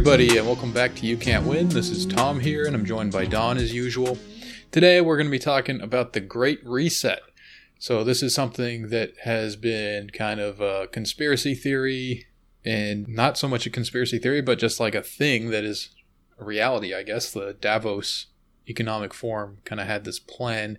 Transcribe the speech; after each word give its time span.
everybody, 0.00 0.38
and 0.38 0.46
welcome 0.46 0.72
back 0.72 0.94
to 0.94 1.04
You 1.04 1.14
Can't 1.14 1.44
Win. 1.44 1.68
This 1.68 1.90
is 1.90 2.06
Tom 2.06 2.40
here, 2.40 2.64
and 2.64 2.74
I'm 2.74 2.86
joined 2.86 3.12
by 3.12 3.26
Don 3.26 3.58
as 3.58 3.74
usual. 3.74 4.16
Today, 4.70 4.98
we're 5.02 5.18
going 5.18 5.26
to 5.26 5.30
be 5.30 5.38
talking 5.38 5.78
about 5.82 6.14
the 6.14 6.20
Great 6.20 6.58
Reset. 6.64 7.20
So, 7.78 8.02
this 8.02 8.22
is 8.22 8.34
something 8.34 8.88
that 8.88 9.12
has 9.24 9.56
been 9.56 10.08
kind 10.08 10.40
of 10.40 10.58
a 10.58 10.86
conspiracy 10.86 11.54
theory, 11.54 12.28
and 12.64 13.08
not 13.08 13.36
so 13.36 13.46
much 13.46 13.66
a 13.66 13.70
conspiracy 13.70 14.18
theory, 14.18 14.40
but 14.40 14.58
just 14.58 14.80
like 14.80 14.94
a 14.94 15.02
thing 15.02 15.50
that 15.50 15.64
is 15.64 15.90
a 16.38 16.44
reality, 16.46 16.94
I 16.94 17.02
guess. 17.02 17.30
The 17.30 17.54
Davos 17.60 18.28
Economic 18.66 19.12
Forum 19.12 19.58
kind 19.66 19.82
of 19.82 19.86
had 19.86 20.04
this 20.04 20.18
plan 20.18 20.78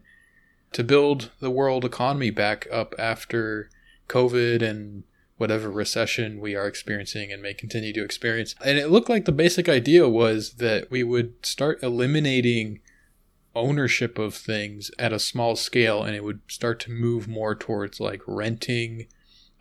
to 0.72 0.84
build 0.84 1.30
the 1.40 1.52
world 1.52 1.86
economy 1.86 2.32
back 2.32 2.68
up 2.72 2.96
after 2.98 3.70
COVID 4.08 4.64
and 4.64 5.04
whatever 5.42 5.72
recession 5.72 6.40
we 6.40 6.56
are 6.56 6.68
experiencing 6.68 7.32
and 7.32 7.42
may 7.42 7.52
continue 7.52 7.92
to 7.92 8.04
experience. 8.04 8.54
And 8.64 8.78
it 8.78 8.92
looked 8.92 9.10
like 9.10 9.26
the 9.26 9.32
basic 9.32 9.68
idea 9.68 10.08
was 10.08 10.54
that 10.58 10.92
we 10.92 11.02
would 11.02 11.44
start 11.44 11.82
eliminating 11.82 12.80
ownership 13.56 14.20
of 14.20 14.36
things 14.36 14.92
at 15.00 15.12
a 15.12 15.18
small 15.18 15.56
scale 15.56 16.04
and 16.04 16.16
it 16.16 16.24
would 16.24 16.42
start 16.48 16.80
to 16.82 16.92
move 16.92 17.28
more 17.28 17.56
towards 17.56 18.00
like 18.00 18.22
renting 18.28 19.08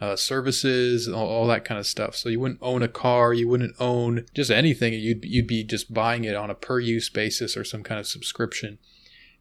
uh, 0.03 0.17
services 0.17 1.09
all, 1.09 1.27
all, 1.27 1.47
that 1.47 1.65
kind 1.65 1.79
of 1.79 1.87
stuff. 1.87 2.15
So 2.15 2.29
you 2.29 2.41
wouldn't 2.41 2.61
own 2.61 2.83
a 2.83 2.89
car 2.89 3.33
you 3.33 3.49
wouldn't 3.49 3.75
own 3.81 4.27
just 4.35 4.51
anything 4.51 4.93
you'd, 4.93 5.25
you'd 5.25 5.47
be 5.47 5.65
just 5.65 5.95
buying 5.95 6.25
it 6.25 6.37
on 6.37 6.51
a 6.51 6.55
per 6.55 6.79
use 6.79 7.09
basis 7.09 7.57
or 7.57 7.65
some 7.65 7.83
kind 7.83 7.99
of 7.99 8.07
subscription. 8.07 8.77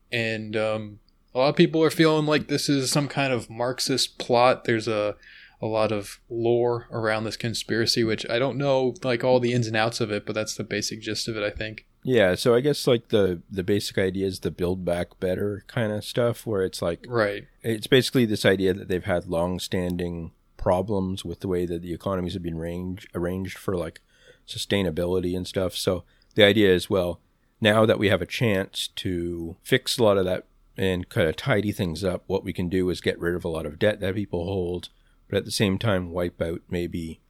And 0.10 0.56
um, 0.56 1.00
a 1.36 1.40
lot 1.40 1.50
of 1.50 1.58
people 1.58 1.84
are 1.84 1.90
feeling 1.90 2.26
like 2.26 2.48
this 2.48 2.70
is 2.70 2.90
some 2.90 3.10
kind 3.10 3.34
of 3.34 3.50
marxist 3.50 4.18
plot. 4.18 4.64
There's 4.64 4.88
a 4.88 5.18
a 5.62 5.68
lot 5.68 5.92
of 5.92 6.20
lore 6.30 6.88
around 6.92 7.24
this 7.24 7.38
conspiracy, 7.38 8.04
which 8.04 8.26
I 8.30 8.40
don't 8.40 8.58
know 8.58 8.96
like 9.04 9.24
all 9.24 9.40
the 9.40 9.54
ins 9.54 9.68
and 9.68 9.76
outs 9.76 10.00
of 10.00 10.12
it, 10.12 10.26
but 10.26 10.34
that's 10.34 10.56
the 10.56 10.64
basic 10.64 11.02
gist 11.02 11.28
of 11.28 11.36
it, 11.36 11.44
I 11.44 11.50
think. 11.50 11.86
Yeah, 12.04 12.36
so 12.36 12.56
I 12.56 12.62
guess 12.62 12.88
like 12.88 13.10
the 13.10 13.42
the 13.52 13.64
basic 13.64 13.98
idea 13.98 14.26
is 14.26 14.40
the 14.40 14.52
build 14.52 14.86
back 14.86 15.20
better 15.20 15.66
kind 15.68 15.92
of 15.92 16.06
stuff, 16.06 16.46
where 16.46 16.64
it's 16.64 16.82
like 16.82 17.06
right. 17.08 17.48
It's 17.62 17.88
basically 17.88 18.26
this 18.26 18.46
idea 18.46 18.74
that 18.74 18.88
they've 18.88 19.04
had 19.04 19.28
long 19.28 19.60
standing 19.60 20.32
problems 20.56 21.24
with 21.24 21.40
the 21.42 21.48
way 21.48 21.66
that 21.66 21.82
the 21.82 21.94
economies 21.94 22.34
have 22.34 22.44
been 22.44 22.58
arranged 22.58 23.08
arranged 23.14 23.58
for 23.58 23.76
like 23.76 24.02
sustainability 24.48 25.36
and 25.36 25.48
stuff. 25.48 25.76
So 25.76 26.04
the 26.36 26.46
idea 26.46 26.74
is 26.74 26.90
well, 26.90 27.20
now 27.60 27.86
that 27.86 28.00
we 28.00 28.08
have 28.08 28.22
a 28.22 28.26
chance 28.26 28.88
to 28.96 29.58
fix 29.62 29.98
a 29.98 30.04
lot 30.04 30.18
of 30.18 30.26
that 30.26 30.46
and 30.78 31.10
kind 31.10 31.28
of 31.28 31.36
tidy 31.36 31.74
things 31.74 32.06
up, 32.06 32.24
what 32.28 32.46
we 32.46 32.54
can 32.54 32.70
do 32.70 32.90
is 32.90 33.02
get 33.02 33.20
rid 33.20 33.36
of 33.36 33.44
a 33.44 33.50
lot 33.50 33.66
of 33.66 33.78
debt 33.78 34.00
that 34.00 34.16
people 34.16 34.46
hold 34.46 34.88
but 35.30 35.38
at 35.38 35.46
the 35.46 35.52
same 35.52 35.78
time 35.78 36.12
wipe 36.12 36.42
out 36.42 36.62
maybe 36.70 37.22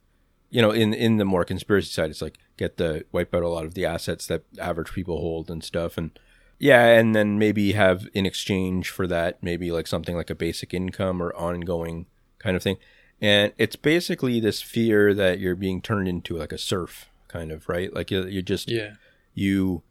you 0.50 0.60
know 0.60 0.70
in 0.70 0.92
in 0.92 1.18
the 1.18 1.24
more 1.24 1.44
conspiracy 1.44 1.90
side 1.90 2.10
it's 2.10 2.22
like 2.22 2.38
get 2.60 2.76
the 2.76 3.04
wipe 3.10 3.34
out 3.34 3.42
a 3.42 3.48
lot 3.48 3.64
of 3.64 3.74
the 3.74 3.86
assets 3.86 4.26
that 4.26 4.42
average 4.60 4.92
people 4.92 5.18
hold 5.18 5.50
and 5.50 5.64
stuff. 5.64 5.96
And 5.96 6.16
yeah 6.58 6.84
and 6.84 7.14
then 7.14 7.38
maybe 7.38 7.72
have 7.72 8.06
in 8.12 8.26
exchange 8.26 8.90
for 8.90 9.06
that 9.06 9.42
maybe 9.42 9.72
like 9.72 9.86
something 9.86 10.14
like 10.14 10.28
a 10.28 10.34
basic 10.34 10.74
income 10.74 11.22
or 11.22 11.34
ongoing 11.34 12.06
kind 12.38 12.54
of 12.54 12.62
thing. 12.62 12.76
And 13.22 13.52
it's 13.58 13.76
basically 13.76 14.40
this 14.40 14.62
fear 14.62 15.14
that 15.14 15.40
you're 15.40 15.56
being 15.56 15.80
turned 15.80 16.06
into 16.06 16.36
like 16.36 16.52
a 16.52 16.58
serf 16.58 17.08
kind 17.28 17.50
of 17.50 17.68
right? 17.68 17.92
Like 17.92 18.10
you, 18.10 18.26
you 18.26 18.42
just 18.42 18.70
yeah. 18.70 18.94
you 19.34 19.82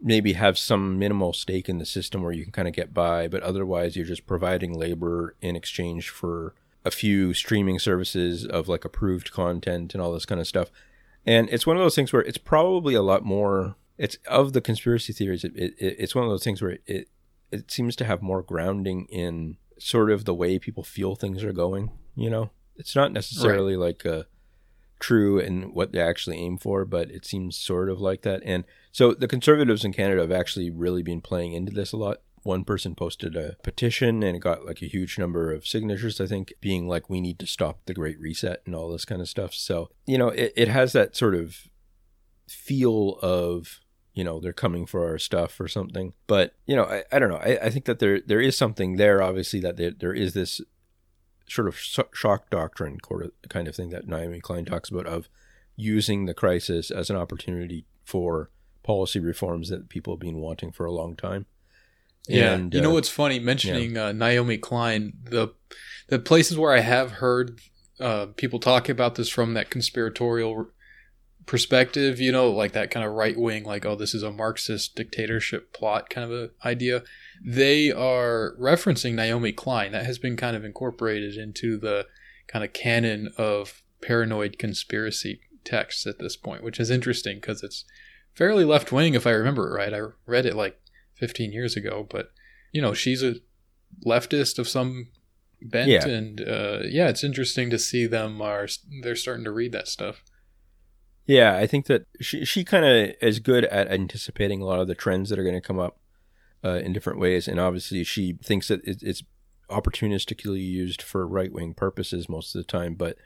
maybe 0.00 0.32
have 0.32 0.58
some 0.58 0.98
minimal 0.98 1.32
stake 1.32 1.68
in 1.68 1.78
the 1.78 1.86
system 1.86 2.22
where 2.22 2.32
you 2.32 2.42
can 2.42 2.52
kind 2.52 2.68
of 2.68 2.74
get 2.74 2.92
by 2.92 3.28
but 3.28 3.42
otherwise 3.42 3.96
you're 3.96 4.06
just 4.06 4.26
providing 4.26 4.76
labor 4.76 5.34
in 5.40 5.56
exchange 5.56 6.08
for 6.08 6.54
a 6.84 6.90
few 6.90 7.34
streaming 7.34 7.78
services 7.78 8.46
of 8.46 8.68
like 8.68 8.84
approved 8.84 9.32
content 9.32 9.94
and 9.94 10.02
all 10.02 10.12
this 10.12 10.26
kind 10.26 10.40
of 10.40 10.46
stuff. 10.46 10.70
And 11.26 11.48
it's 11.50 11.66
one 11.66 11.76
of 11.76 11.82
those 11.82 11.94
things 11.94 12.12
where 12.12 12.22
it's 12.22 12.38
probably 12.38 12.94
a 12.94 13.02
lot 13.02 13.24
more. 13.24 13.76
It's 13.98 14.16
of 14.26 14.52
the 14.52 14.60
conspiracy 14.60 15.12
theories. 15.12 15.44
It, 15.44 15.52
it, 15.56 15.74
it's 15.78 16.14
one 16.14 16.24
of 16.24 16.30
those 16.30 16.44
things 16.44 16.62
where 16.62 16.78
it 16.86 17.08
it 17.50 17.70
seems 17.70 17.96
to 17.96 18.04
have 18.04 18.22
more 18.22 18.42
grounding 18.42 19.06
in 19.06 19.56
sort 19.78 20.10
of 20.10 20.24
the 20.24 20.34
way 20.34 20.58
people 20.58 20.82
feel 20.82 21.14
things 21.14 21.42
are 21.42 21.52
going. 21.52 21.90
You 22.14 22.30
know, 22.30 22.50
it's 22.76 22.94
not 22.94 23.12
necessarily 23.12 23.76
right. 23.76 23.86
like 23.86 24.04
a 24.04 24.26
true 25.00 25.40
and 25.40 25.72
what 25.72 25.92
they 25.92 26.00
actually 26.00 26.38
aim 26.38 26.58
for, 26.58 26.84
but 26.84 27.10
it 27.10 27.24
seems 27.24 27.56
sort 27.56 27.88
of 27.88 28.00
like 28.00 28.22
that. 28.22 28.42
And 28.44 28.64
so 28.92 29.14
the 29.14 29.28
conservatives 29.28 29.84
in 29.84 29.92
Canada 29.92 30.22
have 30.22 30.32
actually 30.32 30.70
really 30.70 31.02
been 31.02 31.20
playing 31.20 31.52
into 31.52 31.72
this 31.72 31.92
a 31.92 31.96
lot 31.96 32.18
one 32.42 32.64
person 32.64 32.94
posted 32.94 33.36
a 33.36 33.56
petition 33.62 34.22
and 34.22 34.36
it 34.36 34.40
got 34.40 34.64
like 34.64 34.82
a 34.82 34.86
huge 34.86 35.18
number 35.18 35.52
of 35.52 35.66
signatures, 35.66 36.20
I 36.20 36.26
think, 36.26 36.52
being 36.60 36.88
like, 36.88 37.08
we 37.08 37.20
need 37.20 37.38
to 37.40 37.46
stop 37.46 37.80
the 37.86 37.94
Great 37.94 38.20
Reset 38.20 38.62
and 38.66 38.74
all 38.74 38.90
this 38.90 39.04
kind 39.04 39.20
of 39.20 39.28
stuff. 39.28 39.54
So, 39.54 39.90
you 40.06 40.18
know, 40.18 40.28
it, 40.28 40.52
it 40.56 40.68
has 40.68 40.92
that 40.92 41.16
sort 41.16 41.34
of 41.34 41.68
feel 42.48 43.18
of, 43.22 43.80
you 44.14 44.24
know, 44.24 44.40
they're 44.40 44.52
coming 44.52 44.86
for 44.86 45.06
our 45.06 45.18
stuff 45.18 45.60
or 45.60 45.68
something. 45.68 46.12
But, 46.26 46.54
you 46.66 46.74
know, 46.74 46.84
I, 46.84 47.04
I 47.12 47.18
don't 47.18 47.30
know. 47.30 47.36
I, 47.36 47.58
I 47.64 47.70
think 47.70 47.84
that 47.84 47.98
there 47.98 48.20
there 48.20 48.40
is 48.40 48.56
something 48.56 48.96
there, 48.96 49.22
obviously, 49.22 49.60
that 49.60 49.76
there, 49.76 49.92
there 49.92 50.14
is 50.14 50.34
this 50.34 50.60
sort 51.48 51.68
of 51.68 51.78
shock 51.78 52.50
doctrine 52.50 52.98
kind 53.48 53.68
of 53.68 53.74
thing 53.74 53.90
that 53.90 54.06
Naomi 54.06 54.40
Klein 54.40 54.64
talks 54.64 54.90
about 54.90 55.06
of 55.06 55.28
using 55.76 56.26
the 56.26 56.34
crisis 56.34 56.90
as 56.90 57.08
an 57.08 57.16
opportunity 57.16 57.86
for 58.04 58.50
policy 58.82 59.20
reforms 59.20 59.68
that 59.68 59.88
people 59.88 60.14
have 60.14 60.20
been 60.20 60.38
wanting 60.38 60.72
for 60.72 60.84
a 60.84 60.92
long 60.92 61.14
time. 61.14 61.46
Yeah, 62.26 62.54
and, 62.54 62.74
you 62.74 62.80
know 62.80 62.90
uh, 62.90 62.94
what's 62.94 63.08
funny? 63.08 63.38
Mentioning 63.38 63.96
yeah. 63.96 64.06
uh, 64.06 64.12
Naomi 64.12 64.58
Klein, 64.58 65.14
the 65.22 65.54
the 66.08 66.18
places 66.18 66.58
where 66.58 66.72
I 66.72 66.80
have 66.80 67.12
heard 67.12 67.60
uh, 68.00 68.26
people 68.36 68.58
talk 68.58 68.88
about 68.88 69.14
this 69.14 69.28
from 69.28 69.54
that 69.54 69.70
conspiratorial 69.70 70.68
perspective, 71.46 72.20
you 72.20 72.30
know, 72.30 72.50
like 72.50 72.72
that 72.72 72.90
kind 72.90 73.04
of 73.04 73.12
right 73.12 73.36
wing, 73.36 73.64
like 73.64 73.84
oh, 73.86 73.96
this 73.96 74.14
is 74.14 74.22
a 74.22 74.30
Marxist 74.30 74.94
dictatorship 74.94 75.72
plot 75.72 76.10
kind 76.10 76.30
of 76.30 76.38
a 76.38 76.50
idea. 76.66 77.02
They 77.44 77.90
are 77.90 78.54
referencing 78.60 79.14
Naomi 79.14 79.52
Klein. 79.52 79.92
That 79.92 80.06
has 80.06 80.18
been 80.18 80.36
kind 80.36 80.56
of 80.56 80.64
incorporated 80.64 81.36
into 81.36 81.78
the 81.78 82.06
kind 82.46 82.64
of 82.64 82.72
canon 82.72 83.32
of 83.36 83.82
paranoid 84.02 84.58
conspiracy 84.58 85.40
texts 85.64 86.06
at 86.06 86.18
this 86.18 86.36
point, 86.36 86.62
which 86.62 86.78
is 86.78 86.90
interesting 86.90 87.36
because 87.36 87.62
it's 87.62 87.84
fairly 88.34 88.64
left 88.64 88.92
wing, 88.92 89.14
if 89.14 89.26
I 89.26 89.30
remember 89.30 89.68
it 89.68 89.76
right. 89.76 89.92
I 89.92 90.00
read 90.26 90.46
it 90.46 90.54
like 90.54 90.80
15 91.18 91.52
years 91.52 91.76
ago, 91.76 92.06
but 92.08 92.30
you 92.72 92.82
know, 92.82 92.94
she's 92.94 93.22
a 93.22 93.36
leftist 94.06 94.58
of 94.58 94.68
some 94.68 95.08
bent 95.60 95.90
yeah. 95.90 96.06
and 96.06 96.40
uh, 96.40 96.80
yeah, 96.84 97.08
it's 97.08 97.24
interesting 97.24 97.70
to 97.70 97.78
see 97.78 98.06
them 98.06 98.40
are 98.40 98.68
they're 99.02 99.16
starting 99.16 99.44
to 99.44 99.52
read 99.52 99.72
that 99.72 99.88
stuff. 99.88 100.22
Yeah, 101.26 101.56
I 101.56 101.66
think 101.66 101.86
that 101.86 102.06
she 102.20 102.44
she 102.44 102.64
kind 102.64 102.84
of 102.84 103.14
is 103.20 103.38
good 103.38 103.64
at 103.66 103.88
anticipating 103.88 104.62
a 104.62 104.64
lot 104.64 104.80
of 104.80 104.88
the 104.88 104.94
trends 104.94 105.30
that 105.30 105.38
are 105.38 105.44
going 105.44 105.54
to 105.54 105.60
come 105.60 105.78
up 105.78 105.98
uh, 106.64 106.80
in 106.82 106.92
different 106.92 107.20
ways, 107.20 107.46
and 107.48 107.60
obviously 107.60 108.04
she 108.04 108.38
thinks 108.42 108.68
that 108.68 108.80
it's 108.84 109.22
opportunistically 109.70 110.66
used 110.66 111.02
for 111.02 111.26
right 111.26 111.52
wing 111.52 111.74
purposes 111.74 112.28
most 112.28 112.54
of 112.54 112.60
the 112.60 112.66
time, 112.66 112.94
but 112.94 113.16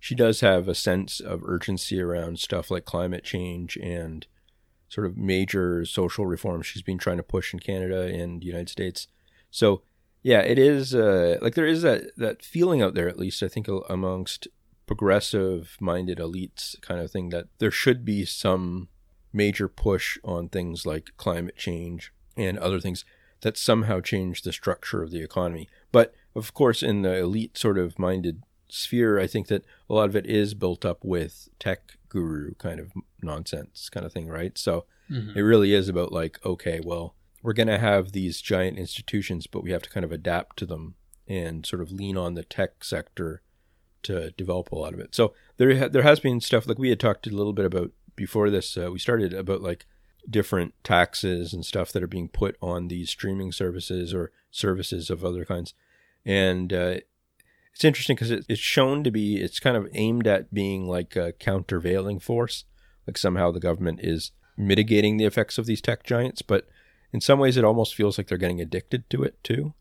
she 0.00 0.16
does 0.16 0.40
have 0.40 0.66
a 0.66 0.74
sense 0.74 1.20
of 1.20 1.44
urgency 1.44 2.00
around 2.00 2.40
stuff 2.40 2.72
like 2.72 2.84
climate 2.84 3.22
change 3.22 3.76
and 3.76 4.26
sort 4.92 5.06
of 5.06 5.16
major 5.16 5.86
social 5.86 6.26
reforms 6.26 6.66
she's 6.66 6.82
been 6.82 6.98
trying 6.98 7.16
to 7.16 7.22
push 7.22 7.54
in 7.54 7.58
Canada 7.58 8.02
and 8.02 8.42
the 8.42 8.46
United 8.46 8.68
States. 8.68 9.08
So 9.50 9.80
yeah, 10.22 10.40
it 10.40 10.58
is 10.58 10.94
uh, 10.94 11.38
like 11.40 11.54
there 11.54 11.66
is 11.66 11.80
that 11.80 12.14
that 12.18 12.44
feeling 12.44 12.82
out 12.82 12.92
there, 12.92 13.08
at 13.08 13.18
least 13.18 13.42
I 13.42 13.48
think 13.48 13.68
amongst 13.88 14.48
progressive 14.86 15.78
minded 15.80 16.18
elites, 16.18 16.78
kind 16.82 17.00
of 17.00 17.10
thing 17.10 17.30
that 17.30 17.46
there 17.58 17.70
should 17.70 18.04
be 18.04 18.26
some 18.26 18.88
major 19.32 19.66
push 19.66 20.18
on 20.22 20.50
things 20.50 20.84
like 20.84 21.12
climate 21.16 21.56
change 21.56 22.12
and 22.36 22.58
other 22.58 22.78
things 22.78 23.06
that 23.40 23.56
somehow 23.56 23.98
change 23.98 24.42
the 24.42 24.52
structure 24.52 25.02
of 25.02 25.10
the 25.10 25.22
economy. 25.22 25.70
But 25.90 26.14
of 26.34 26.52
course, 26.52 26.82
in 26.82 27.00
the 27.00 27.16
elite 27.16 27.56
sort 27.56 27.78
of 27.78 27.98
minded 27.98 28.42
sphere, 28.68 29.18
I 29.18 29.26
think 29.26 29.46
that 29.46 29.64
a 29.88 29.94
lot 29.94 30.10
of 30.10 30.16
it 30.16 30.26
is 30.26 30.52
built 30.52 30.84
up 30.84 31.02
with 31.02 31.48
tech 31.58 31.96
guru 32.12 32.54
kind 32.54 32.78
of 32.78 32.92
nonsense 33.22 33.88
kind 33.88 34.04
of 34.04 34.12
thing, 34.12 34.28
right? 34.28 34.56
So 34.58 34.84
mm-hmm. 35.10 35.36
it 35.36 35.40
really 35.40 35.72
is 35.72 35.88
about 35.88 36.12
like, 36.12 36.38
okay, 36.44 36.80
well, 36.84 37.16
we're 37.42 37.54
going 37.54 37.68
to 37.68 37.78
have 37.78 38.12
these 38.12 38.40
giant 38.42 38.78
institutions, 38.78 39.46
but 39.46 39.62
we 39.62 39.72
have 39.72 39.82
to 39.82 39.90
kind 39.90 40.04
of 40.04 40.12
adapt 40.12 40.58
to 40.58 40.66
them 40.66 40.94
and 41.26 41.64
sort 41.64 41.80
of 41.80 41.90
lean 41.90 42.16
on 42.16 42.34
the 42.34 42.44
tech 42.44 42.84
sector 42.84 43.42
to 44.02 44.32
develop 44.32 44.70
a 44.70 44.76
lot 44.76 44.92
of 44.92 45.00
it. 45.00 45.14
So 45.14 45.32
there 45.56 45.76
ha- 45.78 45.88
there 45.88 46.02
has 46.02 46.20
been 46.20 46.40
stuff 46.40 46.66
like 46.66 46.78
we 46.78 46.90
had 46.90 47.00
talked 47.00 47.26
a 47.26 47.30
little 47.30 47.52
bit 47.54 47.64
about 47.64 47.92
before 48.14 48.50
this. 48.50 48.76
Uh, 48.76 48.90
we 48.92 48.98
started 48.98 49.32
about 49.32 49.62
like 49.62 49.86
different 50.28 50.74
taxes 50.84 51.52
and 51.54 51.64
stuff 51.64 51.92
that 51.92 52.02
are 52.02 52.08
being 52.08 52.28
put 52.28 52.56
on 52.60 52.88
these 52.88 53.10
streaming 53.10 53.52
services 53.52 54.12
or 54.12 54.30
services 54.50 55.08
of 55.08 55.24
other 55.24 55.44
kinds, 55.44 55.72
and 56.24 56.72
uh, 56.72 56.96
it's 57.74 57.84
interesting 57.84 58.16
because 58.16 58.30
it, 58.30 58.44
it's 58.48 58.60
shown 58.60 59.02
to 59.04 59.10
be 59.10 59.36
it's 59.36 59.60
kind 59.60 59.76
of 59.76 59.88
aimed 59.94 60.26
at 60.26 60.52
being 60.52 60.88
like 60.88 61.16
a 61.16 61.32
countervailing 61.32 62.18
force 62.18 62.64
like 63.06 63.18
somehow 63.18 63.50
the 63.50 63.60
government 63.60 64.00
is 64.02 64.32
mitigating 64.56 65.16
the 65.16 65.24
effects 65.24 65.58
of 65.58 65.66
these 65.66 65.80
tech 65.80 66.04
giants 66.04 66.42
but 66.42 66.68
in 67.12 67.20
some 67.20 67.38
ways 67.38 67.56
it 67.56 67.64
almost 67.64 67.94
feels 67.94 68.16
like 68.18 68.28
they're 68.28 68.38
getting 68.38 68.60
addicted 68.60 69.08
to 69.10 69.22
it 69.22 69.42
too. 69.44 69.74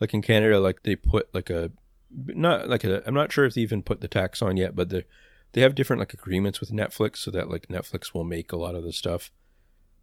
Like 0.00 0.14
in 0.14 0.22
canada 0.22 0.60
like 0.60 0.84
they 0.84 0.94
put 0.94 1.32
like 1.34 1.50
a 1.50 1.72
not 2.10 2.68
like 2.68 2.84
a 2.84 3.06
i'm 3.06 3.14
not 3.14 3.32
sure 3.32 3.44
if 3.44 3.54
they 3.54 3.60
even 3.60 3.82
put 3.82 4.00
the 4.00 4.08
tax 4.08 4.40
on 4.40 4.56
yet 4.56 4.76
but 4.76 4.88
the 4.88 5.04
they 5.52 5.60
have 5.62 5.74
different 5.74 6.00
like 6.00 6.12
agreements 6.12 6.60
with 6.60 6.70
Netflix, 6.70 7.18
so 7.18 7.30
that 7.30 7.50
like 7.50 7.68
Netflix 7.68 8.12
will 8.12 8.24
make 8.24 8.52
a 8.52 8.56
lot 8.56 8.74
of 8.74 8.84
the 8.84 8.92
stuff 8.92 9.30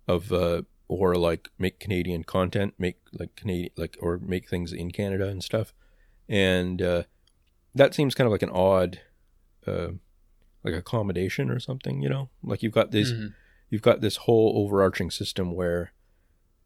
of 0.07 0.31
uh 0.31 0.63
or 0.87 1.15
like 1.15 1.49
make 1.57 1.79
Canadian 1.79 2.23
content, 2.23 2.73
make 2.77 2.97
like 3.13 3.35
Canadian 3.35 3.71
like 3.75 3.97
or 4.01 4.17
make 4.17 4.49
things 4.49 4.71
in 4.71 4.91
Canada 4.91 5.27
and 5.27 5.43
stuff, 5.43 5.73
and 6.29 6.81
uh, 6.81 7.03
that 7.75 7.93
seems 7.93 8.15
kind 8.15 8.25
of 8.25 8.31
like 8.31 8.41
an 8.41 8.49
odd, 8.49 9.01
uh, 9.67 9.89
like 10.63 10.73
accommodation 10.73 11.49
or 11.51 11.59
something. 11.59 12.01
You 12.01 12.09
know, 12.09 12.29
like 12.43 12.63
you've 12.63 12.73
got 12.73 12.91
this, 12.91 13.11
mm-hmm. 13.11 13.27
you've 13.69 13.81
got 13.81 14.01
this 14.01 14.17
whole 14.17 14.53
overarching 14.55 15.11
system 15.11 15.53
where, 15.53 15.91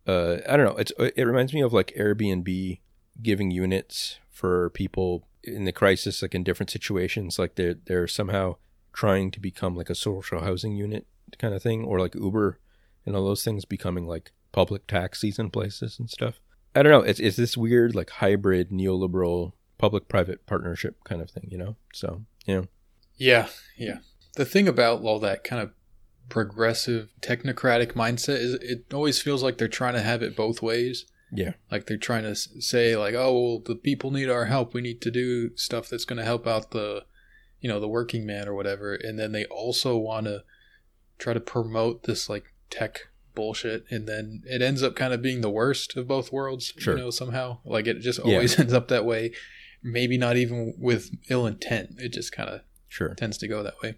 uh, 0.07 0.37
I 0.47 0.55
don't 0.55 0.65
know. 0.65 0.77
It's 0.77 0.93
it 0.97 1.25
reminds 1.25 1.53
me 1.53 1.61
of 1.61 1.73
like 1.73 1.93
Airbnb 1.97 2.79
giving 3.21 3.51
units 3.51 4.19
for 4.29 4.69
people 4.69 5.27
in 5.43 5.65
the 5.65 5.71
crisis, 5.71 6.21
like 6.21 6.35
in 6.35 6.43
different 6.43 6.69
situations, 6.69 7.39
like 7.39 7.55
they're 7.55 7.75
they're 7.85 8.07
somehow 8.07 8.55
trying 8.93 9.31
to 9.31 9.39
become 9.39 9.75
like 9.75 9.89
a 9.89 9.95
social 9.95 10.41
housing 10.41 10.75
unit 10.75 11.05
kind 11.37 11.53
of 11.53 11.61
thing, 11.61 11.83
or 11.83 11.99
like 11.99 12.15
Uber 12.15 12.59
and 13.05 13.15
all 13.15 13.25
those 13.25 13.43
things 13.43 13.65
becoming 13.65 14.05
like 14.07 14.31
public 14.51 14.87
taxis 14.87 15.39
in 15.39 15.49
places 15.49 15.99
and 15.99 16.09
stuff. 16.09 16.39
I 16.75 16.83
don't 16.83 16.91
know. 16.91 17.01
It's 17.01 17.19
it's 17.19 17.37
this 17.37 17.57
weird 17.57 17.95
like 17.95 18.09
hybrid 18.09 18.69
neoliberal 18.69 19.53
public 19.79 20.07
private 20.07 20.45
partnership 20.45 21.03
kind 21.03 21.21
of 21.21 21.31
thing, 21.31 21.47
you 21.49 21.57
know? 21.57 21.75
So, 21.93 22.21
yeah. 22.45 22.63
Yeah, 23.17 23.47
yeah. 23.75 23.99
The 24.35 24.45
thing 24.45 24.67
about 24.67 25.01
all 25.01 25.19
that 25.19 25.43
kind 25.43 25.61
of 25.61 25.71
progressive 26.29 27.09
technocratic 27.21 27.93
mindset 27.93 28.37
is 28.37 28.53
it 28.55 28.93
always 28.93 29.19
feels 29.19 29.41
like 29.41 29.57
they're 29.57 29.67
trying 29.67 29.95
to 29.95 30.01
have 30.01 30.21
it 30.21 30.35
both 30.35 30.61
ways. 30.61 31.05
Yeah. 31.31 31.53
Like 31.71 31.87
they're 31.87 31.97
trying 31.97 32.23
to 32.23 32.35
say 32.35 32.95
like, 32.95 33.15
"Oh, 33.15 33.33
well, 33.33 33.59
the 33.59 33.75
people 33.75 34.11
need 34.11 34.29
our 34.29 34.45
help. 34.45 34.73
We 34.73 34.81
need 34.81 35.01
to 35.01 35.11
do 35.11 35.55
stuff 35.55 35.89
that's 35.89 36.05
going 36.05 36.17
to 36.17 36.25
help 36.25 36.47
out 36.47 36.71
the 36.71 37.05
you 37.59 37.67
know, 37.67 37.79
the 37.79 37.89
working 37.89 38.25
man 38.25 38.47
or 38.47 38.55
whatever." 38.55 38.95
And 38.95 39.19
then 39.19 39.31
they 39.31 39.45
also 39.45 39.97
want 39.97 40.25
to 40.25 40.43
try 41.19 41.33
to 41.33 41.39
promote 41.39 42.03
this 42.03 42.29
like 42.29 42.45
tech 42.69 43.09
bullshit 43.35 43.85
and 43.89 44.07
then 44.07 44.41
it 44.45 44.61
ends 44.61 44.81
up 44.83 44.95
kind 44.95 45.13
of 45.13 45.21
being 45.21 45.41
the 45.41 45.49
worst 45.49 45.95
of 45.95 46.07
both 46.07 46.31
worlds 46.31 46.73
sure. 46.77 46.97
you 46.97 47.03
know 47.03 47.09
somehow 47.09 47.57
like 47.63 47.87
it 47.87 47.99
just 47.99 48.19
always 48.19 48.55
yeah. 48.55 48.59
ends 48.61 48.73
up 48.73 48.87
that 48.89 49.05
way 49.05 49.31
maybe 49.81 50.17
not 50.17 50.37
even 50.37 50.73
with 50.77 51.11
ill 51.29 51.45
intent. 51.45 51.95
It 51.97 52.09
just 52.09 52.31
kind 52.31 52.49
of 52.49 52.61
sure. 52.87 53.13
tends 53.15 53.37
to 53.39 53.47
go 53.47 53.63
that 53.63 53.81
way. 53.81 53.95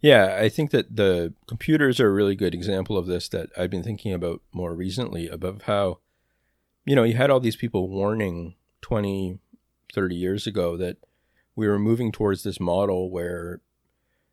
Yeah 0.00 0.36
i 0.38 0.50
think 0.50 0.70
that 0.70 0.96
the 0.96 1.32
computers 1.48 1.98
are 1.98 2.08
a 2.08 2.12
really 2.12 2.34
good 2.34 2.52
example 2.52 2.98
of 2.98 3.06
this 3.06 3.26
that 3.30 3.48
i've 3.56 3.70
been 3.70 3.82
thinking 3.82 4.12
about 4.12 4.42
more 4.52 4.74
recently 4.74 5.28
about 5.28 5.62
how 5.62 5.98
you 6.84 6.94
know 6.94 7.04
you 7.04 7.14
had 7.14 7.30
all 7.30 7.40
these 7.40 7.56
people 7.56 7.88
warning 7.88 8.54
20 8.82 9.38
30 9.94 10.14
years 10.14 10.46
ago 10.46 10.76
that 10.76 10.98
we 11.56 11.66
were 11.66 11.78
moving 11.78 12.12
towards 12.12 12.42
this 12.42 12.60
model 12.60 13.10
where 13.10 13.62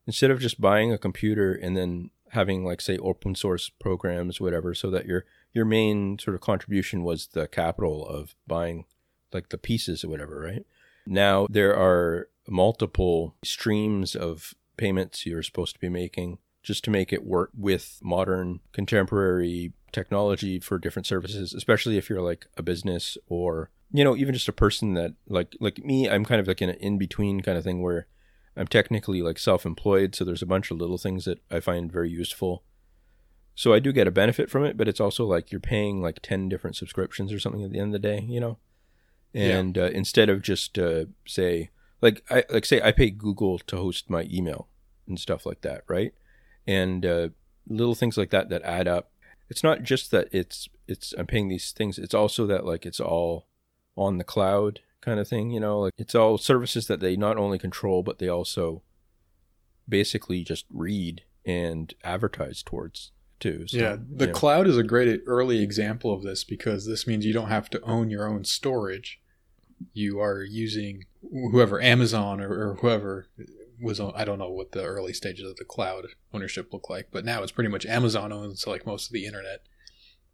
instead 0.05 0.29
of 0.29 0.41
just 0.41 0.59
buying 0.59 0.91
a 0.91 0.97
computer 0.97 1.53
and 1.53 1.77
then 1.77 2.09
having 2.31 2.65
like 2.65 2.81
say 2.81 2.97
open 2.97 3.33
source 3.33 3.69
programs 3.69 4.41
whatever 4.41 4.73
so 4.73 4.89
that 4.89 5.05
your 5.05 5.23
your 5.53 5.63
main 5.63 6.19
sort 6.19 6.35
of 6.35 6.41
contribution 6.41 7.01
was 7.01 7.27
the 7.27 7.47
capital 7.47 8.05
of 8.05 8.35
buying 8.45 8.83
like 9.31 9.47
the 9.49 9.57
pieces 9.57 10.03
or 10.03 10.09
whatever 10.09 10.39
right 10.39 10.65
now 11.05 11.47
there 11.49 11.75
are 11.75 12.27
multiple 12.47 13.35
streams 13.43 14.15
of 14.15 14.53
payments 14.77 15.25
you're 15.25 15.43
supposed 15.43 15.73
to 15.73 15.79
be 15.79 15.89
making 15.89 16.37
just 16.63 16.83
to 16.83 16.91
make 16.91 17.11
it 17.11 17.25
work 17.25 17.49
with 17.55 17.99
modern 18.03 18.59
contemporary 18.71 19.73
technology 19.91 20.59
for 20.59 20.77
different 20.77 21.05
services 21.05 21.53
especially 21.53 21.97
if 21.97 22.09
you're 22.09 22.21
like 22.21 22.47
a 22.57 22.63
business 22.63 23.17
or 23.27 23.69
you 23.91 24.03
know 24.03 24.15
even 24.15 24.33
just 24.33 24.47
a 24.47 24.53
person 24.53 24.93
that 24.93 25.13
like 25.27 25.55
like 25.59 25.83
me 25.83 26.09
i'm 26.09 26.23
kind 26.23 26.39
of 26.39 26.47
like 26.47 26.61
in 26.61 26.69
an 26.69 26.75
in 26.77 26.97
between 26.97 27.41
kind 27.41 27.57
of 27.57 27.63
thing 27.63 27.81
where 27.81 28.07
I'm 28.55 28.67
technically 28.67 29.21
like 29.21 29.39
self-employed, 29.39 30.15
so 30.15 30.25
there's 30.25 30.41
a 30.41 30.47
bunch 30.47 30.71
of 30.71 30.77
little 30.77 30.97
things 30.97 31.25
that 31.25 31.39
I 31.49 31.59
find 31.59 31.91
very 31.91 32.09
useful. 32.09 32.63
So 33.55 33.73
I 33.73 33.79
do 33.79 33.91
get 33.91 34.07
a 34.07 34.11
benefit 34.11 34.49
from 34.49 34.65
it, 34.65 34.77
but 34.77 34.87
it's 34.87 34.99
also 34.99 35.25
like 35.25 35.51
you're 35.51 35.61
paying 35.61 36.01
like 36.01 36.19
10 36.21 36.49
different 36.49 36.75
subscriptions 36.75 37.31
or 37.31 37.39
something 37.39 37.63
at 37.63 37.71
the 37.71 37.79
end 37.79 37.95
of 37.95 38.01
the 38.01 38.07
day, 38.07 38.25
you 38.27 38.39
know? 38.39 38.57
And 39.33 39.77
yeah. 39.77 39.83
uh, 39.83 39.89
instead 39.89 40.29
of 40.29 40.41
just 40.41 40.77
uh, 40.77 41.05
say 41.25 41.69
like 42.01 42.23
I 42.29 42.43
like 42.49 42.65
say 42.65 42.81
I 42.81 42.91
pay 42.91 43.09
Google 43.09 43.59
to 43.59 43.77
host 43.77 44.09
my 44.09 44.27
email 44.31 44.67
and 45.07 45.19
stuff 45.19 45.45
like 45.45 45.61
that, 45.61 45.83
right? 45.87 46.13
And 46.67 47.05
uh, 47.05 47.29
little 47.67 47.95
things 47.95 48.17
like 48.17 48.31
that 48.31 48.49
that 48.49 48.63
add 48.63 48.87
up. 48.87 49.11
It's 49.49 49.63
not 49.63 49.83
just 49.83 50.11
that 50.11 50.27
it's 50.31 50.67
it's 50.87 51.13
I'm 51.17 51.27
paying 51.27 51.47
these 51.47 51.71
things, 51.71 51.99
it's 51.99 52.13
also 52.13 52.45
that 52.47 52.65
like 52.65 52.85
it's 52.85 52.99
all 52.99 53.47
on 53.95 54.17
the 54.17 54.23
cloud 54.23 54.79
kind 55.01 55.19
of 55.19 55.27
thing. 55.27 55.51
You 55.51 55.59
know, 55.59 55.79
like 55.79 55.93
it's 55.97 56.15
all 56.15 56.37
services 56.37 56.87
that 56.87 56.99
they 56.99 57.15
not 57.15 57.37
only 57.37 57.59
control, 57.59 58.03
but 58.03 58.19
they 58.19 58.27
also 58.27 58.81
basically 59.87 60.43
just 60.43 60.65
read 60.69 61.23
and 61.45 61.93
advertise 62.03 62.63
towards 62.63 63.11
too. 63.39 63.65
So, 63.67 63.77
yeah, 63.77 63.97
the 63.99 64.31
cloud 64.31 64.67
is 64.67 64.77
a 64.77 64.83
great 64.83 65.21
early 65.25 65.61
example 65.61 66.13
of 66.13 66.21
this 66.21 66.43
because 66.43 66.85
this 66.85 67.05
means 67.07 67.25
you 67.25 67.33
don't 67.33 67.49
have 67.49 67.69
to 67.71 67.81
own 67.81 68.09
your 68.09 68.27
own 68.27 68.45
storage. 68.45 69.20
You 69.93 70.19
are 70.19 70.43
using 70.43 71.05
whoever 71.21 71.81
Amazon 71.81 72.41
or, 72.41 72.51
or 72.51 72.75
whoever 72.75 73.27
was 73.81 73.99
on, 73.99 74.13
I 74.15 74.25
don't 74.25 74.39
know 74.39 74.51
what 74.51 74.71
the 74.71 74.83
early 74.83 75.13
stages 75.13 75.49
of 75.49 75.57
the 75.57 75.65
cloud 75.65 76.05
ownership 76.33 76.71
look 76.71 76.89
like, 76.89 77.07
but 77.11 77.25
now 77.25 77.41
it's 77.41 77.51
pretty 77.51 77.69
much 77.69 77.85
Amazon 77.85 78.31
owns 78.31 78.67
like 78.67 78.85
most 78.85 79.07
of 79.07 79.13
the 79.13 79.25
internet. 79.25 79.63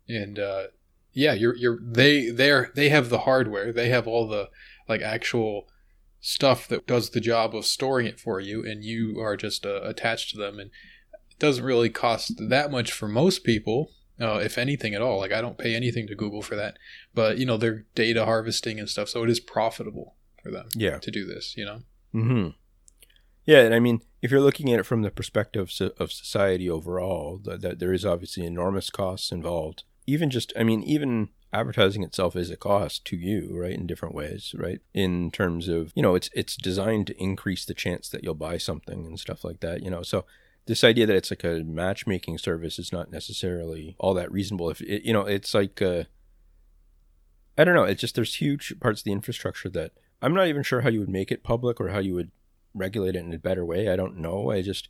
And 0.07 0.39
uh, 0.39 0.67
yeah, 1.13 1.33
you're 1.33 1.55
you're 1.55 1.79
they 1.81 2.29
they're 2.29 2.71
they 2.75 2.89
have 2.89 3.09
the 3.09 3.19
hardware. 3.19 3.73
They 3.73 3.89
have 3.89 4.07
all 4.07 4.27
the 4.27 4.49
like 4.87 5.01
actual 5.01 5.67
stuff 6.19 6.67
that 6.67 6.87
does 6.87 7.09
the 7.09 7.19
job 7.19 7.55
of 7.55 7.65
storing 7.65 8.07
it 8.07 8.19
for 8.19 8.39
you, 8.39 8.63
and 8.65 8.83
you 8.83 9.19
are 9.19 9.37
just 9.37 9.65
uh, 9.65 9.81
attached 9.83 10.31
to 10.31 10.37
them. 10.37 10.59
And 10.59 10.69
it 11.31 11.39
doesn't 11.39 11.63
really 11.63 11.89
cost 11.89 12.33
that 12.49 12.71
much 12.71 12.91
for 12.91 13.07
most 13.07 13.43
people, 13.43 13.91
uh, 14.19 14.39
if 14.43 14.57
anything 14.57 14.93
at 14.93 15.01
all. 15.01 15.19
Like 15.19 15.31
I 15.31 15.41
don't 15.41 15.57
pay 15.57 15.75
anything 15.75 16.07
to 16.07 16.15
Google 16.15 16.41
for 16.41 16.55
that, 16.55 16.77
but 17.13 17.37
you 17.37 17.45
know 17.45 17.57
they're 17.57 17.85
data 17.95 18.25
harvesting 18.25 18.79
and 18.79 18.89
stuff, 18.89 19.09
so 19.09 19.23
it 19.23 19.29
is 19.29 19.39
profitable 19.39 20.15
for 20.41 20.51
them. 20.51 20.67
Yeah. 20.75 20.99
to 20.99 21.11
do 21.11 21.25
this, 21.25 21.55
you 21.57 21.65
know. 21.65 21.81
Hmm. 22.11 22.47
Yeah, 23.45 23.61
and 23.61 23.73
I 23.73 23.79
mean, 23.79 24.01
if 24.21 24.29
you're 24.29 24.41
looking 24.41 24.73
at 24.73 24.79
it 24.79 24.85
from 24.85 25.03
the 25.03 25.11
perspective 25.11 25.71
of 25.97 26.11
society 26.11 26.69
overall, 26.69 27.39
that, 27.45 27.61
that 27.61 27.79
there 27.79 27.93
is 27.93 28.05
obviously 28.05 28.45
enormous 28.45 28.89
costs 28.89 29.31
involved 29.31 29.83
even 30.07 30.29
just 30.29 30.53
i 30.57 30.63
mean 30.63 30.81
even 30.83 31.29
advertising 31.53 32.03
itself 32.03 32.35
is 32.35 32.49
a 32.49 32.57
cost 32.57 33.05
to 33.05 33.15
you 33.15 33.49
right 33.51 33.73
in 33.73 33.85
different 33.85 34.15
ways 34.15 34.55
right 34.57 34.79
in 34.93 35.29
terms 35.29 35.67
of 35.67 35.91
you 35.95 36.01
know 36.01 36.15
it's 36.15 36.29
it's 36.33 36.55
designed 36.55 37.07
to 37.07 37.21
increase 37.21 37.65
the 37.65 37.73
chance 37.73 38.09
that 38.09 38.23
you'll 38.23 38.33
buy 38.33 38.57
something 38.57 39.05
and 39.05 39.19
stuff 39.19 39.43
like 39.43 39.59
that 39.59 39.83
you 39.83 39.91
know 39.91 40.01
so 40.01 40.25
this 40.67 40.83
idea 40.83 41.05
that 41.05 41.15
it's 41.15 41.31
like 41.31 41.43
a 41.43 41.63
matchmaking 41.63 42.37
service 42.37 42.77
is 42.77 42.91
not 42.91 43.11
necessarily 43.11 43.95
all 43.99 44.13
that 44.13 44.31
reasonable. 44.31 44.69
If 44.69 44.81
it, 44.81 45.03
you 45.03 45.13
know 45.13 45.21
it's 45.21 45.53
like 45.53 45.81
uh, 45.81 46.03
i 47.57 47.63
don't 47.63 47.75
know. 47.75 47.83
It's 47.83 48.01
just 48.01 48.15
there's 48.15 48.35
huge 48.35 48.73
parts 48.79 49.01
of 49.01 49.05
the 49.05 49.11
infrastructure 49.11 49.69
that 49.69 49.93
i'm 50.21 50.33
not 50.33 50.47
even 50.47 50.63
sure 50.63 50.81
how 50.81 50.89
you 50.89 50.99
would 50.99 51.09
make 51.09 51.31
it 51.31 51.43
public 51.43 51.79
or 51.79 51.89
how 51.89 51.99
you 51.99 52.15
would 52.15 52.31
regulate 52.73 53.15
it 53.15 53.23
in 53.23 53.33
a 53.33 53.39
better 53.39 53.65
way. 53.65 53.89
I 53.89 53.95
don't 53.95 54.17
know. 54.17 54.51
I 54.51 54.61
just 54.61 54.89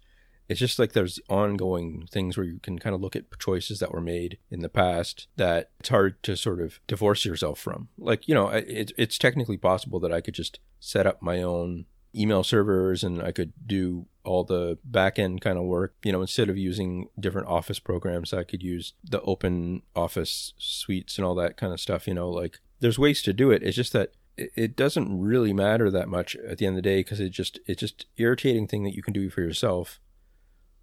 it's 0.50 0.60
just 0.60 0.80
like 0.80 0.94
there's 0.94 1.20
ongoing 1.30 2.08
things 2.10 2.38
where 2.38 2.46
you 2.46 2.60
can 2.60 2.80
kind 2.80 2.96
of 2.96 3.02
look 3.02 3.16
at 3.16 3.38
choices 3.38 3.80
that 3.80 3.92
were 3.92 4.02
made 4.02 4.38
in 4.50 4.62
the 4.62 4.70
past 4.70 5.28
that 5.36 5.72
it's 5.80 5.90
hard 5.90 6.22
to 6.24 6.38
sort 6.38 6.62
of 6.62 6.80
divorce 6.88 7.26
yourself 7.26 7.60
from. 7.60 7.90
Like, 7.98 8.28
you 8.28 8.34
know, 8.34 8.48
it, 8.48 8.94
it's 8.98 9.18
technically 9.18 9.58
possible 9.58 10.00
that 10.00 10.14
I 10.14 10.22
could 10.22 10.34
just 10.34 10.60
set 10.80 11.06
up 11.06 11.22
my 11.22 11.42
own 11.42 11.86
email 12.18 12.44
servers 12.44 13.04
and 13.04 13.22
I 13.22 13.32
could 13.32 13.54
do 13.66 14.08
all 14.24 14.44
the 14.44 14.78
back 14.84 15.18
end 15.18 15.42
kind 15.42 15.58
of 15.58 15.64
work. 15.66 15.96
You 16.04 16.12
know, 16.12 16.22
instead 16.22 16.50
of 16.50 16.58
using 16.58 17.10
different 17.20 17.48
office 17.48 17.80
programs, 17.80 18.34
I 18.34 18.44
could 18.44 18.64
use 18.64 18.94
the 19.04 19.22
open 19.22 19.84
office 19.96 20.54
suites 20.58 21.18
and 21.18 21.26
all 21.26 21.36
that 21.36 21.58
kind 21.58 21.74
of 21.74 21.80
stuff. 21.80 22.08
You 22.08 22.14
know, 22.14 22.30
like 22.30 22.60
there's 22.80 23.00
ways 23.00 23.22
to 23.24 23.34
do 23.34 23.52
it. 23.52 23.64
It's 23.64 23.76
just 23.76 23.94
that 23.94 24.14
it 24.38 24.76
doesn't 24.76 25.20
really 25.20 25.52
matter 25.52 25.90
that 25.90 26.08
much 26.08 26.36
at 26.36 26.60
the 26.60 26.66
end 26.68 26.78
of 26.78 26.84
the 26.84 26.90
day 26.90 27.00
because 27.00 27.20
it 27.20 27.30
just 27.30 27.60
it's 27.66 27.80
just 27.80 28.06
irritating 28.18 28.68
thing 28.68 28.84
that 28.84 28.96
you 28.96 29.02
can 29.02 29.14
do 29.14 29.30
for 29.30 29.42
yourself 29.42 30.00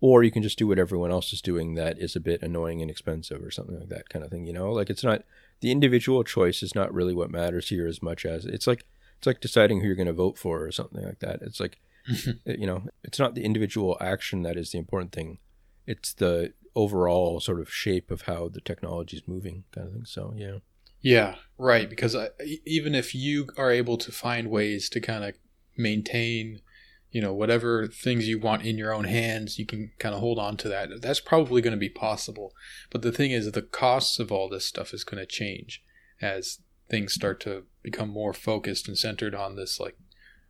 or 0.00 0.22
you 0.22 0.30
can 0.30 0.42
just 0.42 0.58
do 0.58 0.66
what 0.66 0.78
everyone 0.78 1.12
else 1.12 1.32
is 1.32 1.40
doing 1.40 1.74
that 1.74 1.98
is 1.98 2.16
a 2.16 2.20
bit 2.20 2.42
annoying 2.42 2.82
and 2.82 2.90
expensive 2.90 3.42
or 3.42 3.50
something 3.50 3.78
like 3.78 3.88
that 3.88 4.08
kind 4.08 4.24
of 4.24 4.30
thing 4.30 4.44
you 4.44 4.52
know 4.52 4.72
like 4.72 4.90
it's 4.90 5.04
not 5.04 5.22
the 5.60 5.70
individual 5.70 6.24
choice 6.24 6.62
is 6.62 6.74
not 6.74 6.92
really 6.92 7.14
what 7.14 7.30
matters 7.30 7.68
here 7.68 7.86
as 7.86 8.02
much 8.02 8.26
as 8.26 8.44
it's 8.44 8.66
like 8.66 8.84
it's 9.24 9.26
like 9.26 9.40
deciding 9.40 9.80
who 9.80 9.86
you're 9.86 9.96
going 9.96 10.06
to 10.06 10.12
vote 10.12 10.36
for 10.36 10.62
or 10.62 10.70
something 10.70 11.02
like 11.02 11.20
that. 11.20 11.40
It's 11.40 11.58
like 11.58 11.80
you 12.44 12.66
know 12.66 12.84
it's 13.02 13.18
not 13.18 13.34
the 13.34 13.42
individual 13.42 13.96
action 13.98 14.42
that 14.42 14.58
is 14.58 14.70
the 14.70 14.78
important 14.78 15.12
thing. 15.12 15.38
It's 15.86 16.12
the 16.12 16.52
overall 16.76 17.40
sort 17.40 17.60
of 17.60 17.72
shape 17.72 18.10
of 18.10 18.22
how 18.22 18.48
the 18.48 18.60
technology 18.60 19.16
is 19.16 19.22
moving 19.26 19.64
kind 19.72 19.86
of 19.86 19.92
thing. 19.94 20.04
So 20.04 20.34
yeah. 20.36 20.58
Yeah 21.00 21.36
right 21.56 21.88
because 21.88 22.14
I, 22.14 22.28
even 22.66 22.94
if 22.94 23.14
you 23.14 23.48
are 23.56 23.70
able 23.70 23.96
to 23.96 24.12
find 24.12 24.50
ways 24.50 24.90
to 24.90 25.00
kind 25.00 25.24
of 25.24 25.34
maintain 25.76 26.60
you 27.10 27.22
know 27.22 27.32
whatever 27.32 27.86
things 27.86 28.28
you 28.28 28.38
want 28.38 28.64
in 28.64 28.76
your 28.76 28.92
own 28.92 29.04
hands 29.04 29.58
you 29.58 29.64
can 29.64 29.92
kind 29.98 30.14
of 30.14 30.20
hold 30.20 30.38
on 30.38 30.58
to 30.58 30.68
that. 30.68 31.00
That's 31.00 31.20
probably 31.20 31.62
going 31.62 31.72
to 31.72 31.78
be 31.78 31.88
possible. 31.88 32.52
But 32.90 33.00
the 33.00 33.12
thing 33.12 33.30
is 33.30 33.50
the 33.50 33.62
costs 33.62 34.18
of 34.18 34.30
all 34.30 34.50
this 34.50 34.66
stuff 34.66 34.92
is 34.92 35.04
going 35.04 35.20
to 35.20 35.26
change 35.26 35.82
as 36.20 36.58
things 36.90 37.14
start 37.14 37.40
to 37.40 37.64
become 37.84 38.08
more 38.08 38.32
focused 38.32 38.88
and 38.88 38.98
centered 38.98 39.34
on 39.34 39.54
this 39.54 39.78
like 39.78 39.96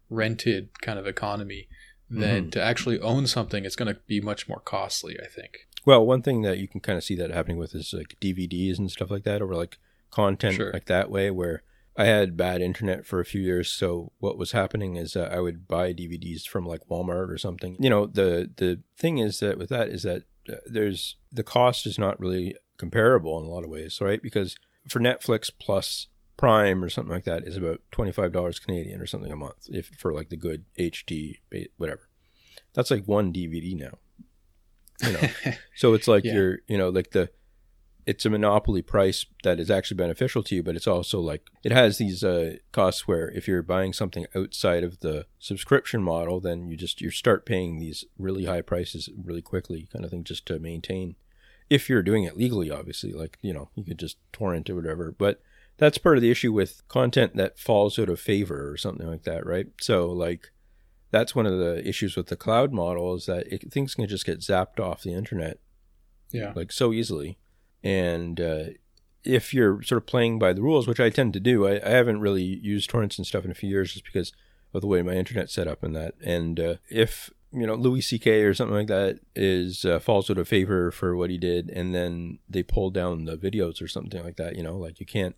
rented 0.08 0.80
kind 0.80 0.98
of 0.98 1.06
economy 1.06 1.68
then 2.10 2.46
Mhm. 2.46 2.52
to 2.52 2.62
actually 2.62 3.00
own 3.00 3.26
something, 3.26 3.64
it's 3.64 3.74
going 3.76 3.92
to 3.92 4.00
be 4.06 4.20
much 4.20 4.46
more 4.48 4.60
costly. 4.60 5.18
I 5.20 5.26
think. 5.26 5.66
Well, 5.86 6.06
one 6.06 6.22
thing 6.22 6.42
that 6.42 6.58
you 6.58 6.68
can 6.68 6.80
kind 6.80 6.96
of 6.98 7.02
see 7.02 7.16
that 7.16 7.30
happening 7.30 7.56
with 7.58 7.74
is 7.74 7.92
like 7.92 8.16
DVDs 8.20 8.78
and 8.78 8.90
stuff 8.90 9.10
like 9.10 9.24
that, 9.24 9.40
or 9.42 9.54
like 9.54 9.78
content 10.10 10.54
Sure. 10.56 10.70
like 10.72 10.84
that 10.84 11.10
way, 11.10 11.30
where 11.30 11.62
I 11.96 12.04
had 12.04 12.36
bad 12.36 12.60
internet 12.60 13.06
for 13.06 13.20
a 13.20 13.24
few 13.24 13.40
years. 13.40 13.72
So 13.72 14.12
what 14.18 14.36
was 14.38 14.52
happening 14.52 14.96
is 14.96 15.16
uh, 15.16 15.28
I 15.32 15.40
would 15.40 15.66
buy 15.66 15.92
DVDs 15.94 16.46
from 16.46 16.66
like 16.66 16.86
Walmart 16.90 17.30
or 17.30 17.38
something. 17.38 17.76
You 17.80 17.90
know, 17.90 18.06
the 18.06 18.50
the 18.54 18.82
thing 18.96 19.18
is 19.18 19.40
that 19.40 19.56
with 19.58 19.70
that 19.70 19.88
is 19.88 20.02
that 20.02 20.24
uh, 20.48 20.56
there's 20.66 21.16
the 21.32 21.42
cost 21.42 21.86
is 21.86 21.98
not 21.98 22.20
really 22.20 22.54
comparable 22.76 23.38
in 23.40 23.44
a 23.46 23.50
lot 23.50 23.64
of 23.64 23.70
ways, 23.70 23.98
right? 24.00 24.22
Because 24.22 24.56
for 24.88 25.00
Netflix 25.00 25.50
plus 25.58 26.08
Prime 26.36 26.82
or 26.82 26.88
something 26.88 27.12
like 27.12 27.24
that 27.24 27.44
is 27.44 27.56
about 27.56 27.80
twenty 27.92 28.10
five 28.12 28.32
dollars 28.32 28.58
Canadian 28.58 29.00
or 29.00 29.06
something 29.06 29.30
a 29.32 29.36
month, 29.36 29.68
if 29.68 29.86
for 29.98 30.12
like 30.12 30.28
the 30.30 30.36
good 30.36 30.64
HD 30.78 31.38
whatever. 31.76 32.08
That's 32.72 32.90
like 32.90 33.04
one 33.06 33.32
DVD 33.32 33.78
now. 33.78 33.98
You 35.06 35.12
know, 35.12 35.28
so 35.76 35.94
it's 35.94 36.08
like 36.08 36.24
Yeah. 36.24 36.34
you're, 36.34 36.58
you 36.66 36.76
know, 36.78 36.88
like 36.88 37.10
the, 37.10 37.30
it's 38.06 38.26
a 38.26 38.30
monopoly 38.30 38.82
price 38.82 39.24
that 39.44 39.58
is 39.60 39.70
actually 39.70 39.96
beneficial 39.96 40.42
to 40.44 40.54
you, 40.56 40.62
but 40.62 40.76
it's 40.76 40.86
also 40.86 41.20
like 41.20 41.42
it 41.62 41.72
has 41.72 41.98
these 41.98 42.22
uh, 42.24 42.56
costs 42.72 43.06
where 43.08 43.30
if 43.30 43.46
you're 43.48 43.62
buying 43.62 43.92
something 43.92 44.26
outside 44.34 44.84
of 44.84 45.00
the 45.00 45.26
subscription 45.38 46.02
model, 46.02 46.40
then 46.40 46.68
you 46.68 46.76
just 46.76 47.00
you 47.00 47.10
start 47.10 47.46
paying 47.46 47.78
these 47.78 48.04
really 48.18 48.44
high 48.44 48.60
prices 48.60 49.08
really 49.24 49.42
quickly, 49.42 49.88
kind 49.92 50.04
of 50.04 50.10
thing, 50.10 50.24
just 50.24 50.46
to 50.46 50.58
maintain. 50.58 51.14
If 51.70 51.88
you're 51.88 52.02
doing 52.02 52.24
it 52.24 52.36
legally, 52.36 52.70
obviously, 52.70 53.12
like 53.12 53.38
you 53.40 53.54
know, 53.54 53.70
you 53.74 53.84
could 53.84 53.98
just 53.98 54.16
torrent 54.32 54.68
or 54.68 54.74
whatever, 54.74 55.14
but 55.16 55.40
that's 55.76 55.98
part 55.98 56.16
of 56.16 56.22
the 56.22 56.30
issue 56.30 56.52
with 56.52 56.86
content 56.88 57.36
that 57.36 57.58
falls 57.58 57.98
out 57.98 58.08
of 58.08 58.20
favor 58.20 58.70
or 58.70 58.76
something 58.76 59.06
like 59.06 59.24
that, 59.24 59.44
right? 59.44 59.66
So 59.80 60.10
like 60.10 60.52
that's 61.10 61.34
one 61.34 61.46
of 61.46 61.58
the 61.58 61.86
issues 61.86 62.16
with 62.16 62.26
the 62.26 62.36
cloud 62.36 62.72
model 62.72 63.14
is 63.14 63.26
that 63.26 63.46
it, 63.52 63.72
things 63.72 63.94
can 63.94 64.06
just 64.06 64.26
get 64.26 64.40
zapped 64.40 64.80
off 64.80 65.02
the 65.02 65.14
internet 65.14 65.58
yeah. 66.32 66.52
like 66.54 66.72
so 66.72 66.92
easily. 66.92 67.38
And 67.82 68.40
uh, 68.40 68.64
if 69.24 69.54
you're 69.54 69.82
sort 69.82 70.02
of 70.02 70.06
playing 70.06 70.38
by 70.38 70.52
the 70.52 70.62
rules, 70.62 70.86
which 70.86 71.00
I 71.00 71.10
tend 71.10 71.32
to 71.34 71.40
do, 71.40 71.66
I, 71.66 71.80
I 71.84 71.90
haven't 71.90 72.20
really 72.20 72.42
used 72.42 72.90
torrents 72.90 73.16
and 73.16 73.26
stuff 73.26 73.44
in 73.44 73.50
a 73.50 73.54
few 73.54 73.68
years 73.68 73.92
just 73.92 74.04
because 74.04 74.32
of 74.72 74.80
the 74.80 74.86
way 74.86 75.02
my 75.02 75.12
internet's 75.12 75.54
set 75.54 75.68
up 75.68 75.82
and 75.82 75.94
that. 75.94 76.14
And 76.22 76.58
uh, 76.58 76.74
if 76.90 77.30
you 77.52 77.66
know 77.66 77.76
Louis 77.76 78.00
C.K. 78.00 78.42
or 78.42 78.52
something 78.52 78.74
like 78.74 78.88
that 78.88 79.20
is 79.36 79.84
uh, 79.84 80.00
falls 80.00 80.28
out 80.28 80.38
of 80.38 80.48
favor 80.48 80.90
for 80.90 81.14
what 81.16 81.30
he 81.30 81.38
did, 81.38 81.70
and 81.70 81.94
then 81.94 82.38
they 82.48 82.62
pull 82.62 82.90
down 82.90 83.24
the 83.24 83.36
videos 83.36 83.80
or 83.80 83.88
something 83.88 84.22
like 84.22 84.36
that, 84.36 84.56
you 84.56 84.62
know, 84.62 84.76
like 84.76 84.98
you 85.00 85.06
can't. 85.06 85.36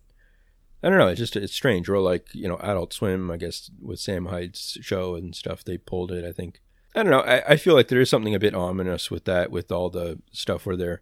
I 0.83 0.89
don't 0.89 0.99
know. 0.99 1.07
It's 1.07 1.19
just 1.19 1.35
it's 1.35 1.53
strange. 1.53 1.89
Or 1.89 1.99
like 1.99 2.27
you 2.33 2.47
know, 2.47 2.57
Adult 2.57 2.93
Swim. 2.93 3.31
I 3.31 3.37
guess 3.37 3.69
with 3.81 3.99
Sam 3.99 4.27
Hyde's 4.27 4.77
show 4.81 5.15
and 5.15 5.35
stuff, 5.35 5.63
they 5.63 5.77
pulled 5.77 6.11
it. 6.11 6.23
I 6.25 6.31
think. 6.31 6.61
I 6.95 7.03
don't 7.03 7.11
know. 7.11 7.19
I, 7.21 7.43
I 7.53 7.55
feel 7.57 7.75
like 7.75 7.89
there 7.89 8.01
is 8.01 8.09
something 8.09 8.33
a 8.33 8.39
bit 8.39 8.55
ominous 8.55 9.11
with 9.11 9.25
that, 9.25 9.51
with 9.51 9.71
all 9.71 9.89
the 9.89 10.19
stuff 10.31 10.65
where 10.65 10.75
they're 10.77 11.01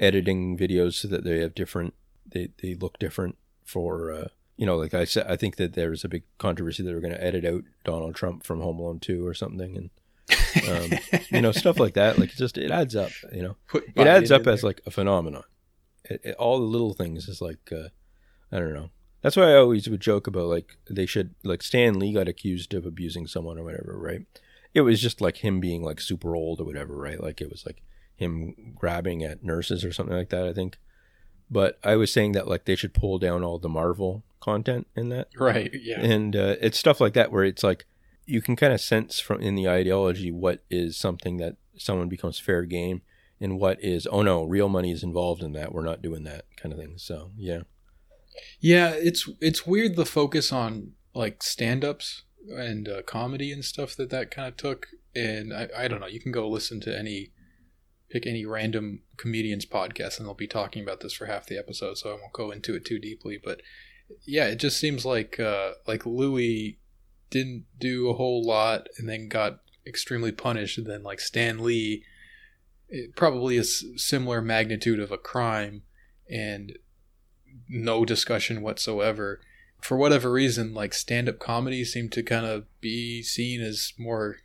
editing 0.00 0.56
videos 0.56 0.94
so 0.94 1.08
that 1.08 1.24
they 1.24 1.40
have 1.40 1.54
different, 1.54 1.94
they 2.26 2.48
they 2.62 2.74
look 2.74 2.98
different 2.98 3.36
for. 3.64 4.12
Uh, 4.12 4.28
you 4.56 4.66
know, 4.66 4.76
like 4.76 4.92
I 4.94 5.04
said, 5.04 5.26
I 5.28 5.36
think 5.36 5.56
that 5.56 5.74
there 5.74 5.90
was 5.90 6.02
a 6.04 6.08
big 6.08 6.24
controversy 6.38 6.82
that 6.82 6.92
we're 6.92 7.00
going 7.00 7.12
to 7.14 7.22
edit 7.24 7.44
out 7.44 7.62
Donald 7.84 8.14
Trump 8.16 8.44
from 8.44 8.60
Home 8.60 8.78
Alone 8.78 8.98
Two 9.00 9.26
or 9.26 9.32
something, 9.34 9.76
and 9.76 9.90
um, 10.68 10.98
you 11.30 11.40
know 11.40 11.52
stuff 11.52 11.78
like 11.78 11.94
that. 11.94 12.18
Like 12.18 12.30
it 12.30 12.36
just 12.36 12.58
it 12.58 12.70
adds 12.70 12.96
up. 12.96 13.10
You 13.32 13.42
know, 13.42 13.56
Put 13.68 13.84
it 13.96 14.06
adds 14.06 14.30
up 14.30 14.46
as 14.46 14.60
there. 14.62 14.68
like 14.68 14.80
a 14.86 14.90
phenomenon. 14.90 15.44
It, 16.04 16.20
it- 16.24 16.36
all 16.36 16.58
the 16.58 16.64
little 16.66 16.92
things 16.94 17.28
is 17.28 17.40
like 17.40 17.70
uh, 17.72 17.88
I 18.50 18.58
don't 18.58 18.74
know. 18.74 18.90
That's 19.22 19.36
why 19.36 19.50
I 19.50 19.56
always 19.56 19.88
would 19.88 20.00
joke 20.00 20.26
about 20.26 20.46
like 20.46 20.76
they 20.88 21.06
should 21.06 21.34
like 21.42 21.62
Stan 21.62 21.98
Lee 21.98 22.12
got 22.12 22.28
accused 22.28 22.74
of 22.74 22.86
abusing 22.86 23.26
someone 23.26 23.58
or 23.58 23.64
whatever, 23.64 23.96
right? 23.98 24.22
It 24.74 24.82
was 24.82 25.00
just 25.00 25.20
like 25.20 25.38
him 25.38 25.60
being 25.60 25.82
like 25.82 26.00
super 26.00 26.36
old 26.36 26.60
or 26.60 26.64
whatever, 26.64 26.96
right? 26.96 27.20
Like 27.20 27.40
it 27.40 27.50
was 27.50 27.66
like 27.66 27.82
him 28.14 28.74
grabbing 28.76 29.24
at 29.24 29.42
nurses 29.42 29.84
or 29.84 29.92
something 29.92 30.16
like 30.16 30.28
that, 30.30 30.46
I 30.46 30.52
think. 30.52 30.78
But 31.50 31.78
I 31.82 31.96
was 31.96 32.12
saying 32.12 32.32
that 32.32 32.46
like 32.46 32.64
they 32.64 32.76
should 32.76 32.94
pull 32.94 33.18
down 33.18 33.42
all 33.42 33.58
the 33.58 33.68
Marvel 33.68 34.22
content 34.40 34.86
in 34.94 35.08
that 35.08 35.28
right. 35.38 35.70
Yeah. 35.74 36.00
and 36.00 36.36
uh, 36.36 36.56
it's 36.60 36.78
stuff 36.78 37.00
like 37.00 37.14
that 37.14 37.32
where 37.32 37.44
it's 37.44 37.64
like 37.64 37.86
you 38.24 38.40
can 38.42 38.56
kind 38.56 38.72
of 38.72 38.80
sense 38.80 39.18
from 39.18 39.40
in 39.40 39.54
the 39.54 39.68
ideology 39.68 40.30
what 40.30 40.62
is 40.70 40.96
something 40.96 41.38
that 41.38 41.56
someone 41.76 42.08
becomes 42.08 42.38
fair 42.38 42.62
game 42.64 43.02
and 43.40 43.58
what 43.58 43.82
is 43.82 44.06
oh 44.10 44.22
no 44.22 44.44
real 44.44 44.68
money 44.68 44.92
is 44.92 45.02
involved 45.02 45.42
in 45.42 45.52
that 45.52 45.72
we're 45.72 45.82
not 45.82 46.02
doing 46.02 46.24
that 46.24 46.44
kind 46.56 46.72
of 46.72 46.78
thing 46.78 46.94
so 46.96 47.30
yeah 47.36 47.60
Yeah, 48.60 48.90
it's 48.90 49.28
it's 49.40 49.66
weird 49.66 49.96
the 49.96 50.06
focus 50.06 50.52
on 50.52 50.92
like 51.14 51.42
stand-ups 51.42 52.22
and 52.48 52.88
uh, 52.88 53.02
comedy 53.02 53.52
and 53.52 53.64
stuff 53.64 53.96
that 53.96 54.10
that 54.10 54.30
kind 54.30 54.48
of 54.48 54.56
took. 54.56 54.86
And 55.14 55.52
I, 55.52 55.68
I 55.76 55.88
don't 55.88 56.00
know. 56.00 56.06
You 56.06 56.20
can 56.20 56.32
go 56.32 56.48
listen 56.48 56.80
to 56.82 56.96
any 56.96 57.32
pick 58.10 58.26
any 58.26 58.46
random 58.46 59.02
comedian's 59.16 59.66
podcast, 59.66 60.18
and 60.18 60.26
they'll 60.26 60.34
be 60.34 60.46
talking 60.46 60.82
about 60.82 61.00
this 61.00 61.12
for 61.12 61.26
half 61.26 61.46
the 61.46 61.58
episode. 61.58 61.98
So 61.98 62.10
I 62.10 62.14
won't 62.14 62.32
go 62.32 62.50
into 62.50 62.74
it 62.74 62.84
too 62.84 62.98
deeply. 62.98 63.38
But 63.42 63.60
yeah, 64.26 64.46
it 64.46 64.56
just 64.56 64.78
seems 64.78 65.04
like 65.04 65.38
uh, 65.38 65.72
like 65.86 66.06
Louis 66.06 66.78
didn't 67.30 67.66
do 67.78 68.08
a 68.08 68.14
whole 68.14 68.44
lot, 68.46 68.88
and 68.98 69.08
then 69.08 69.28
got 69.28 69.60
extremely 69.86 70.32
punished. 70.32 70.78
And 70.78 70.86
then 70.86 71.02
like 71.02 71.20
Stan 71.20 71.58
Lee, 71.58 72.04
it 72.88 73.16
probably 73.16 73.56
is 73.56 73.84
similar 73.96 74.40
magnitude 74.40 75.00
of 75.00 75.12
a 75.12 75.18
crime, 75.18 75.82
and 76.30 76.78
no 77.68 78.04
discussion 78.04 78.62
whatsoever. 78.62 79.40
For 79.80 79.96
whatever 79.96 80.30
reason, 80.32 80.74
like 80.74 80.92
stand 80.94 81.28
up 81.28 81.38
comedy 81.38 81.84
seemed 81.84 82.12
to 82.12 82.22
kind 82.22 82.44
of 82.46 82.64
be 82.80 83.22
seen 83.22 83.60
as 83.60 83.92
more, 83.98 84.36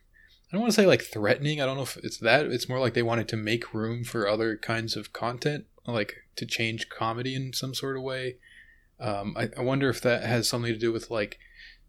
I 0.48 0.52
don't 0.52 0.60
want 0.60 0.72
to 0.72 0.80
say 0.80 0.86
like 0.86 1.02
threatening. 1.02 1.60
I 1.60 1.66
don't 1.66 1.76
know 1.76 1.82
if 1.82 1.96
it's 2.04 2.18
that. 2.18 2.46
It's 2.46 2.68
more 2.68 2.78
like 2.78 2.94
they 2.94 3.02
wanted 3.02 3.28
to 3.28 3.36
make 3.36 3.74
room 3.74 4.04
for 4.04 4.28
other 4.28 4.56
kinds 4.56 4.94
of 4.96 5.12
content, 5.12 5.64
like 5.86 6.14
to 6.36 6.46
change 6.46 6.88
comedy 6.88 7.34
in 7.34 7.52
some 7.52 7.74
sort 7.74 7.96
of 7.96 8.02
way. 8.04 8.36
Um, 9.00 9.34
I, 9.36 9.48
I 9.56 9.62
wonder 9.62 9.88
if 9.88 10.00
that 10.02 10.22
has 10.22 10.48
something 10.48 10.72
to 10.72 10.78
do 10.78 10.92
with 10.92 11.10
like 11.10 11.38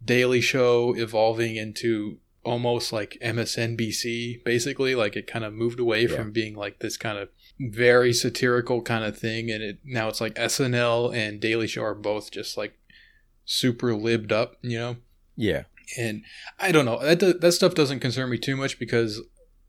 Daily 0.04 0.42
Show 0.42 0.96
evolving 0.98 1.56
into 1.56 2.18
almost 2.44 2.92
like 2.92 3.18
MSNBC, 3.24 4.44
basically. 4.44 4.96
Like 4.96 5.16
it 5.16 5.28
kind 5.28 5.46
of 5.46 5.54
moved 5.54 5.80
away 5.80 6.04
Yeah. 6.08 6.16
from 6.16 6.32
being 6.32 6.56
like 6.56 6.80
this 6.80 6.98
kind 6.98 7.18
of 7.18 7.30
very 7.60 8.14
satirical 8.14 8.82
kind 8.82 9.04
of 9.04 9.18
thing, 9.18 9.50
and 9.50 9.64
it 9.64 9.80
now 9.84 10.08
it's 10.08 10.22
like 10.22 10.36
SNL 10.36 11.16
and 11.16 11.40
Daily 11.40 11.68
Show 11.68 11.84
are 11.84 11.96
both 11.96 12.32
just 12.32 12.58
like 12.58 12.78
super 13.46 13.94
libbed 13.94 14.32
up, 14.32 14.56
you 14.62 14.78
know. 14.78 14.98
yeah 15.36 15.64
And 15.98 16.24
I 16.60 16.72
don't 16.72 16.86
know 16.86 17.00
that 17.02 17.20
do- 17.20 17.34
that 17.34 17.52
stuff 17.52 17.76
doesn't 17.76 18.00
concern 18.00 18.30
me 18.30 18.38
too 18.38 18.58
much 18.58 18.80
because, 18.80 19.22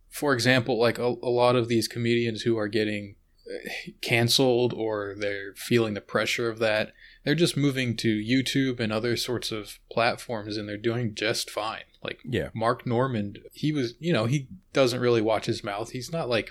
for 0.08 0.32
example, 0.32 0.78
like 0.80 0.98
a, 0.98 1.14
a 1.22 1.30
lot 1.30 1.56
of 1.56 1.68
these 1.68 1.88
comedians 1.88 2.42
who 2.42 2.56
are 2.58 2.68
getting 2.68 3.16
uh, 3.46 3.68
canceled 4.00 4.72
or 4.72 5.14
they're 5.18 5.54
feeling 5.54 5.94
the 5.94 6.00
pressure 6.00 6.48
of 6.48 6.58
that, 6.58 6.92
they're 7.24 7.34
just 7.34 7.56
moving 7.56 7.96
to 7.98 8.16
YouTube 8.16 8.80
and 8.80 8.92
other 8.92 9.16
sorts 9.16 9.52
of 9.52 9.78
platforms, 9.92 10.56
and 10.56 10.68
they're 10.68 10.76
doing 10.76 11.14
just 11.14 11.50
fine. 11.50 11.84
Like 12.02 12.20
yeah 12.24 12.48
Mark 12.54 12.86
Normand, 12.86 13.40
he 13.52 13.70
was, 13.72 13.94
you 14.00 14.12
know, 14.12 14.24
he 14.26 14.48
doesn't 14.72 15.00
really 15.00 15.22
watch 15.22 15.46
his 15.46 15.62
mouth. 15.62 15.90
He's 15.90 16.10
not 16.10 16.28
like, 16.28 16.50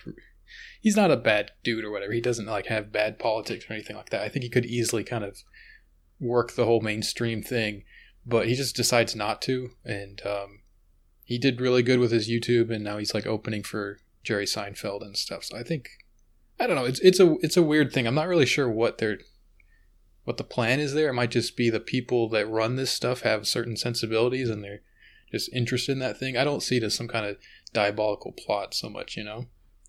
he's 0.81 0.95
not 0.95 1.11
a 1.11 1.17
bad 1.17 1.51
dude 1.63 1.83
or 1.83 1.91
whatever. 1.91 2.13
He 2.13 2.21
doesn't 2.21 2.45
like 2.45 2.67
have 2.67 2.91
bad 2.91 3.19
politics 3.19 3.65
or 3.69 3.73
anything 3.73 3.95
like 3.95 4.09
that. 4.09 4.21
I 4.21 4.29
think 4.29 4.43
he 4.43 4.49
could 4.49 4.65
easily 4.65 5.03
kind 5.03 5.23
of 5.23 5.37
work 6.19 6.53
the 6.53 6.65
whole 6.65 6.81
mainstream 6.81 7.41
thing, 7.41 7.83
but 8.25 8.47
he 8.47 8.55
just 8.55 8.75
decides 8.75 9.15
not 9.15 9.41
to. 9.43 9.69
And 9.83 10.21
um, 10.25 10.61
he 11.23 11.37
did 11.37 11.61
really 11.61 11.83
good 11.83 11.99
with 11.99 12.11
his 12.11 12.29
YouTube, 12.29 12.71
and 12.71 12.83
now 12.83 12.97
he's 12.97 13.13
like 13.13 13.25
opening 13.25 13.63
for 13.63 13.99
Jerry 14.23 14.45
Seinfeld 14.45 15.01
and 15.01 15.17
stuff. 15.17 15.43
So 15.45 15.57
I 15.57 15.63
think, 15.63 15.89
I 16.59 16.67
don't 16.67 16.75
know. 16.75 16.85
It's 16.85 16.99
it's 16.99 17.19
a 17.19 17.35
it's 17.41 17.57
a 17.57 17.63
weird 17.63 17.91
thing. 17.91 18.07
I'm 18.07 18.15
not 18.15 18.27
really 18.27 18.45
sure 18.45 18.69
what 18.69 18.97
they're 18.97 19.19
what 20.25 20.37
the 20.37 20.43
plan 20.43 20.79
is 20.79 20.93
there. 20.93 21.09
It 21.09 21.13
might 21.13 21.31
just 21.31 21.55
be 21.55 21.69
the 21.69 21.79
people 21.79 22.29
that 22.29 22.49
run 22.49 22.75
this 22.75 22.91
stuff 22.91 23.21
have 23.21 23.47
certain 23.47 23.77
sensibilities 23.77 24.49
and 24.49 24.63
they're 24.63 24.81
just 25.31 25.53
interested 25.53 25.93
in 25.93 25.99
that 25.99 26.17
thing. 26.17 26.35
I 26.35 26.43
don't 26.43 26.63
see 26.63 26.77
it 26.77 26.83
as 26.83 26.95
some 26.95 27.07
kind 27.07 27.25
of 27.25 27.37
diabolical 27.73 28.31
plot 28.31 28.73
so 28.73 28.89
much, 28.89 29.15
you 29.15 29.23
know. 29.23 29.45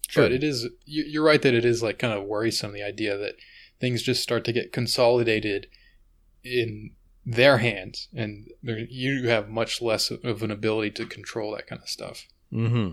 Sure 0.08 0.24
But 0.24 0.32
it 0.32 0.44
is. 0.44 0.68
you- 0.84 1.04
You're 1.04 1.24
right 1.24 1.42
that 1.42 1.54
it 1.54 1.64
is 1.64 1.82
like 1.82 1.98
kind 1.98 2.12
of 2.14 2.24
worrisome 2.24 2.72
the 2.72 2.82
idea 2.82 3.16
that 3.16 3.34
things 3.80 4.02
just 4.02 4.22
start 4.22 4.44
to 4.44 4.52
get 4.52 4.72
consolidated 4.72 5.66
in 6.44 6.90
their 7.24 7.58
hands, 7.58 8.08
and 8.14 8.48
you 8.62 9.28
have 9.28 9.48
much 9.48 9.82
less 9.82 10.10
of 10.10 10.42
an 10.42 10.50
ability 10.50 10.92
to 10.92 11.06
control 11.06 11.54
that 11.56 11.66
kind 11.66 11.82
of 11.82 11.88
stuff. 11.88 12.26
hmm 12.50 12.90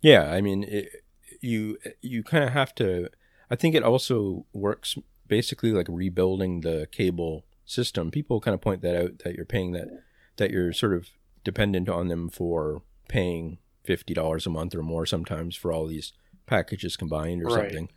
Yeah, 0.00 0.30
I 0.32 0.40
mean, 0.40 0.64
it, 0.64 1.04
you 1.40 1.78
you 2.00 2.22
kind 2.22 2.44
of 2.44 2.50
have 2.50 2.74
to. 2.76 3.08
I 3.50 3.56
think 3.56 3.74
it 3.74 3.82
also 3.82 4.46
works 4.52 4.96
basically 5.28 5.72
like 5.72 5.86
rebuilding 5.88 6.62
the 6.62 6.88
cable 6.90 7.44
system. 7.66 8.10
People 8.10 8.40
kind 8.40 8.54
of 8.54 8.60
point 8.60 8.80
that 8.82 8.96
out 8.96 9.18
that 9.24 9.34
you're 9.34 9.44
paying 9.44 9.72
that 9.72 9.88
that 10.36 10.50
you're 10.50 10.72
sort 10.72 10.94
of 10.94 11.08
dependent 11.44 11.88
on 11.88 12.08
them 12.08 12.28
for 12.30 12.82
paying 13.08 13.58
fifty 13.84 14.14
dollars 14.14 14.46
a 14.46 14.50
month 14.50 14.74
or 14.74 14.82
more 14.82 15.06
sometimes 15.06 15.56
for 15.56 15.72
all 15.72 15.86
these 15.86 16.12
packages 16.46 16.96
combined 16.96 17.42
or 17.42 17.46
Right. 17.46 17.54
something. 17.70 17.90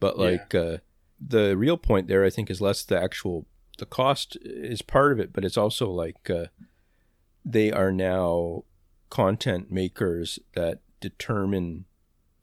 But 0.00 0.18
Yeah. 0.18 0.24
like 0.24 0.54
uh, 0.54 0.76
the 1.20 1.56
real 1.56 1.76
point 1.76 2.08
there, 2.08 2.24
I 2.24 2.30
think, 2.30 2.50
is 2.50 2.60
less 2.60 2.82
the 2.84 3.00
actual 3.00 3.46
the 3.78 3.86
cost 3.86 4.36
is 4.42 4.82
part 4.82 5.12
of 5.12 5.20
it, 5.20 5.32
but 5.32 5.44
it's 5.44 5.56
also 5.56 5.90
like 5.90 6.28
uh, 6.28 6.46
they 7.44 7.72
are 7.72 7.92
now 7.92 8.64
content 9.10 9.70
makers 9.70 10.38
that 10.54 10.80
determine 11.00 11.84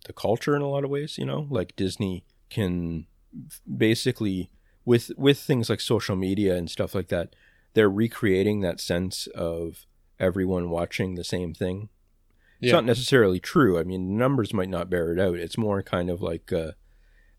the 0.06 0.14
culture 0.14 0.56
in 0.56 0.62
a 0.62 0.68
lot 0.68 0.84
of 0.84 0.90
ways, 0.90 1.18
you 1.18 1.26
know, 1.26 1.48
like 1.50 1.76
Disney 1.76 2.26
can 2.50 3.06
basically 3.78 4.50
with 4.86 5.12
with 5.18 5.38
things 5.40 5.70
like 5.70 5.82
social 5.82 6.16
media 6.16 6.56
and 6.56 6.70
stuff 6.70 6.96
like 6.96 7.10
that, 7.10 7.36
they're 7.74 7.90
recreating 7.90 8.62
that 8.62 8.80
sense 8.82 9.28
of 9.28 9.86
everyone 10.20 10.70
watching 10.70 11.16
the 11.16 11.24
same 11.24 11.54
thing. 11.54 11.90
It's 12.62 12.74
not 12.74 12.86
necessarily 12.86 13.40
true. 13.40 13.80
I 13.80 13.84
mean, 13.84 14.18
numbers 14.18 14.54
might 14.54 14.70
not 14.70 14.90
bear 14.90 15.14
it 15.14 15.20
out. 15.20 15.36
It's 15.36 15.58
more 15.58 15.82
kind 15.82 16.10
of 16.10 16.22
like 16.22 16.52
uh, 16.52 16.72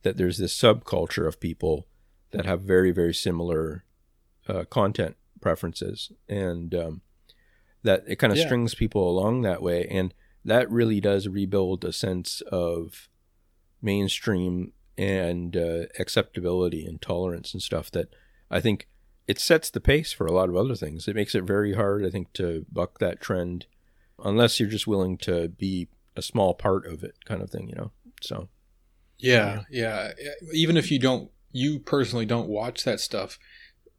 that 0.02 0.16
there's 0.16 0.38
this 0.38 0.56
subculture 0.56 1.26
of 1.26 1.40
people 1.40 1.86
that 2.30 2.46
have 2.46 2.62
very, 2.62 2.90
very 2.90 3.12
similar 3.12 3.84
uh, 4.48 4.64
content 4.64 5.16
preferences, 5.40 6.10
and 6.28 6.74
um, 6.74 7.00
that 7.82 8.04
it 8.06 8.16
kind 8.16 8.32
of 8.32 8.38
Yeah. 8.38 8.46
strings 8.46 8.74
people 8.74 9.08
along 9.08 9.42
that 9.42 9.62
way. 9.62 9.86
And 9.86 10.14
that 10.44 10.70
really 10.70 11.00
does 11.00 11.28
rebuild 11.28 11.84
a 11.84 11.92
sense 11.92 12.40
of 12.50 13.08
mainstream 13.82 14.72
and 14.96 15.56
uh, 15.56 15.84
acceptability 15.98 16.84
and 16.86 17.00
tolerance 17.00 17.52
and 17.54 17.62
stuff 17.62 17.90
that 17.90 18.08
I 18.50 18.60
think 18.60 18.88
it 19.26 19.38
sets 19.38 19.70
the 19.70 19.80
pace 19.80 20.12
for 20.12 20.26
a 20.26 20.32
lot 20.32 20.48
of 20.48 20.56
other 20.56 20.74
things. 20.74 21.08
It 21.08 21.14
makes 21.16 21.34
it 21.34 21.44
very 21.44 21.74
hard, 21.74 22.04
I 22.04 22.10
think, 22.10 22.32
to 22.34 22.66
buck 22.70 22.98
that 22.98 23.20
trend 23.20 23.66
unless 24.24 24.58
you're 24.58 24.68
just 24.68 24.86
willing 24.86 25.18
to 25.18 25.48
be 25.48 25.88
a 26.16 26.22
small 26.22 26.54
part 26.54 26.86
of 26.86 27.02
it, 27.02 27.14
kind 27.24 27.42
of 27.42 27.50
thing, 27.50 27.68
you 27.68 27.74
know? 27.74 27.90
So, 28.22 28.48
Yeah, 29.18 29.62
yeah. 29.70 30.12
Even 30.52 30.76
if 30.76 30.90
you 30.90 30.98
don't, 30.98 31.30
you 31.52 31.78
personally 31.78 32.26
don't 32.26 32.48
watch 32.48 32.84
that 32.84 33.00
stuff, 33.00 33.38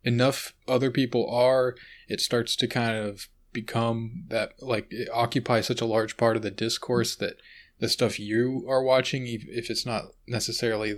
enough 0.04 0.54
other 0.68 0.92
people 0.92 1.30
are, 1.30 1.76
it 2.08 2.22
starts 2.22 2.56
to 2.58 2.68
kind 2.68 2.98
of 2.98 3.28
become 3.54 4.26
that, 4.30 4.54
like, 4.62 4.88
it 4.90 5.10
occupies 5.14 5.68
such 5.68 5.82
a 5.82 5.86
large 5.86 6.18
part 6.18 6.36
of 6.36 6.42
the 6.42 6.52
discourse 6.52 7.16
that 7.16 7.36
the 7.80 7.90
stuff 7.90 8.20
you 8.20 8.66
are 8.70 8.84
watching, 8.84 9.26
if 9.28 9.70
it's 9.70 9.86
not 9.86 10.06
necessarily 10.28 10.96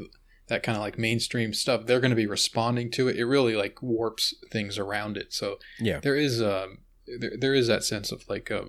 that 0.47 0.63
kind 0.63 0.75
of 0.75 0.81
like 0.81 0.97
mainstream 0.97 1.53
stuff, 1.53 1.85
they're 1.85 1.99
going 1.99 2.11
to 2.11 2.15
be 2.15 2.27
responding 2.27 2.91
to 2.91 3.07
it. 3.07 3.17
It 3.17 3.25
really 3.25 3.55
like 3.55 3.81
warps 3.81 4.33
things 4.51 4.77
around 4.77 5.17
it. 5.17 5.33
So 5.33 5.57
yeah. 5.79 5.99
there 5.99 6.15
is 6.15 6.41
um 6.41 6.79
there, 7.19 7.33
there 7.39 7.53
is 7.53 7.67
that 7.67 7.83
sense 7.83 8.11
of 8.11 8.27
like 8.27 8.49
a 8.49 8.65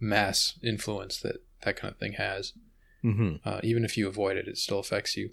mass 0.00 0.58
influence 0.62 1.18
that 1.20 1.36
that 1.62 1.76
kind 1.76 1.92
of 1.92 1.98
thing 1.98 2.12
has 2.14 2.52
hmm 3.02 3.36
uh, 3.44 3.60
even 3.62 3.84
if 3.84 3.96
you 3.96 4.08
avoid 4.08 4.36
it, 4.36 4.48
it 4.48 4.58
still 4.58 4.80
affects 4.80 5.16
you. 5.16 5.30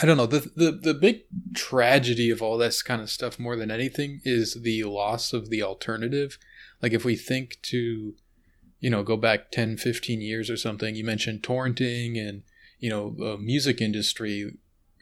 I 0.00 0.04
don't 0.04 0.18
know. 0.18 0.26
The, 0.26 0.50
the 0.54 0.72
the 0.72 0.94
big 0.94 1.22
tragedy 1.54 2.30
of 2.30 2.42
all 2.42 2.58
this 2.58 2.82
kind 2.82 3.00
of 3.00 3.08
stuff, 3.08 3.38
more 3.38 3.56
than 3.56 3.70
anything, 3.70 4.20
is 4.24 4.54
the 4.54 4.84
loss 4.84 5.32
of 5.32 5.48
the 5.48 5.62
alternative. 5.62 6.38
Like 6.82 6.92
if 6.92 7.04
we 7.04 7.16
think 7.16 7.58
to, 7.62 8.14
you 8.78 8.90
know, 8.90 9.02
go 9.02 9.16
back 9.16 9.50
10, 9.50 9.78
15 9.78 10.20
years 10.20 10.50
or 10.50 10.56
something, 10.56 10.94
you 10.94 11.04
mentioned 11.04 11.42
torrenting 11.42 12.18
and, 12.18 12.42
you 12.78 12.90
know, 12.90 13.14
the 13.16 13.38
music 13.38 13.80
industry 13.80 14.58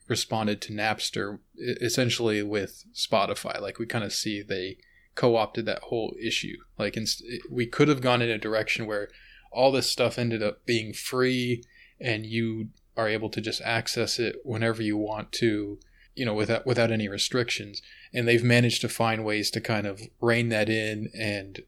responded 0.06 0.60
to 0.62 0.72
Napster 0.72 1.40
essentially 1.58 2.42
with 2.42 2.84
Spotify. 2.94 3.60
Like 3.60 3.80
we 3.80 3.86
kind 3.86 4.04
of 4.04 4.12
see 4.12 4.42
they 4.42 4.76
co-opted 5.14 5.66
that 5.66 5.84
whole 5.84 6.14
issue. 6.20 6.56
Like 6.78 6.96
inst- 6.96 7.24
we 7.50 7.66
could 7.66 7.88
have 7.88 8.00
gone 8.00 8.22
in 8.22 8.30
a 8.30 8.38
direction 8.38 8.86
where 8.86 9.08
all 9.52 9.70
this 9.70 9.90
stuff 9.90 10.18
ended 10.18 10.42
up 10.42 10.64
being 10.66 10.92
free 10.92 11.62
and 12.00 12.26
you 12.26 12.68
are 12.96 13.08
able 13.08 13.30
to 13.30 13.40
just 13.40 13.60
access 13.62 14.18
it 14.18 14.36
whenever 14.44 14.82
you 14.82 14.96
want 14.96 15.32
to 15.32 15.78
you 16.14 16.24
know 16.24 16.34
without 16.34 16.66
without 16.66 16.90
any 16.90 17.08
restrictions. 17.08 17.82
And 18.12 18.26
they've 18.28 18.44
managed 18.44 18.80
to 18.82 18.88
find 18.88 19.24
ways 19.24 19.50
to 19.50 19.60
kind 19.60 19.86
of 19.86 20.00
rein 20.20 20.48
that 20.50 20.68
in 20.68 21.10
and 21.18 21.62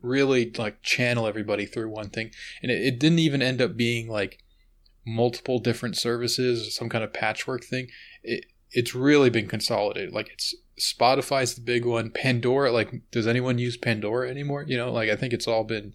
really 0.00 0.50
like 0.56 0.82
channel 0.82 1.26
everybody 1.26 1.66
through 1.66 1.88
one 1.88 2.10
thing. 2.10 2.30
And 2.62 2.70
it, 2.70 2.82
it 2.82 2.98
didn't 3.00 3.18
even 3.20 3.42
end 3.42 3.60
up 3.60 3.76
being 3.76 4.08
like 4.08 4.38
multiple 5.06 5.58
different 5.58 5.96
services 5.96 6.74
some 6.74 6.88
kind 6.88 7.04
of 7.04 7.12
patchwork 7.12 7.64
thing. 7.64 7.88
It, 8.22 8.46
it's 8.70 8.94
really 8.94 9.30
been 9.30 9.48
consolidated. 9.48 10.12
Like 10.12 10.28
it's 10.32 10.54
spotify's 10.78 11.54
the 11.54 11.60
big 11.60 11.84
one 11.84 12.10
pandora 12.10 12.72
like 12.72 12.92
does 13.10 13.26
anyone 13.26 13.58
use 13.58 13.76
pandora 13.76 14.28
anymore 14.28 14.64
you 14.66 14.76
know 14.76 14.90
like 14.92 15.08
i 15.08 15.14
think 15.16 15.32
it's 15.32 15.46
all 15.46 15.64
been 15.64 15.92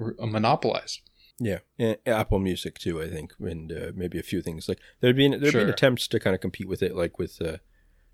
r- 0.00 0.14
monopolized 0.26 1.00
Yeah. 1.40 1.58
And 1.80 1.96
Apple 2.06 2.38
Music, 2.38 2.78
too, 2.78 3.02
I 3.02 3.08
think, 3.10 3.32
and 3.40 3.72
uh, 3.72 3.90
maybe 3.96 4.20
a 4.20 4.22
few 4.22 4.40
things. 4.40 4.68
Like, 4.68 4.78
there'd 5.00 5.16
been, 5.16 5.32
there'd 5.40 5.50
Sure. 5.50 5.62
been 5.62 5.70
attempts 5.74 6.06
to 6.08 6.20
kind 6.20 6.32
of 6.32 6.40
compete 6.40 6.68
with 6.68 6.80
it, 6.80 6.94
like 6.94 7.18
with 7.18 7.42
uh, 7.42 7.56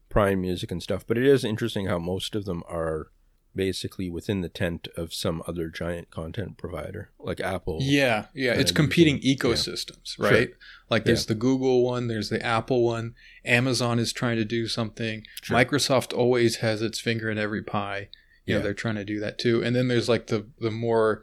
Prime 0.09 0.41
Music 0.41 0.71
and 0.73 0.83
stuff, 0.83 1.07
but 1.07 1.19
it 1.19 1.27
is 1.27 1.45
interesting 1.45 1.85
how 1.87 1.99
most 1.99 2.35
of 2.35 2.47
them 2.47 2.63
are 2.67 3.09
basically 3.55 4.09
within 4.09 4.41
the 4.43 4.49
tent 4.49 4.87
of 4.97 5.13
some 5.13 5.43
other 5.47 5.69
giant 5.69 6.11
content 6.11 6.57
provider, 6.57 7.11
like 7.19 7.41
Apple. 7.41 7.79
Yeah, 7.83 8.27
yeah, 8.35 8.53
it's 8.55 8.73
competing 8.73 9.17
using- 9.17 9.29
yeah. 9.31 9.37
ecosystems, 9.37 10.19
right? 10.19 10.51
Like 10.89 11.05
there's 11.05 11.27
the 11.27 11.35
Google 11.35 11.85
one, 11.85 12.07
there's 12.09 12.29
the 12.31 12.45
Apple 12.45 12.85
one, 12.85 13.15
Amazon 13.45 13.99
is 13.99 14.13
trying 14.13 14.37
to 14.37 14.45
do 14.45 14.67
something. 14.67 15.25
Sure. 15.43 15.57
Microsoft 15.57 16.17
always 16.17 16.57
has 16.57 16.81
its 16.83 17.01
finger 17.01 17.29
in 17.31 17.39
every 17.39 17.63
pie. 17.63 18.09
You 18.47 18.55
know, 18.55 18.59
Yeah. 18.59 18.65
they're 18.65 18.75
trying 18.75 18.95
to 18.97 19.05
do 19.05 19.21
that 19.21 19.39
too. 19.39 19.63
And 19.63 19.75
then 19.77 19.89
there's 19.89 20.09
like 20.09 20.29
the 20.29 20.47
the 20.61 20.71
more 20.71 21.23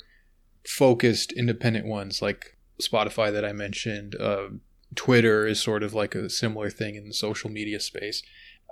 focused 0.66 1.32
independent 1.32 1.86
ones 1.86 2.22
like 2.22 2.58
Spotify 2.82 3.32
that 3.32 3.46
I 3.46 3.54
mentioned. 3.54 4.16
Uh, 4.20 4.48
Twitter 4.96 5.46
is 5.48 5.62
sort 5.62 5.84
of 5.84 5.94
like 5.94 6.16
a 6.16 6.30
similar 6.30 6.70
thing 6.70 6.96
in 6.96 7.08
the 7.08 7.13
social 7.13 7.50
media 7.50 7.80
space. 7.80 8.22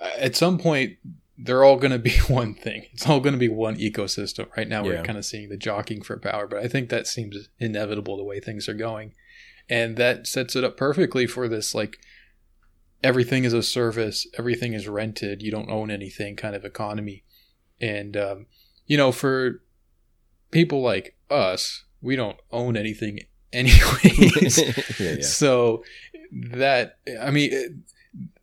Uh, 0.01 0.09
At 0.17 0.35
some 0.35 0.57
point, 0.57 0.97
they're 1.37 1.63
all 1.63 1.75
going 1.77 1.91
to 1.91 1.99
be 1.99 2.17
one 2.27 2.53
thing. 2.53 2.85
It's 2.93 3.07
all 3.07 3.19
going 3.19 3.33
to 3.33 3.39
be 3.39 3.49
one 3.49 3.75
ecosystem. 3.77 4.47
Right 4.55 4.67
now, 4.69 4.83
we're 4.83 4.95
Yeah. 4.95 5.03
kind 5.03 5.17
of 5.17 5.25
seeing 5.25 5.49
the 5.49 5.57
jockeying 5.57 6.01
for 6.03 6.17
power, 6.17 6.47
but 6.47 6.59
I 6.59 6.67
think 6.67 6.89
that 6.89 7.07
seems 7.07 7.49
inevitable 7.59 8.17
the 8.17 8.23
way 8.23 8.39
things 8.39 8.69
are 8.69 8.73
going, 8.73 9.13
and 9.69 9.97
that 9.97 10.27
sets 10.27 10.55
it 10.55 10.63
up 10.63 10.77
perfectly 10.77 11.27
for 11.27 11.47
this 11.47 11.73
like 11.75 11.97
everything 13.03 13.43
is 13.43 13.53
a 13.53 13.61
service, 13.63 14.25
everything 14.37 14.73
is 14.73 14.87
rented, 14.87 15.41
you 15.41 15.51
don't 15.51 15.69
own 15.69 15.91
anything 15.91 16.35
kind 16.35 16.55
of 16.55 16.65
economy, 16.65 17.23
and 17.81 18.15
um, 18.17 18.45
you 18.87 18.97
know 18.97 19.11
for 19.11 19.61
people 20.51 20.81
like 20.81 21.15
us, 21.29 21.83
we 22.01 22.15
don't 22.15 22.37
own 22.51 22.77
anything 22.77 23.19
anyways. 23.53 24.57
yeah, 24.99 25.11
yeah. 25.17 25.21
So 25.21 25.83
that 26.31 26.97
I 27.21 27.31
mean 27.31 27.49
it- 27.51 27.71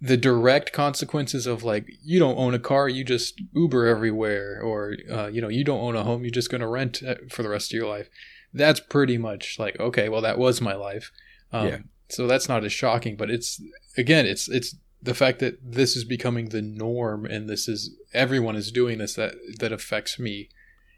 the 0.00 0.16
direct 0.16 0.72
consequences 0.72 1.46
of 1.46 1.62
like 1.62 1.86
you 2.02 2.18
don't 2.18 2.38
own 2.38 2.54
a 2.54 2.58
car, 2.58 2.88
you 2.88 3.04
just 3.04 3.40
Uber 3.54 3.86
everywhere, 3.86 4.60
or 4.62 4.96
uh, 5.10 5.28
you 5.28 5.40
know 5.40 5.48
you 5.48 5.64
don't 5.64 5.80
own 5.80 5.96
a 5.96 6.04
home, 6.04 6.22
you're 6.24 6.30
just 6.30 6.50
going 6.50 6.60
to 6.60 6.66
rent 6.66 7.02
uh, 7.06 7.14
for 7.30 7.42
the 7.42 7.48
rest 7.48 7.72
of 7.72 7.76
your 7.76 7.88
life. 7.88 8.08
That's 8.52 8.80
pretty 8.80 9.18
much 9.18 9.58
like 9.58 9.78
okay, 9.80 10.08
well 10.08 10.20
that 10.22 10.38
was 10.38 10.60
my 10.60 10.74
life. 10.74 11.10
Um, 11.52 11.68
Yeah. 11.68 11.78
So 12.08 12.26
that's 12.26 12.48
not 12.48 12.62
as 12.62 12.72
shocking, 12.72 13.16
but 13.16 13.30
it's 13.30 13.60
again, 13.96 14.26
it's 14.26 14.48
it's 14.48 14.76
the 15.02 15.14
fact 15.14 15.40
that 15.40 15.58
this 15.62 15.96
is 15.96 16.04
becoming 16.04 16.50
the 16.50 16.62
norm 16.62 17.24
and 17.24 17.48
this 17.48 17.68
is 17.68 17.96
everyone 18.14 18.54
is 18.54 18.70
doing 18.70 18.98
this 18.98 19.14
that 19.14 19.34
that 19.58 19.72
affects 19.72 20.18
me 20.18 20.48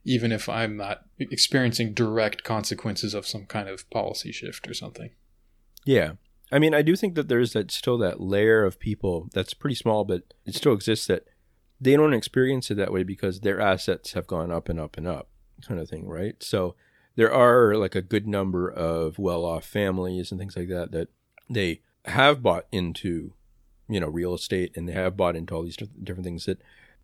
even 0.04 0.30
if 0.30 0.46
i'm 0.48 0.76
not 0.76 1.02
experiencing 1.18 1.94
direct 1.94 2.44
consequences 2.44 3.14
of 3.14 3.26
some 3.26 3.46
kind 3.46 3.68
of 3.68 3.88
policy 3.90 4.30
shift 4.30 4.68
or 4.68 4.74
something 4.74 5.10
Yeah. 5.86 6.12
I 6.52 6.58
mean, 6.58 6.74
I 6.74 6.82
do 6.82 6.94
think 6.96 7.14
that 7.14 7.28
there's 7.28 7.52
that 7.52 7.70
still 7.70 7.98
that 7.98 8.20
layer 8.20 8.64
of 8.64 8.78
people 8.78 9.28
that's 9.32 9.54
pretty 9.54 9.74
small, 9.74 10.04
but 10.04 10.34
it 10.44 10.54
still 10.54 10.72
exists 10.72 11.06
that 11.06 11.24
they 11.80 11.96
don't 11.96 12.14
experience 12.14 12.70
it 12.70 12.76
that 12.76 12.92
way 12.92 13.02
because 13.02 13.40
their 13.40 13.60
assets 13.60 14.12
have 14.12 14.26
gone 14.26 14.50
up 14.50 14.68
and 14.68 14.78
up 14.78 14.96
and 14.96 15.06
up, 15.06 15.28
kind 15.66 15.80
of 15.80 15.88
thing, 15.88 16.08
right? 16.08 16.42
So 16.42 16.74
there 17.16 17.32
are 17.32 17.76
like 17.76 17.94
a 17.94 18.02
good 18.02 18.26
number 18.26 18.68
of 18.68 19.18
well-off 19.18 19.64
families 19.64 20.30
and 20.30 20.38
things 20.38 20.56
like 20.56 20.68
that 20.68 20.92
that 20.92 21.08
they 21.48 21.80
have 22.06 22.42
bought 22.42 22.66
into, 22.70 23.32
you 23.88 24.00
know, 24.00 24.08
real 24.08 24.34
estate 24.34 24.76
and 24.76 24.88
they 24.88 24.92
have 24.92 25.16
bought 25.16 25.36
into 25.36 25.54
all 25.54 25.62
these 25.62 25.76
different 25.76 26.24
things 26.24 26.46
that 26.46 26.60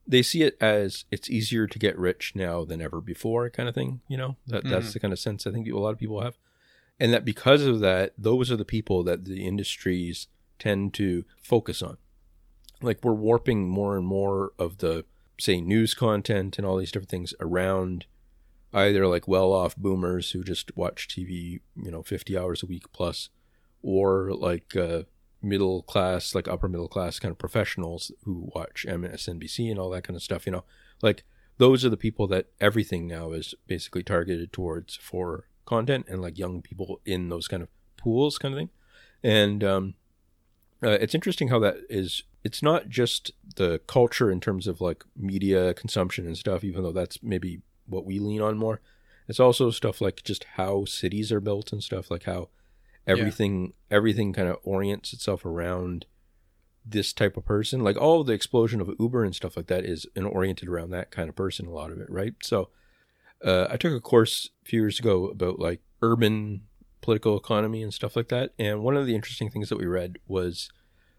they 0.06 0.22
see 0.22 0.42
it 0.42 0.56
as 0.60 1.04
it's 1.10 1.30
easier 1.30 1.66
to 1.66 1.78
get 1.78 1.98
rich 1.98 2.32
now 2.34 2.64
than 2.64 2.80
ever 2.80 3.00
before, 3.00 3.48
kind 3.50 3.68
of 3.68 3.74
thing. 3.74 4.00
You 4.08 4.16
know, 4.16 4.36
that 4.46 4.64
that's 4.64 4.90
mm. 4.90 4.92
the 4.94 5.00
kind 5.00 5.12
of 5.12 5.18
sense 5.18 5.46
I 5.46 5.50
think 5.50 5.68
a 5.68 5.78
lot 5.78 5.90
of 5.92 5.98
people 5.98 6.20
have 6.20 6.38
and 7.00 7.12
that 7.12 7.24
because 7.24 7.62
of 7.62 7.80
that 7.80 8.12
those 8.16 8.50
are 8.50 8.56
the 8.56 8.64
people 8.64 9.02
that 9.02 9.24
the 9.24 9.46
industries 9.46 10.28
tend 10.58 10.94
to 10.94 11.24
focus 11.42 11.82
on 11.82 11.96
like 12.82 13.02
we're 13.02 13.12
warping 13.12 13.68
more 13.68 13.96
and 13.96 14.06
more 14.06 14.52
of 14.58 14.78
the 14.78 15.04
say 15.38 15.60
news 15.60 15.94
content 15.94 16.58
and 16.58 16.66
all 16.66 16.76
these 16.76 16.92
different 16.92 17.10
things 17.10 17.34
around 17.40 18.06
either 18.72 19.06
like 19.06 19.26
well-off 19.26 19.74
boomers 19.76 20.30
who 20.30 20.44
just 20.44 20.76
watch 20.76 21.08
TV, 21.08 21.60
you 21.74 21.90
know, 21.90 22.02
50 22.02 22.38
hours 22.38 22.62
a 22.62 22.66
week 22.66 22.92
plus 22.92 23.30
or 23.82 24.32
like 24.32 24.76
uh 24.76 25.02
middle 25.42 25.82
class, 25.82 26.34
like 26.34 26.46
upper 26.46 26.68
middle 26.68 26.88
class 26.88 27.18
kind 27.18 27.32
of 27.32 27.38
professionals 27.38 28.12
who 28.24 28.50
watch 28.54 28.84
MSNBC 28.86 29.70
and 29.70 29.78
all 29.78 29.90
that 29.90 30.04
kind 30.04 30.16
of 30.16 30.22
stuff, 30.22 30.44
you 30.44 30.52
know. 30.52 30.64
Like 31.02 31.24
those 31.56 31.84
are 31.84 31.88
the 31.88 31.96
people 31.96 32.26
that 32.28 32.46
everything 32.60 33.06
now 33.06 33.32
is 33.32 33.54
basically 33.66 34.02
targeted 34.02 34.52
towards 34.52 34.96
for 34.96 35.46
content 35.70 36.04
and 36.08 36.20
like 36.20 36.36
young 36.36 36.60
people 36.60 37.00
in 37.04 37.28
those 37.28 37.46
kind 37.48 37.62
of 37.62 37.68
pools 37.96 38.38
kind 38.38 38.52
of 38.54 38.58
thing 38.58 38.70
and 39.22 39.62
um 39.62 39.94
uh, 40.82 40.98
it's 41.04 41.14
interesting 41.14 41.48
how 41.48 41.58
that 41.58 41.76
is 41.88 42.22
it's 42.42 42.62
not 42.62 42.88
just 42.88 43.32
the 43.56 43.80
culture 43.86 44.30
in 44.30 44.40
terms 44.40 44.66
of 44.66 44.80
like 44.80 45.04
media 45.16 45.72
consumption 45.74 46.26
and 46.26 46.36
stuff 46.36 46.64
even 46.64 46.82
though 46.82 46.92
that's 46.92 47.22
maybe 47.22 47.60
what 47.86 48.04
we 48.04 48.18
lean 48.18 48.40
on 48.40 48.58
more 48.58 48.80
It's 49.28 49.40
also 49.40 49.70
stuff 49.70 50.00
like 50.00 50.22
just 50.24 50.44
how 50.56 50.84
cities 50.86 51.30
are 51.30 51.40
built 51.40 51.72
and 51.72 51.82
stuff 51.82 52.10
like 52.10 52.24
how 52.24 52.48
everything 53.06 53.54
yeah. 53.62 53.96
everything 53.96 54.32
kind 54.32 54.48
of 54.48 54.56
orients 54.64 55.12
itself 55.12 55.44
around 55.44 56.06
this 56.84 57.12
type 57.12 57.36
of 57.36 57.44
person. 57.44 57.82
Like 57.82 57.96
all 57.96 58.24
the 58.24 58.32
explosion 58.32 58.80
of 58.80 58.90
Uber 58.98 59.24
and 59.24 59.34
stuff 59.34 59.56
like 59.56 59.66
that 59.66 59.84
is 59.84 60.06
oriented 60.16 60.68
around 60.68 60.90
that 60.90 61.10
kind 61.10 61.28
of 61.28 61.36
person. 61.36 61.66
A 61.66 61.70
lot 61.70 61.92
of 61.92 62.00
it, 62.00 62.10
right? 62.10 62.34
So, 62.42 62.70
uh, 63.44 63.66
I 63.70 63.76
took 63.76 63.92
a 63.92 64.00
course 64.00 64.50
a 64.64 64.68
few 64.68 64.80
years 64.80 64.98
ago 64.98 65.28
about 65.28 65.58
like 65.58 65.80
urban 66.02 66.62
political 67.00 67.36
economy 67.36 67.82
and 67.82 67.92
stuff 67.92 68.16
like 68.16 68.28
that. 68.28 68.52
And 68.58 68.82
one 68.82 68.96
of 68.96 69.06
the 69.06 69.14
interesting 69.14 69.50
things 69.50 69.68
that 69.68 69.78
we 69.78 69.86
read 69.86 70.18
was 70.26 70.70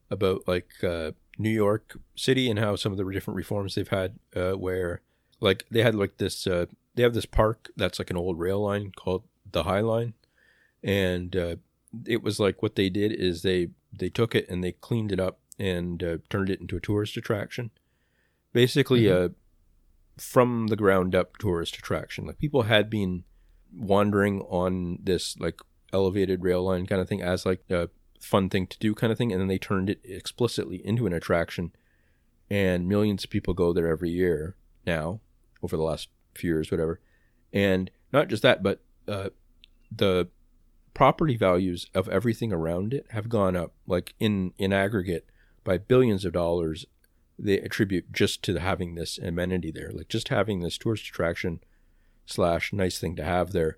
about 0.09 0.47
like 0.47 0.69
uh, 0.83 1.11
New 1.37 1.49
York 1.49 1.97
City 2.15 2.49
and 2.49 2.59
how 2.59 2.75
some 2.75 2.91
of 2.91 2.97
the 2.97 3.09
different 3.11 3.37
reforms 3.37 3.75
they've 3.75 3.87
had, 3.87 4.19
uh, 4.35 4.53
where 4.53 5.01
like 5.39 5.65
they 5.71 5.81
had 5.81 5.95
like 5.95 6.17
this, 6.17 6.45
uh, 6.45 6.65
they 6.95 7.03
have 7.03 7.13
this 7.13 7.25
park 7.25 7.69
that's 7.75 7.99
like 7.99 8.09
an 8.09 8.17
old 8.17 8.39
rail 8.39 8.61
line 8.61 8.91
called 8.95 9.23
the 9.49 9.63
High 9.63 9.81
Line, 9.81 10.13
and 10.83 11.35
uh, 11.35 11.55
it 12.05 12.21
was 12.21 12.39
like 12.39 12.61
what 12.61 12.75
they 12.75 12.89
did 12.89 13.11
is 13.11 13.41
they 13.41 13.69
they 13.91 14.09
took 14.09 14.35
it 14.35 14.47
and 14.49 14.63
they 14.63 14.73
cleaned 14.73 15.11
it 15.11 15.19
up 15.19 15.39
and 15.57 16.03
uh, 16.03 16.17
turned 16.29 16.49
it 16.49 16.61
into 16.61 16.77
a 16.77 16.81
tourist 16.81 17.17
attraction, 17.17 17.71
basically 18.53 19.03
mm-hmm. 19.03 19.33
From 20.21 20.67
the 20.67 20.75
ground 20.75 21.15
up 21.15 21.37
tourist 21.37 21.77
attraction. 21.77 22.25
Like 22.25 22.37
people 22.37 22.63
had 22.63 22.89
been 22.89 23.23
wandering 23.75 24.41
on 24.41 24.99
this 25.01 25.35
like 25.39 25.59
elevated 25.91 26.43
rail 26.43 26.63
line 26.63 26.85
kind 26.85 27.01
of 27.01 27.09
thing 27.09 27.21
as 27.21 27.45
like 27.45 27.63
a 27.69 27.89
fun 28.19 28.49
thing 28.49 28.67
to 28.67 28.77
do 28.77 28.93
kind 28.93 29.11
of 29.11 29.17
thing 29.17 29.31
and 29.31 29.41
then 29.41 29.47
they 29.47 29.57
turned 29.57 29.89
it 29.89 29.99
explicitly 30.03 30.85
into 30.85 31.07
an 31.07 31.13
attraction 31.13 31.71
and 32.49 32.87
millions 32.87 33.23
of 33.23 33.29
people 33.29 33.53
go 33.53 33.73
there 33.73 33.87
every 33.87 34.11
year 34.11 34.55
now 34.85 35.19
over 35.63 35.75
the 35.75 35.83
last 35.83 36.09
few 36.35 36.51
years 36.51 36.69
whatever 36.69 36.99
and 37.51 37.89
not 38.13 38.27
just 38.27 38.43
that 38.43 38.61
but 38.61 38.79
uh, 39.07 39.29
the 39.91 40.27
property 40.93 41.35
values 41.35 41.87
of 41.95 42.07
everything 42.09 42.53
around 42.53 42.93
it 42.93 43.07
have 43.09 43.27
gone 43.27 43.55
up 43.55 43.73
like 43.87 44.13
in 44.19 44.53
in 44.57 44.71
aggregate 44.71 45.25
by 45.63 45.77
billions 45.77 46.25
of 46.25 46.33
dollars 46.33 46.85
they 47.43 47.59
attribute 47.59 48.11
just 48.11 48.43
to 48.43 48.59
having 48.59 48.95
this 48.95 49.17
amenity 49.17 49.71
there 49.71 49.91
like 49.91 50.07
just 50.07 50.29
having 50.29 50.61
this 50.61 50.77
tourist 50.77 51.07
attraction 51.07 51.59
slash 52.25 52.71
nice 52.71 52.99
thing 52.99 53.15
to 53.15 53.23
have 53.23 53.51
there 53.51 53.77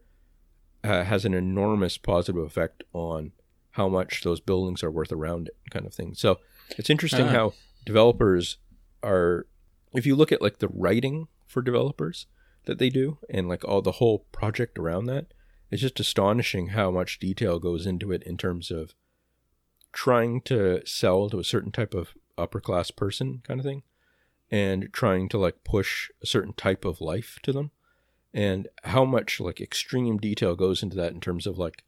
uh, 0.84 1.04
has 1.04 1.26
an 1.26 1.34
enormous 1.34 1.98
positive 1.98 2.44
effect 2.44 2.84
on 2.94 3.32
how 3.72 3.88
much 3.88 4.22
those 4.24 4.40
buildings 4.40 4.84
are 4.84 4.92
worth 4.92 5.12
around 5.12 5.48
it, 5.48 5.72
kind 5.72 5.86
of 5.86 5.94
thing. 5.94 6.14
So 6.14 6.40
it's 6.78 6.90
interesting 6.90 7.26
uh-huh. 7.26 7.36
how 7.36 7.54
developers 7.86 8.58
are, 9.02 9.48
if 9.94 10.06
you 10.06 10.16
look 10.16 10.32
at 10.32 10.42
like 10.42 10.60
the 10.60 10.68
writing 10.68 11.28
for 11.48 11.62
developers 11.62 12.28
that 12.66 12.78
they 12.78 12.90
do 12.90 13.18
and 13.30 13.48
like 13.48 13.66
all 13.66 13.82
the 13.82 13.94
whole 13.94 14.20
project 14.32 14.78
around 14.78 15.06
that, 15.06 15.28
it's 15.72 15.82
just 15.82 16.00
astonishing 16.00 16.68
how 16.68 16.92
much 16.92 17.20
detail 17.20 17.60
goes 17.60 17.88
into 17.88 18.12
it 18.12 18.22
in 18.24 18.38
terms 18.38 18.70
of 18.70 18.94
trying 19.92 20.42
to 20.42 20.82
sell 20.86 21.30
to 21.30 21.40
a 21.40 21.44
certain 21.44 21.72
type 21.72 21.94
of 21.94 22.14
upper 22.38 22.60
class 22.60 22.92
person 22.92 23.42
kind 23.48 23.60
of 23.60 23.66
thing 23.66 23.84
and 24.52 24.90
trying 24.92 25.30
to 25.30 25.38
like 25.38 25.64
push 25.64 26.10
a 26.22 26.26
certain 26.26 26.54
type 26.54 26.86
of 26.86 27.02
life 27.02 27.40
to 27.44 27.52
them. 27.52 27.72
And 28.34 28.68
how 28.84 29.06
much 29.06 29.40
like 29.40 29.62
extreme 29.62 30.18
detail 30.18 30.56
goes 30.56 30.82
into 30.82 30.96
that 30.98 31.14
in 31.14 31.22
terms 31.22 31.46
of 31.46 31.58
like 31.58 31.84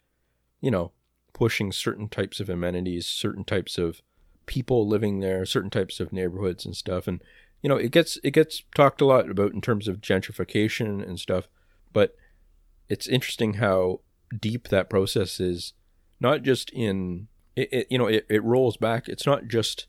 you 0.61 0.71
know 0.71 0.91
pushing 1.33 1.71
certain 1.71 2.07
types 2.07 2.39
of 2.39 2.49
amenities 2.49 3.05
certain 3.05 3.43
types 3.43 3.77
of 3.77 4.01
people 4.45 4.87
living 4.87 5.19
there 5.19 5.45
certain 5.45 5.71
types 5.71 5.99
of 5.99 6.13
neighborhoods 6.13 6.65
and 6.65 6.75
stuff. 6.75 7.07
And 7.07 7.23
you 7.61 7.69
know 7.69 7.77
it 7.77 7.91
gets 7.91 8.19
it 8.23 8.31
gets 8.31 8.63
talked 8.75 9.01
a 9.01 9.05
lot 9.05 9.29
about 9.29 9.53
in 9.53 9.61
terms 9.61 9.87
of 9.87 10.01
gentrification 10.01 11.03
and 11.03 11.19
stuff 11.19 11.47
but 11.91 12.15
it's 12.89 13.07
interesting 13.07 13.55
how 13.55 14.01
deep 14.39 14.67
that 14.67 14.89
process 14.89 15.39
is 15.39 15.73
not 16.19 16.43
just 16.43 16.69
in 16.71 17.27
it, 17.55 17.69
it 17.71 17.87
you 17.89 17.97
know 17.97 18.07
it, 18.07 18.25
it 18.29 18.43
rolls 18.43 18.77
back. 18.77 19.07
It's 19.07 19.25
not 19.25 19.47
just 19.47 19.87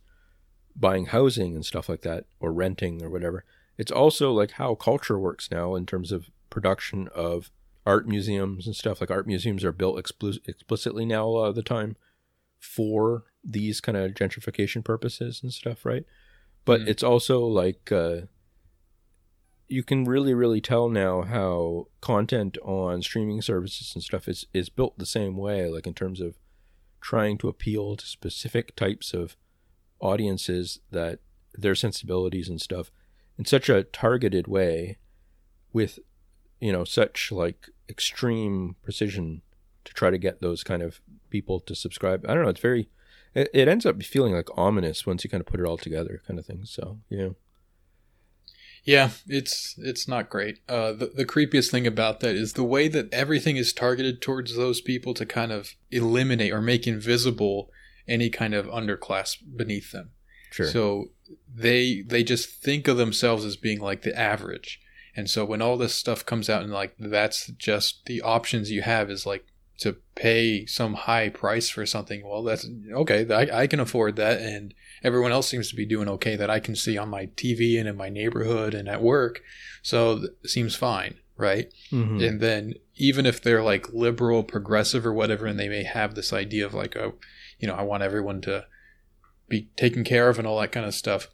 buying 0.79 1.07
housing 1.07 1.55
and 1.55 1.65
stuff 1.65 1.89
like 1.89 2.03
that 2.03 2.27
or 2.41 2.53
renting 2.53 3.03
or 3.03 3.09
whatever 3.09 3.45
it's 3.79 3.93
also 3.93 4.33
like 4.33 4.53
how 4.53 4.75
culture 4.75 5.19
works 5.19 5.51
now 5.51 5.75
in 5.75 5.87
terms 5.87 6.13
of 6.13 6.31
production 6.51 7.09
of 7.15 7.51
art 7.85 8.09
museums 8.09 8.67
and 8.67 8.75
stuff. 8.75 9.01
Like 9.01 9.11
art 9.11 9.27
museums 9.27 9.65
are 9.65 9.73
built 9.73 9.99
explicitly 9.99 11.05
now 11.05 11.27
a 11.27 11.29
lot 11.29 11.47
of 11.47 11.55
the 11.55 11.63
time 11.63 11.97
for 12.59 13.25
these 13.45 13.81
kind 13.81 13.97
of 13.97 14.13
gentrification 14.13 14.83
purposes 14.83 15.41
and 15.43 15.53
stuff, 15.53 15.85
right? 15.85 16.05
But 16.65 16.81
mm. 16.83 16.89
it's 16.89 17.03
also 17.03 17.41
like 17.41 17.93
uh, 17.93 18.23
you 19.69 19.83
can 19.83 20.05
really, 20.05 20.35
really 20.35 20.61
tell 20.61 20.89
now 20.89 21.23
how 21.23 21.89
content 22.01 22.57
on 22.65 23.03
streaming 23.03 23.43
services 23.43 23.93
and 23.95 24.03
stuff 24.03 24.27
is 24.27 24.47
is 24.55 24.69
built 24.69 24.99
the 24.99 25.07
same 25.07 25.37
way, 25.37 25.69
like 25.69 25.87
in 25.87 25.95
terms 25.95 26.21
of 26.21 26.37
trying 27.01 27.39
to 27.39 27.49
appeal 27.49 27.95
to 27.95 28.07
specific 28.07 28.75
types 28.75 29.13
of 29.13 29.37
audiences 30.01 30.81
that 30.91 31.21
their 31.55 31.75
sensibilities 31.75 32.49
and 32.49 32.61
stuff 32.61 32.91
in 33.39 33.45
such 33.45 33.69
a 33.69 33.85
targeted 33.85 34.47
way 34.47 34.99
with 35.73 35.99
you 36.61 36.73
know 36.73 36.85
such 36.85 37.31
like 37.33 37.69
extreme 37.89 38.77
precision 38.83 39.43
to 39.85 39.93
try 39.95 40.11
to 40.11 40.19
get 40.19 40.41
those 40.41 40.63
kind 40.63 40.83
of 40.83 41.01
people 41.31 41.61
to 41.61 41.75
subscribe. 41.75 42.25
I 42.29 42.35
don't 42.35 42.43
know. 42.43 42.51
It's 42.51 42.61
very. 42.61 42.89
It, 43.35 43.51
it 43.53 43.69
ends 43.69 43.85
up 43.85 44.03
feeling 44.03 44.35
like 44.35 44.49
ominous 44.57 45.07
once 45.07 45.23
you 45.23 45.31
kind 45.31 45.41
of 45.41 45.47
put 45.47 45.61
it 45.61 45.67
all 45.67 45.77
together, 45.77 46.23
kind 46.27 46.39
of 46.39 46.47
thing. 46.47 46.65
So 46.65 46.99
yeah. 47.09 47.31
Yeah, 48.85 49.11
it's 49.27 49.75
it's 49.79 50.07
not 50.07 50.31
great. 50.31 50.61
Uh, 50.69 50.93
the 50.93 51.11
the 51.15 51.27
creepiest 51.27 51.71
thing 51.71 51.87
about 51.87 52.21
that 52.21 52.37
is 52.37 52.53
the 52.53 52.65
way 52.65 52.89
that 52.89 53.13
everything 53.13 53.57
is 53.57 53.73
targeted 53.73 54.23
towards 54.23 54.55
those 54.55 54.81
people 54.81 55.13
to 55.15 55.27
kind 55.27 55.51
of 55.53 55.75
eliminate 55.91 56.53
or 56.53 56.63
make 56.63 56.87
invisible 56.87 57.71
any 58.09 58.31
kind 58.31 58.55
of 58.55 58.67
underclass 58.67 59.37
beneath 59.57 59.93
them. 59.93 60.11
Sure. 60.51 60.67
So 60.67 61.07
they 61.53 62.03
they 62.07 62.23
just 62.23 62.49
think 62.49 62.89
of 62.89 62.97
themselves 62.97 63.45
as 63.45 63.57
being 63.57 63.81
like 63.81 64.03
the 64.03 64.19
average, 64.19 64.81
and 65.17 65.29
so 65.29 65.45
when 65.45 65.63
all 65.63 65.77
this 65.77 65.95
stuff 65.95 66.25
comes 66.25 66.49
out 66.49 66.63
and 66.63 66.73
like 66.73 66.95
that's 66.99 67.49
just 67.49 68.07
the 68.07 68.23
options 68.23 68.71
you 68.71 68.83
have 68.83 69.11
is 69.11 69.27
like 69.27 69.47
to 69.79 69.97
pay 70.15 70.65
some 70.67 70.95
high 70.95 71.29
price 71.29 71.69
for 71.69 71.85
something, 71.85 72.27
well, 72.27 72.43
that's 72.43 72.67
okay. 72.93 73.31
I, 73.33 73.63
I 73.63 73.67
can 73.67 73.81
afford 73.81 74.17
that. 74.17 74.41
And 74.41 74.75
everyone 75.03 75.33
else 75.33 75.49
seems 75.49 75.69
to 75.71 75.77
be 75.77 75.85
doing 75.85 76.09
okay 76.09 76.37
that 76.37 76.51
I 76.51 76.61
can 76.61 76.75
see 76.75 76.97
on 76.97 77.09
my 77.09 77.27
TV 77.27 77.79
and 77.79 77.89
in 77.89 77.97
my 77.97 78.09
neighborhood 78.09 78.75
and 78.75 78.89
at 78.89 79.03
work. 79.03 79.43
So 79.83 80.25
it 80.43 80.51
seems 80.51 80.75
fine. 80.75 81.17
Right. 81.37 81.71
Mm-hmm. 81.93 82.21
And 82.23 82.41
then 82.41 82.75
even 82.95 83.27
if 83.27 83.43
they're 83.43 83.63
like 83.63 83.93
liberal, 83.93 84.43
progressive 84.43 85.05
or 85.05 85.13
whatever, 85.13 85.45
and 85.45 85.61
they 85.61 85.69
may 85.69 85.83
have 85.83 86.15
this 86.15 86.33
idea 86.33 86.65
of 86.65 86.73
like, 86.73 86.97
oh, 86.97 87.17
you 87.59 87.67
know, 87.69 87.75
I 87.75 87.83
want 87.83 88.03
everyone 88.03 88.41
to 88.43 88.67
be 89.49 89.69
taken 89.77 90.05
care 90.05 90.29
of 90.29 90.39
and 90.39 90.47
all 90.47 90.61
that 90.61 90.73
kind 90.73 90.87
of 90.87 90.95
stuff 90.95 91.29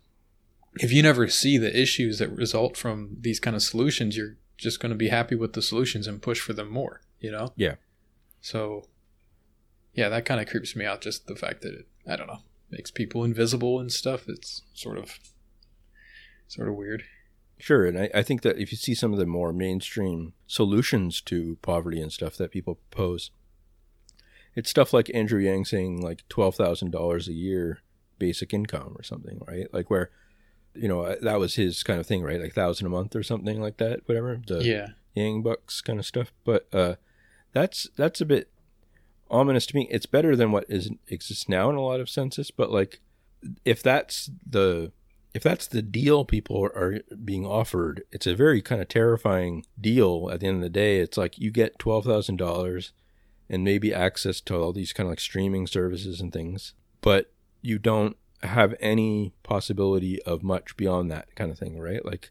if 0.77 0.93
you 0.93 1.03
never 1.03 1.29
see 1.29 1.59
the 1.59 1.79
issues 1.79 2.19
that 2.19 2.31
result 2.31 2.77
from 2.77 3.17
these 3.21 3.41
kind 3.41 3.55
of 3.55 3.63
solutions, 3.63 4.17
you're 4.17 4.37
just 4.57 4.81
going 4.81 4.91
to 4.91 4.97
be 4.97 5.09
happy 5.09 5.35
with 5.35 5.53
the 5.53 5.63
solutions 5.63 6.07
and 6.07 6.23
push 6.23 6.41
for 6.41 6.53
them 6.53 6.71
more, 6.71 7.03
you 7.21 7.31
know? 7.31 7.53
Yeah. 7.57 7.75
So, 8.41 8.89
yeah, 9.93 10.09
that 10.09 10.25
kind 10.25 10.41
of 10.41 10.49
creeps 10.49 10.75
me 10.75 10.85
out. 10.85 11.01
Just 11.01 11.27
the 11.27 11.37
fact 11.37 11.63
that 11.63 11.75
it, 11.75 11.89
I 12.07 12.17
don't 12.17 12.27
know, 12.27 12.41
makes 12.71 12.91
people 12.91 13.25
invisible 13.25 13.79
and 13.81 13.93
stuff. 13.93 14.25
It's 14.29 14.63
sort 14.73 14.99
of, 14.99 15.19
sort 16.49 16.69
of 16.69 16.75
weird. 16.75 17.03
Sure. 17.59 17.87
And 17.87 17.99
I, 17.99 18.11
I 18.15 18.23
think 18.23 18.43
that 18.43 18.59
if 18.59 18.73
you 18.73 18.79
see 18.79 18.95
some 18.95 19.13
of 19.13 19.19
the 19.19 19.27
more 19.27 19.53
mainstream 19.53 20.33
solutions 20.47 21.21
to 21.23 21.59
poverty 21.63 22.01
and 22.01 22.13
stuff 22.13 22.37
that 22.37 22.51
people 22.51 22.77
propose, 22.91 23.31
it's 24.55 24.71
stuff 24.71 24.93
like 24.93 25.11
Andrew 25.15 25.41
Yang 25.41 25.67
saying 25.67 26.01
like 26.01 26.29
$12,000 26.29 27.27
a 27.27 27.33
year 27.33 27.81
basic 28.19 28.55
income 28.55 28.95
or 28.97 29.03
something, 29.03 29.41
right? 29.49 29.67
Like 29.73 29.91
where 29.91 30.11
you 30.75 30.89
know 30.89 31.03
uh, 31.03 31.17
that 31.23 31.39
was 31.39 31.57
his 31.57 31.83
kind 31.83 32.01
of 32.01 32.07
thing, 32.07 32.23
right? 32.23 32.41
Like 32.41 32.55
thousand 32.55 32.87
a 32.87 32.91
month 32.91 33.17
or 33.17 33.23
something 33.23 33.61
like 33.61 33.79
that, 33.79 34.01
whatever. 34.07 34.41
The 34.47 34.65
yeah, 34.65 34.87
Yang 35.15 35.43
bucks 35.43 35.81
kind 35.81 35.99
of 35.99 36.07
stuff. 36.07 36.33
But 36.45 36.69
uh, 36.73 36.95
that's 37.53 37.89
that's 37.97 38.21
a 38.21 38.27
bit 38.27 38.51
ominous 39.31 39.67
to 39.67 39.77
me. 39.77 39.89
It's 39.91 40.07
better 40.07 40.37
than 40.37 40.53
what 40.53 40.65
is 40.69 40.91
exists 41.09 41.49
now 41.49 41.69
in 41.69 41.77
a 41.77 41.83
lot 41.83 42.01
of 42.01 42.09
senses, 42.09 42.51
but 42.51 42.71
like 42.71 43.01
if 43.65 43.83
that's 43.83 44.31
the 44.49 44.93
if 45.35 45.43
that's 45.43 45.67
the 45.67 45.83
deal 45.83 46.25
people 46.25 46.63
are 46.63 47.01
being 47.25 47.47
offered, 47.47 48.05
it's 48.13 48.27
a 48.27 48.37
very 48.37 48.63
kind 48.63 48.81
of 48.81 48.89
terrifying 48.89 49.67
deal. 49.81 50.31
At 50.33 50.41
the 50.41 50.47
end 50.47 50.57
of 50.57 50.63
the 50.63 50.69
day, 50.69 50.99
it's 50.99 51.17
like 51.17 51.39
you 51.39 51.51
get 51.51 51.79
twelve 51.79 52.05
thousand 52.05 52.37
dollars 52.37 52.93
and 53.53 53.63
maybe 53.63 53.93
access 53.93 54.41
to 54.41 54.57
all 54.57 54.73
these 54.73 54.95
kind 54.95 55.07
of 55.07 55.13
like 55.13 55.21
streaming 55.21 55.67
services 55.67 56.21
and 56.21 56.33
things, 56.33 56.73
but 57.03 57.31
you 57.61 57.79
don't 57.79 58.17
have 58.43 58.75
any 58.81 59.35
possibility 59.43 60.21
of 60.23 60.43
much 60.43 60.77
beyond 60.77 61.11
that 61.11 61.33
kind 61.37 61.51
of 61.51 61.59
thing, 61.59 61.79
right? 61.79 62.05
Like 62.05 62.31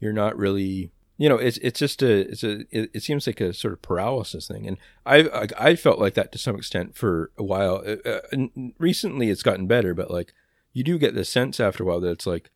you're 0.00 0.12
not 0.14 0.36
really, 0.36 0.90
you 1.18 1.28
know, 1.28 1.36
it's 1.36 1.58
it's 1.58 1.78
just 1.78 2.02
a 2.02 2.30
it's 2.30 2.42
a 2.42 2.60
it, 2.70 2.90
it 2.94 3.02
seems 3.02 3.26
like 3.26 3.42
a 3.42 3.52
sort 3.52 3.74
of 3.74 3.82
paralysis 3.82 4.48
thing, 4.48 4.66
and 4.66 4.78
I 5.04 5.28
I, 5.28 5.48
I 5.70 5.76
felt 5.76 6.00
like 6.00 6.14
that 6.14 6.32
to 6.32 6.38
some 6.38 6.56
extent 6.56 6.96
for 6.96 7.30
a 7.36 7.44
while. 7.44 7.84
Uh, 7.86 8.08
uh 8.08 8.46
recently, 8.78 9.28
it's 9.28 9.42
gotten 9.42 9.66
better, 9.66 9.94
but 9.94 10.10
like 10.10 10.32
you 10.72 10.82
do 10.82 10.98
get 10.98 11.14
the 11.14 11.26
sense 11.26 11.60
after 11.60 11.84
a 11.84 11.86
while 11.86 12.00
that 12.00 12.10
it's 12.10 12.26
like 12.26 12.50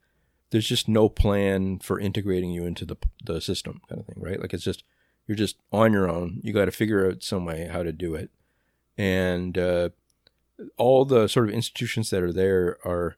there's 0.50 0.66
just 0.66 0.88
no 0.88 1.10
plan 1.10 1.78
for 1.78 2.00
integrating 2.00 2.50
you 2.50 2.64
into 2.64 2.86
the 2.86 2.96
the 3.22 3.40
system 3.40 3.82
kind 3.86 4.00
of 4.00 4.06
thing, 4.06 4.16
right? 4.18 4.40
Like 4.40 4.54
it's 4.54 4.64
just 4.64 4.82
You're 5.28 5.36
just 5.36 5.58
on 5.70 5.92
your 5.92 6.10
own. 6.10 6.40
You 6.42 6.52
got 6.52 6.64
to 6.64 6.72
figure 6.72 7.08
out 7.08 7.22
some 7.22 7.44
way 7.44 7.68
how 7.70 7.84
to 7.84 7.92
do 7.92 8.14
it. 8.16 8.30
And 8.96 9.56
uh, 9.56 9.90
all 10.76 11.04
the 11.04 11.28
sort 11.28 11.48
of 11.48 11.54
institutions 11.54 12.10
that 12.10 12.22
are 12.22 12.32
there 12.32 12.78
are 12.84 13.16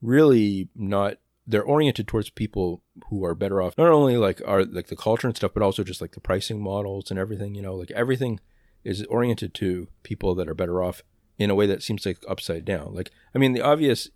really 0.00 0.68
not 0.74 1.18
they're 1.46 1.62
oriented 1.62 2.06
towards 2.06 2.30
people 2.30 2.82
who 3.08 3.24
are 3.24 3.34
better 3.34 3.60
off 3.60 3.76
not 3.76 3.88
only 3.88 4.16
like 4.16 4.40
are 4.46 4.64
like 4.64 4.86
the 4.86 4.96
culture 4.96 5.26
and 5.26 5.36
stuff 5.36 5.52
but 5.52 5.62
also 5.62 5.84
just 5.84 6.00
like 6.00 6.12
the 6.12 6.20
pricing 6.20 6.62
models 6.62 7.10
and 7.10 7.18
everything 7.18 7.54
you 7.54 7.60
know 7.60 7.74
like 7.74 7.90
everything 7.90 8.40
is 8.82 9.04
oriented 9.06 9.52
to 9.52 9.88
people 10.02 10.34
that 10.34 10.48
are 10.48 10.54
better 10.54 10.82
off 10.82 11.02
in 11.38 11.50
a 11.50 11.54
way 11.54 11.66
that 11.66 11.82
seems 11.82 12.06
like 12.06 12.18
upside 12.28 12.64
down 12.64 12.94
like 12.94 13.10
i 13.34 13.38
mean 13.38 13.52
the 13.52 13.60
obvious 13.60 14.08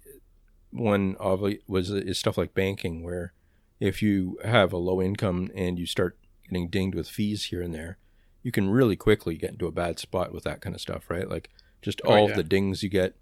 one 0.70 1.16
obviously 1.20 1.60
was 1.66 1.90
is 1.90 2.18
stuff 2.18 2.38
like 2.38 2.54
banking 2.54 3.02
where 3.02 3.32
if 3.78 4.00
you 4.00 4.38
have 4.44 4.72
a 4.72 4.78
low 4.78 5.02
income 5.02 5.50
and 5.54 5.78
you 5.78 5.86
start 5.86 6.16
getting 6.48 6.68
dinged 6.68 6.94
with 6.94 7.08
fees 7.08 7.46
here 7.46 7.62
and 7.62 7.74
there 7.74 7.98
you 8.42 8.52
can 8.52 8.68
really 8.68 8.96
quickly 8.96 9.36
get 9.36 9.50
into 9.50 9.66
a 9.66 9.72
bad 9.72 9.98
spot 9.98 10.32
with 10.32 10.44
that 10.44 10.60
kind 10.60 10.74
of 10.74 10.80
stuff 10.80 11.08
right 11.08 11.28
like 11.28 11.50
just 11.84 12.00
oh, 12.04 12.12
all 12.12 12.28
yeah. 12.30 12.36
the 12.36 12.42
dings 12.42 12.82
you 12.82 12.88
get, 12.88 13.14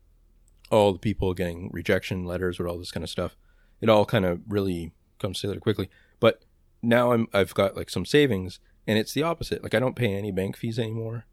all 0.70 0.92
the 0.92 0.98
people 0.98 1.34
getting 1.34 1.68
rejection 1.72 2.24
letters 2.24 2.58
or 2.58 2.68
all 2.68 2.78
this 2.78 2.92
kind 2.92 3.02
of 3.04 3.10
stuff. 3.10 3.36
It 3.80 3.88
all 3.88 4.06
kind 4.06 4.24
of 4.24 4.40
really 4.46 4.92
comes 5.18 5.40
together 5.40 5.58
quickly. 5.58 5.90
But 6.20 6.44
now 6.80 7.12
I'm 7.12 7.26
I've 7.34 7.52
got 7.54 7.76
like 7.76 7.90
some 7.90 8.06
savings, 8.06 8.60
and 8.86 8.98
it's 8.98 9.12
the 9.12 9.24
opposite. 9.24 9.62
Like 9.62 9.74
I 9.74 9.80
don't 9.80 9.96
pay 9.96 10.14
any 10.14 10.30
bank 10.30 10.56
fees 10.56 10.78
anymore. 10.78 11.24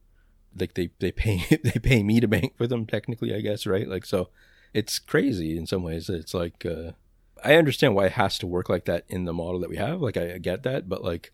Like 0.59 0.73
they 0.73 0.89
they 0.99 1.11
pay 1.11 1.45
they 1.63 1.79
pay 1.79 2.01
me 2.01 2.19
to 2.19 2.27
bank 2.27 2.57
for 2.57 2.65
them 2.65 2.85
technically, 2.87 3.33
I 3.33 3.41
guess, 3.41 3.67
right? 3.67 3.87
Like 3.87 4.05
so, 4.05 4.29
it's 4.73 4.97
crazy 4.97 5.55
in 5.55 5.67
some 5.67 5.83
ways. 5.83 6.09
It's 6.09 6.33
like 6.33 6.65
uh, 6.65 6.93
I 7.43 7.55
understand 7.55 7.93
why 7.93 8.07
it 8.07 8.13
has 8.13 8.39
to 8.39 8.47
work 8.47 8.69
like 8.69 8.85
that 8.85 9.05
in 9.07 9.25
the 9.25 9.33
model 9.33 9.59
that 9.59 9.69
we 9.69 9.77
have. 9.77 10.01
Like 10.01 10.17
I, 10.17 10.33
I 10.33 10.37
get 10.39 10.63
that, 10.63 10.89
but 10.89 11.03
like 11.03 11.31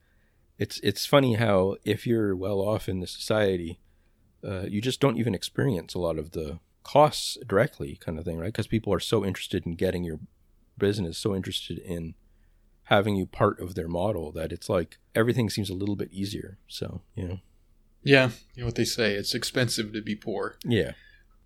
it's 0.57 0.79
it's 0.79 1.05
funny 1.05 1.35
how 1.35 1.75
if 1.83 2.07
you're 2.07 2.35
well 2.35 2.59
off 2.59 2.87
in 2.87 2.99
the 2.99 3.07
society 3.07 3.79
uh, 4.45 4.65
you 4.67 4.81
just 4.81 4.99
don't 4.99 5.17
even 5.17 5.33
experience 5.33 5.93
a 5.95 5.99
lot 5.99 6.19
of 6.19 6.31
the 6.31 6.59
costs 6.83 7.37
directly, 7.47 7.97
kind 7.99 8.19
of 8.19 8.25
thing, 8.25 8.37
right? 8.37 8.53
Because 8.53 8.67
people 8.67 8.93
are 8.93 8.99
so 8.99 9.25
interested 9.25 9.65
in 9.65 9.75
getting 9.75 10.03
your 10.03 10.19
business, 10.77 11.17
so 11.17 11.35
interested 11.35 11.79
in 11.79 12.13
having 12.83 13.15
you 13.15 13.25
part 13.25 13.59
of 13.59 13.73
their 13.73 13.87
model 13.87 14.31
that 14.31 14.51
it's 14.51 14.69
like 14.69 14.99
everything 15.15 15.49
seems 15.49 15.69
a 15.69 15.73
little 15.73 15.95
bit 15.95 16.13
easier. 16.13 16.59
So, 16.67 17.01
you 17.15 17.27
know. 17.27 17.39
Yeah, 18.03 18.29
you 18.53 18.61
know 18.61 18.67
what 18.67 18.75
they 18.75 18.85
say, 18.85 19.15
it's 19.15 19.33
expensive 19.33 19.91
to 19.93 20.01
be 20.01 20.15
poor. 20.15 20.57
Yeah. 20.63 20.91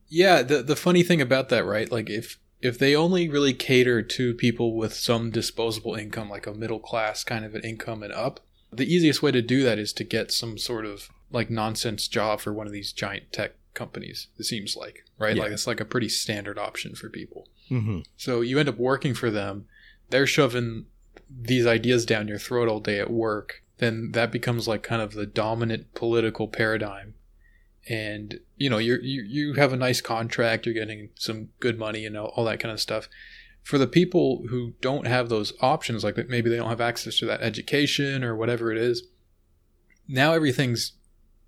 Yeah, 0.10 0.41
the 0.41 0.62
the 0.62 0.76
funny 0.76 1.04
thing 1.04 1.22
about 1.22 1.50
that, 1.50 1.65
right? 1.65 1.89
Like 1.89 2.10
if 2.10 2.38
if 2.62 2.78
they 2.78 2.95
only 2.95 3.30
really 3.30 3.54
cater 3.54 4.02
to 4.02 4.34
people 4.34 4.76
with 4.76 4.93
some 4.93 5.32
disposable 5.32 5.95
income, 5.95 6.30
like 6.30 6.48
a 6.48 6.54
middle 6.54 6.80
class 6.80 7.24
kind 7.24 7.45
of 7.45 7.56
an 7.56 7.62
income 7.62 8.04
and 8.04 8.12
up, 8.12 8.41
the 8.71 8.93
easiest 8.93 9.21
way 9.21 9.32
to 9.32 9.41
do 9.41 9.63
that 9.63 9.79
is 9.79 9.93
to 9.93 10.03
get 10.03 10.32
some 10.32 10.58
sort 10.58 10.86
of 10.86 11.10
like 11.32 11.49
nonsense 11.49 12.08
job 12.08 12.39
for 12.39 12.53
one 12.53 12.67
of 12.67 12.73
these 12.73 12.91
giant 12.91 13.32
tech 13.32 13.53
companies. 13.73 14.27
It 14.38 14.45
seems 14.45 14.75
like 14.75 15.05
right, 15.17 15.36
yeah. 15.36 15.43
like 15.43 15.51
it's 15.51 15.67
like 15.67 15.79
a 15.79 15.86
pretty 15.86 16.10
standard 16.10 16.58
option 16.58 16.95
for 16.95 17.10
people. 17.10 17.47
Mm-hmm. 17.69 17.99
So 18.17 18.41
you 18.41 18.60
end 18.60 18.69
up 18.69 18.77
working 18.77 19.13
for 19.13 19.29
them. 19.29 19.65
They're 20.10 20.27
shoving 20.27 20.86
these 21.29 21.67
ideas 21.67 22.05
down 22.05 22.27
your 22.27 22.39
throat 22.39 22.67
all 22.67 22.79
day 22.79 22.99
at 22.99 23.12
work. 23.12 23.63
Then 23.77 24.12
that 24.12 24.32
becomes 24.32 24.67
like 24.67 24.84
kind 24.84 25.01
of 25.01 25.13
the 25.13 25.25
dominant 25.25 25.93
political 25.93 26.47
paradigm. 26.47 27.13
And 27.88 28.39
you 28.58 28.69
know 28.69 28.77
you 28.77 28.99
you 29.01 29.23
you 29.23 29.53
have 29.53 29.73
a 29.73 29.77
nice 29.77 30.01
contract. 30.01 30.65
You're 30.65 30.75
getting 30.75 31.10
some 31.15 31.49
good 31.60 31.79
money. 31.79 32.01
You 32.01 32.10
know 32.10 32.25
all 32.25 32.45
that 32.45 32.60
kind 32.60 32.71
of 32.71 32.79
stuff 32.79 33.08
for 33.69 33.77
the 33.77 33.86
people 33.86 34.45
who 34.49 34.73
don't 34.82 35.05
have 35.05 35.29
those 35.29 35.53
options, 35.62 36.03
like 36.03 36.17
maybe 36.27 36.49
they 36.49 36.55
don't 36.55 36.71
have 36.71 36.82
access 36.82 37.19
to 37.19 37.27
that 37.27 37.43
education 37.43 38.23
or 38.23 38.36
whatever 38.36 38.71
it 38.71 38.79
is, 38.79 39.03
now 40.08 40.34
everything's 40.34 40.93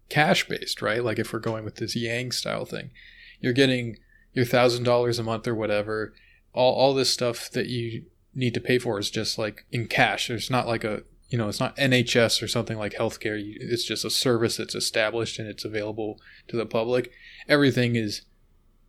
cash 0.07 0.47
based, 0.47 0.84
right? 0.84 1.03
Like 1.03 1.17
if 1.17 1.34
we're 1.34 1.39
going 1.39 1.65
with 1.65 1.77
this 1.77 1.95
Yang 1.95 2.34
style 2.34 2.63
thing, 2.63 2.91
you're 3.39 3.53
getting 3.53 3.97
your 4.34 4.45
thousand 4.45 4.84
dollars 4.84 5.17
a 5.17 5.23
month 5.23 5.47
or 5.47 5.55
whatever. 5.55 6.13
All 6.53 6.75
all 6.75 6.93
this 6.93 7.10
stuff 7.10 7.49
that 7.53 7.69
you 7.69 8.03
need 8.36 8.53
to 8.53 8.62
pay 8.62 8.77
for 8.77 8.99
is 8.99 9.10
just 9.10 9.39
like 9.39 9.65
in 9.71 9.88
cash. 9.88 10.27
There's 10.27 10.51
not 10.51 10.67
like 10.67 10.84
a 10.84 11.01
you 11.29 11.39
know 11.39 11.49
it's 11.49 11.60
not 11.60 11.75
NHS 11.77 12.43
or 12.43 12.47
something 12.47 12.77
like 12.77 12.93
healthcare. 12.93 13.41
It's 13.43 13.84
just 13.84 14.05
a 14.05 14.12
service 14.12 14.57
that's 14.57 14.75
established 14.75 15.39
and 15.39 15.47
it's 15.47 15.65
available 15.65 16.21
to 16.49 16.55
the 16.55 16.67
public. 16.67 17.12
Everything 17.47 17.95
is 17.95 18.21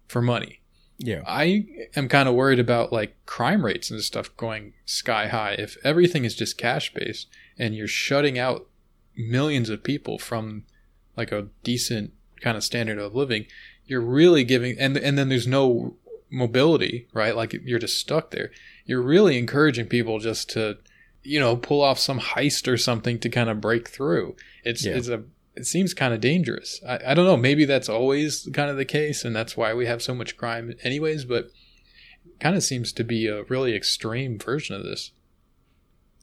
for 0.06 0.20
money. 0.20 0.61
Yeah. 1.02 1.22
I 1.26 1.66
am 1.96 2.08
kind 2.08 2.28
of 2.28 2.34
worried 2.34 2.60
about 2.60 2.92
like 2.92 3.16
crime 3.26 3.64
rates 3.64 3.90
and 3.90 4.00
stuff 4.02 4.34
going 4.36 4.72
sky 4.84 5.28
high. 5.28 5.52
If 5.52 5.76
everything 5.84 6.24
is 6.24 6.34
just 6.34 6.56
cash 6.56 6.94
based 6.94 7.28
and 7.58 7.74
you're 7.74 7.88
shutting 7.88 8.38
out 8.38 8.68
millions 9.16 9.68
of 9.68 9.82
people 9.82 10.18
from 10.18 10.64
like 11.16 11.32
a 11.32 11.48
decent 11.64 12.12
kind 12.40 12.56
of 12.56 12.64
standard 12.64 12.98
of 12.98 13.14
living, 13.14 13.46
you're 13.84 14.00
really 14.00 14.44
giving 14.44 14.78
and 14.78 14.96
and 14.96 15.18
then 15.18 15.28
there's 15.28 15.46
no 15.46 15.96
mobility, 16.30 17.08
right? 17.12 17.36
Like 17.36 17.52
you're 17.52 17.80
just 17.80 17.98
stuck 17.98 18.30
there. 18.30 18.52
You're 18.86 19.02
really 19.02 19.36
encouraging 19.38 19.86
people 19.86 20.20
just 20.20 20.48
to 20.50 20.78
you 21.24 21.38
know, 21.38 21.56
pull 21.56 21.80
off 21.80 21.98
some 21.98 22.18
heist 22.18 22.66
or 22.66 22.76
something 22.76 23.18
to 23.20 23.28
kind 23.28 23.48
of 23.48 23.60
break 23.60 23.88
through. 23.88 24.36
It's 24.64 24.84
yeah. 24.84 24.94
it's 24.94 25.08
a 25.08 25.22
it 25.54 25.66
seems 25.66 25.94
kind 25.94 26.14
of 26.14 26.20
dangerous. 26.20 26.80
I, 26.86 26.98
I 27.08 27.14
don't 27.14 27.26
know. 27.26 27.36
Maybe 27.36 27.64
that's 27.64 27.88
always 27.88 28.48
kind 28.52 28.70
of 28.70 28.76
the 28.76 28.84
case, 28.84 29.24
and 29.24 29.34
that's 29.34 29.56
why 29.56 29.74
we 29.74 29.86
have 29.86 30.02
so 30.02 30.14
much 30.14 30.36
crime, 30.36 30.74
anyways. 30.82 31.24
But 31.24 31.50
kind 32.40 32.56
of 32.56 32.62
seems 32.62 32.92
to 32.92 33.04
be 33.04 33.26
a 33.26 33.44
really 33.44 33.74
extreme 33.74 34.38
version 34.38 34.74
of 34.74 34.82
this. 34.82 35.12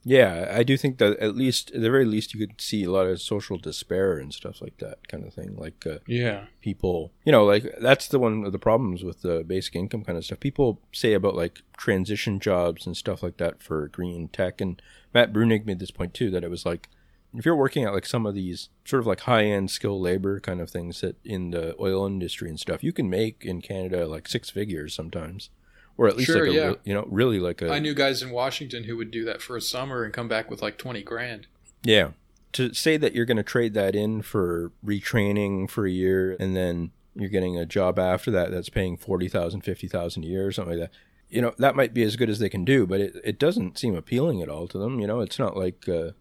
Yeah, 0.05 0.51
I 0.55 0.63
do 0.63 0.77
think 0.77 0.97
that 0.97 1.17
at 1.19 1.35
least, 1.35 1.71
at 1.71 1.81
the 1.81 1.89
very 1.89 2.05
least, 2.05 2.33
you 2.33 2.45
could 2.45 2.61
see 2.61 2.83
a 2.83 2.91
lot 2.91 3.05
of 3.05 3.21
social 3.21 3.57
despair 3.57 4.17
and 4.17 4.33
stuff 4.33 4.61
like 4.61 4.77
that 4.77 5.07
kind 5.07 5.25
of 5.25 5.33
thing. 5.33 5.55
Like, 5.57 5.85
uh, 5.85 5.99
yeah, 6.07 6.45
people, 6.61 7.11
you 7.25 7.31
know, 7.31 7.43
like 7.45 7.75
that's 7.81 8.07
the 8.07 8.17
one 8.17 8.45
of 8.45 8.51
the 8.53 8.59
problems 8.59 9.03
with 9.03 9.21
the 9.21 9.43
basic 9.45 9.75
income 9.75 10.05
kind 10.05 10.17
of 10.17 10.25
stuff. 10.25 10.39
People 10.39 10.81
say 10.93 11.13
about 11.13 11.35
like 11.35 11.61
transition 11.77 12.39
jobs 12.39 12.85
and 12.85 12.95
stuff 12.95 13.21
like 13.21 13.37
that 13.37 13.61
for 13.61 13.89
green 13.89 14.29
tech, 14.29 14.61
and 14.61 14.81
Matt 15.13 15.33
Bruenig 15.33 15.65
made 15.65 15.79
this 15.79 15.91
point 15.91 16.13
too 16.13 16.31
that 16.31 16.43
it 16.43 16.49
was 16.49 16.65
like 16.65 16.87
if 17.33 17.45
you're 17.45 17.55
working 17.55 17.83
at 17.83 17.93
like 17.93 18.05
some 18.05 18.25
of 18.25 18.33
these 18.33 18.69
sort 18.85 19.01
of 19.01 19.07
like 19.07 19.21
high 19.21 19.45
end 19.45 19.71
skill 19.71 19.99
labor 19.99 20.39
kind 20.39 20.59
of 20.59 20.69
things 20.69 21.01
that 21.01 21.15
in 21.23 21.51
the 21.51 21.75
oil 21.79 22.05
industry 22.05 22.49
and 22.49 22.59
stuff, 22.59 22.83
you 22.83 22.91
can 22.91 23.09
make 23.09 23.43
in 23.45 23.61
Canada 23.61 24.07
like 24.07 24.27
six 24.27 24.49
figures 24.49 24.93
sometimes, 24.93 25.49
or 25.97 26.07
at 26.07 26.17
least 26.17 26.31
sure, 26.31 26.47
like 26.47 26.51
a, 26.51 26.53
yeah. 26.53 26.73
you 26.83 26.93
know 26.93 27.05
really 27.09 27.39
like 27.39 27.61
a. 27.61 27.71
I 27.71 27.79
knew 27.79 27.93
guys 27.93 28.21
in 28.21 28.31
Washington 28.31 28.85
who 28.85 28.97
would 28.97 29.11
do 29.11 29.25
that 29.25 29.41
for 29.41 29.55
a 29.55 29.61
summer 29.61 30.03
and 30.03 30.13
come 30.13 30.27
back 30.27 30.49
with 30.49 30.61
like 30.61 30.77
twenty 30.77 31.03
grand. 31.03 31.47
Yeah, 31.83 32.11
to 32.53 32.73
say 32.73 32.97
that 32.97 33.13
you're 33.13 33.25
going 33.25 33.37
to 33.37 33.43
trade 33.43 33.73
that 33.75 33.95
in 33.95 34.21
for 34.21 34.71
retraining 34.83 35.69
for 35.69 35.85
a 35.85 35.91
year 35.91 36.35
and 36.39 36.55
then 36.55 36.91
you're 37.15 37.29
getting 37.29 37.57
a 37.57 37.65
job 37.65 37.99
after 37.99 38.31
that 38.31 38.51
that's 38.51 38.69
paying 38.69 38.97
40,000, 38.97 39.61
50,000 39.61 40.23
a 40.23 40.27
year 40.27 40.47
or 40.47 40.51
something 40.51 40.79
like 40.79 40.89
that. 40.89 40.97
You 41.29 41.41
know, 41.41 41.53
that 41.57 41.75
might 41.75 41.93
be 41.93 42.03
as 42.03 42.15
good 42.15 42.29
as 42.29 42.39
they 42.39 42.49
can 42.49 42.65
do, 42.65 42.87
but 42.87 43.01
it, 43.01 43.15
it 43.23 43.39
doesn't 43.39 43.77
seem 43.77 43.95
appealing 43.95 44.41
at 44.41 44.49
all 44.49 44.67
to 44.67 44.77
them. 44.77 44.99
You 44.99 45.07
know, 45.07 45.19
it's 45.19 45.37
not 45.37 45.55
like 45.55 45.87
uh, 45.87 46.11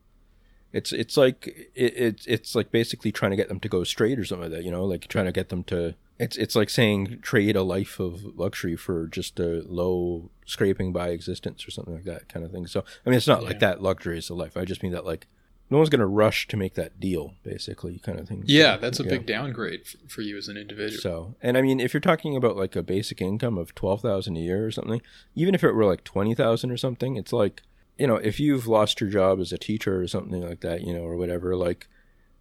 it's 0.73 0.93
it's 0.93 1.17
like 1.17 1.71
it, 1.75 1.95
it's 1.97 2.27
it's 2.27 2.55
like 2.55 2.71
basically 2.71 3.13
trying 3.13 3.31
to 3.31 3.37
get 3.37 3.49
them 3.49 3.61
to 3.61 3.69
go 3.69 3.85
straight 3.85 4.19
or 4.19 4.25
something 4.25 4.51
like 4.51 4.59
that. 4.59 4.65
You 4.65 4.71
know, 4.71 4.85
like 4.85 5.09
trying 5.09 5.27
to 5.27 5.33
get 5.33 5.49
them 5.49 5.65
to. 5.65 5.95
It's 6.19 6.37
it's 6.37 6.57
like 6.57 6.69
saying 6.69 7.21
trade 7.23 7.57
a 7.57 7.63
life 7.63 8.01
of 8.01 8.25
luxury 8.37 8.77
for 8.77 9.07
just 9.07 9.39
a 9.39 9.63
low 9.67 10.31
scraping 10.45 10.93
by 10.93 11.11
existence 11.11 11.67
or 11.67 11.71
something 11.71 11.95
like 11.95 12.05
that 12.05 12.29
kind 12.29 12.45
of 12.45 12.51
thing. 12.53 12.67
So 12.67 12.85
I 13.07 13.11
mean, 13.11 13.17
it's 13.17 13.29
not 13.29 13.43
yeah. 13.43 13.49
like 13.49 13.61
that 13.61 13.83
luxury 13.83 14.19
is 14.19 14.29
a 14.29 14.35
life. 14.35 14.57
I 14.57 14.65
just 14.65 14.83
mean 14.83 14.93
that 14.93 15.07
like 15.07 15.27
no 15.71 15.77
one's 15.77 15.91
going 15.91 16.01
to 16.01 16.07
rush 16.07 16.49
to 16.49 16.57
make 16.57 16.75
that 16.75 16.99
deal, 16.99 17.35
basically, 17.43 17.99
kind 17.99 18.19
of 18.19 18.27
thing. 18.27 18.43
Yeah, 18.47 18.77
so, 18.77 18.81
that's 18.81 19.01
a 19.01 19.03
yeah. 19.05 19.11
big 19.11 19.27
downgrade 19.27 19.83
for 20.09 20.23
you 20.23 20.37
as 20.39 20.49
an 20.49 20.57
individual. 20.57 21.01
So, 21.01 21.35
and 21.43 21.59
I 21.59 21.63
mean, 21.63 21.79
if 21.79 21.93
you're 21.93 22.01
talking 22.01 22.37
about 22.37 22.57
like 22.57 22.75
a 22.75 22.83
basic 22.83 23.21
income 23.21 23.59
of 23.59 23.75
twelve 23.75 24.01
thousand 24.01 24.37
a 24.37 24.41
year 24.41 24.67
or 24.67 24.71
something, 24.71 25.03
even 25.35 25.55
if 25.55 25.63
it 25.63 25.73
were 25.73 25.85
like 25.85 26.05
twenty 26.05 26.35
thousand 26.35 26.71
or 26.71 26.79
something, 26.79 27.17
it's 27.17 27.33
like 27.33 27.63
you 27.99 28.07
know, 28.07 28.17
if 28.17 28.39
you've 28.39 28.67
lost 28.67 29.01
your 29.01 29.11
job 29.11 29.41
as 29.41 29.53
a 29.53 29.59
teacher 29.59 30.01
or 30.01 30.07
something 30.07 30.41
like 30.41 30.61
that, 30.61 30.83
you 30.83 30.93
know, 30.95 31.03
or 31.03 31.17
whatever, 31.17 31.57
like 31.57 31.89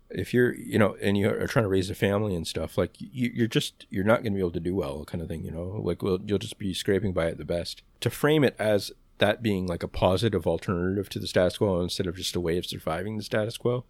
if 0.10 0.34
you're, 0.34 0.54
you 0.56 0.78
know, 0.78 0.96
and 1.02 1.17
you're 1.17 1.48
trying 1.48 1.63
to 1.63 1.70
raise 1.70 1.89
a 1.89 1.96
family 1.96 2.36
and 2.36 2.48
stuff, 2.48 2.78
like 2.78 2.91
you, 2.98 3.43
are 3.43 3.48
just, 3.48 3.86
you're 3.89 4.04
not 4.04 4.22
going 4.22 4.34
to 4.34 4.38
be 4.38 4.39
able 4.39 4.52
to 4.52 4.60
do 4.60 4.76
well, 4.76 5.04
kind 5.06 5.22
of 5.22 5.28
thing, 5.28 5.43
you 5.43 5.52
know, 5.52 5.82
like 5.84 6.02
well, 6.02 6.20
you'll 6.24 6.38
just 6.38 6.60
be 6.60 6.74
scraping 6.74 7.12
by 7.12 7.28
at 7.28 7.38
the 7.38 7.46
best. 7.46 7.82
To 8.02 8.10
frame 8.10 8.43
it 8.43 8.56
as 8.60 8.91
that 9.17 9.41
being 9.41 9.65
like 9.65 9.84
a 9.84 9.88
positive 9.88 10.46
alternative 10.46 11.10
to 11.10 11.20
the 11.20 11.28
status 11.28 11.58
quo 11.58 11.82
instead 11.82 12.08
of 12.08 12.15
just 12.15 12.36
a 12.36 12.39
way 12.39 12.58
of 12.58 12.65
surviving 12.65 13.17
the 13.17 13.24
status 13.24 13.58
quo, 13.58 13.84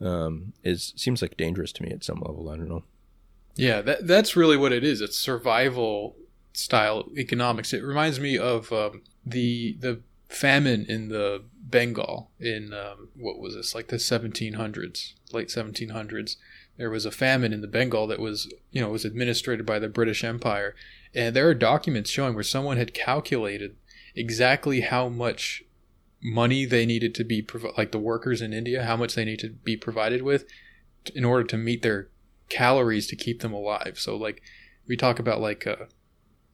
um, 0.00 0.52
is 0.62 0.92
seems 0.96 1.22
like 1.22 1.36
dangerous 1.36 1.72
to 1.72 1.82
me 1.82 1.90
at 1.90 2.04
some 2.04 2.20
level. 2.20 2.48
I 2.50 2.56
don't 2.56 2.68
know. 2.68 2.84
Yeah, 3.54 3.80
that 3.82 4.06
that's 4.06 4.36
really 4.36 4.56
what 4.56 4.72
it 4.72 4.84
is. 4.84 5.00
It's 5.00 5.18
survival 5.18 6.16
style 6.52 7.08
economics. 7.16 7.72
It 7.72 7.82
reminds 7.82 8.20
me 8.20 8.38
of 8.38 8.72
um, 8.72 9.02
the 9.24 9.76
the 9.80 10.00
famine 10.28 10.84
in 10.88 11.08
the 11.08 11.44
Bengal 11.60 12.30
in 12.38 12.72
um, 12.72 13.08
what 13.16 13.38
was 13.38 13.54
this 13.54 13.74
like 13.74 13.88
the 13.88 13.96
1700s, 13.96 15.14
late 15.32 15.48
1700s. 15.48 16.36
There 16.76 16.90
was 16.90 17.04
a 17.04 17.10
famine 17.10 17.52
in 17.52 17.60
the 17.60 17.66
Bengal 17.66 18.06
that 18.06 18.20
was 18.20 18.52
you 18.70 18.80
know 18.80 18.90
was 18.90 19.04
administered 19.04 19.66
by 19.66 19.78
the 19.78 19.88
British 19.88 20.22
Empire, 20.22 20.74
and 21.14 21.34
there 21.34 21.48
are 21.48 21.54
documents 21.54 22.10
showing 22.10 22.34
where 22.34 22.44
someone 22.44 22.76
had 22.76 22.94
calculated 22.94 23.76
exactly 24.14 24.80
how 24.82 25.08
much 25.08 25.64
money 26.22 26.64
they 26.64 26.84
needed 26.84 27.14
to 27.14 27.24
be 27.24 27.42
provi- 27.42 27.72
like 27.76 27.92
the 27.92 27.98
workers 27.98 28.42
in 28.42 28.52
India, 28.52 28.84
how 28.84 28.96
much 28.96 29.14
they 29.14 29.24
need 29.24 29.38
to 29.40 29.48
be 29.48 29.76
provided 29.76 30.22
with 30.22 30.44
in 31.14 31.24
order 31.24 31.44
to 31.44 31.56
meet 31.56 31.82
their 31.82 32.08
calories 32.48 33.06
to 33.06 33.16
keep 33.16 33.40
them 33.40 33.52
alive. 33.52 33.98
So 33.98 34.16
like 34.16 34.42
we 34.86 34.96
talk 34.96 35.18
about 35.18 35.40
like 35.40 35.66
a 35.66 35.88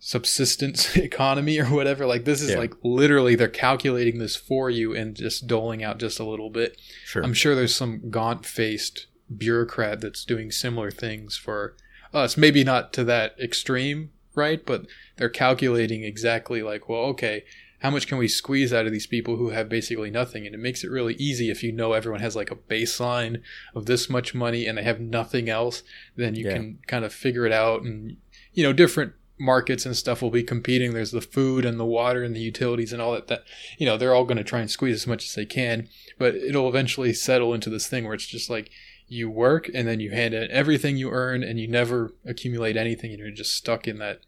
subsistence 0.07 0.95
economy 0.99 1.59
or 1.59 1.65
whatever. 1.67 2.05
Like 2.05 2.27
this 2.27 2.43
is 2.43 2.51
Yeah. 2.51 2.59
like 2.59 2.75
literally 2.83 3.37
they're 3.37 3.49
calculating 3.49 4.19
this 4.19 4.37
for 4.37 4.69
you 4.69 4.95
and 4.95 5.17
just 5.17 5.47
doling 5.47 5.83
out 5.83 5.99
just 5.99 6.21
a 6.21 6.25
little 6.25 6.51
bit. 6.51 6.79
Sure. 7.07 7.23
I'm 7.25 7.33
sure 7.33 7.55
there's 7.55 7.75
some 7.75 8.11
gaunt 8.11 8.45
faced 8.45 9.07
bureaucrat 9.35 10.03
that's 10.03 10.27
doing 10.27 10.51
similar 10.51 10.91
things 10.91 11.39
for 11.39 11.75
us. 12.13 12.37
Maybe 12.37 12.63
not 12.65 12.93
to 12.93 13.05
that 13.05 13.35
extreme, 13.43 14.11
right? 14.35 14.65
But 14.65 14.87
they're 15.17 15.31
calculating 15.31 16.05
exactly 16.05 16.63
like, 16.63 16.87
well, 16.87 17.01
okay, 17.05 17.45
how 17.79 17.89
much 17.89 18.07
can 18.07 18.19
we 18.19 18.29
squeeze 18.29 18.75
out 18.75 18.85
of 18.85 18.93
these 18.93 19.07
people 19.07 19.37
who 19.37 19.51
have 19.51 19.71
basically 19.71 20.11
nothing? 20.11 20.45
And 20.45 20.55
it 20.55 20.59
makes 20.59 20.85
it 20.85 20.91
really 20.91 21.15
easy 21.15 21.49
if 21.51 21.63
you 21.63 21.73
know 21.73 21.95
everyone 21.95 22.21
has 22.21 22.37
like 22.37 22.51
a 22.51 22.57
baseline 22.57 23.41
of 23.75 23.87
this 23.87 24.11
much 24.11 24.35
money 24.35 24.67
and 24.67 24.77
they 24.77 24.83
have 24.83 25.01
nothing 25.01 25.49
else, 25.49 25.83
then 26.15 26.35
you 26.35 26.45
Yeah. 26.45 26.53
can 26.57 26.79
kind 26.87 27.07
of 27.07 27.13
figure 27.15 27.47
it 27.47 27.53
out. 27.53 27.83
And, 27.85 28.19
you 28.53 28.63
know, 28.65 28.75
different 28.75 29.15
markets 29.39 29.85
and 29.85 29.97
stuff 29.97 30.23
will 30.23 30.31
be 30.31 30.43
competing. 30.45 30.93
There's 30.93 31.11
the 31.11 31.21
food 31.21 31.65
and 31.65 31.79
the 31.79 31.85
water 31.85 32.23
and 32.23 32.35
the 32.37 32.41
utilities 32.41 32.93
and 32.93 33.03
all 33.03 33.13
that, 33.13 33.27
that 33.29 33.45
you 33.79 33.87
know, 33.87 33.97
they're 33.97 34.15
all 34.15 34.25
going 34.25 34.37
to 34.39 34.45
try 34.45 34.61
and 34.61 34.71
squeeze 34.71 34.95
as 34.95 35.07
much 35.07 35.25
as 35.25 35.35
they 35.35 35.47
can. 35.47 35.89
But 36.19 36.35
it'll 36.37 36.69
eventually 36.69 37.13
settle 37.13 37.53
into 37.55 37.71
this 37.71 37.87
thing 37.89 38.05
where 38.05 38.15
it's 38.15 38.27
just 38.27 38.49
like, 38.51 38.71
you 39.07 39.29
work 39.29 39.69
and 39.75 39.87
then 39.87 40.01
you 40.01 40.11
hand 40.13 40.33
in 40.33 40.51
everything 40.51 40.97
you 40.97 41.11
earn 41.11 41.43
and 41.43 41.61
you 41.61 41.69
never 41.69 42.15
accumulate 42.25 42.75
anything 42.77 43.11
and 43.11 43.19
you're 43.19 43.31
just 43.31 43.55
stuck 43.55 43.87
in 43.87 43.99
that 43.99 44.21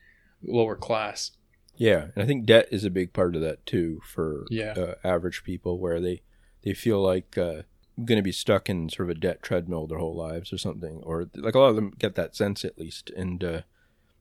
lower 0.44 0.76
class. 0.76 1.30
Yeah, 1.76 2.08
and 2.14 2.22
I 2.22 2.26
think 2.26 2.44
debt 2.44 2.68
is 2.70 2.84
a 2.84 2.90
big 2.90 3.12
part 3.14 3.34
of 3.36 3.42
that 3.42 3.64
too 3.64 4.00
for 4.04 4.44
Yeah. 4.50 4.72
uh, 4.76 4.94
average 5.02 5.44
people, 5.44 5.78
where 5.78 6.00
they 6.00 6.22
they 6.62 6.74
feel 6.74 7.00
like 7.02 7.38
uh, 7.38 7.62
going 8.04 8.16
to 8.18 8.22
be 8.22 8.32
stuck 8.32 8.68
in 8.68 8.88
sort 8.90 9.08
of 9.10 9.16
a 9.16 9.20
debt 9.20 9.42
treadmill 9.42 9.86
their 9.86 9.98
whole 9.98 10.16
lives 10.16 10.52
or 10.52 10.58
something, 10.58 11.00
or 11.04 11.28
like 11.34 11.54
a 11.54 11.58
lot 11.58 11.68
of 11.70 11.76
them 11.76 11.92
get 11.98 12.14
that 12.16 12.36
sense 12.36 12.64
at 12.64 12.78
least. 12.78 13.10
And 13.10 13.42
uh, 13.42 13.60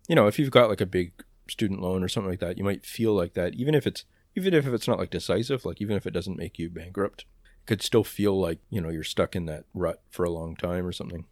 you 0.08 0.16
know, 0.16 0.28
if 0.28 0.40
you've 0.40 0.52
got 0.52 0.70
like 0.70 0.82
a 0.82 0.86
big 0.86 1.14
student 1.48 1.82
loan 1.82 2.04
or 2.04 2.08
something 2.08 2.30
like 2.30 2.40
that, 2.40 2.58
you 2.58 2.64
might 2.64 2.86
feel 2.86 3.14
like 3.14 3.34
that, 3.34 3.54
even 3.56 3.76
if 3.76 3.86
it's 3.88 4.06
even 4.36 4.54
if 4.54 4.68
it's 4.68 4.88
not 4.88 5.00
like 5.00 5.10
decisive, 5.10 5.66
like 5.66 5.82
even 5.82 5.96
if 5.96 6.06
it 6.06 6.12
doesn't 6.12 6.38
make 6.38 6.60
you 6.60 6.70
bankrupt, 6.70 7.22
it 7.22 7.68
could 7.68 7.82
still 7.82 8.04
feel 8.04 8.40
like 8.40 8.60
you 8.70 8.82
know 8.82 8.90
you're 8.90 9.04
stuck 9.04 9.36
in 9.36 9.46
that 9.46 9.66
rut 9.74 10.02
for 10.10 10.24
a 10.24 10.32
long 10.32 10.56
time 10.56 10.86
or 10.86 10.92
something. 10.92 11.26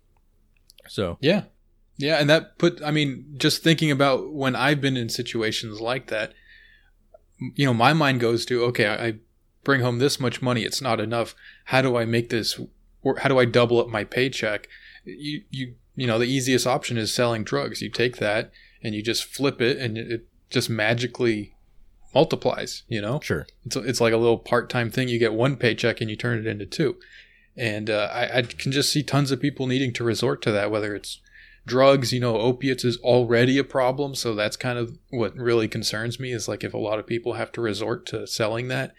So 0.88 1.18
Yeah. 1.22 1.44
Yeah. 1.98 2.18
And 2.18 2.30
that 2.30 2.58
put, 2.58 2.82
I 2.84 2.92
mean, 2.92 3.36
just 3.38 3.62
thinking 3.62 3.92
about 3.92 4.34
when 4.34 4.56
I've 4.56 4.82
been 4.82 4.98
in 4.98 5.10
situations 5.10 5.80
like 5.80 6.08
that, 6.08 6.34
you 7.38 7.66
know, 7.66 7.74
my 7.74 7.94
mind 7.94 8.20
goes 8.20 8.46
to, 8.48 8.64
okay, 8.66 8.88
I 8.88 9.16
bring 9.64 9.82
home 9.82 10.00
this 10.00 10.20
much 10.20 10.42
money. 10.42 10.64
It's 10.64 10.82
not 10.82 11.00
enough. 11.00 11.36
How 11.66 11.82
do 11.82 11.96
I 11.96 12.06
make 12.06 12.30
this, 12.30 12.60
or 13.04 13.20
how 13.20 13.30
do 13.30 13.38
I 13.38 13.46
double 13.46 13.80
up 13.80 13.88
my 13.90 14.04
paycheck? 14.04 14.68
You, 15.06 15.44
you, 15.52 15.76
you 15.96 16.08
know, 16.08 16.18
the 16.18 16.26
easiest 16.26 16.66
option 16.66 16.98
is 16.98 17.14
selling 17.14 17.44
drugs. 17.44 17.82
You 17.82 17.90
take 17.90 18.18
that 18.18 18.52
and 18.84 18.96
you 18.96 19.02
just 19.02 19.26
flip 19.26 19.62
it 19.62 19.78
and 19.78 19.98
it 19.98 20.28
just 20.50 20.70
magically 20.70 21.56
multiplies, 22.14 22.84
you 22.88 23.02
know? 23.02 23.20
sure, 23.22 23.48
It's, 23.66 23.76
it's 23.76 24.02
like 24.02 24.14
a 24.14 24.18
little 24.18 24.38
part 24.38 24.70
time 24.70 24.90
thing. 24.90 25.08
You 25.08 25.20
get 25.20 25.34
one 25.34 25.56
paycheck 25.56 26.02
and 26.02 26.10
you 26.10 26.16
turn 26.16 26.40
it 26.40 26.48
into 26.48 26.66
two. 26.66 26.98
And 27.56 27.90
uh, 27.90 28.10
I, 28.12 28.38
I 28.40 28.42
can 28.42 28.72
just 28.72 28.92
see 28.92 29.04
tons 29.04 29.32
of 29.32 29.40
people 29.40 29.68
needing 29.68 29.94
to 29.94 30.04
resort 30.04 30.42
to 30.44 30.52
that, 30.52 30.72
whether 30.72 30.96
it's 30.96 31.22
drugs, 31.66 32.12
you 32.12 32.20
know, 32.20 32.38
opiates 32.38 32.84
is 32.84 32.98
already 32.98 33.58
a 33.58 33.64
problem. 33.64 34.16
So 34.16 34.36
that's 34.36 34.58
kind 34.58 34.78
of 34.78 34.98
what 35.10 35.36
really 35.36 35.68
concerns 35.68 36.20
me 36.20 36.32
is 36.32 36.48
like 36.48 36.64
if 36.64 36.74
a 36.74 36.80
lot 36.80 37.00
of 37.00 37.08
people 37.08 37.34
have 37.34 37.52
to 37.54 37.62
resort 37.62 38.06
to 38.08 38.28
selling 38.28 38.68
that, 38.70 38.94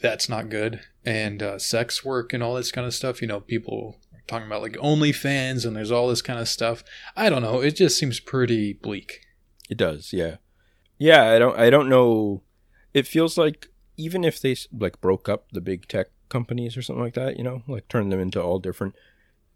that's 0.00 0.28
not 0.28 0.50
good. 0.50 0.80
And 1.04 1.42
uh, 1.42 1.58
sex 1.58 2.04
work 2.04 2.32
and 2.32 2.42
all 2.42 2.54
this 2.54 2.72
kind 2.72 2.86
of 2.86 2.94
stuff, 2.94 3.22
you 3.22 3.28
know, 3.28 3.40
people 3.40 3.98
talking 4.26 4.46
about 4.46 4.62
like 4.62 4.72
OnlyFans 4.74 5.66
and 5.66 5.76
there's 5.76 5.90
all 5.90 6.08
this 6.08 6.22
kind 6.22 6.38
of 6.38 6.48
stuff. 6.48 6.82
I 7.16 7.28
don't 7.28 7.42
know. 7.42 7.60
It 7.60 7.76
just 7.76 7.98
seems 7.98 8.20
pretty 8.20 8.72
bleak. 8.72 9.20
It 9.70 9.78
does, 9.78 10.12
yeah, 10.12 10.36
yeah. 10.98 11.30
I 11.30 11.38
don't, 11.38 11.58
I 11.58 11.70
don't 11.70 11.88
know. 11.88 12.42
It 12.92 13.06
feels 13.06 13.38
like 13.38 13.68
even 13.96 14.24
if 14.24 14.40
they 14.40 14.56
like 14.76 15.00
broke 15.00 15.28
up 15.28 15.50
the 15.52 15.60
big 15.60 15.88
tech 15.88 16.08
companies 16.28 16.76
or 16.76 16.82
something 16.82 17.02
like 17.02 17.14
that, 17.14 17.36
you 17.38 17.44
know, 17.44 17.62
like 17.66 17.88
turn 17.88 18.08
them 18.08 18.20
into 18.20 18.42
all 18.42 18.58
different 18.58 18.94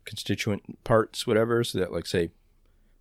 constituent 0.04 0.82
parts, 0.84 1.26
whatever, 1.26 1.62
so 1.62 1.78
that 1.78 1.92
like 1.92 2.06
say 2.06 2.30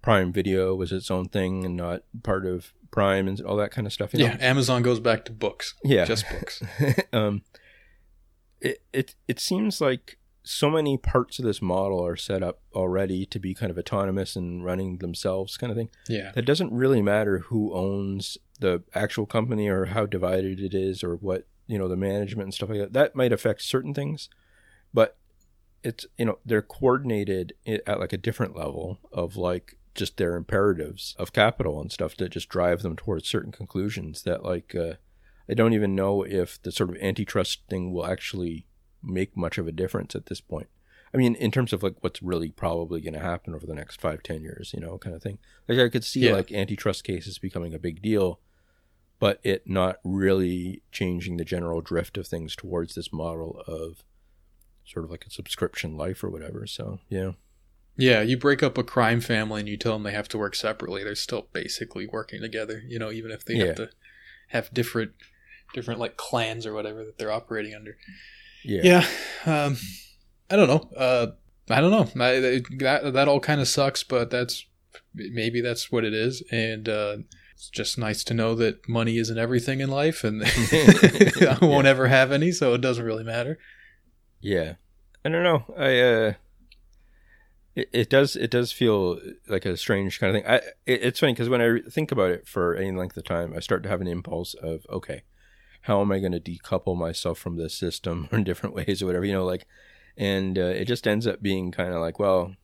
Prime 0.01 0.31
Video 0.31 0.75
was 0.75 0.91
its 0.91 1.09
own 1.09 1.27
thing 1.27 1.65
and 1.65 1.75
not 1.75 2.03
part 2.23 2.45
of 2.45 2.73
Prime 2.91 3.27
and 3.27 3.39
all 3.41 3.57
that 3.57 3.71
kind 3.71 3.87
of 3.87 3.93
stuff. 3.93 4.13
You 4.13 4.19
know? 4.19 4.25
Yeah. 4.25 4.37
Amazon 4.39 4.81
goes 4.81 4.99
back 4.99 5.25
to 5.25 5.31
books. 5.31 5.73
yeah, 5.83 6.05
Just 6.05 6.25
books. 6.29 6.61
um, 7.13 7.41
it 8.61 8.81
it 8.93 9.15
it 9.27 9.39
seems 9.39 9.81
like 9.81 10.17
so 10.47 10.69
many 10.69 10.97
parts 10.97 11.39
of 11.39 11.45
this 11.45 11.61
model 11.61 12.05
are 12.05 12.15
set 12.15 12.41
up 12.41 12.61
already 12.73 13.25
to 13.25 13.39
be 13.39 13.53
kind 13.53 13.69
of 13.69 13.77
autonomous 13.77 14.35
and 14.35 14.63
running 14.63 14.99
themselves, 14.99 15.57
kind 15.57 15.71
of 15.71 15.77
thing. 15.77 15.89
Yeah. 16.07 16.31
That 16.33 16.45
doesn't 16.45 16.71
really 16.71 17.01
matter 17.01 17.39
who 17.39 17.73
owns 17.73 18.37
the 18.59 18.83
actual 18.95 19.25
company 19.25 19.67
or 19.67 19.85
how 19.85 20.05
divided 20.05 20.59
it 20.59 20.73
is 20.73 21.03
or 21.03 21.15
what 21.15 21.47
you 21.67 21.77
know 21.77 21.87
the 21.87 21.97
management 21.97 22.45
and 22.45 22.53
stuff 22.53 22.69
like 22.69 22.79
that. 22.79 22.93
That 22.93 23.15
might 23.15 23.33
affect 23.33 23.61
certain 23.61 23.93
things, 23.93 24.29
but 24.93 25.17
it's 25.83 26.05
you 26.17 26.25
know 26.25 26.39
they're 26.45 26.61
coordinated 26.61 27.53
at 27.65 27.99
like 27.99 28.13
a 28.13 28.17
different 28.17 28.55
level 28.55 28.99
of 29.11 29.35
like 29.35 29.77
just 29.95 30.17
their 30.17 30.35
imperatives 30.35 31.15
of 31.19 31.33
capital 31.33 31.81
and 31.81 31.91
stuff 31.91 32.15
that 32.17 32.29
just 32.29 32.49
drive 32.49 32.83
them 32.83 32.95
towards 32.95 33.27
certain 33.27 33.51
conclusions 33.51 34.23
that 34.23 34.43
like 34.43 34.73
uh, 34.75 34.93
I 35.49 35.53
don't 35.55 35.73
even 35.73 35.95
know 35.95 36.23
if 36.23 36.61
the 36.61 36.71
sort 36.71 36.89
of 36.89 36.97
antitrust 37.01 37.61
thing 37.69 37.91
will 37.91 38.05
actually 38.05 38.65
make 39.07 39.35
much 39.37 39.57
of 39.57 39.67
a 39.67 39.71
difference 39.71 40.15
at 40.15 40.27
this 40.27 40.41
point. 40.41 40.67
I 41.13 41.17
mean, 41.17 41.35
in 41.35 41.51
terms 41.51 41.71
of 41.73 41.83
like 41.83 41.95
what's 42.01 42.21
really 42.21 42.49
probably 42.49 42.99
going 43.01 43.13
to 43.13 43.19
happen 43.19 43.55
over 43.55 43.65
the 43.65 43.73
next 43.73 44.01
five, 44.01 44.21
ten 44.23 44.41
years, 44.41 44.71
you 44.73 44.79
know, 44.81 44.97
kind 44.97 45.15
of 45.15 45.23
thing. 45.23 45.39
Like 45.67 45.79
I 45.79 45.89
could 45.89 46.03
see 46.03 46.21
Yeah. 46.21 46.33
like 46.33 46.51
antitrust 46.51 47.03
cases 47.03 47.39
becoming 47.39 47.73
a 47.73 47.79
big 47.79 48.01
deal, 48.01 48.39
but 49.19 49.39
it 49.43 49.67
not 49.67 49.97
really 50.03 50.83
changing 50.91 51.37
the 51.37 51.45
general 51.45 51.81
drift 51.81 52.17
of 52.17 52.27
things 52.27 52.55
towards 52.55 52.93
this 52.95 53.13
model 53.13 53.63
of 53.67 54.03
sort 54.85 55.05
of 55.05 55.11
like 55.11 55.25
a 55.25 55.29
subscription 55.29 55.95
life 55.97 56.23
or 56.23 56.29
whatever. 56.29 56.67
So 56.67 56.99
yeah, 57.09 57.31
Yeah, 57.95 58.21
you 58.21 58.37
break 58.37 58.61
up 58.61 58.77
a 58.77 58.83
crime 58.83 59.21
family 59.21 59.61
and 59.61 59.69
you 59.69 59.77
tell 59.77 59.93
them 59.93 60.03
they 60.03 60.11
have 60.11 60.29
to 60.29 60.37
work 60.37 60.55
separately. 60.55 61.03
They're 61.03 61.15
still 61.15 61.47
basically 61.53 62.05
working 62.05 62.41
together, 62.41 62.83
you 62.85 62.99
know, 62.99 63.11
even 63.11 63.31
if 63.31 63.43
they 63.45 63.55
Yeah. 63.55 63.65
have 63.67 63.75
to 63.77 63.89
have 64.49 64.73
different, 64.73 65.13
different 65.73 65.99
like 66.01 66.15
clans 66.17 66.65
or 66.65 66.73
whatever 66.73 67.03
that 67.05 67.17
they're 67.17 67.31
operating 67.31 67.73
under. 67.73 67.97
Yeah, 68.67 69.03
Yeah, 69.45 69.63
um, 69.65 69.77
I 70.49 70.55
don't 70.55 70.67
know. 70.67 70.89
Uh, 70.95 71.27
I 71.69 71.81
don't 71.81 71.91
know. 71.91 72.23
I, 72.23 72.61
that 72.79 73.11
that 73.13 73.27
all 73.27 73.39
kind 73.39 73.61
of 73.61 73.67
sucks, 73.67 74.03
but 74.03 74.29
that's 74.29 74.65
maybe 75.13 75.61
that's 75.61 75.91
what 75.91 76.03
it 76.05 76.13
is, 76.13 76.43
and 76.51 76.87
uh, 76.87 77.17
it's 77.53 77.69
just 77.69 77.97
nice 77.97 78.23
to 78.25 78.33
know 78.33 78.55
that 78.55 78.87
money 78.87 79.17
isn't 79.17 79.37
everything 79.37 79.79
in 79.81 79.89
life, 79.89 80.23
and 80.23 80.43
I 80.71 81.57
won't 81.61 81.85
Yeah. 81.85 81.91
ever 81.91 82.07
have 82.07 82.31
any, 82.31 82.51
so 82.51 82.73
it 82.73 82.81
doesn't 82.81 83.03
really 83.05 83.23
matter. 83.23 83.57
Yeah, 84.39 84.75
I 85.25 85.29
don't 85.29 85.43
know. 85.43 85.63
I 85.77 85.99
uh, 85.99 86.33
it, 87.75 87.89
it 87.93 88.09
does 88.09 88.35
it 88.35 88.51
does 88.51 88.71
feel 88.71 89.19
like 89.47 89.65
a 89.65 89.77
strange 89.77 90.19
kind 90.19 90.35
of 90.35 90.41
thing. 90.41 90.51
I 90.51 90.57
it, 90.85 91.03
it's 91.03 91.19
funny 91.19 91.33
because 91.33 91.49
when 91.49 91.61
I 91.61 91.79
think 91.89 92.11
about 92.11 92.31
it 92.31 92.47
for 92.47 92.75
any 92.75 92.91
length 92.91 93.17
of 93.17 93.23
time, 93.23 93.53
I 93.55 93.59
start 93.59 93.83
to 93.83 93.89
have 93.89 94.01
an 94.01 94.07
impulse 94.07 94.53
of 94.55 94.85
okay, 94.89 95.23
how 95.87 96.01
am 96.01 96.11
I 96.11 96.19
going 96.19 96.33
to 96.33 96.39
decouple 96.39 96.97
myself 96.97 97.39
from 97.39 97.55
this 97.55 97.73
system 97.73 98.27
in 98.33 98.43
different 98.43 98.75
ways 98.75 99.01
or 99.01 99.05
whatever 99.05 99.23
you 99.25 99.33
know 99.33 99.45
like, 99.45 99.65
and 100.17 100.57
uh, 100.57 100.61
it 100.61 100.85
just 100.85 101.07
ends 101.07 101.25
up 101.25 101.41
being 101.41 101.71
kind 101.71 101.93
of 101.93 102.01
like 102.01 102.19
well, 102.19 102.55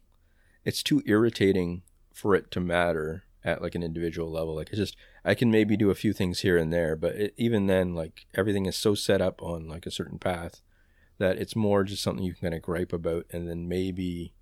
it's 0.65 0.84
too 0.84 1.01
irritating 1.05 1.84
for 2.13 2.36
it 2.36 2.51
to 2.51 2.59
matter 2.59 3.24
at 3.45 3.61
like 3.61 3.76
an 3.76 3.84
individual 3.84 4.30
level. 4.30 4.55
Like 4.55 4.69
it's 4.69 4.78
just 4.78 4.97
I 5.24 5.36
can 5.36 5.49
maybe 5.49 5.78
do 5.78 5.89
a 5.89 5.95
few 5.95 6.11
things 6.11 6.41
here 6.41 6.57
and 6.57 6.71
there, 6.71 6.95
but 6.97 7.15
it, 7.15 7.34
even 7.38 7.67
then, 7.67 7.95
like 7.95 8.26
everything 8.34 8.65
is 8.65 8.76
so 8.76 8.93
set 8.93 9.21
up 9.21 9.41
on 9.41 9.69
like 9.69 9.86
a 9.86 9.91
certain 9.91 10.19
path 10.19 10.61
that 11.17 11.38
it's 11.38 11.55
more 11.55 11.86
just 11.86 12.03
something 12.03 12.26
you 12.26 12.34
can 12.34 12.49
kind 12.49 12.55
of 12.55 12.61
gripe 12.61 12.91
about 12.91 13.26
and 13.32 13.47
then 13.47 13.69
maybe 13.69 14.34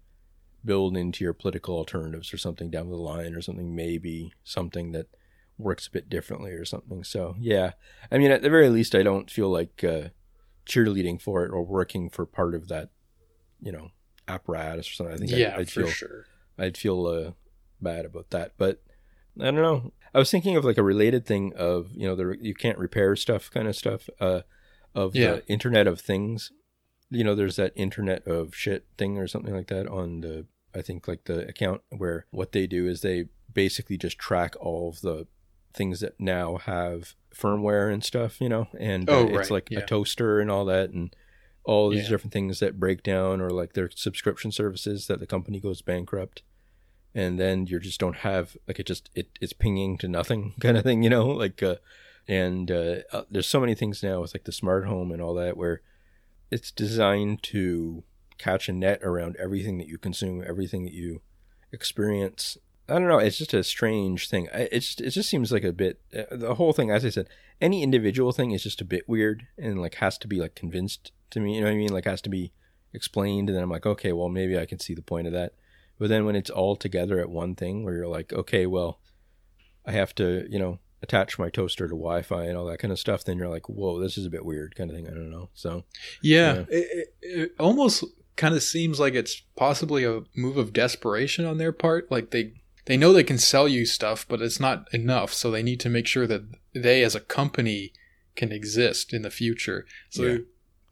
build 0.65 0.97
into 0.97 1.23
your 1.23 1.33
political 1.33 1.75
alternatives 1.75 2.33
or 2.33 2.37
something 2.37 2.71
down 2.71 2.89
the 2.89 2.95
line 2.95 3.35
or 3.35 3.41
something 3.41 3.75
maybe 3.75 4.33
something 4.43 4.91
that 4.91 5.07
works 5.61 5.87
a 5.87 5.91
bit 5.91 6.09
differently 6.09 6.51
or 6.51 6.65
something 6.65 7.03
so 7.03 7.35
yeah 7.39 7.71
i 8.11 8.17
mean 8.17 8.31
at 8.31 8.41
the 8.41 8.49
very 8.49 8.69
least 8.69 8.95
i 8.95 9.03
don't 9.03 9.29
feel 9.31 9.49
like 9.49 9.83
uh, 9.83 10.09
cheerleading 10.65 11.21
for 11.21 11.43
it 11.45 11.51
or 11.51 11.63
working 11.63 12.09
for 12.09 12.25
part 12.25 12.53
of 12.55 12.67
that 12.67 12.89
you 13.61 13.71
know 13.71 13.89
apparatus 14.27 14.89
or 14.89 14.93
something 14.93 15.15
i 15.15 15.17
think 15.17 15.31
Yeah, 15.31 15.53
I'd, 15.55 15.59
I'd 15.61 15.71
for 15.71 15.81
feel 15.83 15.89
sure. 15.89 16.25
I'd 16.57 16.77
feel 16.77 17.05
uh, 17.07 17.31
bad 17.81 18.05
about 18.05 18.29
that. 18.29 18.51
But 18.57 18.83
I 19.39 19.45
don't 19.45 19.55
know. 19.55 19.93
I 20.13 20.19
was 20.19 20.29
thinking 20.29 20.55
of 20.57 20.63
like 20.65 20.77
a 20.77 20.83
related 20.83 21.25
thing 21.25 21.53
of 21.55 21.89
you 21.95 22.07
know 22.07 22.15
the 22.15 22.37
you 22.39 22.53
can't 22.53 22.77
repair 22.77 23.15
stuff 23.15 23.49
kind 23.49 23.67
of 23.67 23.75
stuff 23.75 24.09
uh, 24.19 24.41
of 24.93 25.15
Yeah. 25.15 25.35
the 25.37 25.47
Internet 25.47 25.87
of 25.87 25.99
Things. 26.01 26.51
You 27.09 27.23
know, 27.23 27.33
there's 27.33 27.55
that 27.55 27.73
Internet 27.75 28.27
of 28.27 28.53
Shit 28.53 28.85
thing 28.97 29.17
or 29.17 29.25
something 29.27 29.55
like 29.55 29.67
that 29.67 29.87
on 29.87 30.21
the 30.21 30.45
I 30.75 30.81
think 30.81 31.07
like 31.07 31.23
the 31.23 31.47
account 31.47 31.81
where 31.89 32.25
what 32.31 32.51
they 32.51 32.67
do 32.67 32.87
is 32.87 33.01
they 33.01 33.25
basically 33.51 33.97
just 33.97 34.19
track 34.19 34.53
all 34.59 34.89
of 34.89 35.01
the 35.01 35.25
things 35.73 35.99
that 36.01 36.19
now 36.19 36.57
have 36.57 37.15
firmware 37.35 37.91
and 37.91 38.03
stuff, 38.03 38.39
you 38.41 38.49
know, 38.49 38.67
and 38.79 39.09
Oh, 39.09 39.25
uh, 39.35 39.39
it's 39.39 39.51
like 39.51 39.69
yeah. 39.71 39.79
a 39.79 39.85
toaster 39.85 40.39
and 40.39 40.51
all 40.51 40.65
that, 40.65 40.89
and 40.91 41.15
all 41.63 41.89
these 41.89 42.03
Yeah. 42.03 42.09
different 42.09 42.33
things 42.33 42.59
that 42.59 42.79
break 42.79 43.03
down, 43.03 43.41
or 43.41 43.49
like 43.49 43.73
their 43.73 43.89
subscription 43.95 44.51
services 44.51 45.07
that 45.07 45.19
the 45.19 45.27
company 45.27 45.59
goes 45.59 45.81
bankrupt, 45.81 46.43
and 47.15 47.39
then 47.39 47.65
you 47.67 47.79
just 47.79 47.99
don't 47.99 48.17
have 48.17 48.57
like 48.67 48.79
it 48.79 48.85
just 48.87 49.09
it 49.15 49.29
it's 49.39 49.53
pinging 49.53 49.97
to 49.99 50.07
nothing 50.07 50.53
kind 50.59 50.77
of 50.77 50.83
thing, 50.83 51.03
you 51.03 51.09
know, 51.09 51.27
like 51.27 51.61
uh, 51.63 51.75
and 52.27 52.69
uh, 52.71 52.97
uh, 53.11 53.23
there's 53.29 53.47
so 53.47 53.59
many 53.59 53.75
things 53.75 54.03
now 54.03 54.21
with 54.21 54.33
like 54.33 54.43
the 54.45 54.51
smart 54.51 54.85
home 54.85 55.11
and 55.11 55.21
all 55.21 55.33
that 55.35 55.57
where 55.57 55.81
it's 56.49 56.71
designed 56.71 57.41
to 57.43 58.03
catch 58.37 58.67
a 58.67 58.73
net 58.73 58.99
around 59.03 59.35
everything 59.37 59.77
that 59.77 59.87
you 59.87 59.97
consume, 59.97 60.43
everything 60.45 60.83
that 60.83 60.93
you 60.93 61.21
experience. 61.71 62.57
I 62.89 62.93
don't 62.95 63.07
know. 63.07 63.19
It's 63.19 63.37
just 63.37 63.53
a 63.53 63.63
strange 63.63 64.29
thing. 64.29 64.49
I- 64.53 64.69
It 64.71 64.79
just 64.79 65.01
it 65.01 65.11
just 65.11 65.29
seems 65.29 65.51
like 65.51 65.63
a 65.63 65.71
bit. 65.71 66.01
uh, 66.15 66.35
The 66.35 66.55
whole 66.55 66.73
thing, 66.73 66.89
as 66.91 67.05
I 67.05 67.09
said, 67.09 67.27
any 67.61 67.83
individual 67.83 68.31
thing 68.31 68.51
is 68.51 68.63
just 68.63 68.81
a 68.81 68.85
bit 68.85 69.07
weird 69.07 69.47
and 69.57 69.79
like 69.81 69.95
has 69.95 70.17
to 70.19 70.27
be 70.27 70.39
like 70.39 70.55
convinced 70.55 71.11
to 71.31 71.39
me. 71.39 71.55
You 71.55 71.61
know 71.61 71.67
what 71.67 71.73
I 71.73 71.77
mean? 71.77 71.93
Like 71.93 72.05
has 72.05 72.21
to 72.23 72.29
be 72.29 72.51
explained, 72.93 73.49
and 73.49 73.55
then 73.55 73.63
I'm 73.63 73.69
like, 73.69 73.85
okay, 73.85 74.11
well 74.11 74.29
maybe 74.29 74.57
I 74.57 74.65
can 74.65 74.79
see 74.79 74.93
the 74.93 75.01
point 75.01 75.27
of 75.27 75.33
that. 75.33 75.53
But 75.99 76.09
then 76.09 76.25
when 76.25 76.35
it's 76.35 76.49
all 76.49 76.75
together 76.75 77.19
at 77.19 77.29
one 77.29 77.55
thing, 77.55 77.83
where 77.83 77.93
you're 77.95 78.07
like, 78.07 78.33
okay, 78.33 78.65
well, 78.65 78.99
I 79.85 79.91
have 79.91 80.13
to, 80.15 80.47
you 80.49 80.57
know, 80.59 80.79
attach 81.03 81.37
my 81.39 81.49
toaster 81.49 81.87
to 81.87 81.93
Wi-Fi 81.95 82.43
and 82.45 82.57
all 82.57 82.65
that 82.65 82.79
kind 82.79 82.91
of 82.91 82.99
stuff, 82.99 83.23
then 83.23 83.37
you're 83.37 83.47
like, 83.49 83.69
whoa, 83.69 83.99
this 83.99 84.17
is 84.17 84.25
a 84.25 84.29
bit 84.29 84.43
weird, 84.45 84.75
kind 84.75 84.89
of 84.89 84.95
thing. 84.95 85.07
I 85.07 85.11
don't 85.11 85.29
know. 85.29 85.49
So 85.53 85.85
Yeah, 86.21 86.53
Yeah. 86.55 86.59
It, 86.69 86.87
it, 86.91 87.07
it 87.41 87.51
almost 87.59 88.03
kind 88.35 88.55
of 88.55 88.63
seems 88.63 88.99
like 88.99 89.13
it's 89.13 89.41
possibly 89.55 90.03
a 90.03 90.21
move 90.35 90.57
of 90.57 90.73
desperation 90.73 91.45
on 91.45 91.57
their 91.57 91.71
part. 91.71 92.11
Like 92.11 92.31
they 92.31 92.53
they 92.85 92.97
know 92.97 93.13
they 93.13 93.23
can 93.23 93.37
sell 93.37 93.67
you 93.67 93.85
stuff, 93.85 94.25
but 94.27 94.41
it's 94.41 94.59
not 94.59 94.87
enough, 94.93 95.33
so 95.33 95.51
they 95.51 95.63
need 95.63 95.79
to 95.81 95.89
make 95.89 96.07
sure 96.07 96.27
that 96.27 96.43
they 96.73 97.03
as 97.03 97.15
a 97.15 97.19
company 97.19 97.93
can 98.35 98.51
exist 98.51 99.13
in 99.13 99.21
the 99.21 99.29
future. 99.29 99.85
So 100.09 100.23
Yeah. 100.23 100.37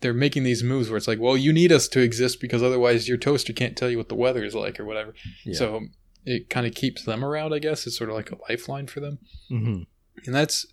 they're 0.01 0.13
making 0.13 0.43
these 0.43 0.63
moves 0.63 0.89
where 0.89 0.97
it's 0.97 1.07
like, 1.07 1.19
well, 1.19 1.35
you 1.37 1.51
need 1.53 1.71
us 1.71 1.87
to 1.89 2.01
exist 2.01 2.39
because 2.41 2.61
otherwise 2.63 3.07
your 3.07 3.17
toaster 3.17 3.53
can't 3.53 3.75
tell 3.77 3.89
you 3.89 3.97
what 3.97 4.09
the 4.09 4.15
weather 4.15 4.43
is 4.43 4.55
like 4.55 4.79
or 4.79 4.85
whatever. 4.85 5.13
yeah. 5.45 5.53
So 5.57 5.87
it 6.25 6.49
kind 6.49 6.67
of 6.67 6.73
keeps 6.75 7.03
them 7.03 7.23
around, 7.23 7.53
I 7.53 7.59
guess. 7.59 7.87
It's 7.87 7.97
sort 7.97 8.09
of 8.09 8.15
like 8.15 8.31
a 8.31 8.37
lifeline 8.49 8.87
for 8.87 8.99
them 8.99 9.19
hmm 9.47 9.81
and 10.25 10.35
that's 10.35 10.65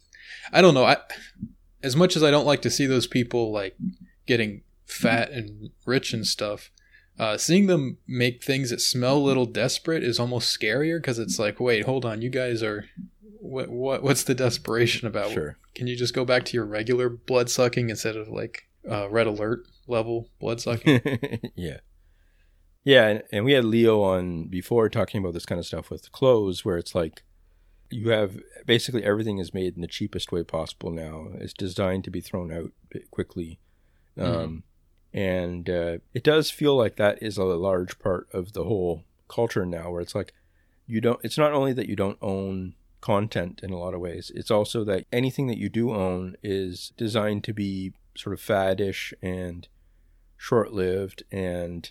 i 0.53 0.61
don't 0.61 0.75
know 0.75 0.85
i 0.85 0.97
as 1.81 1.95
much 1.95 2.17
as 2.17 2.23
i 2.25 2.33
don't 2.33 2.45
like 2.47 2.61
to 2.63 2.69
see 2.71 2.85
those 2.85 3.07
people 3.07 3.53
like 3.53 3.77
getting 4.27 4.63
fat 4.87 5.31
and 5.31 5.71
rich 5.87 6.13
and 6.13 6.27
stuff 6.27 6.73
uh, 7.19 7.37
seeing 7.37 7.67
them 7.67 7.99
make 8.07 8.43
things 8.43 8.71
that 8.71 8.81
smell 8.81 9.17
a 9.17 9.19
little 9.19 9.47
desperate 9.47 10.03
is 10.03 10.21
almost 10.21 10.59
scarier 10.59 10.99
because 10.99 11.19
it's 11.19 11.39
like 11.39 11.61
wait 11.61 11.85
hold 11.85 12.05
on 12.05 12.23
you 12.23 12.31
guys 12.31 12.63
are 12.63 12.87
what, 13.41 13.69
what 13.69 14.03
what's 14.03 14.25
the 14.25 14.35
desperation 14.35 15.07
about 15.07 15.31
sure. 15.31 15.57
can 15.75 15.87
you 15.87 15.97
just 15.97 16.15
go 16.15 16.25
back 16.25 16.45
to 16.45 16.57
your 16.57 16.67
regular 16.67 17.09
blood 17.09 17.49
sucking 17.49 17.91
instead 17.91 18.17
of 18.17 18.29
like 18.29 18.69
uh, 18.91 19.09
red 19.09 19.27
alert 19.27 19.67
level 19.87 20.29
blood 20.39 20.61
sucking 20.61 21.01
yeah. 21.55 21.79
Yeah, 22.87 23.09
and, 23.09 23.23
and 23.33 23.45
we 23.45 23.51
had 23.51 23.65
Leo 23.65 24.01
on 24.03 24.45
before 24.45 24.89
talking 24.89 25.21
about 25.21 25.35
this 25.35 25.45
kind 25.45 25.59
of 25.59 25.67
stuff 25.67 25.91
with 25.91 26.13
clothes, 26.13 26.65
where 26.65 26.79
it's 26.79 26.95
like 26.95 27.25
you 27.91 28.11
have 28.11 28.39
basically 28.65 29.03
everything 29.03 29.39
is 29.39 29.53
made 29.53 29.75
in 29.75 29.81
the 29.81 29.89
cheapest 29.89 30.31
way 30.31 30.45
possible 30.45 30.93
now. 30.93 31.27
It's 31.35 31.53
designed 31.53 32.05
to 32.05 32.11
be 32.11 32.21
thrown 32.21 32.53
out 32.53 32.71
quickly. 33.11 33.59
Um, 34.17 34.63
And 35.17 35.71
uh, 35.71 35.99
it 36.13 36.23
does 36.23 36.51
feel 36.51 36.77
like 36.77 36.97
that 36.97 37.23
is 37.23 37.39
a 37.39 37.45
large 37.45 37.99
part 37.99 38.29
of 38.35 38.53
the 38.53 38.65
whole 38.65 39.05
culture 39.29 39.65
now, 39.65 39.91
where 39.91 40.03
it's 40.03 40.15
like 40.15 40.35
you 40.87 41.01
don't, 41.01 41.19
it's 41.25 41.39
not 41.39 41.55
only 41.55 41.73
that 41.73 41.89
you 41.89 41.97
don't 41.97 42.19
own 42.21 42.75
content 43.01 43.61
in 43.63 43.71
a 43.71 43.79
lot 43.79 43.95
of 43.95 44.01
ways, 44.01 44.31
it's 44.35 44.51
also 44.51 44.85
that 44.85 45.07
anything 45.11 45.47
that 45.47 45.57
you 45.57 45.71
do 45.71 45.91
own 45.91 46.37
is 46.43 46.93
designed 46.99 47.45
to 47.45 47.55
be 47.55 47.95
sort 48.15 48.35
of 48.35 48.41
faddish 48.41 49.15
and 49.23 49.69
short 50.37 50.73
lived 50.73 51.23
and 51.33 51.91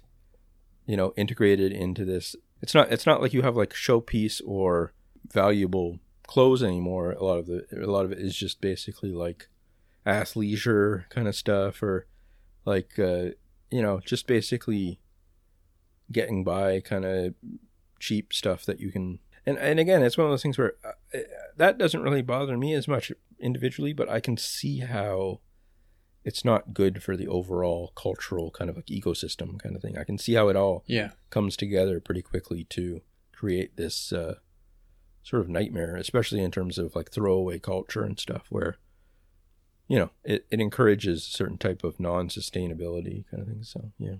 you 0.85 0.95
know 0.95 1.11
integrated 1.17 1.71
into 1.71 2.05
this. 2.05 2.35
It's 2.61 2.75
not 2.75 2.91
it's 2.91 3.07
not 3.07 3.23
like 3.23 3.33
you 3.33 3.41
have 3.41 3.55
like 3.55 3.73
showpiece 3.73 4.39
or 4.45 4.93
valuable 5.33 5.97
clothes 6.27 6.61
anymore. 6.61 7.13
A 7.13 7.23
lot 7.23 7.39
of 7.39 7.47
the 7.47 7.65
a 7.75 7.89
lot 7.89 8.05
of 8.05 8.11
it 8.11 8.19
is 8.19 8.35
just 8.35 8.61
basically 8.61 9.11
like 9.11 9.49
athleisure 10.05 11.09
kind 11.09 11.27
of 11.27 11.35
stuff 11.35 11.81
or 11.81 12.05
like 12.65 12.99
uh 12.99 13.29
you 13.71 13.81
know 13.81 13.99
just 14.05 14.27
basically 14.27 14.99
getting 16.11 16.43
by 16.43 16.79
kind 16.79 17.05
of 17.05 17.33
cheap 17.99 18.33
stuff 18.33 18.65
that 18.65 18.79
you 18.79 18.91
can 18.91 19.19
and 19.45 19.57
and 19.57 19.79
again 19.79 20.03
it's 20.03 20.17
one 20.17 20.25
of 20.25 20.31
those 20.31 20.43
things 20.43 20.57
where 20.57 20.73
uh, 20.83 21.19
that 21.57 21.77
doesn't 21.77 22.03
really 22.03 22.21
bother 22.21 22.57
me 22.57 22.73
as 22.73 22.87
much 22.87 23.11
individually 23.39 23.93
but 23.93 24.09
i 24.09 24.19
can 24.19 24.37
see 24.37 24.79
how 24.79 25.39
it's 26.25 26.43
not 26.43 26.73
good 26.73 27.03
for 27.03 27.15
the 27.15 27.27
overall 27.27 27.93
cultural 27.95 28.49
kind 28.49 28.69
of 28.69 28.75
like 28.75 28.87
ecosystem 28.87 29.59
kind 29.59 29.75
of 29.75 29.81
thing. 29.81 29.95
I 29.95 30.03
can 30.03 30.17
see 30.17 30.33
how 30.33 30.49
it 30.49 30.55
all 30.55 30.83
yeah. 30.87 31.11
comes 31.29 31.55
together 31.55 31.99
pretty 31.99 32.23
quickly 32.23 32.65
to 32.71 33.01
create 33.31 33.77
this 33.77 34.11
uh, 34.11 34.35
sort 35.21 35.43
of 35.43 35.49
nightmare, 35.49 35.95
especially 35.95 36.41
in 36.41 36.49
terms 36.49 36.79
of 36.79 36.95
like 36.95 37.11
throwaway 37.11 37.59
culture 37.59 38.03
and 38.03 38.19
stuff, 38.19 38.47
where 38.49 38.77
you 39.87 39.97
know 39.97 40.09
it, 40.23 40.45
it 40.49 40.59
encourages 40.59 41.27
a 41.27 41.31
certain 41.31 41.57
type 41.57 41.83
of 41.83 41.99
non-sustainability 41.99 43.25
kind 43.29 43.41
of 43.41 43.47
thing. 43.47 43.63
So 43.63 43.91
yeah, 43.99 44.15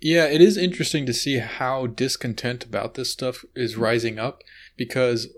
Yeah, 0.00 0.26
it 0.26 0.40
is 0.40 0.56
interesting 0.56 1.06
to 1.06 1.14
see 1.14 1.38
how 1.38 1.86
discontent 1.86 2.64
about 2.64 2.94
this 2.94 3.12
stuff 3.12 3.44
is 3.54 3.76
rising 3.76 4.18
up 4.18 4.42
because 4.76 5.28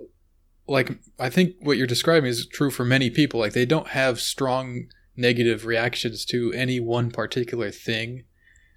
like 0.67 0.99
I 1.19 1.31
think 1.31 1.57
what 1.61 1.77
you're 1.77 1.87
describing 1.87 2.29
is 2.29 2.47
true 2.47 2.71
for 2.71 2.85
many 2.85 3.11
people. 3.11 3.41
Like 3.41 3.55
they 3.55 3.67
don't 3.67 3.89
have 3.89 4.21
strong 4.21 4.87
negative 5.17 5.67
reactions 5.67 6.25
to 6.27 6.53
any 6.53 6.79
one 6.79 7.11
particular 7.11 7.71
thing. 7.71 8.25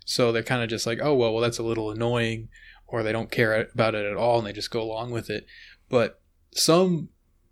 So 0.05 0.32
they're 0.32 0.41
kind 0.41 0.63
of 0.63 0.69
just 0.69 0.88
like, 0.88 0.99
"Oh, 1.01 1.13
well, 1.13 1.34
well 1.34 1.41
that's 1.41 1.59
a 1.59 1.63
little 1.63 1.91
annoying," 1.91 2.49
or 2.88 3.03
they 3.03 3.11
don't 3.11 3.32
care 3.32 3.67
about 3.73 3.95
it 3.95 4.05
at 4.05 4.17
all 4.17 4.39
and 4.39 4.47
they 4.47 4.53
just 4.53 4.71
go 4.71 4.82
along 4.82 5.11
with 5.11 5.29
it. 5.29 5.45
But 5.89 6.21
some 6.53 7.09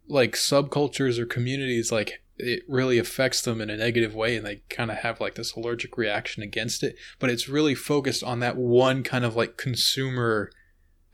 like 0.08 0.34
subcultures 0.34 1.20
or 1.20 1.26
communities 1.26 1.92
like 1.92 2.24
it 2.40 2.64
really 2.68 2.98
affects 2.98 3.42
them 3.42 3.62
in 3.62 3.70
a 3.70 3.78
negative 3.78 4.16
way 4.16 4.36
and 4.36 4.46
they 4.46 4.62
kind 4.70 4.90
of 4.90 4.98
have 4.98 5.20
like 5.20 5.36
this 5.36 5.54
allergic 5.54 5.98
reaction 5.98 6.42
against 6.42 6.84
it 6.84 6.96
but 7.20 7.30
it's 7.30 7.50
really 7.50 7.76
focused 7.76 8.24
on 8.24 8.40
that 8.40 8.56
one 8.56 9.04
kind 9.04 9.26
of 9.26 9.36
like 9.36 9.58
consumer 9.58 10.50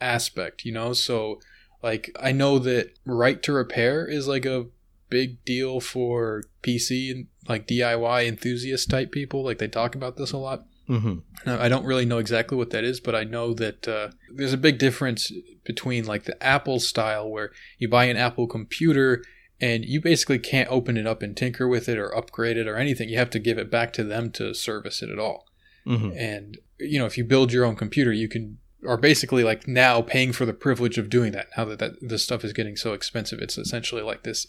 aspect, 0.01 0.65
you 0.65 0.71
know? 0.71 0.93
So 0.93 1.39
like 1.83 2.15
I 2.19 2.31
know 2.31 2.59
that 2.59 2.97
right 3.05 3.41
to 3.43 3.53
repair 3.53 4.07
is 4.07 4.27
like 4.27 4.45
a 4.45 4.67
big 5.09 5.43
deal 5.45 5.79
for 5.79 6.43
PC 6.63 7.11
and 7.11 7.27
like 7.47 7.67
DIY 7.67 8.27
enthusiast 8.27 8.89
type 8.89 9.11
people. 9.11 9.43
Like 9.43 9.57
they 9.59 9.67
talk 9.67 9.95
about 9.95 10.17
this 10.17 10.31
a 10.31 10.37
lot. 10.37 10.65
mm-hmm. 10.89 11.49
I 11.49 11.69
don't 11.69 11.85
really 11.85 12.05
know 12.05 12.17
exactly 12.19 12.57
what 12.57 12.71
that 12.71 12.83
is, 12.83 12.99
but 12.99 13.15
I 13.15 13.23
know 13.23 13.53
that 13.53 13.87
uh, 13.87 14.09
there's 14.33 14.53
a 14.53 14.57
big 14.57 14.77
difference 14.77 15.31
between 15.63 16.05
like 16.05 16.25
the 16.25 16.41
Apple 16.43 16.79
style 16.79 17.29
where 17.29 17.51
you 17.77 17.89
buy 17.89 18.05
an 18.05 18.17
Apple 18.17 18.47
computer 18.47 19.23
and 19.61 19.85
you 19.85 20.01
basically 20.01 20.39
can't 20.39 20.69
open 20.69 20.97
it 20.97 21.07
up 21.07 21.21
and 21.21 21.35
tinker 21.35 21.67
with 21.67 21.87
it 21.87 21.97
or 21.97 22.15
upgrade 22.15 22.57
it 22.57 22.67
or 22.67 22.75
anything. 22.75 23.09
You 23.09 23.17
have 23.17 23.29
to 23.31 23.39
give 23.39 23.57
it 23.57 23.71
back 23.71 23.93
to 23.93 24.03
them 24.03 24.31
to 24.31 24.53
service 24.53 25.01
it 25.01 25.09
at 25.09 25.19
all. 25.19 25.45
Mm-hmm. 25.87 26.17
And 26.17 26.57
you 26.79 26.99
know, 26.99 27.05
if 27.05 27.17
you 27.17 27.23
build 27.23 27.53
your 27.53 27.65
own 27.65 27.75
computer, 27.75 28.11
you 28.11 28.27
can 28.27 28.57
are 28.87 28.97
basically 28.97 29.43
like 29.43 29.67
now 29.67 30.01
paying 30.01 30.31
for 30.31 30.45
the 30.45 30.53
privilege 30.53 30.97
of 30.97 31.09
doing 31.09 31.31
that. 31.31 31.47
Now 31.57 31.65
that, 31.65 31.79
that 31.79 31.93
this 32.01 32.23
stuff 32.23 32.43
is 32.43 32.53
getting 32.53 32.75
so 32.75 32.93
expensive, 32.93 33.39
it's 33.39 33.57
essentially 33.57 34.01
like 34.01 34.23
this 34.23 34.47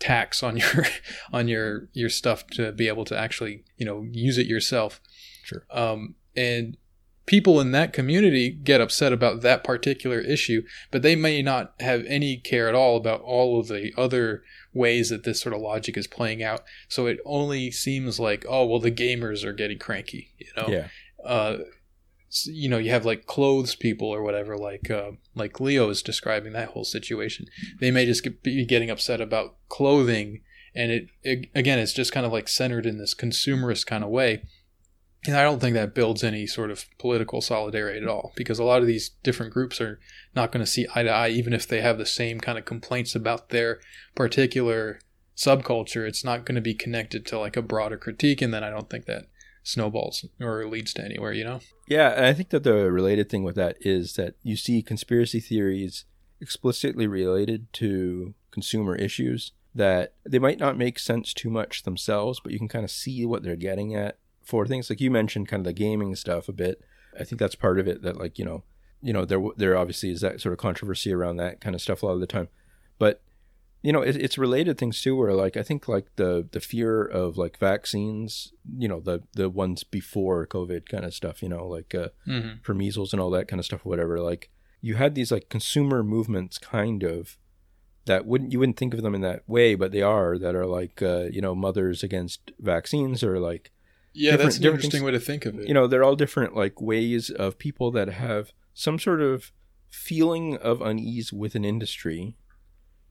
tax 0.00 0.42
on 0.42 0.56
your 0.58 0.86
on 1.32 1.48
your 1.48 1.88
your 1.92 2.08
stuff 2.08 2.46
to 2.48 2.72
be 2.72 2.88
able 2.88 3.04
to 3.04 3.18
actually 3.18 3.64
you 3.76 3.86
know 3.86 4.06
use 4.10 4.38
it 4.38 4.46
yourself. 4.46 5.00
Sure. 5.42 5.64
Um, 5.70 6.14
and 6.36 6.76
people 7.26 7.60
in 7.60 7.72
that 7.72 7.92
community 7.92 8.50
get 8.50 8.80
upset 8.80 9.12
about 9.12 9.40
that 9.42 9.64
particular 9.64 10.20
issue, 10.20 10.62
but 10.90 11.02
they 11.02 11.16
may 11.16 11.42
not 11.42 11.74
have 11.80 12.04
any 12.06 12.36
care 12.36 12.68
at 12.68 12.74
all 12.74 12.96
about 12.96 13.20
all 13.22 13.58
of 13.58 13.68
the 13.68 13.92
other 13.96 14.42
ways 14.72 15.08
that 15.08 15.24
this 15.24 15.40
sort 15.40 15.54
of 15.54 15.60
logic 15.60 15.96
is 15.96 16.06
playing 16.06 16.42
out. 16.42 16.62
So 16.88 17.06
it 17.06 17.18
only 17.24 17.70
seems 17.70 18.20
like, 18.20 18.44
oh, 18.48 18.66
well, 18.66 18.80
the 18.80 18.90
gamers 18.90 19.44
are 19.44 19.52
getting 19.52 19.78
cranky, 19.78 20.32
you 20.38 20.48
know? 20.56 20.68
Yeah. 20.68 20.88
Uh, 21.24 21.58
you 22.46 22.68
know, 22.68 22.78
you 22.78 22.90
have 22.90 23.04
like 23.04 23.26
clothes 23.26 23.76
people 23.76 24.08
or 24.08 24.22
whatever, 24.22 24.58
like 24.58 24.90
uh, 24.90 25.12
like 25.34 25.60
Leo 25.60 25.88
is 25.88 26.02
describing 26.02 26.52
that 26.52 26.70
whole 26.70 26.84
situation. 26.84 27.46
They 27.80 27.90
may 27.90 28.06
just 28.06 28.24
get, 28.24 28.42
be 28.42 28.64
getting 28.64 28.90
upset 28.90 29.20
about 29.20 29.56
clothing, 29.68 30.40
and 30.74 30.90
it, 30.90 31.06
it 31.22 31.48
again, 31.54 31.78
it's 31.78 31.92
just 31.92 32.12
kind 32.12 32.26
of 32.26 32.32
like 32.32 32.48
centered 32.48 32.86
in 32.86 32.98
this 32.98 33.14
consumerist 33.14 33.86
kind 33.86 34.02
of 34.02 34.10
way. 34.10 34.42
And 35.26 35.36
I 35.36 35.42
don't 35.42 35.58
think 35.58 35.74
that 35.74 35.94
builds 35.94 36.22
any 36.22 36.46
sort 36.46 36.70
of 36.70 36.84
political 36.98 37.40
solidarity 37.40 38.00
at 38.00 38.08
all, 38.08 38.32
because 38.36 38.58
a 38.58 38.64
lot 38.64 38.82
of 38.82 38.86
these 38.86 39.10
different 39.22 39.52
groups 39.52 39.80
are 39.80 39.98
not 40.34 40.52
going 40.52 40.64
to 40.64 40.70
see 40.70 40.86
eye 40.94 41.02
to 41.02 41.10
eye, 41.10 41.28
even 41.30 41.52
if 41.52 41.66
they 41.66 41.80
have 41.80 41.96
the 41.96 42.06
same 42.06 42.40
kind 42.40 42.58
of 42.58 42.64
complaints 42.64 43.14
about 43.14 43.48
their 43.48 43.80
particular 44.14 45.00
subculture. 45.36 46.06
It's 46.06 46.24
not 46.24 46.44
going 46.44 46.56
to 46.56 46.60
be 46.60 46.74
connected 46.74 47.24
to 47.26 47.38
like 47.38 47.56
a 47.56 47.62
broader 47.62 47.96
critique, 47.96 48.42
and 48.42 48.52
then 48.52 48.62
I 48.62 48.70
don't 48.70 48.90
think 48.90 49.06
that 49.06 49.24
snowballs 49.62 50.26
or 50.40 50.66
leads 50.68 50.92
to 50.92 51.04
anywhere, 51.04 51.32
you 51.32 51.44
know? 51.44 51.60
Yeah, 51.88 52.10
and 52.10 52.26
I 52.26 52.34
think 52.34 52.50
that 52.50 52.62
the 52.62 52.92
related 52.92 53.30
thing 53.30 53.44
with 53.44 53.56
that 53.56 53.76
is 53.80 54.14
that 54.14 54.34
you 54.42 54.56
see 54.56 54.82
conspiracy 54.82 55.40
theories, 55.40 56.04
explicitly 56.40 57.06
related 57.06 57.72
to 57.74 58.34
consumer 58.50 58.94
issues 58.94 59.52
that 59.74 60.12
they 60.24 60.38
might 60.38 60.58
not 60.58 60.76
make 60.76 60.98
sense 60.98 61.32
too 61.32 61.48
much 61.50 61.82
themselves, 61.82 62.40
but 62.40 62.52
you 62.52 62.58
can 62.58 62.68
kind 62.68 62.84
of 62.84 62.90
see 62.90 63.24
what 63.24 63.42
they're 63.42 63.56
getting 63.56 63.94
at 63.94 64.18
for 64.44 64.66
things 64.66 64.88
like 64.90 65.00
you 65.00 65.10
mentioned, 65.10 65.48
kind 65.48 65.60
of 65.60 65.64
the 65.64 65.72
gaming 65.72 66.14
stuff 66.14 66.48
a 66.48 66.52
bit. 66.52 66.80
I 67.18 67.24
think 67.24 67.38
that's 67.38 67.54
part 67.54 67.78
of 67.78 67.86
it. 67.88 68.02
That 68.02 68.16
like 68.18 68.38
you 68.38 68.44
know, 68.44 68.64
you 69.02 69.12
know, 69.12 69.24
there 69.24 69.42
there 69.56 69.76
obviously 69.76 70.10
is 70.10 70.20
that 70.20 70.40
sort 70.40 70.52
of 70.52 70.58
controversy 70.58 71.12
around 71.12 71.36
that 71.36 71.60
kind 71.60 71.74
of 71.74 71.80
stuff 71.82 72.02
a 72.02 72.06
lot 72.06 72.12
of 72.12 72.20
the 72.20 72.26
time, 72.26 72.48
but 72.98 73.22
you 73.82 73.92
know, 73.92 74.00
it, 74.00 74.16
it's 74.16 74.38
related 74.38 74.78
things 74.78 75.02
too. 75.02 75.14
Where 75.14 75.34
like 75.34 75.56
I 75.58 75.62
think 75.62 75.88
like 75.88 76.06
the 76.16 76.48
the 76.50 76.60
fear 76.60 77.04
of 77.04 77.36
like 77.36 77.58
vaccines, 77.58 78.52
you 78.78 78.88
know, 78.88 78.98
the 79.00 79.22
the 79.34 79.50
ones 79.50 79.84
before 79.84 80.46
COVID 80.46 80.88
kind 80.88 81.04
of 81.04 81.12
stuff, 81.14 81.42
you 81.42 81.48
know, 81.50 81.66
like 81.66 81.94
uh, 81.94 82.08
Mm-hmm. 82.26 82.62
for 82.62 82.72
measles 82.74 83.12
and 83.12 83.20
all 83.20 83.30
that 83.30 83.46
kind 83.48 83.60
of 83.60 83.66
stuff, 83.66 83.84
whatever. 83.84 84.20
Like 84.20 84.50
you 84.80 84.94
had 84.94 85.14
these 85.14 85.30
like 85.30 85.48
consumer 85.50 86.02
movements, 86.02 86.56
kind 86.58 87.02
of 87.02 87.36
that 88.06 88.24
wouldn't 88.26 88.52
you 88.52 88.58
wouldn't 88.58 88.78
think 88.78 88.94
of 88.94 89.02
them 89.02 89.14
in 89.14 89.20
that 89.20 89.42
way, 89.46 89.74
but 89.74 89.92
they 89.92 90.02
are 90.02 90.38
that 90.38 90.54
are 90.54 90.66
like 90.66 91.02
uh, 91.02 91.24
you 91.30 91.42
know 91.42 91.54
mothers 91.54 92.02
against 92.02 92.52
vaccines 92.58 93.22
or 93.22 93.38
like 93.38 93.70
Yeah, 94.14 94.36
that's 94.36 94.58
an 94.58 94.64
interesting 94.64 94.90
things- 94.90 95.02
way 95.04 95.10
to 95.10 95.20
think 95.20 95.44
of 95.44 95.58
it. 95.58 95.68
you 95.68 95.74
know 95.74 95.86
they're 95.86 96.04
all 96.04 96.16
different 96.16 96.54
like 96.56 96.80
ways 96.80 97.30
of 97.30 97.58
people 97.58 97.90
that 97.92 98.08
have 98.08 98.52
some 98.72 98.98
sort 98.98 99.20
of 99.20 99.52
feeling 99.90 100.56
of 100.56 100.80
unease 100.80 101.32
with 101.32 101.54
an 101.54 101.64
industry 101.64 102.36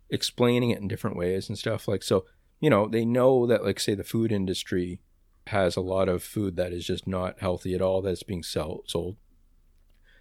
explaining 0.10 0.70
it 0.72 0.80
in 0.80 0.88
different 0.88 1.16
ways 1.18 1.47
and 1.49 1.58
stuff 1.58 1.88
like 1.88 2.04
so 2.04 2.26
you 2.60 2.70
know 2.70 2.88
they 2.88 3.06
know 3.06 3.45
that 3.47 3.64
like 3.64 3.80
say 3.80 3.95
the 3.95 4.04
food 4.04 4.32
industry 4.32 4.99
has 5.47 5.76
a 5.76 5.82
lot 5.82 6.08
of 6.10 6.24
food 6.24 6.56
that 6.56 6.72
is 6.74 6.86
just 6.86 7.06
not 7.08 7.39
healthy 7.39 7.74
at 7.74 7.82
all 7.82 8.01
that's 8.01 8.24
being 8.24 8.43
sell- 8.43 8.84
sold 8.88 9.16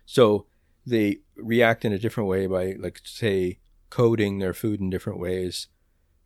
so 0.04 0.46
they 0.86 1.18
react 1.36 1.84
in 1.84 1.92
a 1.92 1.98
different 1.98 2.28
way 2.28 2.46
by 2.46 2.74
like 2.78 3.00
say 3.04 3.58
coding 3.90 4.38
their 4.38 4.54
food 4.54 4.80
in 4.80 4.90
different 4.90 5.18
ways 5.20 5.68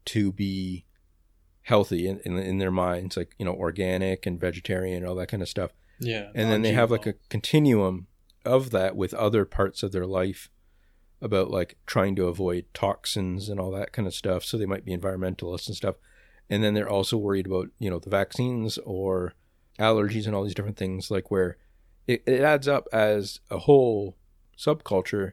to 0.04 0.32
be 0.32 0.84
healthy 1.66 2.06
in, 2.06 2.20
in, 2.20 2.38
in 2.38 2.58
their 2.58 2.70
minds 2.70 3.16
like 3.16 3.34
you 3.38 3.44
know 3.44 3.54
organic 3.54 4.24
and 4.24 4.40
vegetarian 4.40 4.98
and 4.98 5.06
all 5.06 5.16
that 5.16 5.28
kind 5.28 5.42
of 5.42 5.48
stuff. 5.48 5.72
Yeah, 5.98 6.28
and 6.34 6.50
then 6.50 6.62
they 6.62 6.72
have 6.72 6.90
like 6.90 7.06
a 7.06 7.14
continuum 7.28 8.06
of 8.44 8.70
that 8.70 8.94
with 8.96 9.12
other 9.14 9.44
parts 9.44 9.82
of 9.82 9.92
their 9.92 10.06
life 10.06 10.48
about 11.20 11.50
like 11.50 11.76
trying 11.84 12.14
to 12.16 12.28
avoid 12.28 12.66
toxins 12.72 13.48
and 13.48 13.58
all 13.58 13.72
that 13.72 13.92
kind 13.92 14.06
of 14.06 14.14
stuff. 14.14 14.44
So 14.44 14.56
they 14.56 14.66
might 14.66 14.84
be 14.84 14.96
environmentalists 14.96 15.66
and 15.66 15.76
stuff. 15.76 15.96
And 16.48 16.62
then 16.62 16.74
they're 16.74 16.88
also 16.88 17.16
worried 17.16 17.46
about 17.46 17.68
you 17.78 17.90
know 17.90 17.98
the 17.98 18.10
vaccines 18.10 18.78
or 18.78 19.34
allergies 19.78 20.26
and 20.26 20.34
all 20.34 20.44
these 20.44 20.54
different 20.54 20.76
things 20.76 21.10
like 21.10 21.30
where 21.30 21.56
it, 22.06 22.22
it 22.26 22.42
adds 22.42 22.68
up 22.68 22.86
as 22.92 23.40
a 23.50 23.58
whole 23.58 24.16
subculture. 24.56 25.32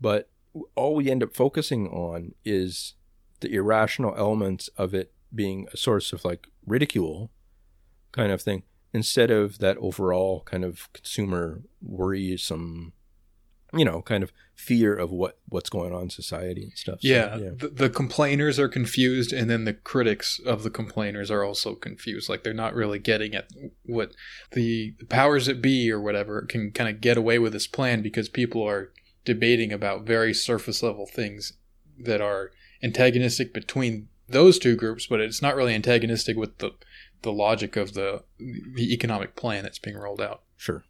But 0.00 0.30
all 0.76 0.94
we 0.94 1.10
end 1.10 1.24
up 1.24 1.34
focusing 1.34 1.88
on 1.88 2.34
is 2.44 2.94
the 3.40 3.52
irrational 3.52 4.14
elements 4.16 4.68
of 4.76 4.94
it 4.94 5.12
being 5.36 5.66
a 5.72 5.76
source 5.76 6.12
of 6.12 6.24
like 6.24 6.48
ridicule 6.66 7.30
kind 8.12 8.32
of 8.32 8.40
thing 8.42 8.62
instead 8.92 9.30
of 9.30 9.58
that 9.58 9.76
overall 9.78 10.42
kind 10.44 10.64
of 10.64 10.90
consumer 10.92 11.62
worrisome 11.82 12.92
you 13.74 13.84
know 13.84 14.00
kind 14.02 14.22
of 14.22 14.32
fear 14.54 14.94
of 14.94 15.10
what 15.10 15.38
what's 15.48 15.68
going 15.68 15.92
on 15.92 16.04
in 16.04 16.10
society 16.10 16.62
and 16.62 16.72
stuff 16.72 16.98
So, 17.00 17.08
yeah, 17.42 17.50
The, 17.58 17.68
the 17.68 17.90
complainers 17.90 18.58
are 18.58 18.68
confused, 18.68 19.32
and 19.32 19.50
then 19.50 19.64
the 19.64 19.74
critics 19.74 20.40
of 20.46 20.62
the 20.62 20.70
complainers 20.70 21.30
are 21.30 21.44
also 21.44 21.74
confused. 21.74 22.28
Like 22.28 22.42
they're 22.42 22.54
not 22.54 22.74
really 22.74 22.98
getting 22.98 23.34
at 23.34 23.50
what 23.84 24.14
the 24.52 24.94
powers 25.08 25.46
that 25.46 25.60
be 25.60 25.90
or 25.90 26.00
whatever 26.00 26.42
can 26.42 26.70
kind 26.70 26.88
of 26.88 27.00
get 27.00 27.18
away 27.18 27.38
with 27.38 27.52
this 27.52 27.66
plan 27.66 28.02
because 28.02 28.28
people 28.28 28.62
are 28.62 28.92
debating 29.24 29.72
about 29.72 30.06
very 30.06 30.32
surface 30.32 30.82
level 30.82 31.06
things 31.06 31.52
that 31.98 32.20
are 32.20 32.52
antagonistic 32.82 33.52
between 33.52 34.08
those 34.28 34.58
two 34.58 34.76
groups, 34.76 35.06
but 35.06 35.20
it's 35.20 35.42
not 35.42 35.56
really 35.56 35.74
antagonistic 35.74 36.36
with 36.36 36.58
the 36.58 36.70
the 37.22 37.32
logic 37.32 37.76
of 37.76 37.94
the 37.94 38.22
the 38.38 38.92
economic 38.92 39.36
plan 39.36 39.62
that's 39.62 39.78
being 39.78 39.96
rolled 39.96 40.20
out. 40.20 40.42
sure 40.56 40.84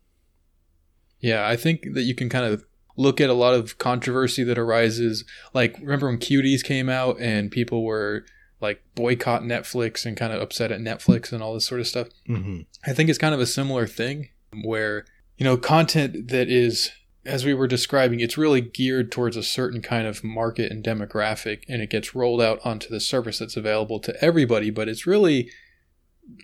Yeah, 1.20 1.47
I 1.47 1.57
think 1.57 1.95
that 1.95 2.03
you 2.03 2.14
can 2.14 2.28
kind 2.28 2.45
of 2.45 2.64
look 2.97 3.20
at 3.20 3.30
a 3.30 3.34
lot 3.34 3.55
of 3.55 3.78
controversy 3.78 4.43
that 4.45 4.59
arises. 4.59 5.24
Like, 5.53 5.76
remember 5.78 6.09
when 6.09 6.18
Cuties 6.18 6.64
came 6.64 6.89
out 6.89 7.20
and 7.20 7.51
people 7.51 7.84
were 7.84 8.24
like 8.61 8.82
boycott 8.95 9.43
Netflix 9.43 10.07
and 10.07 10.16
kind 10.16 10.32
of 10.32 10.41
upset 10.41 10.72
at 10.72 10.80
Netflix 10.80 11.32
and 11.32 11.43
all 11.43 11.55
this 11.55 11.66
sort 11.66 11.80
of 11.80 11.87
stuff? 11.87 12.09
mm-hmm. 12.28 12.62
I 12.84 12.93
think 12.93 13.09
it's 13.11 13.18
kind 13.18 13.34
of 13.34 13.41
a 13.41 13.47
similar 13.47 13.87
thing 13.87 14.30
where, 14.64 15.05
you 15.37 15.45
know, 15.45 15.57
content 15.57 16.28
that 16.28 16.49
is, 16.49 16.91
as 17.27 17.45
we 17.45 17.55
were 17.55 17.66
describing, 17.66 18.20
it's 18.20 18.39
really 18.39 18.61
geared 18.61 19.11
towards 19.11 19.37
a 19.37 19.43
certain 19.43 19.83
kind 19.83 20.07
of 20.07 20.24
market 20.24 20.70
and 20.70 20.85
demographic 20.85 21.64
and 21.68 21.83
it 21.83 21.91
gets 21.91 22.14
rolled 22.14 22.41
out 22.41 22.59
onto 22.64 22.89
the 22.89 23.01
service 23.01 23.39
that's 23.39 23.57
available 23.57 24.01
to 24.01 24.24
everybody, 24.24 24.70
but 24.70 24.89
it's 24.89 25.07
really 25.07 25.51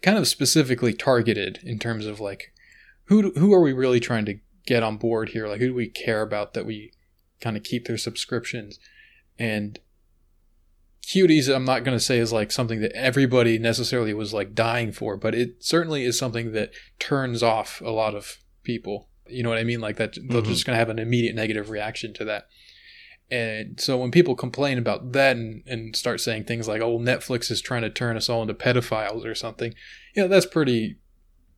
kind 0.03 0.19
of 0.19 0.29
specifically 0.29 0.93
targeted 0.93 1.61
in 1.63 1.79
terms 1.79 2.07
of 2.07 2.21
like, 2.21 2.53
who, 3.05 3.23
do- 3.23 3.41
who 3.41 3.53
are 3.53 3.61
we 3.61 3.73
really 3.73 4.01
trying 4.01 4.25
to 4.25 4.39
get 4.67 4.83
on 4.83 4.97
board 4.97 5.31
here? 5.31 5.49
Like, 5.49 5.61
who 5.61 5.69
do 5.69 5.75
we 5.75 5.89
care 5.89 6.23
about 6.23 6.55
that 6.55 6.67
we 6.67 6.93
kind 7.41 7.57
of 7.57 7.63
keep 7.63 7.87
their 7.87 7.99
subscriptions? 7.99 8.79
And 9.39 9.79
cuties 11.05 11.53
i'm 11.53 11.65
not 11.65 11.83
going 11.83 11.97
to 11.97 12.05
say 12.05 12.19
is 12.19 12.33
like 12.33 12.53
something 12.53 12.81
that 12.81 12.93
everybody 12.93 13.59
necessarily 13.59 14.15
was 14.15 14.33
like 14.33 14.55
dying 14.55 14.93
for 14.93 15.17
but 15.17 15.35
it 15.35 15.57
certainly 15.59 16.05
is 16.05 16.17
something 16.17 16.53
that 16.53 16.71
turns 17.01 17.43
off 17.43 17.81
a 17.85 17.91
lot 17.91 18.15
of 18.15 18.39
people 18.63 19.09
you 19.33 19.43
know 19.43 19.49
what 19.49 19.59
i 19.59 19.65
mean 19.65 19.81
like 19.81 19.97
that 19.97 20.15
they're 20.29 20.43
Mhm. 20.43 20.47
just 20.47 20.65
going 20.67 20.75
to 20.75 20.79
have 20.79 20.89
an 20.91 20.99
immediate 20.99 21.35
negative 21.35 21.71
reaction 21.71 22.13
to 22.15 22.25
that 22.25 22.47
and 23.31 23.81
so 23.81 23.97
when 23.97 24.11
people 24.11 24.35
complain 24.35 24.77
about 24.79 25.13
that 25.13 25.37
and, 25.37 25.63
and 25.67 25.97
start 25.97 26.21
saying 26.21 26.45
things 26.45 26.69
like 26.69 26.81
oh 26.83 26.99
netflix 26.99 27.51
is 27.51 27.61
trying 27.61 27.83
to 27.83 27.91
turn 27.91 28.17
us 28.17 28.29
all 28.29 28.43
into 28.43 28.55
pedophiles 28.55 29.25
or 29.25 29.35
something 29.35 29.75
you 30.15 30.23
know 30.23 30.29
that's 30.29 30.47
pretty 30.47 30.97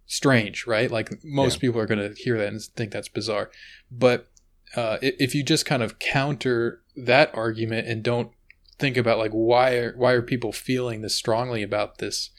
strange 0.07 0.67
right 0.67 0.91
like 0.91 1.11
most 1.25 1.55
Yeah. 1.57 1.61
people 1.61 1.81
are 1.81 1.87
going 1.87 1.99
to 2.11 2.15
hear 2.21 2.37
that 2.39 2.49
and 2.49 2.61
think 2.63 2.91
that's 2.93 3.09
bizarre 3.09 3.51
but 3.91 4.29
uh, 4.77 4.99
if 5.03 5.35
you 5.37 5.45
just 5.45 5.65
kind 5.67 5.85
of 5.85 6.01
counter 6.01 6.83
that 6.97 7.31
argument 7.33 7.87
and 7.87 8.03
don't 8.03 8.31
think 8.79 8.97
about 8.97 9.19
like 9.19 9.31
why 9.31 9.75
are 9.77 9.95
why 9.97 10.13
are 10.13 10.21
people 10.23 10.53
feeling 10.53 11.01
this 11.01 11.15
strongly 11.15 11.63
about 11.63 11.99
this 11.99 12.31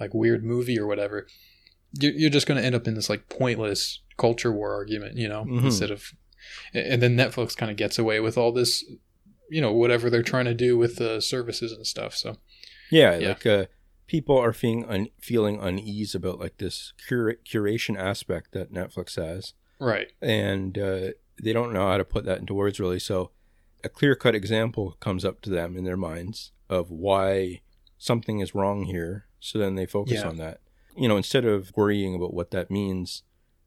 like 0.00 0.12
weird 0.14 0.42
movie 0.42 0.78
or 0.78 0.86
whatever 0.86 1.26
you're, 2.00 2.12
you're 2.12 2.30
just 2.30 2.46
going 2.46 2.58
to 2.58 2.64
end 2.64 2.74
up 2.74 2.88
in 2.88 2.94
this 2.94 3.10
like 3.10 3.28
pointless 3.28 4.00
culture 4.24 4.52
war 4.58 4.70
argument 4.80 5.14
you 5.22 5.28
know 5.32 5.42
Mhm. 5.44 5.64
instead 5.68 5.90
of 5.96 6.00
and 6.74 7.00
then 7.02 7.16
netflix 7.22 7.56
kind 7.60 7.70
of 7.72 7.76
gets 7.84 7.98
away 7.98 8.18
with 8.26 8.36
all 8.40 8.52
this 8.60 8.72
you 9.54 9.60
know 9.64 9.72
whatever 9.82 10.06
they're 10.10 10.30
trying 10.34 10.48
to 10.52 10.54
do 10.66 10.70
with 10.82 10.92
the 11.02 11.20
services 11.20 11.70
and 11.76 11.86
stuff 11.94 12.12
so 12.22 12.28
yeah, 12.90 13.12
Yeah. 13.18 13.28
like 13.28 13.46
uh 13.46 13.64
people 14.14 14.36
are 14.44 14.52
feeling 14.52 14.84
un- 14.94 15.12
feeling 15.30 15.56
unease 15.68 16.14
about 16.20 16.38
like 16.44 16.56
this 16.64 16.92
cura- 17.06 17.40
curation 17.50 17.94
aspect 18.10 18.46
that 18.52 18.72
netflix 18.78 19.08
has 19.16 19.54
right 19.92 20.08
and 20.20 20.72
uh, 20.78 21.08
they 21.42 21.52
don't 21.58 21.72
know 21.72 21.86
how 21.90 21.96
to 21.98 22.04
put 22.14 22.24
that 22.26 22.38
into 22.42 22.54
words 22.62 22.78
really. 22.78 23.00
So, 23.10 23.16
a 23.82 23.88
clear 23.98 24.14
cut 24.14 24.34
example 24.42 24.84
comes 25.06 25.24
up 25.24 25.40
to 25.42 25.50
them 25.50 25.70
in 25.78 25.84
their 25.84 25.96
minds 26.10 26.52
of 26.68 26.84
why 26.90 27.62
something 27.98 28.38
is 28.44 28.54
wrong 28.54 28.78
here. 28.84 29.12
So 29.40 29.58
then 29.58 29.74
they 29.74 29.86
focus 29.86 30.20
Yeah. 30.20 30.28
on 30.30 30.36
that. 30.44 30.60
You 30.96 31.08
know, 31.08 31.16
instead 31.16 31.44
of 31.52 31.72
worrying 31.80 32.14
about 32.14 32.34
what 32.38 32.50
that 32.52 32.70
means 32.70 33.22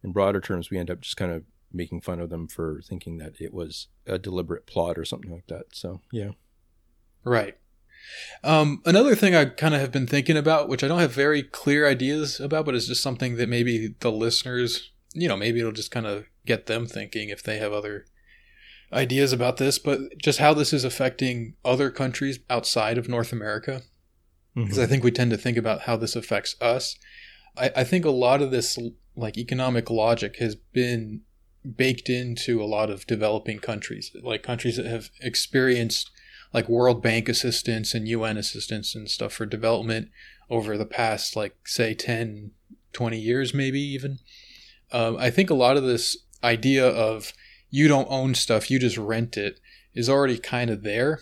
in 0.06 0.12
broader 0.12 0.40
terms, 0.40 0.70
we 0.70 0.78
end 0.78 0.90
up 0.90 1.02
just 1.02 1.18
kind 1.18 1.32
of 1.32 1.44
making 1.74 2.00
fun 2.00 2.20
of 2.20 2.30
them 2.30 2.48
for 2.48 2.82
thinking 2.88 3.18
that 3.18 3.34
it 3.42 3.54
was 3.54 3.88
a 4.06 4.18
deliberate 4.18 4.66
plot 4.66 4.98
or 4.98 5.04
something 5.04 5.32
like 5.32 5.48
that. 5.48 5.66
So, 5.74 6.00
yeah. 6.12 6.32
Right. 7.24 7.58
Um, 8.44 8.82
another 8.86 9.16
thing 9.16 9.36
I 9.36 9.46
kind 9.46 9.74
of 9.74 9.82
have 9.82 9.92
been 9.92 10.08
thinking 10.08 10.38
about, 10.38 10.70
which 10.70 10.84
I 10.84 10.88
don't 10.88 11.00
have 11.00 11.12
very 11.12 11.42
clear 11.42 11.88
ideas 11.88 12.40
about, 12.40 12.66
but 12.66 12.76
it's 12.76 12.88
just 12.88 13.02
something 13.02 13.36
that 13.38 13.50
maybe 13.50 13.96
the 14.00 14.12
listeners, 14.12 14.92
you 15.14 15.28
know, 15.28 15.36
maybe 15.36 15.60
it'll 15.60 15.72
just 15.72 15.92
kind 15.92 16.06
of 16.06 16.26
get 16.46 16.68
them 16.68 16.86
thinking 16.86 17.30
if 17.30 17.42
they 17.42 17.58
have 17.58 17.74
other 17.74 18.06
ideas 18.94 19.34
about 19.34 19.58
this, 19.58 19.80
but 19.80 20.00
just 20.18 20.38
how 20.40 20.54
this 20.54 20.72
is 20.72 20.84
affecting 20.84 21.56
other 21.66 21.90
countries 21.90 22.40
outside 22.50 22.98
of 22.98 23.10
North 23.10 23.34
America. 23.34 23.82
Because 24.54 24.80
I 24.80 24.86
think 24.86 25.04
we 25.04 25.12
tend 25.12 25.32
to 25.32 25.38
think 25.38 25.58
about 25.58 25.82
how 25.82 25.98
this 25.98 26.16
affects 26.16 26.56
us. 26.62 26.96
I, 27.58 27.72
I 27.76 27.84
think 27.84 28.06
a 28.06 28.10
lot 28.10 28.42
of 28.42 28.52
this, 28.52 28.78
like, 29.16 29.38
economic 29.38 29.90
logic 29.90 30.38
has 30.38 30.56
been 30.56 31.22
baked 31.76 32.10
into 32.10 32.62
a 32.62 32.66
lot 32.66 32.90
of 32.90 33.08
developing 33.08 33.60
countries, 33.60 34.16
like 34.22 34.44
countries 34.44 34.78
that 34.78 34.86
have 34.86 35.10
experienced 35.22 36.12
like 36.54 36.70
World 36.70 37.02
Bank 37.02 37.28
assistance 37.28 37.94
and 37.94 38.08
UN 38.08 38.38
assistance 38.38 38.96
and 38.96 39.10
stuff 39.10 39.34
for 39.34 39.46
development 39.46 40.10
over 40.50 40.78
the 40.78 40.86
past, 40.86 41.36
like, 41.36 41.56
say, 41.66 41.94
10, 41.94 42.52
20 42.94 43.20
years, 43.20 43.54
maybe 43.54 43.82
even. 43.82 44.20
Um, 44.92 45.18
I 45.18 45.30
think 45.30 45.50
a 45.50 45.56
lot 45.56 45.76
of 45.76 45.84
this 45.84 46.18
idea 46.44 46.88
of 46.88 47.34
you 47.70 47.90
don't 47.90 48.08
own 48.10 48.36
stuff, 48.36 48.72
you 48.72 48.80
just 48.80 48.98
rent 48.98 49.36
it, 49.36 49.60
is 49.94 50.10
already 50.10 50.38
kind 50.38 50.70
of 50.70 50.84
there. 50.84 51.20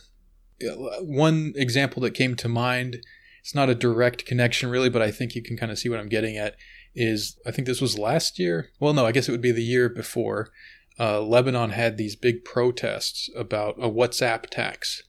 One 1.02 1.54
example 1.56 2.02
that 2.04 2.14
came 2.14 2.36
to 2.36 2.48
mind, 2.48 3.04
it's 3.42 3.56
not 3.56 3.70
a 3.70 3.76
direct 3.76 4.26
connection 4.26 4.70
really, 4.70 4.90
but 4.90 5.02
I 5.02 5.10
think 5.10 5.34
you 5.34 5.42
can 5.42 5.58
kind 5.58 5.72
of 5.72 5.80
see 5.80 5.90
what 5.90 6.00
I'm 6.00 6.10
getting 6.10 6.38
at, 6.38 6.56
is 6.96 7.38
I 7.46 7.52
think 7.52 7.68
this 7.68 7.82
was 7.82 7.98
last 7.98 8.38
year. 8.40 8.70
Well, 8.80 8.94
no, 8.94 9.06
I 9.06 9.12
guess 9.12 9.28
it 9.28 9.32
would 9.32 9.42
be 9.42 9.52
the 9.52 9.64
year 9.64 9.90
before. 9.90 10.52
uh, 11.00 11.22
Lebanon 11.22 11.72
had 11.72 11.98
these 11.98 12.16
big 12.16 12.44
protests 12.46 13.30
about 13.36 13.76
a 13.78 13.90
WhatsApp 13.90 14.50
tax, 14.50 15.04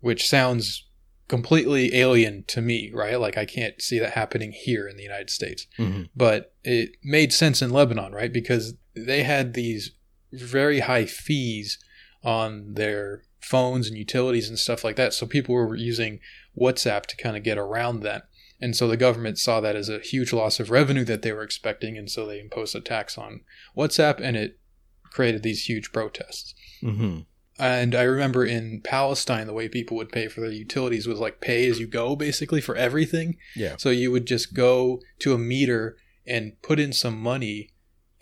which 0.00 0.28
sounds 0.28 0.86
completely 1.28 1.94
alien 1.94 2.44
to 2.48 2.60
me, 2.60 2.90
right? 2.92 3.20
Like 3.20 3.36
I 3.36 3.44
can't 3.44 3.80
see 3.80 3.98
that 3.98 4.12
happening 4.12 4.52
here 4.52 4.86
in 4.88 4.96
the 4.96 5.02
United 5.02 5.30
States. 5.30 5.66
Mm-hmm. 5.78 6.04
But 6.16 6.54
it 6.64 6.90
made 7.02 7.32
sense 7.32 7.62
in 7.62 7.70
Lebanon, 7.70 8.12
right? 8.12 8.32
Because 8.32 8.74
they 8.94 9.22
had 9.22 9.54
these 9.54 9.92
very 10.32 10.80
high 10.80 11.06
fees 11.06 11.78
on 12.22 12.74
their 12.74 13.22
phones 13.40 13.88
and 13.88 13.96
utilities 13.96 14.48
and 14.48 14.58
stuff 14.58 14.84
like 14.84 14.96
that. 14.96 15.14
So 15.14 15.26
people 15.26 15.54
were 15.54 15.74
using 15.74 16.20
WhatsApp 16.58 17.06
to 17.06 17.16
kind 17.16 17.36
of 17.36 17.42
get 17.42 17.56
around 17.58 18.00
that. 18.00 18.24
And 18.60 18.74
so 18.76 18.88
the 18.88 18.96
government 18.96 19.38
saw 19.38 19.60
that 19.60 19.76
as 19.76 19.88
a 19.88 20.00
huge 20.00 20.32
loss 20.32 20.58
of 20.58 20.70
revenue 20.70 21.04
that 21.04 21.22
they 21.22 21.32
were 21.32 21.42
expecting. 21.44 21.96
And 21.96 22.10
so 22.10 22.26
they 22.26 22.40
imposed 22.40 22.74
a 22.74 22.80
tax 22.80 23.16
on 23.16 23.42
WhatsApp 23.76 24.20
and 24.20 24.36
it 24.36 24.58
created 25.04 25.42
these 25.42 25.68
huge 25.68 25.92
protests. 25.92 26.54
Mm-hmm. 26.82 27.20
And 27.60 27.94
I 27.94 28.02
remember 28.02 28.44
in 28.44 28.80
Palestine, 28.84 29.46
the 29.46 29.52
way 29.52 29.68
people 29.68 29.96
would 29.96 30.10
pay 30.10 30.28
for 30.28 30.40
their 30.40 30.50
utilities 30.50 31.06
was 31.08 31.18
like 31.18 31.40
pay 31.40 31.68
as 31.68 31.80
you 31.80 31.86
go, 31.88 32.14
basically, 32.16 32.60
for 32.60 32.76
everything. 32.76 33.36
Yeah. 33.56 33.76
So 33.78 33.90
you 33.90 34.10
would 34.12 34.26
just 34.26 34.54
go 34.54 35.00
to 35.20 35.34
a 35.34 35.38
meter 35.38 35.96
and 36.26 36.60
put 36.62 36.78
in 36.78 36.92
some 36.92 37.20
money, 37.20 37.70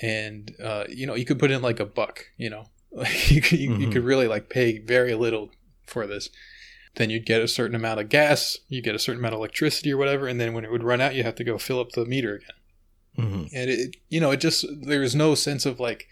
and 0.00 0.54
uh, 0.62 0.84
you 0.88 1.06
know 1.06 1.14
you 1.14 1.24
could 1.26 1.38
put 1.38 1.50
in 1.50 1.60
like 1.60 1.80
a 1.80 1.84
buck. 1.84 2.24
You 2.38 2.48
know, 2.48 2.66
like 2.92 3.30
you 3.30 3.42
could, 3.42 3.58
you, 3.58 3.74
you 3.76 3.88
Mhm. 3.88 3.92
could 3.92 4.04
really 4.04 4.26
like 4.28 4.48
pay 4.48 4.78
very 4.78 5.14
little 5.14 5.50
for 5.86 6.06
this. 6.06 6.30
Then 6.96 7.10
you'd 7.10 7.26
get 7.26 7.42
a 7.42 7.48
certain 7.48 7.76
amount 7.76 8.00
of 8.00 8.08
gas, 8.08 8.58
you 8.68 8.80
get 8.82 8.94
a 8.94 8.98
certain 8.98 9.20
amount 9.20 9.34
of 9.34 9.38
electricity 9.40 9.92
or 9.92 9.96
whatever, 9.98 10.26
and 10.26 10.40
then 10.40 10.52
when 10.54 10.64
it 10.64 10.70
would 10.70 10.82
run 10.82 11.00
out, 11.00 11.14
you 11.14 11.22
have 11.22 11.34
to 11.36 11.44
go 11.44 11.58
fill 11.58 11.80
up 11.80 11.90
the 11.92 12.06
meter 12.06 12.36
again. 12.36 13.26
Mm-hmm. 13.26 13.42
And 13.54 13.70
it, 13.70 13.96
you 14.08 14.20
know, 14.20 14.30
it 14.30 14.40
just 14.40 14.64
there 14.82 15.00
was 15.00 15.14
no 15.14 15.34
sense 15.34 15.66
of 15.66 15.78
like 15.78 16.06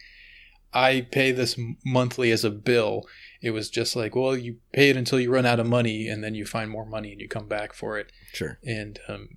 I 0.72 1.07
pay 1.11 1.32
this 1.32 1.59
monthly 1.85 2.30
as 2.32 2.45
a 2.45 2.51
bill. 2.51 3.07
It 3.41 3.51
was 3.51 3.70
just 3.70 3.95
like, 3.95 4.14
well, 4.16 4.37
you 4.37 4.57
pay 4.72 4.91
it 4.91 4.97
until 4.97 5.20
you 5.20 5.30
run 5.30 5.47
out 5.47 5.61
of 5.61 5.66
money, 5.66 6.09
and 6.09 6.24
then 6.24 6.35
you 6.35 6.45
find 6.47 6.70
more 6.70 6.87
money 6.87 7.12
and 7.12 7.20
you 7.20 7.28
come 7.28 7.47
back 7.49 7.72
for 7.74 7.99
it 7.99 8.11
Sure. 8.32 8.59
and 8.64 8.99
um, 9.09 9.28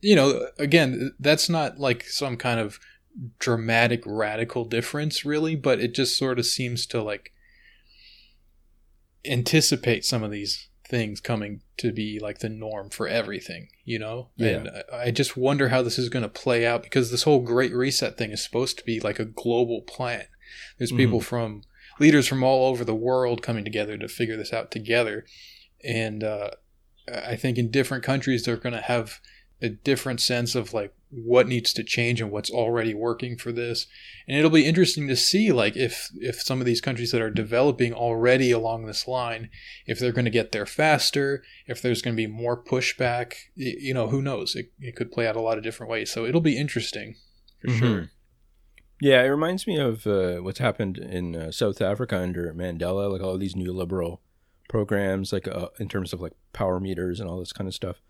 you 0.00 0.14
know 0.16 0.48
again 0.58 1.12
that's 1.18 1.48
not 1.48 1.78
like 1.78 2.04
some 2.04 2.36
kind 2.36 2.60
of 2.60 2.78
dramatic 3.38 4.02
radical 4.04 4.64
difference 4.64 5.24
really 5.24 5.54
but 5.54 5.78
it 5.80 5.94
just 5.94 6.18
sort 6.18 6.38
of 6.38 6.44
seems 6.44 6.86
to 6.86 7.00
like 7.02 7.32
anticipate 9.24 10.04
some 10.04 10.22
of 10.22 10.30
these 10.30 10.68
things 10.92 11.20
coming 11.22 11.62
to 11.78 11.90
be 11.90 12.18
like 12.20 12.40
the 12.40 12.48
norm 12.50 12.90
for 12.90 13.08
everything 13.08 13.68
you 13.84 13.98
know? 13.98 14.28
Yeah. 14.36 14.48
and 14.48 14.68
I- 14.92 15.04
i 15.06 15.10
just 15.10 15.36
wonder 15.36 15.70
how 15.70 15.80
this 15.82 15.98
is 15.98 16.10
going 16.10 16.22
to 16.22 16.28
play 16.28 16.66
out 16.66 16.82
because 16.82 17.10
this 17.10 17.22
whole 17.22 17.40
great 17.40 17.72
reset 17.74 18.18
thing 18.18 18.30
is 18.30 18.44
supposed 18.44 18.76
to 18.78 18.84
be 18.84 19.00
like 19.00 19.18
a 19.18 19.24
global 19.24 19.80
plan. 19.80 20.26
There's 20.78 20.92
people 20.92 21.20
from 21.22 21.62
leaders 21.98 22.28
from 22.28 22.42
all 22.44 22.66
over 22.70 22.84
the 22.84 22.94
world 22.94 23.42
coming 23.42 23.64
together 23.64 23.96
to 23.96 24.06
figure 24.06 24.36
this 24.36 24.52
out 24.52 24.70
together. 24.70 25.24
And 25.82 26.22
uh, 26.22 26.50
I 27.12 27.36
think 27.36 27.56
in 27.58 27.70
different 27.70 28.04
countries 28.04 28.44
they're 28.44 28.56
going 28.56 28.74
to 28.74 28.80
have 28.82 29.20
a 29.62 29.70
different 29.70 30.20
sense 30.20 30.54
of 30.54 30.74
like 30.74 30.92
what 31.14 31.46
needs 31.46 31.74
to 31.74 31.84
change 31.84 32.22
and 32.22 32.30
what's 32.30 32.50
already 32.50 32.94
working 32.94 33.36
for 33.36 33.52
this. 33.52 33.86
And 34.26 34.38
it'll 34.38 34.50
be 34.50 34.64
interesting 34.64 35.08
to 35.08 35.16
see 35.16 35.52
like 35.52 35.76
if 35.76 36.08
if 36.14 36.40
some 36.40 36.58
of 36.60 36.64
these 36.66 36.80
countries 36.80 37.10
that 37.12 37.20
are 37.20 37.30
developing 37.30 37.92
already 37.92 38.50
along 38.50 38.86
this 38.86 39.06
line, 39.06 39.50
if 39.86 39.98
they're 39.98 40.10
going 40.12 40.24
to 40.24 40.30
get 40.30 40.52
there 40.52 40.64
faster, 40.64 41.42
if 41.66 41.82
there's 41.82 42.00
going 42.00 42.16
to 42.16 42.22
be 42.22 42.26
more 42.26 42.56
pushback, 42.62 43.34
you 43.54 43.92
know, 43.92 44.08
who 44.08 44.22
knows? 44.22 44.56
It, 44.56 44.72
it 44.80 44.96
could 44.96 45.12
play 45.12 45.26
out 45.26 45.36
a 45.36 45.42
lot 45.42 45.58
of 45.58 45.64
different 45.64 45.90
ways. 45.90 46.10
So 46.10 46.24
it'll 46.24 46.40
be 46.40 46.56
interesting 46.56 47.16
for 47.60 47.68
Mhm. 47.68 47.78
sure. 47.78 48.10
Yeah, 49.00 49.22
it 49.22 49.28
reminds 49.28 49.66
me 49.66 49.78
of 49.78 50.06
uh, 50.06 50.36
what's 50.38 50.60
happened 50.60 50.96
in 50.96 51.34
uh, 51.34 51.50
South 51.50 51.82
Africa 51.82 52.16
under 52.18 52.54
Mandela, 52.54 53.10
like 53.10 53.20
all 53.20 53.36
these 53.36 53.56
new 53.56 53.72
liberal 53.72 54.22
programs, 54.68 55.32
like 55.32 55.48
uh, 55.48 55.68
in 55.78 55.88
terms 55.88 56.12
of 56.12 56.20
like 56.20 56.32
power 56.52 56.78
meters 56.80 57.20
and 57.20 57.28
all 57.28 57.38
this 57.40 57.52
kind 57.52 57.66
of 57.68 57.74
stuff. 57.74 58.00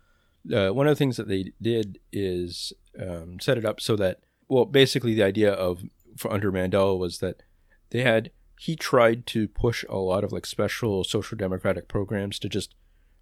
Uh, 0.51 0.69
one 0.69 0.87
of 0.87 0.91
the 0.91 0.99
things 0.99 1.17
that 1.17 1.27
they 1.27 1.51
did 1.61 1.99
is 2.11 2.73
um, 2.99 3.39
set 3.39 3.57
it 3.57 3.65
up 3.65 3.79
so 3.79 3.95
that, 3.95 4.19
well, 4.49 4.65
basically 4.65 5.13
the 5.13 5.23
idea 5.23 5.51
of 5.51 5.83
for 6.17 6.31
under 6.31 6.51
Mandela 6.51 6.97
was 6.97 7.19
that 7.19 7.43
they 7.89 8.01
had 8.01 8.31
he 8.59 8.75
tried 8.75 9.25
to 9.27 9.47
push 9.47 9.83
a 9.89 9.97
lot 9.97 10.23
of 10.23 10.31
like 10.31 10.45
special 10.45 11.03
social 11.03 11.37
democratic 11.37 11.87
programs 11.87 12.39
to 12.39 12.49
just 12.49 12.75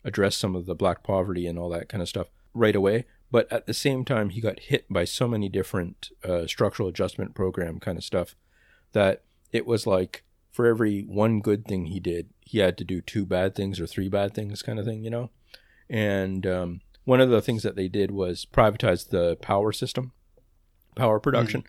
address 0.03 0.35
some 0.35 0.55
of 0.55 0.65
the 0.65 0.75
black 0.75 1.03
poverty 1.03 1.47
and 1.47 1.57
all 1.57 1.69
that 1.69 1.89
kind 1.89 2.01
of 2.01 2.09
stuff 2.09 2.27
right 2.53 2.75
away 2.75 3.05
but 3.31 3.51
at 3.51 3.65
the 3.65 3.73
same 3.73 4.03
time 4.03 4.29
he 4.29 4.41
got 4.41 4.59
hit 4.59 4.85
by 4.89 5.05
so 5.05 5.27
many 5.27 5.47
different 5.47 6.09
uh, 6.23 6.45
structural 6.45 6.89
adjustment 6.89 7.33
program 7.33 7.79
kind 7.79 7.97
of 7.97 8.03
stuff 8.03 8.35
that 8.91 9.23
it 9.51 9.65
was 9.65 9.87
like 9.87 10.23
for 10.51 10.65
every 10.65 11.03
one 11.03 11.39
good 11.39 11.65
thing 11.65 11.85
he 11.85 11.99
did 11.99 12.29
he 12.41 12.59
had 12.59 12.77
to 12.77 12.83
do 12.83 12.99
two 12.99 13.25
bad 13.25 13.55
things 13.55 13.79
or 13.79 13.87
three 13.87 14.09
bad 14.09 14.33
things 14.33 14.61
kind 14.61 14.79
of 14.79 14.85
thing 14.85 15.03
you 15.03 15.09
know? 15.09 15.29
And 15.89 16.45
um, 16.45 16.81
one 17.05 17.21
of 17.21 17.29
the 17.29 17.41
things 17.41 17.63
that 17.63 17.75
they 17.75 17.87
did 17.87 18.11
was 18.11 18.45
privatize 18.45 19.09
the 19.09 19.35
power 19.37 19.71
system 19.71 20.11
power 20.95 21.19
production 21.19 21.63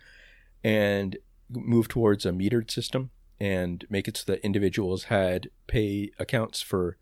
and 0.63 1.17
move 1.49 1.87
towards 1.87 2.25
a 2.25 2.31
metered 2.31 2.69
system 2.69 3.09
and 3.39 3.85
make 3.89 4.07
it 4.07 4.17
so 4.17 4.31
that 4.31 4.43
individuals 4.43 5.05
had 5.05 5.49
pay 5.67 6.11
accounts 6.19 6.61
for 6.61 6.97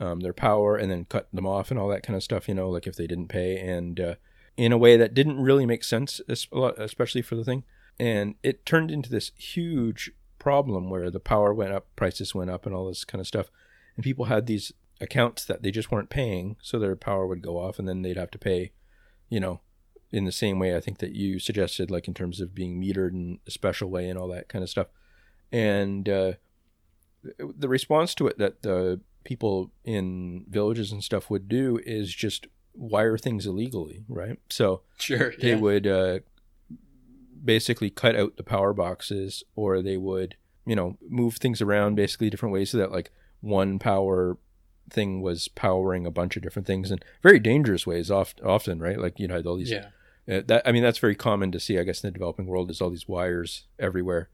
um, 0.00 0.20
their 0.20 0.32
power 0.32 0.76
and 0.76 0.90
then 0.90 1.04
cut 1.04 1.28
them 1.32 1.46
off 1.46 1.70
and 1.70 1.78
all 1.78 1.88
that 1.88 2.02
kind 2.02 2.16
of 2.16 2.22
stuff, 2.22 2.48
you 2.48 2.54
know, 2.54 2.68
like 2.68 2.86
if 2.86 2.96
they 2.96 3.06
didn't 3.06 3.28
pay, 3.28 3.58
and 3.58 4.00
uh, 4.00 4.14
in 4.56 4.72
a 4.72 4.78
way 4.78 4.96
that 4.96 5.14
didn't 5.14 5.40
really 5.40 5.66
make 5.66 5.84
sense, 5.84 6.20
especially 6.28 7.22
for 7.22 7.34
the 7.34 7.44
thing. 7.44 7.64
And 7.98 8.34
it 8.42 8.66
turned 8.66 8.90
into 8.90 9.10
this 9.10 9.32
huge 9.36 10.10
problem 10.38 10.90
where 10.90 11.10
the 11.10 11.20
power 11.20 11.54
went 11.54 11.72
up, 11.72 11.86
prices 11.96 12.34
went 12.34 12.50
up, 12.50 12.66
and 12.66 12.74
all 12.74 12.86
this 12.86 13.04
kind 13.04 13.20
of 13.20 13.26
stuff. 13.26 13.50
And 13.96 14.04
people 14.04 14.26
had 14.26 14.46
these 14.46 14.72
accounts 15.00 15.44
that 15.44 15.62
they 15.62 15.70
just 15.70 15.90
weren't 15.90 16.10
paying, 16.10 16.56
so 16.62 16.78
their 16.78 16.96
power 16.96 17.26
would 17.26 17.42
go 17.42 17.58
off, 17.58 17.78
and 17.78 17.88
then 17.88 18.02
they'd 18.02 18.16
have 18.16 18.30
to 18.32 18.38
pay, 18.38 18.72
you 19.28 19.40
know, 19.40 19.60
in 20.10 20.24
the 20.24 20.32
same 20.32 20.58
way 20.58 20.74
I 20.76 20.80
think 20.80 20.98
that 20.98 21.12
you 21.12 21.38
suggested, 21.38 21.90
like 21.90 22.08
in 22.08 22.14
terms 22.14 22.40
of 22.40 22.54
being 22.54 22.80
metered 22.80 23.10
in 23.10 23.40
a 23.46 23.50
special 23.50 23.90
way 23.90 24.08
and 24.08 24.18
all 24.18 24.28
that 24.28 24.48
kind 24.48 24.62
of 24.62 24.70
stuff. 24.70 24.86
And 25.52 26.08
uh, 26.08 26.32
the 27.38 27.68
response 27.68 28.14
to 28.16 28.26
it 28.28 28.38
that 28.38 28.62
the 28.62 29.00
people 29.24 29.72
in 29.84 30.44
villages 30.48 30.92
and 30.92 31.02
stuff 31.02 31.28
would 31.28 31.48
do 31.48 31.80
is 31.84 32.14
just 32.14 32.46
wire 32.74 33.18
things 33.18 33.46
illegally, 33.46 34.04
right? 34.08 34.38
So 34.48 34.82
Sure. 34.98 35.34
they 35.40 35.50
yeah. 35.50 35.56
would 35.56 35.86
uh, 35.86 36.18
basically 37.44 37.90
cut 37.90 38.16
out 38.16 38.36
the 38.36 38.42
power 38.42 38.72
boxes 38.72 39.42
or 39.54 39.82
they 39.82 39.96
would, 39.96 40.36
you 40.64 40.76
know, 40.76 40.96
move 41.08 41.36
things 41.36 41.60
around 41.60 41.96
basically 41.96 42.30
different 42.30 42.52
ways 42.52 42.70
so 42.70 42.78
that 42.78 42.92
like 42.92 43.10
one 43.40 43.78
power 43.78 44.38
thing 44.90 45.20
was 45.20 45.48
powering 45.48 46.06
a 46.06 46.10
bunch 46.10 46.36
of 46.36 46.42
different 46.42 46.66
things 46.66 46.90
in 46.90 47.00
very 47.22 47.38
dangerous 47.38 47.86
ways 47.86 48.10
oft, 48.10 48.40
often, 48.42 48.80
right? 48.80 48.98
Like, 48.98 49.18
you 49.18 49.28
know, 49.28 49.40
all 49.44 49.56
these 49.56 49.70
yeah. 49.70 49.88
uh, 50.30 50.42
that 50.46 50.62
I 50.64 50.72
mean, 50.72 50.82
that's 50.82 50.98
very 50.98 51.14
common 51.14 51.52
to 51.52 51.60
see, 51.60 51.78
I 51.78 51.84
guess, 51.84 52.02
in 52.02 52.08
the 52.08 52.12
developing 52.12 52.46
world. 52.46 52.70
Is 52.70 52.80
all 52.80 52.90
these 52.90 53.08
wires 53.08 53.66
everywhere. 53.78 54.30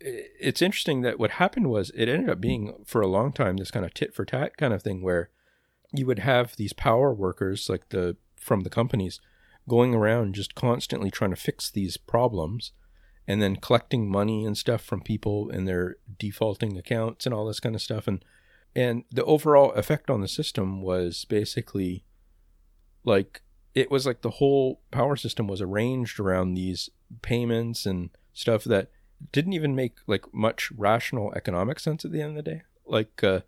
It's 0.00 0.60
interesting 0.60 1.02
that 1.02 1.18
what 1.18 1.32
happened 1.32 1.70
was 1.70 1.90
it 1.94 2.08
ended 2.08 2.28
up 2.28 2.40
being 2.40 2.74
for 2.84 3.00
a 3.00 3.06
long 3.06 3.32
time 3.32 3.56
this 3.56 3.70
kind 3.70 3.86
of 3.86 3.94
tit 3.94 4.14
for 4.14 4.24
tat 4.24 4.56
kind 4.56 4.74
of 4.74 4.82
thing 4.82 5.02
where 5.02 5.30
you 5.92 6.04
would 6.06 6.18
have 6.18 6.56
these 6.56 6.72
power 6.72 7.14
workers 7.14 7.68
like 7.68 7.88
the 7.90 8.16
from 8.36 8.62
the 8.62 8.70
companies 8.70 9.20
going 9.68 9.94
around 9.94 10.34
just 10.34 10.54
constantly 10.54 11.10
trying 11.10 11.30
to 11.30 11.36
fix 11.36 11.70
these 11.70 11.96
problems 11.96 12.72
and 13.26 13.40
then 13.40 13.56
collecting 13.56 14.10
money 14.10 14.44
and 14.44 14.58
stuff 14.58 14.82
from 14.82 15.00
people 15.00 15.48
in 15.48 15.64
their 15.64 15.96
defaulting 16.18 16.76
accounts 16.76 17.24
and 17.24 17.34
all 17.34 17.46
this 17.46 17.60
kind 17.60 17.74
of 17.74 17.80
stuff 17.80 18.06
and 18.06 18.22
and 18.74 19.04
the 19.10 19.24
overall 19.24 19.72
effect 19.72 20.10
on 20.10 20.20
the 20.20 20.28
system 20.28 20.82
was 20.82 21.24
basically 21.24 22.04
like 23.04 23.42
it 23.74 23.90
was 23.90 24.06
like 24.06 24.22
the 24.22 24.30
whole 24.30 24.80
power 24.90 25.16
system 25.16 25.46
was 25.46 25.60
arranged 25.60 26.18
around 26.20 26.54
these 26.54 26.90
payments 27.22 27.86
and 27.86 28.10
stuff 28.32 28.64
that 28.64 28.90
didn't 29.32 29.52
even 29.52 29.74
make 29.74 29.98
like 30.06 30.32
much 30.32 30.70
rational 30.76 31.32
economic 31.34 31.78
sense 31.80 32.04
at 32.04 32.12
the 32.12 32.20
end 32.20 32.36
of 32.36 32.44
the 32.44 32.50
day. 32.50 32.62
Like 32.86 33.22
uh, 33.24 33.40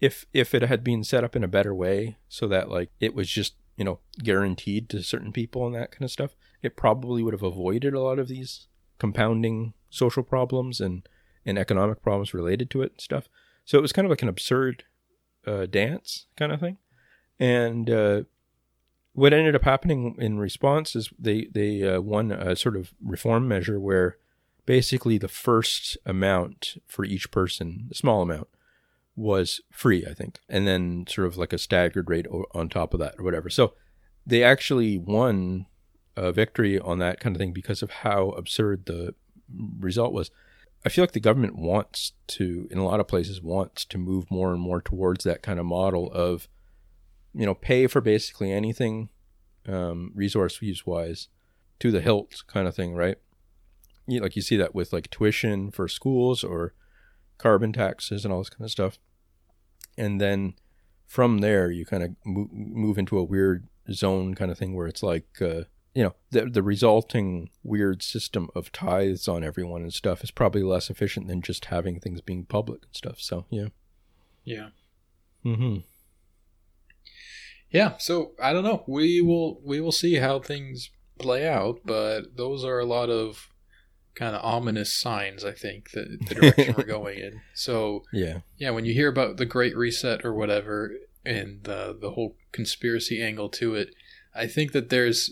if 0.00 0.26
if 0.32 0.54
it 0.54 0.62
had 0.62 0.84
been 0.84 1.04
set 1.04 1.24
up 1.24 1.36
in 1.36 1.44
a 1.44 1.48
better 1.48 1.74
way 1.74 2.16
so 2.28 2.46
that 2.48 2.68
like 2.68 2.90
it 3.00 3.14
was 3.14 3.28
just 3.28 3.54
you 3.76 3.84
know 3.84 4.00
guaranteed 4.22 4.88
to 4.88 5.02
certain 5.02 5.32
people 5.32 5.66
and 5.66 5.74
that 5.74 5.90
kind 5.90 6.04
of 6.04 6.10
stuff 6.10 6.36
it 6.62 6.76
probably 6.76 7.22
would 7.22 7.34
have 7.34 7.42
avoided 7.42 7.94
a 7.94 8.00
lot 8.00 8.18
of 8.18 8.28
these 8.28 8.66
compounding 8.98 9.74
social 9.90 10.22
problems 10.22 10.80
and 10.80 11.08
and 11.44 11.58
economic 11.58 12.02
problems 12.02 12.34
related 12.34 12.70
to 12.70 12.82
it 12.82 12.92
and 12.92 13.00
stuff 13.00 13.28
so 13.64 13.78
it 13.78 13.82
was 13.82 13.92
kind 13.92 14.06
of 14.06 14.10
like 14.10 14.22
an 14.22 14.28
absurd 14.28 14.84
uh, 15.46 15.66
dance 15.66 16.26
kind 16.36 16.52
of 16.52 16.60
thing 16.60 16.78
and 17.38 17.90
uh, 17.90 18.22
what 19.14 19.32
ended 19.32 19.54
up 19.54 19.64
happening 19.64 20.16
in 20.18 20.38
response 20.38 20.94
is 20.94 21.10
they 21.18 21.46
they 21.52 21.82
uh, 21.82 22.00
won 22.00 22.32
a 22.32 22.54
sort 22.56 22.76
of 22.76 22.92
reform 23.02 23.48
measure 23.48 23.80
where 23.80 24.18
basically 24.66 25.18
the 25.18 25.28
first 25.28 25.96
amount 26.04 26.80
for 26.86 27.04
each 27.04 27.30
person, 27.30 27.88
a 27.90 27.94
small 27.94 28.22
amount, 28.22 28.48
was 29.16 29.60
free, 29.70 30.04
I 30.04 30.14
think, 30.14 30.40
and 30.48 30.66
then 30.66 31.06
sort 31.08 31.28
of 31.28 31.36
like 31.36 31.52
a 31.52 31.58
staggered 31.58 32.10
rate 32.10 32.26
on 32.54 32.68
top 32.68 32.92
of 32.92 33.00
that 33.00 33.14
or 33.18 33.24
whatever. 33.24 33.48
So 33.48 33.74
they 34.26 34.42
actually 34.42 34.98
won 34.98 35.66
a 36.16 36.32
victory 36.32 36.78
on 36.78 36.98
that 36.98 37.20
kind 37.20 37.36
of 37.36 37.40
thing 37.40 37.52
because 37.52 37.82
of 37.82 37.90
how 37.90 38.30
absurd 38.30 38.86
the 38.86 39.14
result 39.78 40.12
was. 40.12 40.30
I 40.84 40.90
feel 40.90 41.02
like 41.02 41.12
the 41.12 41.20
government 41.20 41.56
wants 41.56 42.12
to, 42.28 42.68
in 42.70 42.78
a 42.78 42.84
lot 42.84 43.00
of 43.00 43.08
places, 43.08 43.40
wants 43.40 43.84
to 43.86 43.98
move 43.98 44.30
more 44.30 44.52
and 44.52 44.60
more 44.60 44.82
towards 44.82 45.24
that 45.24 45.42
kind 45.42 45.58
of 45.58 45.64
model 45.64 46.12
of, 46.12 46.46
you 47.32 47.46
know, 47.46 47.54
pay 47.54 47.86
for 47.86 48.02
basically 48.02 48.52
anything, 48.52 49.08
um, 49.66 50.12
resource 50.14 50.60
use 50.60 50.84
wise, 50.84 51.28
to 51.80 51.90
the 51.90 52.02
hilt 52.02 52.44
kind 52.46 52.68
of 52.68 52.74
thing, 52.74 52.94
right? 52.94 53.16
You, 54.06 54.20
like 54.20 54.36
you 54.36 54.42
see 54.42 54.56
that 54.56 54.74
with 54.74 54.92
like 54.92 55.10
tuition 55.10 55.70
for 55.70 55.88
schools 55.88 56.44
or 56.44 56.74
carbon 57.38 57.72
taxes 57.72 58.24
and 58.24 58.32
all 58.32 58.40
this 58.40 58.50
kind 58.50 58.64
of 58.64 58.70
stuff, 58.70 58.98
and 59.96 60.20
then 60.20 60.54
from 61.06 61.38
there 61.38 61.70
you 61.70 61.86
kind 61.86 62.02
of 62.02 62.10
move, 62.26 62.52
move 62.52 62.98
into 62.98 63.18
a 63.18 63.24
weird 63.24 63.68
zone 63.90 64.34
kind 64.34 64.50
of 64.50 64.58
thing 64.58 64.74
where 64.74 64.86
it's 64.86 65.02
like. 65.02 65.40
Uh, 65.40 65.62
you 65.94 66.02
know 66.02 66.14
the 66.30 66.46
the 66.46 66.62
resulting 66.62 67.50
weird 67.62 68.02
system 68.02 68.50
of 68.54 68.72
tithes 68.72 69.28
on 69.28 69.44
everyone 69.44 69.82
and 69.82 69.94
stuff 69.94 70.24
is 70.24 70.30
probably 70.30 70.62
less 70.62 70.90
efficient 70.90 71.28
than 71.28 71.40
just 71.40 71.66
having 71.66 72.00
things 72.00 72.20
being 72.20 72.44
public 72.44 72.82
and 72.84 72.94
stuff. 72.94 73.20
So 73.20 73.46
yeah, 73.50 73.68
Yeah. 74.44 74.68
mm-hmm. 75.44 75.78
Yeah, 77.70 77.94
so 77.98 78.32
I 78.40 78.52
don't 78.52 78.64
know. 78.64 78.84
We 78.86 79.20
will 79.20 79.60
we 79.64 79.80
will 79.80 79.92
see 79.92 80.16
how 80.16 80.38
things 80.38 80.90
play 81.18 81.48
out, 81.48 81.80
but 81.84 82.36
those 82.36 82.64
are 82.64 82.78
a 82.78 82.84
lot 82.84 83.10
of 83.10 83.48
kind 84.14 84.36
of 84.36 84.44
ominous 84.44 84.94
signs, 84.94 85.44
I 85.44 85.52
think, 85.52 85.90
that 85.90 86.18
the 86.28 86.34
direction 86.36 86.74
we're 86.76 86.84
going 86.98 87.18
in. 87.18 87.40
So 87.54 88.04
yeah, 88.12 88.38
yeah, 88.58 88.70
when 88.70 88.84
you 88.84 88.94
hear 88.94 89.08
about 89.08 89.38
the 89.38 89.46
Great 89.46 89.76
Reset 89.76 90.24
or 90.24 90.34
whatever, 90.34 90.92
and 91.24 91.64
the 91.64 91.96
the 92.00 92.12
whole 92.12 92.36
conspiracy 92.52 93.20
angle 93.20 93.48
to 93.50 93.74
it, 93.74 93.92
I 94.34 94.46
think 94.46 94.70
that 94.72 94.90
there's 94.90 95.30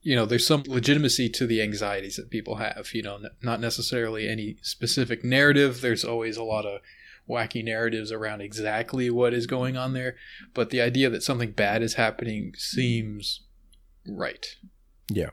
you 0.00 0.16
know 0.16 0.26
there's 0.26 0.46
some 0.46 0.64
legitimacy 0.66 1.28
to 1.30 1.46
the 1.46 1.62
anxieties 1.62 2.16
that 2.16 2.30
people 2.30 2.56
have. 2.56 2.88
You 2.92 3.02
know, 3.02 3.16
n- 3.16 3.30
not 3.42 3.60
necessarily 3.60 4.28
any 4.28 4.56
specific 4.62 5.24
narrative. 5.24 5.80
There's 5.80 6.04
always 6.04 6.36
a 6.36 6.44
lot 6.44 6.66
of 6.66 6.80
wacky 7.28 7.62
narratives 7.62 8.10
around 8.10 8.40
exactly 8.40 9.10
what 9.10 9.34
is 9.34 9.46
going 9.46 9.76
on 9.76 9.92
there, 9.92 10.16
but 10.54 10.70
the 10.70 10.80
idea 10.80 11.10
that 11.10 11.22
something 11.22 11.52
bad 11.52 11.82
is 11.82 11.94
happening 11.94 12.52
seems 12.56 13.44
right. 14.06 14.46
Yeah. 15.10 15.30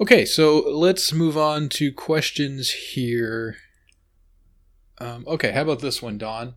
Okay, 0.00 0.24
so 0.24 0.58
let's 0.58 1.12
move 1.12 1.38
on 1.38 1.68
to 1.70 1.92
questions 1.92 2.70
here. 2.70 3.56
Um, 4.98 5.24
okay, 5.26 5.52
how 5.52 5.62
about 5.62 5.80
this 5.80 6.02
one, 6.02 6.18
Don? 6.18 6.54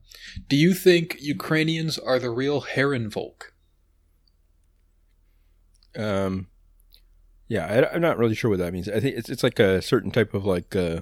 Do 0.48 0.56
you 0.56 0.74
think 0.74 1.18
Ukrainians 1.20 1.98
are 1.98 2.20
the 2.20 2.30
real 2.30 2.62
Herrenvolk? 2.62 3.52
Um, 5.98 6.48
yeah. 7.48 7.66
I, 7.66 7.94
I'm 7.96 8.02
not 8.02 8.18
really 8.18 8.36
sure 8.36 8.50
what 8.50 8.60
that 8.60 8.74
means. 8.74 8.88
I 8.90 9.00
think 9.00 9.18
it's 9.18 9.30
it's 9.30 9.44
like 9.44 9.60
a 9.60 9.82
certain 9.82 10.12
type 10.12 10.34
of 10.34 10.46
like 10.46 10.76
uh, 10.76 11.02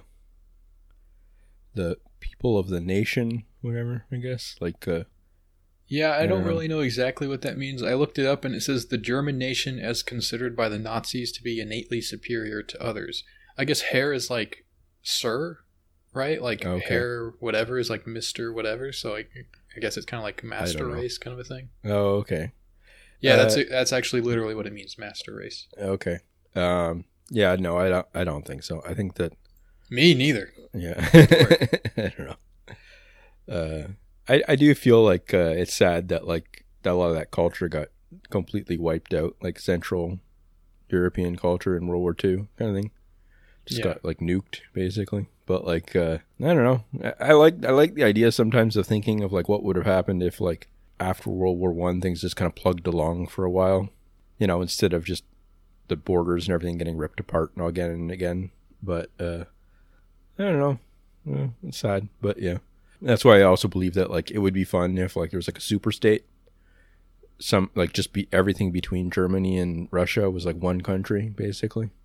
the 1.73 1.97
people 2.19 2.57
of 2.57 2.69
the 2.69 2.79
nation, 2.81 3.43
whatever. 3.61 4.05
I 4.11 4.17
guess 4.17 4.55
like 4.59 4.87
uh, 4.87 5.03
Yeah, 5.87 6.11
I 6.17 6.25
don't 6.25 6.43
Uh, 6.43 6.47
really 6.47 6.67
know 6.67 6.79
exactly 6.79 7.27
what 7.27 7.41
that 7.41 7.57
means. 7.57 7.83
I 7.83 7.93
looked 7.93 8.17
it 8.17 8.25
up 8.25 8.45
and 8.45 8.55
it 8.55 8.61
says 8.61 8.87
the 8.87 8.97
German 8.97 9.37
nation 9.37 9.79
as 9.79 10.03
considered 10.03 10.55
by 10.55 10.69
the 10.69 10.79
Nazis 10.79 11.31
to 11.33 11.43
be 11.43 11.59
innately 11.59 12.01
superior 12.01 12.63
to 12.63 12.81
others. 12.81 13.23
I 13.57 13.65
guess 13.65 13.81
Herr 13.81 14.13
is 14.13 14.29
like 14.29 14.65
sir, 15.01 15.59
right? 16.13 16.41
Like 16.41 16.65
Okay. 16.65 16.85
Herr 16.87 17.33
whatever 17.39 17.77
is 17.79 17.89
like 17.89 18.05
Mr. 18.05 18.53
whatever. 18.53 18.91
So 18.91 19.15
I, 19.15 19.25
I 19.75 19.79
guess 19.79 19.97
it's 19.97 20.05
kind 20.05 20.19
of 20.19 20.23
like 20.25 20.43
master 20.43 20.87
race 20.87 21.17
kind 21.17 21.33
of 21.33 21.39
a 21.39 21.43
thing. 21.47 21.69
oh 21.85 22.15
okay 22.17 22.51
Yeah, 23.25 23.35
that's 23.37 23.55
Uh, 23.57 23.63
that's 23.69 23.93
actually 23.93 24.21
literally 24.21 24.55
what 24.55 24.65
it 24.67 24.73
means, 24.73 24.97
master 24.97 25.35
race. 25.35 25.67
okay 25.77 26.19
um 26.55 27.03
yeah 27.29 27.55
no 27.59 27.77
I 27.77 27.89
don't 27.89 28.07
I 28.13 28.23
don't 28.23 28.45
think 28.45 28.63
so. 28.63 28.81
I 28.87 28.93
think 28.93 29.15
that 29.15 29.33
Me 29.89 30.13
neither. 30.13 30.51
Yeah. 30.73 30.95
I 31.13 32.11
don't 32.17 32.27
know. 32.29 32.35
Uh, 33.47 33.87
I 34.27 34.43
I 34.47 34.55
do 34.55 34.73
feel 34.75 35.03
like 35.03 35.33
uh, 35.33 35.53
it's 35.61 35.73
sad 35.73 36.07
that 36.09 36.25
like 36.27 36.65
that 36.83 36.91
a 36.93 36.95
lot 37.01 37.09
of 37.09 37.15
that 37.15 37.31
culture 37.31 37.67
got 37.69 37.89
completely 38.29 38.77
wiped 38.77 39.13
out, 39.13 39.35
like 39.41 39.59
Central 39.59 40.19
European 40.89 41.35
culture 41.35 41.75
in 41.77 41.87
World 41.87 42.01
War 42.01 42.15
II 42.23 42.47
kind 42.57 42.71
of 42.71 42.75
thing. 42.75 42.91
Just 43.65 43.79
Yeah. 43.79 43.85
got 43.93 44.05
like 44.05 44.19
nuked 44.19 44.61
basically. 44.73 45.27
But 45.45 45.65
like 45.65 45.95
uh, 45.95 46.19
I 46.41 46.53
don't 46.53 46.63
know. 46.63 46.83
I, 47.03 47.29
I 47.29 47.33
like 47.33 47.63
I 47.65 47.71
like 47.71 47.93
the 47.95 48.03
idea 48.03 48.31
sometimes 48.31 48.75
of 48.77 48.87
thinking 48.87 49.23
of 49.23 49.31
like 49.31 49.47
what 49.47 49.63
would 49.63 49.75
have 49.75 49.85
happened 49.85 50.23
if 50.23 50.41
like 50.41 50.67
after 50.99 51.29
World 51.29 51.59
War 51.59 51.71
One 51.73 52.01
things 52.01 52.21
just 52.21 52.35
kind 52.35 52.47
of 52.47 52.55
plugged 52.55 52.87
along 52.87 53.27
for 53.27 53.43
a 53.43 53.51
while, 53.51 53.89
you 54.37 54.47
know, 54.47 54.61
instead 54.61 54.93
of 54.93 55.05
just 55.05 55.23
the 55.87 55.95
borders 55.95 56.47
and 56.47 56.53
everything 56.53 56.77
getting 56.77 56.97
ripped 56.97 57.19
apart 57.19 57.51
and 57.55 57.65
again 57.65 57.91
and 57.91 58.11
again. 58.11 58.51
But 58.81 59.09
uh, 59.19 59.45
I 60.37 60.43
don't 60.43 60.59
know. 60.59 60.79
Eh, 61.31 61.47
it's 61.67 61.77
sad, 61.77 62.07
but 62.21 62.39
yeah. 62.39 62.57
That's 63.01 63.25
why 63.25 63.39
I 63.39 63.43
also 63.43 63.67
believe 63.67 63.93
that 63.95 64.09
like 64.09 64.31
it 64.31 64.39
would 64.39 64.53
be 64.53 64.63
fun 64.63 64.97
if 64.97 65.15
like 65.15 65.31
there 65.31 65.37
was 65.37 65.47
like 65.47 65.57
a 65.57 65.61
super 65.61 65.91
state. 65.91 66.25
Some 67.39 67.69
like 67.75 67.93
just 67.93 68.13
be 68.13 68.27
everything 68.31 68.71
between 68.71 69.11
Germany 69.11 69.57
and 69.57 69.89
Russia 69.91 70.29
was 70.29 70.45
like 70.45 70.55
one 70.55 70.81
country 70.81 71.29
basically. 71.29 71.89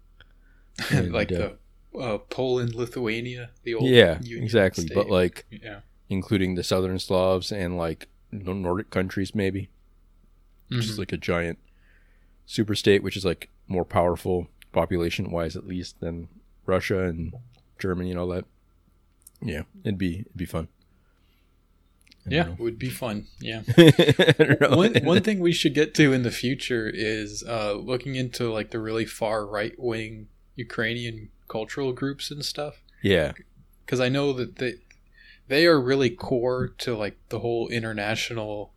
And, 0.91 1.13
like 1.13 1.31
uh, 1.31 1.51
the 1.93 1.99
uh, 1.99 2.19
Poland, 2.19 2.75
Lithuania, 2.75 3.51
the 3.65 3.75
old 3.75 3.89
yeah, 3.89 4.19
Union 4.23 4.45
exactly. 4.45 4.87
state. 4.87 4.95
But 4.95 5.11
like 5.11 5.47
yeah, 5.51 5.81
including 6.09 6.55
the 6.55 6.63
southern 6.63 6.99
Slavs 6.99 7.53
and 7.53 7.77
like 7.77 8.09
Nordic 8.33 8.91
countries 8.91 9.35
maybe. 9.35 9.69
Mhm. 10.71 10.81
Just 10.83 10.99
like 10.99 11.13
a 11.13 11.17
giant 11.17 11.59
super 12.47 12.75
state 12.75 13.03
which 13.03 13.17
is 13.17 13.25
like 13.25 13.49
more 13.69 13.85
powerful 13.85 14.49
population 14.73 15.31
wise 15.31 15.57
at 15.57 15.67
least 15.67 16.01
than 16.01 16.29
Russia 16.67 17.05
and 17.05 17.33
Germany 17.79 18.11
and 18.11 18.19
all 18.19 18.29
that. 18.29 18.45
Yeah, 19.43 19.63
it'd 19.85 19.99
be 19.99 20.21
it'd 20.21 20.37
be 20.37 20.47
fun. 20.47 20.69
Yeah, 22.27 22.45
know. 22.45 22.57
would 22.59 22.79
be 22.79 22.91
fun. 22.91 23.27
Yeah. 23.41 23.63
I 23.79 24.35
don't 24.39 24.61
know. 24.61 24.77
one 24.77 24.95
one 25.05 25.23
thing 25.23 25.41
we 25.41 25.53
should 25.53 25.75
get 25.75 25.95
to 25.95 26.13
in 26.13 26.23
the 26.23 26.31
future 26.31 26.89
is 26.93 27.43
uh, 27.45 27.73
looking 27.73 28.15
into 28.15 28.53
like 28.53 28.71
the 28.71 28.79
really 28.79 29.07
far 29.07 29.47
right 29.47 29.75
wing 29.79 30.29
Ukrainian 30.55 31.31
cultural 31.49 31.93
groups 31.93 32.31
and 32.31 32.45
stuff. 32.45 32.83
yeah, 33.03 33.33
Because 33.87 34.01
I 34.01 34.11
know 34.11 34.33
that 34.35 34.57
they 34.57 34.75
they 35.51 35.67
are 35.67 35.81
really 35.81 36.11
core 36.11 36.69
to 36.79 36.97
like 36.97 37.19
the 37.29 37.41
whole 37.41 37.67
international 37.69 38.73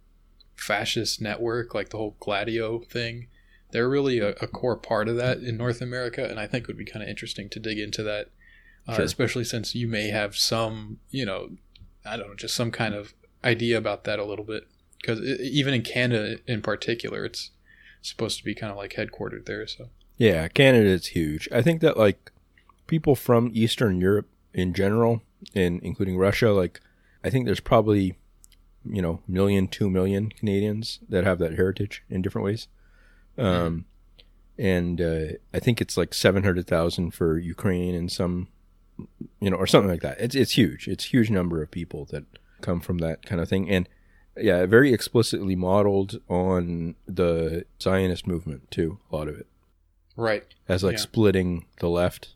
fascist 0.56 1.22
network, 1.22 1.76
like 1.76 1.90
the 1.90 1.98
whole 1.98 2.16
Gladio 2.20 2.80
thing. 2.80 3.28
They're 3.72 3.88
really 3.88 4.18
a, 4.20 4.30
a 4.42 4.48
core 4.48 4.76
part 4.76 5.08
of 5.08 5.16
that 5.18 5.38
in 5.38 5.56
North 5.56 5.82
America, 5.82 6.26
and 6.28 6.40
I 6.40 6.48
think 6.48 6.64
it 6.64 6.68
would 6.68 6.78
be 6.78 6.86
kind 6.86 7.04
of 7.04 7.10
interesting 7.10 7.48
to 7.50 7.60
dig 7.60 7.78
into 7.78 8.02
that, 8.04 8.32
uh, 8.88 8.96
Sure. 8.96 9.06
especially 9.06 9.44
since 9.44 9.76
you 9.76 9.88
may 9.88 10.08
have 10.10 10.36
some, 10.36 10.98
you 11.12 11.26
know, 11.26 11.52
I 12.04 12.18
don't 12.18 12.30
know, 12.30 12.36
just 12.36 12.56
some 12.56 12.72
kind 12.72 12.96
of 12.96 13.14
idea 13.44 13.78
about 13.78 14.04
that 14.06 14.18
a 14.18 14.26
little 14.26 14.46
bit. 14.46 14.64
Because 15.00 15.22
even 15.22 15.76
in 15.76 15.84
Canada, 15.84 16.38
in 16.48 16.62
particular, 16.64 17.24
it's 17.24 17.52
supposed 18.02 18.40
to 18.40 18.44
be 18.44 18.56
kind 18.56 18.72
of 18.72 18.78
like 18.78 18.94
headquartered 18.94 19.46
there. 19.46 19.68
So 19.68 19.90
yeah. 20.18 20.48
Canada 20.48 20.90
is 20.90 21.08
huge. 21.08 21.48
I 21.52 21.62
think 21.62 21.82
that 21.82 21.98
like 21.98 22.32
people 22.88 23.16
from 23.16 23.52
Eastern 23.54 24.02
Europe 24.02 24.28
in 24.54 24.74
general, 24.74 25.22
and 25.56 25.82
including 25.84 26.18
Russia, 26.18 26.52
like 26.52 26.82
I 27.24 27.30
think 27.30 27.46
there's 27.46 27.60
probably 27.60 28.16
you 28.86 29.02
know 29.02 29.22
million, 29.28 29.68
two 29.68 29.90
million 29.90 30.30
Canadians 30.30 31.00
that 31.10 31.24
have 31.24 31.40
that 31.40 31.56
heritage 31.56 32.04
in 32.10 32.22
different 32.22 32.46
ways. 32.46 32.68
Um, 33.38 33.86
and 34.58 35.02
uh, 35.02 35.26
I 35.54 35.60
think 35.60 35.82
it's 35.82 35.98
like 35.98 36.14
seven 36.14 36.44
hundred 36.44 36.68
thousand 36.68 37.12
for 37.12 37.38
Ukraine 37.38 37.96
and 37.96 38.12
some, 38.12 38.48
you 39.40 39.50
know, 39.50 39.58
or 39.58 39.66
something 39.68 39.90
like 39.90 40.02
that. 40.02 40.20
It's 40.20 40.36
it's 40.36 40.52
huge. 40.58 40.88
It's 40.88 41.06
a 41.06 41.10
huge 41.10 41.30
number 41.30 41.62
of 41.64 41.72
people 41.72 42.06
that 42.12 42.26
come 42.62 42.80
from 42.80 43.00
that 43.00 43.26
kind 43.26 43.42
of 43.42 43.50
thing, 43.50 43.70
and 43.70 43.90
yeah, 44.38 44.66
very 44.66 44.94
explicitly 44.94 45.56
modeled 45.56 46.20
on 46.30 46.96
the 47.08 47.66
Zionist 47.82 48.28
movement 48.28 48.70
too. 48.72 49.00
A 49.12 49.16
lot 49.16 49.28
of 49.28 49.36
it 49.40 49.48
right, 50.16 50.44
as 50.70 50.84
like 50.84 50.94
Yeah. 50.94 51.00
splitting 51.00 51.66
the 51.80 51.90
left 51.90 52.36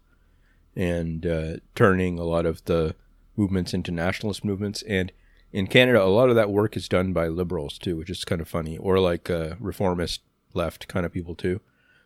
and 0.78 1.26
uh, 1.26 1.54
turning 1.74 2.20
a 2.20 2.24
lot 2.24 2.46
of 2.46 2.64
the 2.66 2.96
movements 3.36 3.74
into 3.74 3.92
nationalist 3.92 4.46
movements. 4.46 4.84
And 4.84 5.12
in 5.52 5.66
Canada, 5.66 6.04
a 6.04 6.06
lot 6.06 6.30
of 6.30 6.36
that 6.36 6.52
work 6.52 6.78
is 6.78 6.88
done 6.88 7.14
by 7.14 7.28
liberals 7.28 7.80
too, 7.80 7.98
which 7.98 8.12
is 8.12 8.24
kind 8.24 8.40
of 8.40 8.48
funny, 8.48 8.78
or 8.78 9.00
like 9.00 9.30
uh, 9.30 9.56
reformist 9.60 10.22
left 10.54 10.88
kind 10.88 11.06
of 11.06 11.12
people 11.12 11.34
too. 11.34 11.60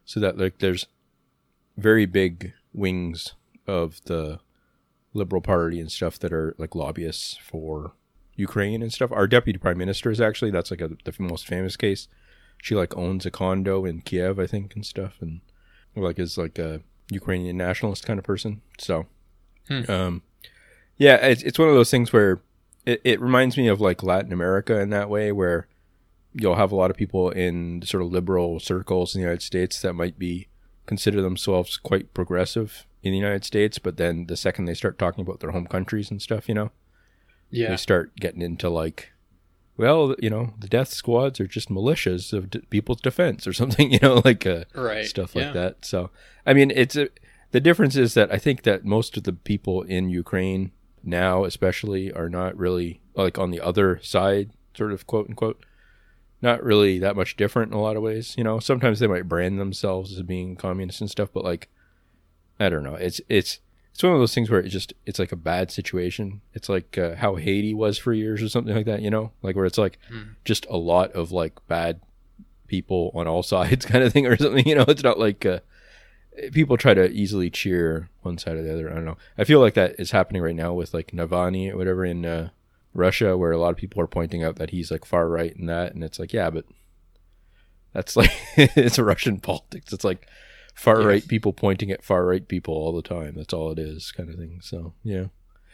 So 0.06 0.20
that 0.22 0.38
like 0.38 0.60
there's 0.60 0.88
very 1.78 2.06
big 2.06 2.54
wings 2.74 3.34
of 3.68 4.02
the 4.06 4.40
liberal 5.14 5.42
party 5.42 5.80
and 5.80 5.92
stuff 5.92 6.18
that 6.20 6.32
are 6.32 6.56
like 6.58 6.74
lobbyists 6.74 7.38
for 7.44 7.94
Ukraine 8.36 8.82
and 8.82 8.94
stuff. 8.94 9.12
Our 9.12 9.28
deputy 9.28 9.60
prime 9.60 9.78
minister 9.78 10.10
is 10.12 10.22
actually 10.22 10.52
that's 10.52 10.72
like 10.72 10.82
a, 10.82 10.92
the 11.04 11.14
most 11.20 11.46
famous 11.46 11.76
case. 11.76 12.08
She 12.62 12.74
like 12.74 12.96
owns 12.96 13.26
a 13.26 13.32
condo 13.32 13.84
in 13.84 14.02
Kiev, 14.02 14.40
I 14.40 14.48
think, 14.48 14.76
and 14.76 14.86
stuff, 14.86 15.18
and 15.20 15.42
like 15.94 16.20
is 16.20 16.38
like 16.38 16.58
a 16.58 16.82
Ukrainian 17.12 17.58
nationalist 17.58 18.06
kind 18.06 18.18
of 18.18 18.26
person. 18.26 18.62
So, 18.80 19.06
Hmm. 19.68 19.90
um, 19.92 20.22
yeah, 20.98 21.16
it's 21.18 21.44
it's 21.44 21.60
one 21.60 21.68
of 21.70 21.76
those 21.76 21.92
things 21.92 22.12
where 22.12 22.42
it, 22.86 23.00
it 23.04 23.22
reminds 23.22 23.58
me 23.58 23.68
of 23.68 23.80
like 23.80 24.02
Latin 24.02 24.34
America 24.34 24.80
in 24.80 24.90
that 24.90 25.10
way, 25.10 25.32
where 25.32 25.68
you'll 26.34 26.56
have 26.56 26.72
a 26.72 26.76
lot 26.76 26.90
of 26.90 26.98
people 26.98 27.30
in 27.30 27.82
sort 27.86 28.02
of 28.04 28.12
liberal 28.12 28.60
circles 28.60 29.14
in 29.14 29.20
the 29.22 29.24
United 29.24 29.42
States 29.44 29.82
that 29.82 29.94
might 29.94 30.18
be 30.18 30.48
consider 30.88 31.22
themselves 31.22 31.78
quite 31.78 32.14
progressive 32.14 32.86
in 33.04 33.12
the 33.12 33.18
United 33.18 33.44
States, 33.46 33.78
but 33.80 33.98
then 33.98 34.26
the 34.28 34.38
second 34.38 34.66
they 34.66 34.74
start 34.74 34.98
talking 34.98 35.22
about 35.22 35.40
their 35.42 35.52
home 35.52 35.68
countries 35.68 36.10
and 36.10 36.22
stuff, 36.22 36.48
you 36.48 36.56
know, 36.56 36.72
Yeah. 37.50 37.70
they 37.70 37.78
start 37.78 38.16
getting 38.16 38.42
into 38.42 38.70
like, 38.70 39.11
well, 39.82 40.16
you 40.20 40.30
know, 40.30 40.54
the 40.60 40.68
death 40.70 40.90
squads 40.94 41.40
are 41.42 41.48
just 41.48 41.70
militias 41.70 42.32
of 42.32 42.50
d- 42.50 42.62
people's 42.70 43.02
defense 43.02 43.46
or 43.46 43.54
something, 43.62 43.92
you 43.92 44.00
know, 44.02 44.22
like 44.24 44.46
uh, 44.48 44.64
Right. 44.74 45.06
stuff 45.06 45.36
like 45.36 45.46
yeah. 45.46 45.52
that. 45.54 45.86
So, 45.86 46.10
I 46.46 46.54
mean, 46.54 46.72
it's 46.72 46.96
a, 46.96 47.10
the 47.52 47.60
difference 47.60 47.98
is 47.98 48.14
that 48.14 48.32
I 48.34 48.38
think 48.38 48.62
that 48.64 48.86
most 48.86 49.18
of 49.18 49.24
the 49.24 49.34
people 49.34 49.82
in 49.82 50.10
Ukraine 50.10 50.72
now, 51.04 51.44
especially, 51.44 52.14
are 52.14 52.30
not 52.30 52.56
really 52.56 53.02
like 53.16 53.38
on 53.38 53.52
the 53.52 53.60
other 53.60 54.00
side, 54.02 54.52
sort 54.78 54.94
of 54.94 55.06
quote 55.08 55.28
unquote, 55.28 55.66
not 56.42 56.64
really 56.64 56.98
that 57.00 57.16
much 57.16 57.36
different 57.36 57.72
in 57.72 57.78
a 57.78 57.82
lot 57.82 57.98
of 57.98 58.04
ways. 58.04 58.36
You 58.38 58.44
know, 58.44 58.60
sometimes 58.60 59.00
they 59.00 59.08
might 59.08 59.28
brand 59.28 59.60
themselves 59.60 60.14
as 60.16 60.22
being 60.22 60.56
communists 60.56 61.02
and 61.02 61.10
stuff, 61.10 61.30
but 61.34 61.44
like, 61.44 61.68
I 62.60 62.70
don't 62.70 62.84
know. 62.84 62.96
It's 62.96 63.20
it's 63.28 63.60
it's 64.02 64.04
one 64.04 64.14
of 64.14 64.20
those 64.20 64.34
things 64.34 64.50
where 64.50 64.60
it 64.60 64.70
just 64.70 64.94
it's 65.06 65.20
like 65.20 65.32
a 65.32 65.36
bad 65.36 65.70
situation. 65.70 66.42
It's 66.56 66.70
like 66.70 66.98
uh, 66.98 67.16
how 67.18 67.36
Haiti 67.36 67.76
was 67.76 68.00
for 68.00 68.14
years 68.14 68.42
or 68.42 68.50
something 68.50 68.76
like 68.76 68.88
that. 68.88 69.04
You 69.04 69.12
know, 69.12 69.32
like 69.44 69.56
where 69.56 69.66
it's 69.66 69.78
like 69.78 70.00
Hmm. 70.10 70.32
just 70.44 70.66
a 70.72 70.78
lot 70.78 71.12
of 71.12 71.32
like 71.32 71.54
bad 71.68 72.02
people 72.68 73.12
on 73.14 73.28
all 73.28 73.44
sides 73.54 73.86
kind 73.86 74.04
of 74.04 74.12
thing 74.12 74.26
or 74.26 74.36
something. 74.38 74.68
You 74.68 74.74
know, 74.74 74.86
it's 74.88 75.04
not 75.04 75.20
like 75.20 75.46
uh, 75.46 75.60
people 76.52 76.78
try 76.78 76.96
to 76.96 77.12
easily 77.12 77.52
cheer 77.52 78.10
one 78.24 78.40
side 78.40 78.56
or 78.56 78.64
the 78.64 78.74
other. 78.74 78.90
I 78.90 78.96
don't 78.96 79.06
know. 79.06 79.18
I 79.38 79.44
feel 79.44 79.60
like 79.60 79.76
that 79.76 80.00
is 80.00 80.10
happening 80.10 80.42
right 80.42 80.56
now 80.56 80.74
with 80.74 80.96
like 80.96 81.12
Navalny 81.12 81.72
or 81.72 81.78
whatever 81.78 82.04
in 82.04 82.26
uh, 82.26 82.50
Russia, 82.96 83.38
where 83.38 83.52
a 83.52 83.60
lot 83.60 83.70
of 83.70 83.78
people 83.78 84.02
are 84.02 84.08
pointing 84.08 84.44
out 84.44 84.56
that 84.56 84.72
he's 84.72 84.90
like 84.90 85.06
far 85.06 85.28
right 85.28 85.56
and 85.56 85.70
that, 85.70 85.94
and 85.94 86.04
it's 86.04 86.18
like, 86.18 86.34
yeah, 86.34 86.50
but 86.50 86.66
that's 87.94 88.16
like 88.16 88.32
it's 88.58 88.98
Russian 88.98 89.40
politics. 89.40 89.94
It's 89.94 90.04
like 90.04 90.28
far 90.74 91.02
right 91.02 91.28
people 91.28 91.54
pointing 91.54 91.92
at 91.92 92.04
far 92.04 92.26
right 92.26 92.48
people 92.48 92.74
all 92.74 92.94
the 92.94 93.02
time. 93.02 93.36
That's 93.36 93.54
all 93.54 93.72
it 93.72 93.80
is, 93.80 94.12
kind 94.12 94.30
of 94.30 94.36
thing. 94.36 94.60
So 94.62 94.94
yeah, 95.04 95.26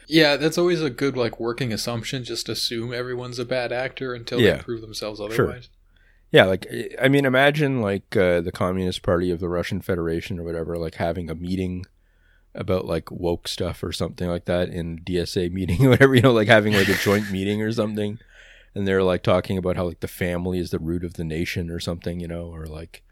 Yeah, 0.06 0.36
that's 0.36 0.58
always 0.58 0.82
a 0.82 0.90
good 0.90 1.16
like 1.16 1.38
working 1.40 1.72
assumption. 1.72 2.24
Just 2.24 2.48
assume 2.48 2.92
everyone's 2.92 3.38
a 3.38 3.44
bad 3.44 3.72
actor 3.72 4.14
until 4.14 4.40
Yeah. 4.40 4.56
they 4.56 4.62
prove 4.62 4.80
themselves 4.80 5.18
Sure. 5.18 5.26
otherwise. 5.46 5.68
yeah. 6.30 6.44
Like 6.44 6.66
I 7.00 7.08
mean, 7.08 7.24
imagine 7.24 7.80
like 7.80 8.16
uh, 8.16 8.40
the 8.40 8.52
Communist 8.52 9.02
Party 9.02 9.30
of 9.30 9.40
the 9.40 9.48
Russian 9.48 9.80
Federation 9.80 10.38
or 10.38 10.42
whatever, 10.44 10.76
like 10.76 10.96
having 10.96 11.30
a 11.30 11.34
meeting 11.34 11.84
about 12.54 12.86
like 12.86 13.10
woke 13.10 13.46
stuff 13.46 13.82
or 13.84 13.92
something 13.92 14.28
like 14.28 14.46
that 14.46 14.68
in 14.68 14.98
DSA 15.04 15.52
meeting 15.52 15.84
or 15.86 15.90
whatever, 15.90 16.14
you 16.14 16.22
know, 16.22 16.32
like 16.32 16.48
having 16.48 16.72
like 16.74 16.88
a 16.88 16.94
joint 16.94 17.30
meeting 17.32 17.62
or 17.62 17.70
something. 17.72 18.18
And 18.74 18.86
they're 18.86 19.02
like 19.02 19.22
talking 19.22 19.56
about 19.58 19.76
how 19.76 19.84
like 19.86 20.00
the 20.00 20.08
family 20.08 20.58
is 20.58 20.70
the 20.70 20.78
root 20.78 21.02
of 21.04 21.14
the 21.14 21.24
nation 21.24 21.70
or 21.70 21.80
something, 21.80 22.20
you 22.20 22.28
know, 22.28 22.46
or 22.52 22.66
like 22.66 23.02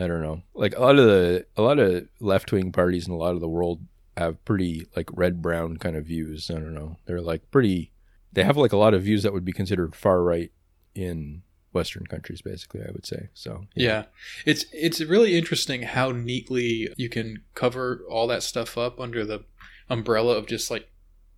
I 0.00 0.06
don't 0.06 0.22
know. 0.22 0.42
Like 0.54 0.76
a 0.76 0.80
lot 0.80 0.98
of 0.98 1.06
the 1.06 1.46
a 1.56 1.62
lot 1.62 1.78
of 1.78 2.08
left 2.20 2.52
wing 2.52 2.72
parties 2.72 3.06
in 3.08 3.12
a 3.12 3.16
lot 3.16 3.34
of 3.34 3.40
the 3.40 3.48
world 3.48 3.80
have 4.16 4.42
pretty 4.44 4.86
like 4.96 5.08
red 5.12 5.42
brown 5.42 5.76
kind 5.76 5.96
of 5.96 6.06
views. 6.06 6.50
I 6.50 6.54
don't 6.54 6.74
know. 6.74 6.96
They're 7.06 7.20
like 7.20 7.50
pretty 7.50 7.90
they 8.32 8.44
have 8.44 8.56
like 8.56 8.72
a 8.72 8.76
lot 8.76 8.94
of 8.94 9.02
views 9.02 9.22
that 9.22 9.32
would 9.32 9.44
be 9.44 9.52
considered 9.52 9.94
far 9.96 10.22
right 10.22 10.52
in 10.94 11.42
Western 11.72 12.06
countries, 12.06 12.42
basically, 12.42 12.80
I 12.82 12.90
would 12.92 13.06
say. 13.06 13.28
So 13.34 13.66
Yeah. 13.74 14.04
It's 14.46 14.66
it's 14.72 15.00
really 15.00 15.36
interesting 15.36 15.82
how 15.82 16.12
neatly 16.12 16.88
you 16.96 17.08
can 17.08 17.42
cover 17.54 18.02
all 18.08 18.26
that 18.28 18.42
stuff 18.42 18.78
up 18.78 19.00
under 19.00 19.24
the 19.24 19.44
umbrella 19.88 20.36
of 20.36 20.46
just 20.46 20.70
like 20.70 20.88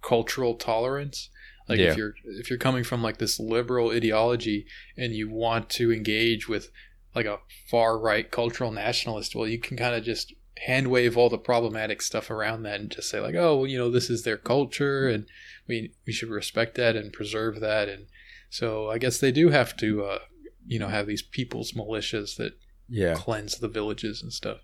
cultural 0.03 0.55
tolerance. 0.55 1.31
Like 1.69 1.79
Yeah. 1.79 1.91
if 1.93 1.97
you're 1.97 2.15
if 2.25 2.51
you're 2.51 2.59
coming 2.59 2.85
from 2.85 3.03
like 3.03 3.19
this 3.19 3.39
liberal 3.41 3.91
ideology 3.91 4.67
and 4.97 5.13
you 5.13 5.29
want 5.31 5.69
to 5.71 5.93
engage 5.93 6.49
with 6.49 6.71
like 7.15 7.27
a 7.27 7.39
far 7.69 7.99
right 7.99 8.31
cultural 8.31 8.71
nationalist, 8.71 9.35
well 9.35 9.47
you 9.47 9.59
can 9.59 9.77
kind 9.77 9.95
of 9.95 10.05
just 10.05 10.33
hand 10.59 10.89
wave 10.89 11.17
all 11.17 11.31
the 11.31 11.39
problematic 11.39 12.03
stuff 12.03 12.31
around 12.31 12.63
that 12.63 12.81
and 12.81 12.91
just 12.91 13.09
say 13.09 13.19
like, 13.19 13.35
oh, 13.35 13.59
well, 13.59 13.67
you 13.67 13.79
know, 13.79 13.91
this 13.91 14.11
is 14.11 14.23
their 14.23 14.37
culture 14.37 15.09
and 15.09 15.27
we 15.67 15.93
we 16.07 16.13
should 16.13 16.29
respect 16.29 16.75
that 16.77 16.97
and 16.97 17.13
preserve 17.13 17.61
that 17.61 17.89
and 17.89 18.07
so 18.51 18.91
I 18.91 18.99
guess 18.99 19.19
they 19.19 19.33
do 19.33 19.49
have 19.51 19.77
to 19.79 20.05
uh, 20.05 20.19
you 20.67 20.79
know 20.79 20.89
have 20.89 21.07
these 21.07 21.23
people's 21.23 21.73
militias 21.73 22.37
that 22.37 22.53
yeah. 22.89 23.15
cleanse 23.15 23.57
the 23.57 23.69
villages 23.69 24.23
and 24.23 24.33
stuff. 24.33 24.59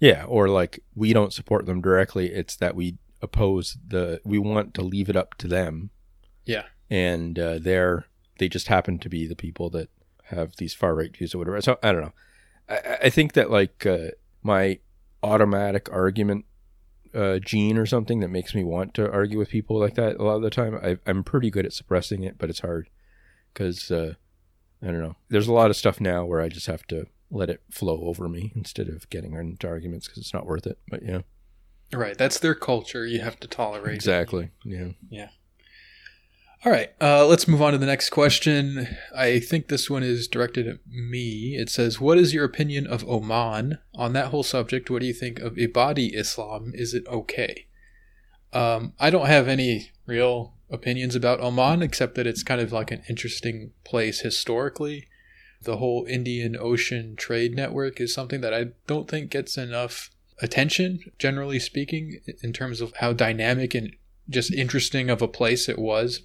Yeah, 0.00 0.24
or 0.24 0.48
like 0.48 0.80
we 0.94 1.12
don't 1.12 1.32
support 1.32 1.66
them 1.66 1.80
directly. 1.80 2.26
It's 2.26 2.56
that 2.56 2.74
we 2.74 2.98
oppose 3.22 3.78
the. 3.86 4.20
We 4.24 4.38
want 4.38 4.74
to 4.74 4.82
leave 4.82 5.08
it 5.08 5.16
up 5.16 5.36
to 5.38 5.48
them. 5.48 5.90
Yeah. 6.44 6.64
and 6.88 7.38
uh, 7.38 7.58
they're 7.60 8.06
they 8.38 8.48
just 8.48 8.66
happen 8.66 8.98
to 8.98 9.08
be 9.08 9.26
the 9.26 9.36
people 9.36 9.70
that 9.70 9.88
have 10.30 10.56
these 10.56 10.74
far 10.74 10.94
right 10.94 11.14
views 11.16 11.34
or 11.34 11.38
whatever. 11.38 11.60
So 11.60 11.78
I 11.82 11.92
don't 11.92 12.02
know. 12.02 12.12
I, 12.68 12.98
I 13.04 13.10
think 13.10 13.34
that 13.34 13.50
like 13.50 13.84
uh, 13.86 14.08
my 14.42 14.78
automatic 15.22 15.88
argument 15.92 16.44
uh, 17.14 17.38
gene 17.38 17.76
or 17.76 17.86
something 17.86 18.20
that 18.20 18.28
makes 18.28 18.54
me 18.54 18.62
want 18.64 18.94
to 18.94 19.10
argue 19.10 19.38
with 19.38 19.48
people 19.48 19.78
like 19.78 19.94
that 19.94 20.16
a 20.16 20.22
lot 20.22 20.36
of 20.36 20.42
the 20.42 20.50
time. 20.50 20.78
I, 20.82 20.98
I'm 21.06 21.24
pretty 21.24 21.50
good 21.50 21.66
at 21.66 21.72
suppressing 21.72 22.22
it, 22.22 22.38
but 22.38 22.48
it's 22.50 22.60
hard 22.60 22.88
because 23.52 23.90
uh, 23.90 24.14
I 24.82 24.86
don't 24.86 25.00
know. 25.00 25.16
There's 25.28 25.48
a 25.48 25.52
lot 25.52 25.70
of 25.70 25.76
stuff 25.76 26.00
now 26.00 26.24
where 26.24 26.40
I 26.40 26.48
just 26.48 26.66
have 26.66 26.86
to 26.88 27.06
let 27.30 27.50
it 27.50 27.62
flow 27.70 28.02
over 28.04 28.28
me 28.28 28.52
instead 28.56 28.88
of 28.88 29.08
getting 29.10 29.34
into 29.34 29.68
arguments 29.68 30.06
because 30.06 30.22
it's 30.22 30.34
not 30.34 30.46
worth 30.46 30.66
it. 30.66 30.78
But 30.88 31.02
yeah, 31.04 31.20
Right, 31.92 32.16
that's 32.16 32.38
their 32.38 32.54
culture. 32.54 33.04
You 33.06 33.20
have 33.20 33.40
to 33.40 33.48
tolerate. 33.48 33.92
it. 33.92 33.96
exactly. 33.96 34.50
Yeah. 34.64 34.90
Yeah. 35.08 35.30
All 36.62 36.70
right, 36.70 36.92
uh, 37.00 37.26
let's 37.26 37.48
move 37.48 37.62
on 37.62 37.72
to 37.72 37.78
the 37.78 37.86
next 37.86 38.10
question. 38.10 38.86
I 39.16 39.40
think 39.40 39.68
this 39.68 39.88
one 39.88 40.02
is 40.02 40.28
directed 40.28 40.68
at 40.68 40.86
me. 40.86 41.56
It 41.56 41.70
says, 41.70 42.02
"What 42.02 42.18
is 42.18 42.34
your 42.34 42.44
opinion 42.44 42.86
of 42.86 43.08
Oman 43.08 43.78
on 43.94 44.12
that 44.12 44.26
whole 44.26 44.42
subject? 44.42 44.90
What 44.90 45.00
do 45.00 45.06
you 45.06 45.14
think 45.14 45.38
of 45.38 45.54
Ibadi 45.54 46.14
Islam? 46.14 46.72
Is 46.74 46.92
it 46.92 47.06
okay?" 47.06 47.66
Um, 48.52 48.92
I 49.00 49.08
don't 49.08 49.26
have 49.26 49.48
any 49.48 49.92
real 50.04 50.52
opinions 50.68 51.14
about 51.14 51.40
Oman 51.40 51.80
except 51.80 52.14
that 52.16 52.26
it's 52.26 52.42
kind 52.42 52.60
of 52.60 52.72
like 52.72 52.90
an 52.90 53.04
interesting 53.08 53.72
place 53.82 54.20
historically. 54.20 55.08
The 55.62 55.78
whole 55.78 56.04
Indian 56.04 56.58
Ocean 56.60 57.16
trade 57.16 57.54
network 57.54 58.02
is 58.02 58.12
something 58.12 58.42
that 58.42 58.52
I 58.52 58.72
don't 58.86 59.08
think 59.08 59.30
gets 59.30 59.56
enough 59.56 60.10
attention, 60.42 61.00
generally 61.18 61.58
speaking, 61.58 62.20
in 62.42 62.52
terms 62.52 62.82
of 62.82 62.92
how 62.96 63.14
dynamic 63.14 63.74
and 63.74 63.96
just 64.28 64.52
interesting 64.52 65.08
of 65.08 65.22
a 65.22 65.28
place 65.28 65.66
it 65.66 65.78
was 65.78 66.20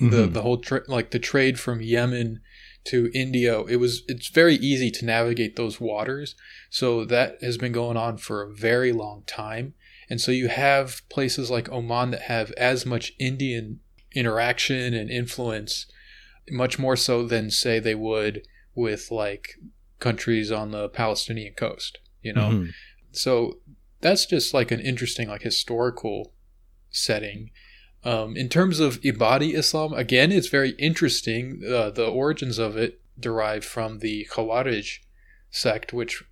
the 0.00 0.26
Mhm. 0.28 0.32
the 0.32 0.42
whole 0.42 0.58
tra- 0.58 0.82
like 0.88 1.10
the 1.10 1.18
trade 1.18 1.60
from 1.60 1.80
Yemen 1.82 2.40
to 2.84 3.10
India 3.12 3.60
it 3.68 3.76
was 3.76 4.02
it's 4.08 4.28
very 4.28 4.54
easy 4.56 4.90
to 4.90 5.04
navigate 5.04 5.54
those 5.56 5.78
waters 5.80 6.34
so 6.70 7.04
that 7.04 7.36
has 7.42 7.58
been 7.58 7.72
going 7.72 7.98
on 7.98 8.16
for 8.16 8.42
a 8.42 8.52
very 8.54 8.90
long 8.92 9.22
time 9.26 9.74
and 10.08 10.18
so 10.20 10.32
you 10.32 10.48
have 10.48 11.02
places 11.10 11.50
like 11.50 11.68
Oman 11.70 12.10
that 12.12 12.22
have 12.22 12.50
as 12.52 12.86
much 12.86 13.12
Indian 13.18 13.80
interaction 14.14 14.94
and 14.94 15.10
influence 15.10 15.86
much 16.50 16.78
more 16.78 16.96
so 16.96 17.26
than 17.26 17.50
say 17.50 17.78
they 17.78 17.94
would 17.94 18.42
with 18.74 19.10
like 19.10 19.56
countries 19.98 20.50
on 20.50 20.70
the 20.70 20.88
Palestinian 20.88 21.52
coast 21.54 21.98
you 22.22 22.32
know 22.32 22.50
Mhm. 22.50 22.70
so 23.12 23.60
that's 24.00 24.24
just 24.24 24.54
like 24.54 24.70
an 24.70 24.80
interesting 24.80 25.28
like 25.28 25.42
historical 25.42 26.32
setting 26.90 27.50
um, 28.04 28.36
in 28.36 28.48
terms 28.48 28.80
of 28.80 29.00
ibadi 29.02 29.54
islam 29.54 29.92
again 29.92 30.32
it's 30.32 30.48
very 30.48 30.70
interesting. 30.72 31.62
Uh, 31.66 31.90
the 31.90 32.06
origins 32.06 32.58
of 32.58 32.76
it 32.76 33.00
derive 33.18 33.64
from 33.64 33.98
the 33.98 34.26
khawarij 34.32 34.98
sect 35.50 35.92
which 35.92 36.22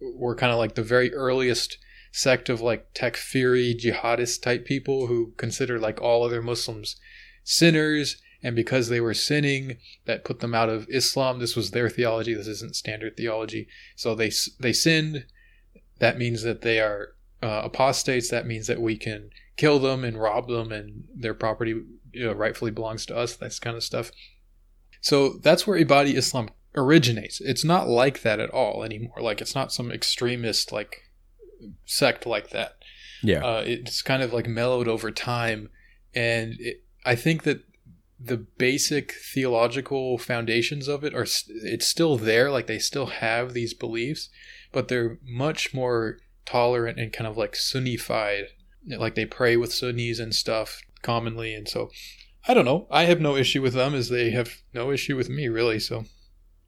were 0.00 0.36
kind 0.36 0.52
of 0.52 0.58
like 0.58 0.74
the 0.74 0.82
very 0.82 1.12
earliest 1.14 1.78
sect 2.12 2.48
of 2.48 2.60
like 2.60 2.94
takfiri 2.94 3.74
jihadist 3.78 4.42
type 4.42 4.64
people 4.64 5.06
who 5.06 5.32
considered 5.36 5.80
like 5.80 6.00
all 6.00 6.22
other 6.24 6.42
muslims 6.42 6.96
sinners. 7.46 8.20
And 8.42 8.54
because 8.54 8.88
they 8.88 9.00
were 9.00 9.14
sinning 9.14 9.78
that 10.04 10.24
put 10.24 10.40
them 10.40 10.54
out 10.54 10.68
of 10.68 10.86
islam. 10.90 11.38
This 11.38 11.56
was 11.56 11.70
their 11.70 11.88
theology. 11.88 12.34
This 12.34 12.46
isn't 12.46 12.76
standard 12.76 13.16
theology. 13.16 13.66
So 13.96 14.14
they 14.14 14.30
they 14.60 14.72
sinned. 14.72 15.24
That 15.98 16.18
means 16.18 16.42
that 16.42 16.60
they 16.60 16.78
are 16.80 17.14
uh, 17.42 17.62
apostates. 17.64 18.28
That 18.28 18.46
means 18.46 18.66
that 18.66 18.80
we 18.80 18.98
can 18.98 19.30
kill 19.56 19.78
them 19.78 20.04
and 20.04 20.20
rob 20.20 20.48
them, 20.48 20.72
and 20.72 21.04
their 21.14 21.34
property 21.34 21.74
you 22.12 22.26
know, 22.26 22.32
rightfully 22.32 22.70
belongs 22.70 23.06
to 23.06 23.16
us. 23.16 23.36
That's 23.36 23.58
kind 23.58 23.76
of 23.76 23.84
stuff. 23.84 24.10
So 25.00 25.34
that's 25.42 25.66
where 25.66 25.78
Ibadi 25.78 26.14
Islam 26.14 26.48
originates. 26.74 27.40
It's 27.40 27.64
not 27.64 27.88
like 27.88 28.22
that 28.22 28.40
at 28.40 28.50
all 28.50 28.82
anymore. 28.82 29.20
Like 29.20 29.40
it's 29.40 29.54
not 29.54 29.72
some 29.72 29.90
extremist 29.90 30.72
like 30.72 31.02
sect 31.84 32.26
like 32.26 32.50
that. 32.50 32.76
Yeah. 33.22 33.44
Uh, 33.44 33.62
it's 33.66 34.02
kind 34.02 34.22
of 34.22 34.32
like 34.32 34.46
mellowed 34.46 34.88
over 34.88 35.10
time, 35.10 35.70
and 36.14 36.54
it, 36.58 36.84
I 37.04 37.14
think 37.14 37.42
that 37.44 37.62
the 38.18 38.36
basic 38.36 39.12
theological 39.12 40.16
foundations 40.16 40.88
of 40.88 41.04
it 41.04 41.14
are 41.14 41.26
it's 41.46 41.86
still 41.86 42.16
there. 42.16 42.50
Like 42.50 42.66
they 42.66 42.78
still 42.78 43.06
have 43.06 43.52
these 43.52 43.74
beliefs, 43.74 44.28
but 44.72 44.88
they're 44.88 45.18
much 45.22 45.74
more 45.74 46.18
tolerant 46.44 46.98
and 46.98 47.12
kind 47.12 47.26
of 47.26 47.36
like 47.36 47.56
Sunnified. 47.56 48.46
Like 48.86 49.14
they 49.14 49.26
pray 49.26 49.56
with 49.56 49.72
Sunnis 49.72 50.18
and 50.18 50.34
stuff 50.34 50.80
commonly, 51.02 51.54
and 51.54 51.68
so 51.68 51.90
I 52.46 52.54
don't 52.54 52.64
know. 52.64 52.86
I 52.90 53.04
have 53.04 53.20
no 53.20 53.36
issue 53.36 53.62
with 53.62 53.74
them 53.74 53.94
as 53.94 54.08
they 54.08 54.30
have 54.30 54.62
no 54.72 54.90
issue 54.90 55.16
with 55.16 55.28
me, 55.28 55.48
really. 55.48 55.80
So 55.80 56.04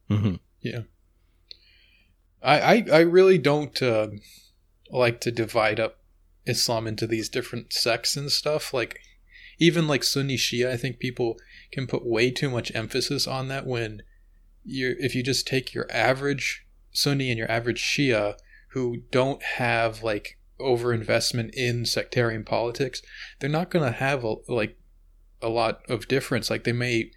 hmm 0.09 0.35
yeah, 0.61 0.83
I 2.43 2.61
I, 2.61 2.85
I 2.93 3.01
really 3.01 3.39
don't 3.39 3.81
uh, 3.83 4.09
like 4.91 5.21
to 5.21 5.31
divide 5.31 5.79
up 5.79 5.99
Islam 6.47 6.87
into 6.87 7.07
these 7.07 7.29
different 7.29 7.73
sects 7.73 8.17
and 8.17 8.33
stuff. 8.33 8.75
Like 8.75 8.99
even 9.59 9.87
like 9.87 10.05
Sunni 10.05 10.37
Shia, 10.37 10.71
I 10.71 10.77
think 10.77 10.99
people 10.99 11.37
can 11.71 11.87
put 11.87 12.07
way 12.07 12.31
too 12.31 12.51
much 12.51 12.75
emphasis 12.75 13.27
on 13.27 13.49
that 13.49 13.67
when 13.67 14.03
you 14.65 14.97
if 14.99 15.15
you 15.15 15.23
just 15.23 15.47
take 15.47 15.75
your 15.75 15.87
average 15.91 16.67
Sunni 16.93 17.31
and 17.31 17.39
your 17.39 17.51
average 17.51 17.81
Shia 17.81 18.35
who 18.71 18.99
don't 19.11 19.43
have 19.43 20.03
like 20.03 20.38
overinvestment 20.61 21.51
in 21.55 21.85
sectarian 21.85 22.45
politics, 22.45 23.03
they're 23.41 23.51
not 23.51 23.71
going 23.71 23.85
to 23.85 23.99
have 23.99 24.25
a, 24.25 24.37
like 24.49 24.79
a 25.41 25.49
lot 25.49 25.81
of 25.89 26.09
difference. 26.09 26.51
Like 26.51 26.65
they 26.65 26.73
may 26.73 27.11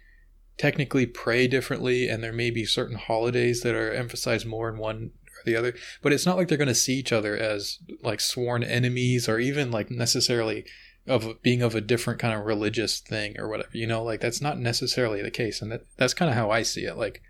technically 0.58 1.06
pray 1.06 1.48
differently, 1.48 2.08
and 2.08 2.22
there 2.22 2.32
may 2.32 2.50
be 2.50 2.64
certain 2.64 2.96
holidays 2.96 3.62
that 3.62 3.74
are 3.74 3.92
emphasized 3.92 4.46
more 4.46 4.68
in 4.68 4.78
one 4.78 5.10
or 5.26 5.42
the 5.44 5.56
other, 5.56 5.74
but 6.02 6.12
it's 6.12 6.26
not 6.26 6.36
like 6.36 6.48
they're 6.48 6.58
going 6.58 6.68
to 6.68 6.74
see 6.74 6.94
each 6.94 7.12
other 7.12 7.36
as 7.36 7.78
like 8.02 8.20
sworn 8.20 8.62
enemies 8.62 9.28
or 9.28 9.38
even 9.38 9.70
like 9.70 9.90
necessarily 9.90 10.64
of 11.06 11.42
being 11.42 11.62
of 11.62 11.74
a 11.74 11.80
different 11.80 12.20
kind 12.20 12.38
of 12.38 12.46
religious 12.46 13.00
thing 13.00 13.38
or 13.38 13.48
whatever. 13.48 13.70
You 13.72 13.86
know, 13.86 14.02
like 14.02 14.20
that's 14.20 14.40
not 14.40 14.58
necessarily 14.58 15.22
the 15.22 15.30
case, 15.30 15.60
and 15.60 15.72
that 15.72 15.82
that's 15.96 16.14
kind 16.14 16.30
of 16.30 16.36
how 16.36 16.50
I 16.50 16.62
see 16.62 16.84
it. 16.84 16.96
Like 16.96 17.22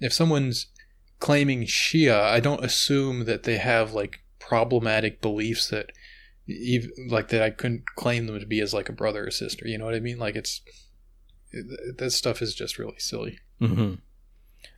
if 0.00 0.12
someone's 0.12 0.68
claiming 1.20 1.62
Shia, 1.64 2.20
I 2.20 2.40
don't 2.40 2.64
assume 2.64 3.26
that 3.26 3.42
they 3.42 3.58
have 3.58 3.92
like 3.92 4.20
problematic 4.52 5.22
beliefs 5.22 5.68
that 5.68 5.92
even 6.46 6.90
like 7.08 7.28
that 7.28 7.40
I 7.40 7.48
couldn't 7.48 7.84
claim 7.96 8.26
them 8.26 8.38
to 8.38 8.44
be 8.44 8.60
as 8.60 8.74
like 8.74 8.90
a 8.90 8.92
brother 8.92 9.26
or 9.26 9.30
sister. 9.30 9.66
You 9.66 9.78
know 9.78 9.86
what 9.86 9.94
I 9.94 10.00
mean? 10.00 10.18
Like 10.18 10.36
it's 10.36 10.60
it, 11.52 11.96
that 11.96 12.10
stuff 12.10 12.42
is 12.42 12.54
just 12.54 12.78
really 12.78 12.98
silly. 12.98 13.38
Mm-hmm. 13.62 13.94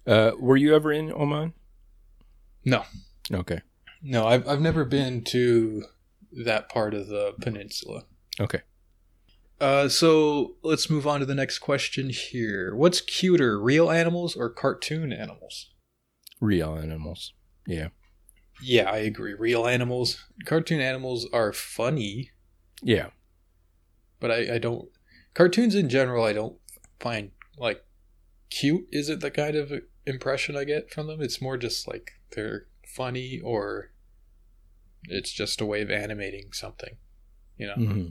Uh, 0.07 0.31
were 0.39 0.57
you 0.57 0.77
ever 0.77 0.93
in 0.93 1.13
Oman? 1.13 1.55
No. 2.65 2.85
Okay. 3.33 3.63
No, 4.01 4.29
I've 4.29 4.47
I've 4.47 4.61
never 4.61 4.85
been 4.85 5.25
to 5.25 5.87
that 6.45 6.69
part 6.69 6.95
of 6.95 7.09
the 7.09 7.35
peninsula. 7.41 8.05
Okay. 8.39 8.61
Uh, 9.61 9.89
so 9.89 10.55
let's 10.63 10.89
move 10.89 11.05
on 11.05 11.19
to 11.19 11.27
the 11.27 11.35
next 11.35 11.59
question 11.59 12.11
here. 12.11 12.77
What's 12.77 13.01
cuter, 13.01 13.61
real 13.61 13.91
animals 13.91 14.37
or 14.37 14.51
cartoon 14.51 15.13
animals? 15.13 15.73
Real 16.41 16.77
animals. 16.77 17.33
Yeah. 17.67 17.89
Yeah, 18.63 18.91
I 18.91 18.99
agree. 18.99 19.35
Real 19.35 19.67
animals. 19.67 20.25
Cartoon 20.47 20.81
animals 20.81 21.27
are 21.33 21.53
funny, 21.53 22.31
Yeah. 22.83 23.09
but 24.21 24.31
I, 24.31 24.55
I 24.55 24.59
don't. 24.59 24.89
Cartoons 25.35 25.75
in 25.75 25.89
general, 25.89 26.25
I 26.25 26.33
don't 26.33 26.57
find 27.01 27.33
like 27.59 27.85
cute. 28.51 28.87
Is 28.91 29.09
it 29.09 29.21
the 29.21 29.31
kind 29.31 29.57
of 29.57 29.73
impression 30.07 30.57
I 30.57 30.65
get 30.65 30.91
from 30.93 31.07
them? 31.09 31.21
It's 31.21 31.41
more 31.43 31.57
just 31.57 31.89
like 31.89 32.13
they're 32.35 32.67
funny 32.87 33.41
or 33.43 33.91
it's 35.09 35.33
just 35.33 35.61
a 35.61 35.67
way 35.67 35.83
of 35.83 35.91
animating 35.91 36.53
something, 36.53 36.97
you 37.59 37.67
know? 37.67 37.75
hmm 37.75 38.07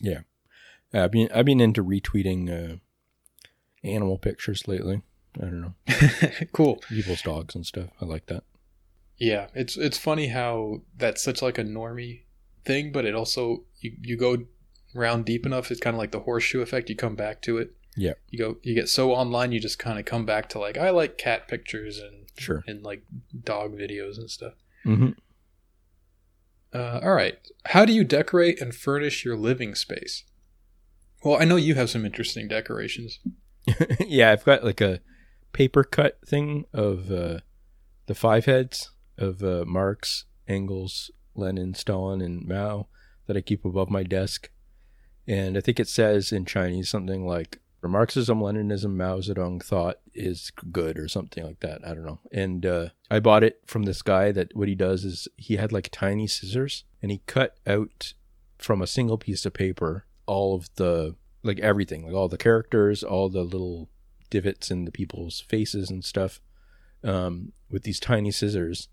Yeah. 0.00 0.20
I've 0.92 1.10
been 1.10 1.28
I've 1.34 1.46
been 1.46 1.60
into 1.60 1.82
retweeting 1.82 2.48
uh, 2.50 2.76
animal 3.82 4.18
pictures 4.18 4.68
lately. 4.68 5.02
I 5.38 5.46
don't 5.46 5.60
know 5.62 5.74
cool. 6.52 6.76
people's 6.88 7.22
dogs 7.22 7.54
and 7.56 7.66
stuff. 7.66 7.88
I 8.00 8.04
like 8.04 8.26
that. 8.26 8.44
Yeah, 9.24 9.46
it's 9.54 9.76
it's 9.76 9.96
funny 9.98 10.28
how 10.28 10.82
that's 10.98 11.22
such 11.22 11.40
like 11.40 11.56
a 11.58 11.64
normie 11.64 12.22
thing, 12.64 12.92
but 12.92 13.04
it 13.04 13.14
also 13.14 13.64
you, 13.80 13.92
you 14.02 14.16
go 14.16 14.44
round 14.94 15.24
deep 15.24 15.46
enough, 15.46 15.70
it's 15.70 15.80
kind 15.80 15.94
of 15.94 15.98
like 15.98 16.10
the 16.12 16.20
horseshoe 16.20 16.60
effect. 16.60 16.90
You 16.90 16.96
come 16.96 17.14
back 17.16 17.40
to 17.42 17.58
it. 17.58 17.70
Yeah. 17.96 18.14
You 18.30 18.38
go 18.38 18.56
you 18.62 18.74
get 18.74 18.88
so 18.88 19.12
online, 19.12 19.52
you 19.52 19.60
just 19.60 19.78
kind 19.78 19.98
of 19.98 20.04
come 20.04 20.26
back 20.26 20.48
to 20.50 20.58
like 20.58 20.76
I 20.76 20.90
like 20.90 21.16
cat 21.16 21.48
pictures 21.48 21.98
and 21.98 22.26
Sure. 22.36 22.64
and 22.66 22.82
like 22.82 23.02
dog 23.44 23.78
videos 23.78 24.18
and 24.18 24.28
stuff. 24.30 24.54
hmm 24.82 25.10
Uh, 26.72 27.00
all 27.02 27.14
right, 27.14 27.38
how 27.66 27.84
do 27.84 27.92
you 27.92 28.04
decorate 28.04 28.60
and 28.60 28.74
furnish 28.74 29.24
your 29.24 29.36
living 29.36 29.74
space? 29.76 30.24
Well, 31.22 31.40
I 31.40 31.44
know 31.44 31.56
you 31.56 31.76
have 31.76 31.88
some 31.88 32.04
interesting 32.04 32.48
decorations. 32.48 33.20
yeah, 34.00 34.32
I've 34.32 34.44
got 34.44 34.64
like 34.64 34.80
a 34.80 35.00
paper 35.52 35.84
cut 35.84 36.18
thing 36.26 36.66
of 36.74 37.10
uh, 37.10 37.38
the 38.06 38.14
five 38.14 38.44
heads 38.46 38.90
of 39.18 39.42
uh, 39.42 39.64
Marx, 39.66 40.24
Engels, 40.48 41.10
Lenin, 41.34 41.74
Stalin, 41.74 42.20
and 42.20 42.46
Mao 42.46 42.86
that 43.26 43.36
I 43.36 43.40
keep 43.40 43.64
above 43.64 43.90
my 43.90 44.02
desk. 44.02 44.50
And 45.26 45.56
I 45.56 45.60
think 45.60 45.80
it 45.80 45.88
says 45.88 46.32
in 46.32 46.44
Chinese 46.44 46.88
something 46.88 47.26
like 47.26 47.60
Marxism, 47.88 48.40
Leninism, 48.40 48.96
Mao 48.96 49.18
Zedong 49.18 49.62
thought 49.62 49.98
is 50.14 50.50
good 50.72 50.98
or 50.98 51.08
something 51.08 51.44
like 51.44 51.60
that. 51.60 51.86
I 51.86 51.94
don't 51.94 52.06
know. 52.06 52.20
And 52.32 52.64
uh, 52.64 52.88
I 53.10 53.20
bought 53.20 53.44
it 53.44 53.60
from 53.66 53.82
this 53.84 54.02
guy 54.02 54.32
that 54.32 54.54
what 54.54 54.68
he 54.68 54.74
does 54.74 55.04
is 55.04 55.28
he 55.36 55.56
had 55.56 55.72
like 55.72 55.88
tiny 55.90 56.26
scissors 56.26 56.84
and 57.02 57.10
he 57.10 57.22
cut 57.26 57.56
out 57.66 58.14
from 58.58 58.80
a 58.80 58.86
single 58.86 59.18
piece 59.18 59.44
of 59.44 59.52
paper 59.52 60.06
all 60.26 60.54
of 60.54 60.70
the 60.76 61.14
like 61.42 61.60
everything, 61.60 62.06
like 62.06 62.14
all 62.14 62.28
the 62.28 62.38
characters, 62.38 63.02
all 63.02 63.28
the 63.28 63.42
little 63.42 63.90
divots 64.30 64.70
in 64.70 64.86
the 64.86 64.90
people's 64.90 65.40
faces 65.40 65.90
and 65.90 66.02
stuff, 66.02 66.40
um, 67.02 67.52
with 67.70 67.82
these 67.82 68.00
tiny 68.00 68.30
scissors, 68.30 68.88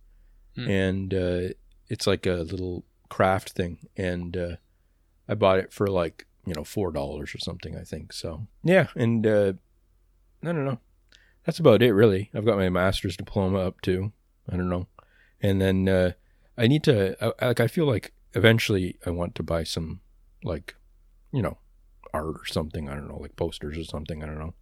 Hmm. 0.56 0.70
and 0.70 1.14
uh, 1.14 1.42
it's 1.88 2.08
like 2.08 2.26
a 2.26 2.44
little 2.44 2.84
craft 3.10 3.52
thing, 3.52 3.88
and 3.96 4.36
uh, 4.36 4.56
I 5.28 5.36
bought 5.36 5.60
it 5.60 5.72
for 5.72 5.88
like 5.88 6.26
you 6.46 6.54
know 6.54 6.64
four 6.64 6.92
dollars 6.92 7.34
or 7.34 7.40
something, 7.40 7.78
I 7.78 7.84
think. 7.84 8.14
So 8.14 8.48
yeah, 8.64 8.88
and 8.96 9.26
uh, 9.26 9.54
I 10.44 10.48
don't 10.48 10.66
know, 10.66 10.80
that's 11.46 11.60
about 11.60 11.82
it 11.82 11.94
really. 11.94 12.30
I've 12.34 12.46
got 12.46 12.58
my 12.58 12.70
master's 12.70 13.18
diploma 13.18 13.60
up 13.60 13.82
too. 13.82 14.12
I 14.52 14.58
don't 14.58 14.70
know, 14.70 14.88
and 15.42 15.62
then 15.62 15.88
uh, 15.88 16.12
I 16.58 16.68
need 16.68 16.84
to 16.84 17.16
I, 17.22 17.48
like 17.48 17.60
I 17.60 17.68
feel 17.68 17.86
like 17.86 18.14
eventually 18.34 18.98
I 19.06 19.10
want 19.10 19.36
to 19.36 19.44
buy 19.44 19.64
some 19.64 20.02
like 20.44 20.76
you 21.32 21.42
know 21.42 21.58
art 22.14 22.36
or 22.36 22.46
something. 22.46 22.90
I 22.90 22.96
don't 22.96 23.08
know, 23.08 23.20
like 23.20 23.36
posters 23.36 23.78
or 23.78 23.84
something. 23.84 24.24
I 24.24 24.26
don't 24.26 24.40
know, 24.40 24.54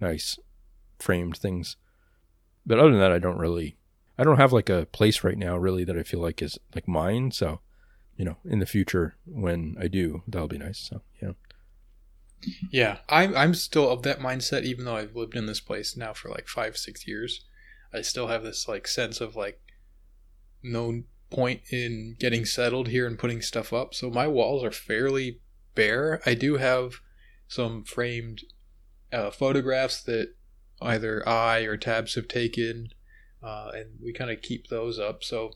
nice 0.00 0.38
framed 0.98 1.36
things. 1.36 1.76
But 2.66 2.78
other 2.78 2.90
than 2.90 3.00
that, 3.00 3.12
I 3.12 3.18
don't 3.18 3.38
really. 3.38 3.76
I 4.20 4.24
don't 4.24 4.36
have 4.36 4.52
like 4.52 4.68
a 4.68 4.86
place 4.86 5.24
right 5.24 5.38
now 5.38 5.56
really 5.56 5.82
that 5.84 5.96
I 5.96 6.02
feel 6.02 6.20
like 6.20 6.42
is 6.42 6.58
like 6.74 6.86
mine. 6.86 7.30
So, 7.30 7.60
you 8.16 8.24
know, 8.26 8.36
in 8.44 8.58
the 8.58 8.66
future 8.66 9.16
when 9.24 9.76
I 9.80 9.88
do, 9.88 10.22
that'll 10.28 10.46
be 10.46 10.58
nice. 10.58 10.78
So 10.78 11.00
yeah. 11.22 11.32
Yeah, 12.70 12.98
I'm 13.08 13.34
I'm 13.34 13.54
still 13.54 13.88
of 13.88 14.02
that 14.02 14.20
mindset, 14.20 14.64
even 14.64 14.84
though 14.84 14.96
I've 14.96 15.16
lived 15.16 15.36
in 15.36 15.46
this 15.46 15.60
place 15.60 15.96
now 15.96 16.12
for 16.12 16.28
like 16.28 16.48
five 16.48 16.76
six 16.76 17.06
years. 17.06 17.44
I 17.94 18.02
still 18.02 18.28
have 18.28 18.42
this 18.42 18.68
like 18.68 18.86
sense 18.86 19.22
of 19.22 19.36
like 19.36 19.60
no 20.62 21.02
point 21.30 21.62
in 21.70 22.16
getting 22.18 22.44
settled 22.44 22.88
here 22.88 23.06
and 23.06 23.18
putting 23.18 23.40
stuff 23.40 23.72
up. 23.72 23.94
So 23.94 24.10
my 24.10 24.26
walls 24.26 24.62
are 24.62 24.70
fairly 24.70 25.40
bare. 25.74 26.20
I 26.26 26.34
do 26.34 26.58
have 26.58 26.94
some 27.48 27.84
framed 27.84 28.42
uh, 29.12 29.30
photographs 29.30 30.02
that 30.02 30.34
either 30.82 31.26
I 31.28 31.60
or 31.60 31.76
Tabs 31.76 32.14
have 32.14 32.28
taken, 32.28 32.90
uh, 33.42 33.70
and 33.74 33.98
we 34.02 34.12
kind 34.12 34.30
of 34.30 34.42
keep 34.42 34.68
those 34.68 34.98
up. 34.98 35.24
So 35.24 35.52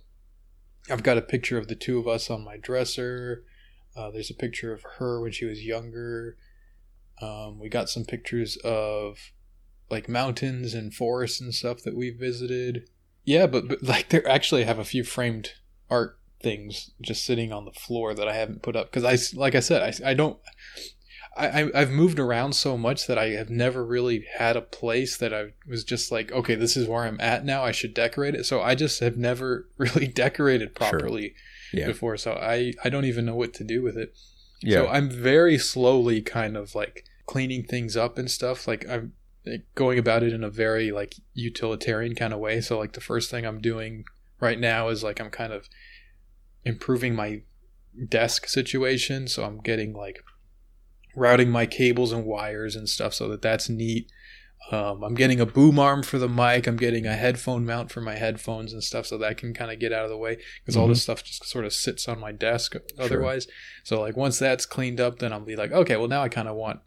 I've 0.90 1.02
got 1.02 1.18
a 1.18 1.22
picture 1.22 1.58
of 1.58 1.68
the 1.68 1.74
two 1.74 1.98
of 1.98 2.08
us 2.08 2.30
on 2.30 2.44
my 2.44 2.56
dresser. 2.56 3.44
Uh, 3.96 4.10
there's 4.10 4.30
a 4.30 4.34
picture 4.34 4.72
of 4.72 4.82
her 4.98 5.20
when 5.20 5.32
she 5.32 5.44
was 5.44 5.64
younger. 5.64 6.36
Um, 7.22 7.58
we 7.60 7.68
got 7.68 7.88
some 7.88 8.04
pictures 8.04 8.56
of 8.64 9.18
like 9.90 10.08
mountains 10.08 10.74
and 10.74 10.92
forests 10.92 11.40
and 11.40 11.54
stuff 11.54 11.82
that 11.82 11.96
we 11.96 12.10
visited. 12.10 12.88
Yeah, 13.24 13.46
but, 13.46 13.68
but 13.68 13.82
like 13.82 14.08
there 14.08 14.26
actually 14.28 14.64
have 14.64 14.78
a 14.78 14.84
few 14.84 15.04
framed 15.04 15.52
art 15.88 16.18
things 16.42 16.90
just 17.00 17.24
sitting 17.24 17.52
on 17.52 17.64
the 17.64 17.72
floor 17.72 18.14
that 18.14 18.28
I 18.28 18.34
haven't 18.34 18.62
put 18.62 18.76
up 18.76 18.92
because 18.92 19.04
I 19.04 19.38
like 19.38 19.54
I 19.54 19.60
said 19.60 19.82
I, 19.82 20.10
I 20.10 20.14
don't 20.14 20.38
I 21.36 21.70
I've 21.74 21.90
moved 21.90 22.18
around 22.18 22.54
so 22.54 22.76
much 22.78 23.06
that 23.06 23.18
I 23.18 23.30
have 23.30 23.50
never 23.50 23.84
really 23.84 24.24
had 24.38 24.56
a 24.56 24.60
place 24.62 25.16
that 25.16 25.32
I 25.34 25.52
was 25.68 25.82
just 25.84 26.12
like 26.12 26.30
okay 26.32 26.54
this 26.54 26.76
is 26.76 26.86
where 26.88 27.04
I'm 27.04 27.20
at 27.20 27.44
now 27.44 27.64
I 27.64 27.72
should 27.72 27.92
decorate 27.94 28.34
it 28.34 28.44
so 28.44 28.60
I 28.62 28.74
just 28.74 29.00
have 29.00 29.16
never 29.16 29.68
really 29.78 30.06
decorated 30.06 30.68
Sure. 30.78 30.90
properly 30.90 31.34
Yeah. 31.72 31.86
before 31.86 32.16
so 32.16 32.32
I 32.34 32.72
I 32.84 32.88
don't 32.88 33.04
even 33.04 33.24
know 33.26 33.34
what 33.34 33.52
to 33.54 33.64
do 33.64 33.82
with 33.82 33.96
it. 33.96 34.14
Yeah. 34.62 34.78
So 34.82 34.88
I'm 34.88 35.10
very 35.10 35.58
slowly 35.58 36.22
kind 36.22 36.56
of 36.56 36.74
like 36.74 37.04
cleaning 37.26 37.64
things 37.64 37.96
up 37.96 38.16
and 38.16 38.30
stuff. 38.30 38.66
Like 38.68 38.88
I'm 38.88 39.12
going 39.74 39.98
about 39.98 40.22
it 40.22 40.32
in 40.32 40.42
a 40.44 40.48
very 40.50 40.90
like 40.92 41.16
utilitarian 41.34 42.14
kind 42.14 42.32
of 42.32 42.38
way. 42.40 42.60
So 42.62 42.78
like 42.78 42.92
the 42.92 43.00
first 43.00 43.30
thing 43.30 43.44
I'm 43.44 43.60
doing 43.60 44.04
right 44.40 44.58
now 44.58 44.88
is 44.88 45.02
like 45.02 45.20
I'm 45.20 45.30
kind 45.30 45.52
of 45.52 45.68
improving 46.64 47.14
my 47.14 47.42
desk 48.08 48.46
situation. 48.48 49.28
So 49.28 49.44
I'm 49.44 49.58
getting 49.60 49.92
like 49.92 50.22
routing 51.16 51.50
my 51.50 51.66
cables 51.66 52.12
and 52.12 52.24
wires 52.24 52.76
and 52.76 52.88
stuff 52.88 53.14
so 53.14 53.28
that 53.28 53.42
that's 53.42 53.68
neat. 53.68 54.10
Um, 54.70 55.02
I'm 55.04 55.14
getting 55.14 55.40
a 55.40 55.46
boom 55.46 55.78
arm 55.78 56.02
for 56.02 56.18
the 56.18 56.28
mic. 56.28 56.66
I'm 56.66 56.76
getting 56.78 57.06
a 57.06 57.14
headphone 57.16 57.66
mount 57.66 57.92
for 57.92 58.00
my 58.00 58.14
headphones 58.16 58.72
and 58.72 58.82
stuff 58.82 59.04
so 59.06 59.18
that 59.18 59.36
can 59.36 59.52
kind 59.52 59.70
of 59.70 59.78
get 59.78 59.92
out 59.92 60.04
of 60.04 60.10
the 60.10 60.16
way 60.16 60.38
because 60.62 60.76
all 60.76 60.88
this 60.88 61.02
stuff 61.02 61.22
just 61.22 61.46
sort 61.46 61.66
of 61.66 61.72
sits 61.74 62.08
on 62.08 62.18
my 62.18 62.32
desk 62.32 62.74
otherwise. 62.98 63.46
So 63.82 64.00
like 64.00 64.16
once 64.16 64.38
that's 64.38 64.64
cleaned 64.66 65.00
up, 65.00 65.18
then 65.18 65.32
I'll 65.32 65.40
be 65.40 65.56
like, 65.56 65.72
okay, 65.72 65.96
well 65.96 66.08
now 66.08 66.22
I 66.22 66.28
kind 66.30 66.48
of 66.48 66.56
want 66.56 66.80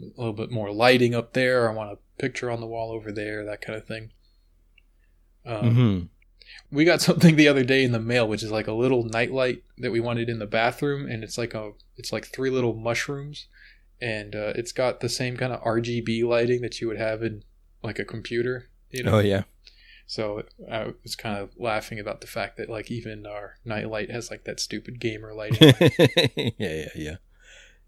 a 0.00 0.20
little 0.20 0.34
bit 0.34 0.50
more 0.50 0.70
lighting 0.72 1.14
up 1.14 1.32
there. 1.32 1.68
I 1.68 1.72
want 1.72 1.92
a 1.92 1.98
picture 2.20 2.50
on 2.50 2.60
the 2.60 2.66
wall 2.66 2.90
over 2.92 3.10
there, 3.10 3.44
that 3.44 3.62
kind 3.62 3.78
of 3.78 3.86
thing. 3.86 4.10
Um, 5.46 5.74
hmm 5.74 6.00
We 6.70 6.84
got 6.84 7.00
something 7.08 7.36
the 7.36 7.48
other 7.48 7.64
day 7.64 7.84
in 7.84 7.92
the 7.92 8.00
mail, 8.00 8.28
which 8.28 8.42
is 8.42 8.50
like 8.50 8.66
a 8.66 8.72
little 8.72 9.04
nightlight 9.04 9.62
that 9.78 9.92
we 9.92 10.00
wanted 10.00 10.28
in 10.28 10.38
the 10.38 10.46
bathroom, 10.46 11.08
and 11.08 11.24
it's 11.24 11.38
like 11.38 11.54
a 11.54 11.72
it's 11.96 12.12
like 12.12 12.26
three 12.26 12.50
little 12.50 12.74
mushrooms, 12.74 13.46
and 14.00 14.34
uh, 14.34 14.52
it's 14.54 14.72
got 14.72 15.00
the 15.00 15.08
same 15.08 15.36
kind 15.36 15.52
of 15.52 15.62
RGB 15.62 16.24
lighting 16.24 16.62
that 16.62 16.80
you 16.80 16.88
would 16.88 16.98
have 16.98 17.22
in 17.22 17.44
like 17.82 17.98
a 17.98 18.04
computer. 18.04 18.68
You 18.90 19.04
know? 19.04 19.16
Oh 19.16 19.20
yeah. 19.20 19.44
So 20.06 20.42
I 20.70 20.92
was 21.02 21.16
kind 21.16 21.38
of 21.38 21.50
laughing 21.58 21.98
about 21.98 22.20
the 22.20 22.26
fact 22.26 22.56
that 22.58 22.68
like 22.68 22.90
even 22.90 23.26
our 23.26 23.56
nightlight 23.64 24.10
has 24.10 24.30
like 24.30 24.44
that 24.44 24.60
stupid 24.60 25.00
gamer 25.00 25.32
lighting. 25.32 25.72
yeah, 26.36 26.52
yeah, 26.58 26.88
yeah. 26.94 27.16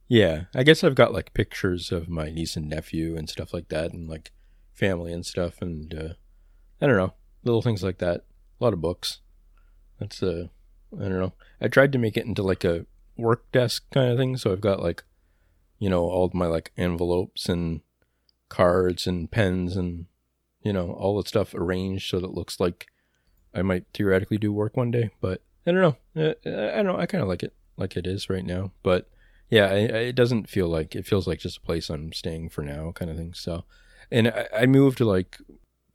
Yeah, 0.09 0.45
I 0.55 0.63
guess 0.63 0.85
I've 0.85 0.95
got 0.95 1.13
like 1.13 1.35
pictures 1.35 1.91
of 1.91 2.09
my 2.09 2.31
niece 2.31 2.57
and 2.57 2.69
nephew 2.69 3.17
and 3.17 3.29
stuff 3.29 3.53
like 3.53 3.69
that, 3.69 3.93
and 3.93 4.09
like 4.09 4.31
family 4.73 5.13
and 5.13 5.27
stuff, 5.27 5.61
and 5.61 5.93
uh, 5.93 6.15
I 6.81 6.87
don't 6.87 6.97
know, 6.97 7.15
little 7.43 7.63
things 7.63 7.83
like 7.83 7.99
that. 7.99 8.25
A 8.61 8.65
lot 8.65 8.73
of 8.73 8.81
books. 8.81 9.19
That's 9.99 10.23
uh, 10.23 10.47
I 10.95 11.03
don't 11.03 11.19
know. 11.19 11.33
I 11.61 11.69
tried 11.69 11.93
to 11.93 11.99
make 11.99 12.17
it 12.17 12.25
into 12.25 12.43
like 12.43 12.65
a 12.65 12.87
work 13.17 13.51
desk 13.51 13.85
kind 13.93 14.11
of 14.11 14.17
thing, 14.17 14.37
so 14.37 14.53
I've 14.53 14.61
got 14.61 14.83
like, 14.83 15.03
you 15.79 15.91
know, 15.91 16.05
all 16.05 16.31
my 16.35 16.47
like 16.47 16.73
envelopes 16.77 17.49
and 17.49 17.81
cards 18.49 19.07
and 19.07 19.31
pens 19.31 19.77
and 19.77 20.07
you 20.63 20.73
know 20.73 20.93
all 20.93 21.21
the 21.21 21.29
stuff 21.29 21.55
arranged 21.55 22.09
so 22.09 22.21
that 22.21 22.29
it 22.29 22.35
looks 22.35 22.61
like 22.61 22.87
I 23.55 23.63
might 23.63 23.85
theoretically 23.93 24.39
do 24.39 24.53
work 24.53 24.77
one 24.77 24.91
day. 24.91 25.11
But 25.21 25.43
I 25.67 25.73
don't 25.73 25.81
know. 25.81 25.97
Uh, 26.29 26.35
I 26.73 26.77
don't 26.77 26.87
know. 26.87 26.99
I 26.99 27.07
kind 27.07 27.23
of 27.23 27.29
like 27.29 27.43
it 27.43 27.55
like 27.77 27.97
it 27.97 28.07
is 28.07 28.31
right 28.31 28.45
now, 28.45 28.73
but 28.83 29.09
yeah, 29.49 29.69
it 29.73 30.15
doesn't 30.15 30.49
feel 30.49 30.69
like 30.69 30.97
it 30.97 31.07
feels 31.07 31.27
like 31.27 31.39
just 31.39 31.59
a 31.59 31.63
place 31.63 31.89
I'm 31.89 32.13
staying 32.13 32.49
for 32.49 32.63
now, 32.63 32.93
kind 32.93 33.11
of 33.11 33.17
thing. 33.17 33.33
So, 33.35 33.65
and 34.11 34.29
I, 34.29 34.49
I 34.61 34.67
moved 34.67 35.01
like 35.01 35.39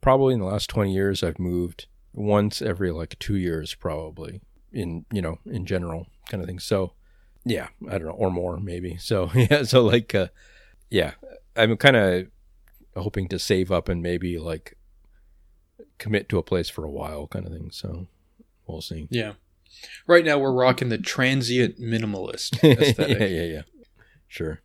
probably 0.00 0.34
in 0.34 0.40
the 0.40 0.46
last 0.46 0.70
twenty 0.70 0.94
years, 0.94 1.22
I've 1.22 1.38
moved 1.38 1.86
once 2.12 2.62
every 2.62 2.90
like 2.90 3.18
two 3.18 3.36
years, 3.36 3.74
probably 3.74 4.40
in 4.72 5.04
you 5.12 5.20
know 5.20 5.38
in 5.44 5.66
general 5.66 6.06
kind 6.28 6.42
of 6.42 6.48
thing. 6.48 6.58
So, 6.58 6.94
yeah, 7.44 7.68
I 7.88 7.98
don't 7.98 8.08
know, 8.08 8.14
or 8.14 8.30
more 8.30 8.58
maybe. 8.58 8.96
So 9.00 9.30
yeah, 9.34 9.64
so 9.64 9.84
like, 9.84 10.14
uh, 10.14 10.28
yeah, 10.90 11.12
I'm 11.56 11.76
kind 11.76 11.96
of 11.96 12.26
hoping 12.96 13.28
to 13.28 13.38
save 13.38 13.72
up 13.72 13.88
and 13.88 14.02
maybe 14.02 14.38
like 14.38 14.76
commit 15.98 16.28
to 16.28 16.38
a 16.38 16.42
place 16.42 16.68
for 16.68 16.84
a 16.84 16.90
while, 16.90 17.26
kind 17.26 17.46
of 17.46 17.52
thing. 17.52 17.70
So 17.70 18.06
we'll 18.66 18.80
see. 18.80 19.08
Yeah. 19.10 19.34
Right 20.06 20.24
now, 20.24 20.38
we're 20.38 20.52
rocking 20.52 20.90
the 20.90 20.98
transient 20.98 21.80
minimalist 21.80 22.62
aesthetic. 22.78 23.18
yeah, 23.18 23.26
yeah, 23.26 23.42
yeah. 23.42 23.62
Sure. 24.28 24.60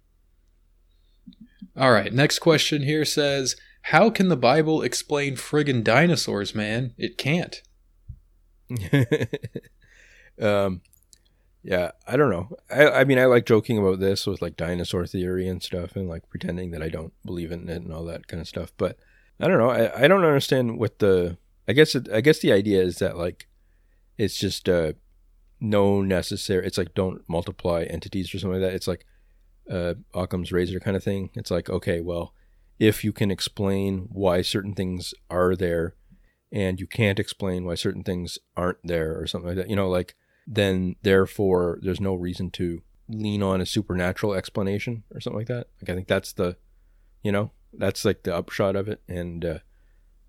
All 1.76 1.92
right. 1.92 2.12
Next 2.12 2.40
question 2.40 2.84
here 2.84 3.06
says 3.06 3.56
How 3.84 4.10
can 4.10 4.30
the 4.30 4.38
Bible 4.38 4.82
explain 4.82 5.36
friggin' 5.36 5.84
dinosaurs, 5.84 6.56
man? 6.56 6.94
It 6.98 7.18
can't. 7.18 7.62
um, 10.42 10.82
yeah, 11.68 11.92
I 12.08 12.16
don't 12.16 12.30
know. 12.30 12.48
I, 12.72 13.02
I 13.02 13.04
mean, 13.04 13.20
I 13.20 13.26
like 13.26 13.46
joking 13.46 13.78
about 13.78 14.00
this 14.00 14.26
with 14.26 14.42
like 14.42 14.56
dinosaur 14.56 15.06
theory 15.06 15.50
and 15.50 15.62
stuff 15.62 15.98
and 15.98 16.08
like 16.08 16.30
pretending 16.30 16.72
that 16.72 16.82
I 16.82 16.88
don't 16.88 17.12
believe 17.26 17.52
in 17.52 17.68
it 17.68 17.82
and 17.82 17.92
all 17.92 18.06
that 18.06 18.28
kind 18.28 18.40
of 18.40 18.48
stuff. 18.48 18.72
But 18.78 18.96
I 19.38 19.50
don't 19.50 19.58
know. 19.58 19.70
I, 19.70 20.06
I 20.06 20.08
don't 20.08 20.24
understand 20.24 20.80
what 20.80 21.00
the, 21.00 21.38
I 21.68 21.74
guess, 21.74 21.94
it, 21.94 22.08
I 22.10 22.22
guess 22.22 22.40
the 22.40 22.54
idea 22.54 22.82
is 22.82 23.00
that 23.00 23.18
like 23.18 23.50
it's 24.18 24.38
just 24.38 24.70
uh, 24.70 24.94
no 25.60 26.02
necessary. 26.02 26.66
It's 26.66 26.78
like 26.78 26.94
don't 26.94 27.28
multiply 27.28 27.84
entities 27.84 28.34
or 28.34 28.40
something 28.40 28.62
like 28.62 28.72
that. 28.72 28.76
It's 28.76 28.88
like 28.88 29.06
uh, 29.70 29.96
Occam's 30.14 30.54
razor 30.54 30.80
kind 30.80 30.96
of 30.96 31.04
thing. 31.04 31.32
It's 31.34 31.52
like 31.52 31.70
okay, 31.70 32.00
well, 32.00 32.34
if 32.80 33.04
you 33.04 33.12
can 33.12 33.30
explain 33.30 34.08
why 34.10 34.42
certain 34.42 34.74
things 34.74 35.14
are 35.30 35.54
there, 35.54 35.96
and 36.50 36.80
you 36.80 36.88
can't 36.88 37.20
explain 37.20 37.66
why 37.66 37.76
certain 37.76 38.06
things 38.06 38.40
aren't 38.56 38.80
there 38.86 39.20
or 39.20 39.28
something 39.28 39.50
like 39.50 39.58
that, 39.58 39.70
you 39.70 39.76
know, 39.76 39.90
like 39.90 40.16
then 40.48 40.96
therefore 41.02 41.78
there's 41.82 42.02
no 42.02 42.16
reason 42.16 42.50
to 42.52 42.82
lean 43.10 43.44
on 43.44 43.62
a 43.62 43.66
supernatural 43.66 44.34
explanation 44.34 45.04
or 45.14 45.20
something 45.20 45.40
like 45.40 45.48
that. 45.48 45.68
Like 45.82 45.90
I 45.90 45.96
think 45.96 46.08
that's 46.08 46.34
the, 46.34 46.58
you 47.22 47.32
know, 47.32 47.52
that's 47.74 48.06
like 48.06 48.24
the 48.24 48.36
upshot 48.36 48.76
of 48.76 48.88
it. 48.88 49.02
And 49.08 49.44
uh, 49.44 49.60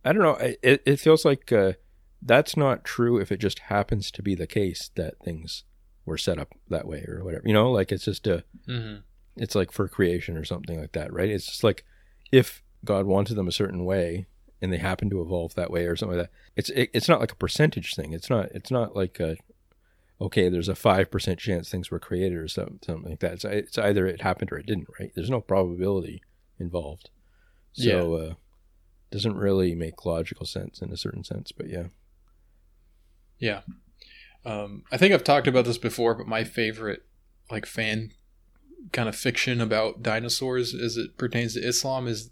I 0.04 0.12
don't 0.12 0.22
know. 0.22 0.36
It 0.62 0.82
it 0.84 1.00
feels 1.00 1.24
like. 1.24 1.52
Uh, 1.52 1.72
that's 2.20 2.56
not 2.56 2.84
true 2.84 3.18
if 3.18 3.30
it 3.30 3.38
just 3.38 3.60
happens 3.60 4.10
to 4.10 4.22
be 4.22 4.34
the 4.34 4.46
case 4.46 4.90
that 4.96 5.18
things 5.22 5.64
were 6.04 6.18
set 6.18 6.38
up 6.38 6.54
that 6.68 6.86
way 6.86 7.04
or 7.06 7.22
whatever. 7.24 7.46
You 7.46 7.52
know, 7.52 7.70
like 7.70 7.92
it's 7.92 8.04
just 8.04 8.26
a, 8.26 8.44
mm-hmm. 8.66 9.00
it's 9.36 9.54
like 9.54 9.70
for 9.70 9.88
creation 9.88 10.36
or 10.36 10.44
something 10.44 10.80
like 10.80 10.92
that, 10.92 11.12
right? 11.12 11.28
It's 11.28 11.46
just 11.46 11.64
like 11.64 11.84
if 12.32 12.62
God 12.84 13.06
wanted 13.06 13.34
them 13.34 13.48
a 13.48 13.52
certain 13.52 13.84
way 13.84 14.26
and 14.60 14.72
they 14.72 14.78
happen 14.78 15.10
to 15.10 15.20
evolve 15.20 15.54
that 15.54 15.70
way 15.70 15.86
or 15.86 15.96
something 15.96 16.18
like 16.18 16.26
that. 16.26 16.36
It's 16.56 16.70
it, 16.70 16.90
it's 16.92 17.08
not 17.08 17.20
like 17.20 17.32
a 17.32 17.36
percentage 17.36 17.94
thing. 17.94 18.12
It's 18.12 18.30
not 18.30 18.46
it's 18.52 18.70
not 18.70 18.96
like 18.96 19.20
a 19.20 19.36
okay, 20.20 20.48
there's 20.48 20.68
a 20.68 20.74
five 20.74 21.10
percent 21.10 21.38
chance 21.38 21.70
things 21.70 21.90
were 21.90 22.00
created 22.00 22.38
or 22.38 22.48
something, 22.48 22.78
something 22.84 23.10
like 23.10 23.20
that. 23.20 23.34
It's, 23.34 23.44
it's 23.44 23.78
either 23.78 24.06
it 24.06 24.22
happened 24.22 24.52
or 24.52 24.58
it 24.58 24.66
didn't, 24.66 24.88
right? 24.98 25.12
There's 25.14 25.30
no 25.30 25.40
probability 25.40 26.22
involved. 26.58 27.10
So 27.72 28.16
yeah. 28.16 28.24
uh 28.24 28.34
doesn't 29.10 29.36
really 29.36 29.74
make 29.74 30.04
logical 30.04 30.44
sense 30.44 30.82
in 30.82 30.92
a 30.92 30.96
certain 30.96 31.24
sense, 31.24 31.50
but 31.50 31.68
yeah. 31.68 31.84
Yeah. 33.38 33.60
Um, 34.44 34.84
I 34.92 34.96
think 34.96 35.14
I've 35.14 35.24
talked 35.24 35.46
about 35.46 35.64
this 35.64 35.78
before, 35.78 36.14
but 36.14 36.26
my 36.26 36.44
favorite 36.44 37.04
like 37.50 37.64
fan 37.64 38.12
kind 38.92 39.08
of 39.08 39.16
fiction 39.16 39.60
about 39.60 40.02
dinosaurs 40.02 40.74
as 40.74 40.96
it 40.96 41.16
pertains 41.16 41.54
to 41.54 41.60
Islam 41.60 42.06
is 42.06 42.30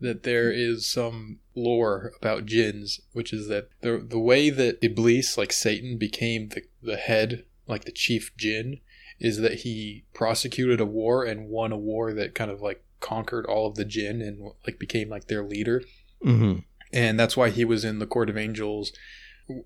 that 0.00 0.22
there 0.22 0.50
is 0.50 0.86
some 0.86 1.38
lore 1.54 2.12
about 2.20 2.46
jinns, 2.46 3.00
which 3.12 3.32
is 3.32 3.48
that 3.48 3.68
the 3.80 3.98
the 3.98 4.18
way 4.18 4.50
that 4.50 4.78
Iblis, 4.82 5.36
like 5.36 5.52
Satan, 5.52 5.98
became 5.98 6.48
the, 6.48 6.62
the 6.82 6.96
head, 6.96 7.44
like 7.66 7.84
the 7.84 7.92
chief 7.92 8.36
jinn, 8.36 8.80
is 9.18 9.38
that 9.38 9.60
he 9.60 10.04
prosecuted 10.14 10.80
a 10.80 10.86
war 10.86 11.24
and 11.24 11.48
won 11.48 11.72
a 11.72 11.78
war 11.78 12.12
that 12.12 12.34
kind 12.34 12.50
of 12.50 12.60
like 12.60 12.84
conquered 13.00 13.46
all 13.46 13.66
of 13.66 13.76
the 13.76 13.84
jinn 13.84 14.20
and 14.20 14.52
like 14.66 14.78
became 14.78 15.08
like 15.08 15.26
their 15.26 15.44
leader. 15.44 15.82
Mm-hmm. 16.24 16.60
And 16.92 17.20
that's 17.20 17.36
why 17.36 17.50
he 17.50 17.64
was 17.64 17.84
in 17.84 17.98
the 17.98 18.06
court 18.06 18.30
of 18.30 18.38
angels 18.38 18.92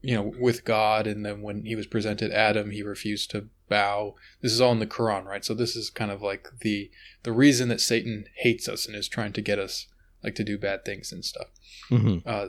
you 0.01 0.14
know, 0.14 0.33
with 0.39 0.64
God, 0.64 1.07
and 1.07 1.24
then 1.24 1.43
when 1.43 1.64
he 1.64 1.74
was 1.74 1.87
presented 1.87 2.30
Adam, 2.30 2.70
he 2.70 2.83
refused 2.83 3.30
to 3.30 3.49
bow. 3.68 4.14
This 4.41 4.53
is 4.53 4.61
all 4.61 4.72
in 4.72 4.78
the 4.78 4.87
Quran, 4.87 5.24
right? 5.24 5.45
So 5.45 5.55
this 5.55 5.74
is 5.74 5.91
kind 5.91 6.11
of 6.11 6.22
like 6.22 6.49
the 6.61 6.91
the 7.22 7.33
reason 7.33 7.68
that 7.68 7.80
Satan 7.80 8.26
hates 8.37 8.68
us 8.68 8.87
and 8.87 8.94
is 8.94 9.09
trying 9.09 9.32
to 9.32 9.40
get 9.40 9.59
us 9.59 9.86
like 10.23 10.35
to 10.36 10.44
do 10.44 10.59
bad 10.59 10.85
things 10.85 11.12
and 11.12 11.24
stuff. 11.24 11.49
Mm-hmm. 11.90 12.27
Uh, 12.27 12.49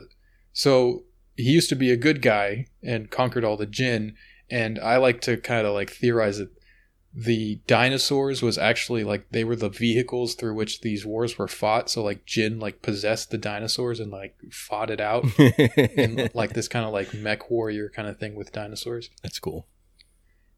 so 0.52 1.04
he 1.36 1.50
used 1.50 1.68
to 1.68 1.76
be 1.76 1.90
a 1.90 1.96
good 1.96 2.22
guy 2.22 2.66
and 2.82 3.10
conquered 3.10 3.44
all 3.44 3.56
the 3.56 3.66
jinn, 3.66 4.16
and 4.50 4.78
I 4.78 4.96
like 4.96 5.20
to 5.22 5.36
kind 5.36 5.66
of 5.66 5.74
like 5.74 5.90
theorize 5.90 6.38
that 6.38 6.50
the 7.16 7.60
dinosaurs 7.68 8.42
was 8.42 8.58
actually 8.58 9.04
like 9.04 9.30
they 9.30 9.44
were 9.44 9.54
the 9.54 9.68
vehicles 9.68 10.34
through 10.34 10.54
which 10.54 10.80
these 10.80 11.06
wars 11.06 11.38
were 11.38 11.46
fought. 11.46 11.88
So 11.88 12.02
like 12.02 12.26
jinn 12.26 12.58
like 12.58 12.82
possessed 12.82 13.30
the 13.30 13.38
dinosaurs 13.38 14.00
and 14.00 14.10
like 14.10 14.36
fought 14.50 14.90
it 14.90 15.00
out 15.00 15.24
in 15.38 16.28
like 16.34 16.54
this 16.54 16.66
kind 16.66 16.84
of 16.84 16.92
like 16.92 17.14
mech 17.14 17.50
warrior 17.50 17.88
kind 17.88 18.08
of 18.08 18.18
thing 18.18 18.34
with 18.34 18.52
dinosaurs. 18.52 19.10
That's 19.22 19.38
cool. 19.38 19.68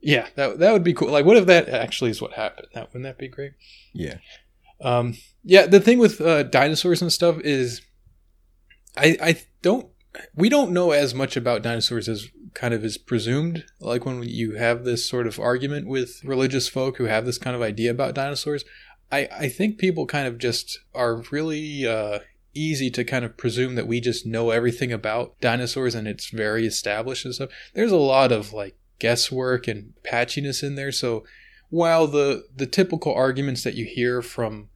Yeah, 0.01 0.29
that 0.37 0.59
that 0.59 0.73
would 0.73 0.85
be 0.85 0.95
cool. 0.95 1.11
Like, 1.11 1.25
what 1.25 1.37
if 1.37 1.47
that 1.47 1.69
actually 1.69 2.11
is 2.11 2.23
what 2.23 2.35
happened? 2.35 2.69
That 2.75 2.89
wouldn't 2.89 3.05
that 3.05 3.19
be 3.19 3.29
great? 3.29 3.53
Yeah. 3.93 4.19
Um. 4.81 5.15
Yeah. 5.43 5.67
The 5.67 5.81
thing 5.81 5.99
with 5.99 6.21
uh, 6.21 6.45
dinosaurs 6.45 7.03
and 7.03 7.13
stuff 7.13 7.41
is, 7.41 7.81
I 8.97 9.17
I 9.21 9.43
don't 9.63 9.89
we 10.35 10.49
don't 10.49 10.73
know 10.73 10.93
as 10.93 11.15
much 11.15 11.37
about 11.37 11.63
dinosaurs 11.63 12.09
as 12.09 12.29
kind 12.55 12.73
of 12.73 12.85
is 12.85 12.99
presumed. 12.99 13.65
Like 13.81 14.07
when 14.07 14.23
you 14.23 14.55
have 14.55 14.85
this 14.85 15.05
sort 15.05 15.27
of 15.27 15.39
argument 15.39 15.87
with 15.87 16.21
religious 16.25 16.69
folk 16.69 16.97
who 16.97 17.05
have 17.05 17.27
this 17.27 17.39
kind 17.39 17.55
of 17.55 17.63
idea 17.63 17.91
about 17.91 18.15
dinosaurs, 18.15 18.65
I, 19.13 19.29
I 19.31 19.49
think 19.49 19.79
people 19.79 20.07
kind 20.07 20.27
of 20.27 20.39
just 20.39 20.79
are 20.95 21.23
really 21.31 21.87
uh, 21.87 22.21
easy 22.55 22.91
to 22.91 23.05
kind 23.05 23.25
of 23.25 23.37
presume 23.37 23.75
that 23.75 23.87
we 23.87 24.01
just 24.01 24.27
know 24.27 24.51
everything 24.51 24.93
about 24.93 25.39
dinosaurs 25.41 25.95
and 25.95 26.09
it's 26.09 26.31
very 26.31 26.67
established 26.67 27.25
and 27.25 27.35
stuff. 27.35 27.51
There's 27.75 27.93
a 27.93 27.97
lot 27.97 28.33
of 28.33 28.53
like 28.53 28.77
guesswork 28.99 29.69
and 29.69 29.93
patchiness 30.03 30.63
in 30.63 30.75
there. 30.75 30.93
So 30.93 31.25
while 31.71 32.07
the 32.07 32.47
the 32.55 32.67
typical 32.67 33.15
arguments 33.15 33.63
that 33.65 33.75
you 33.75 33.85
hear 33.85 34.23
from 34.23 34.69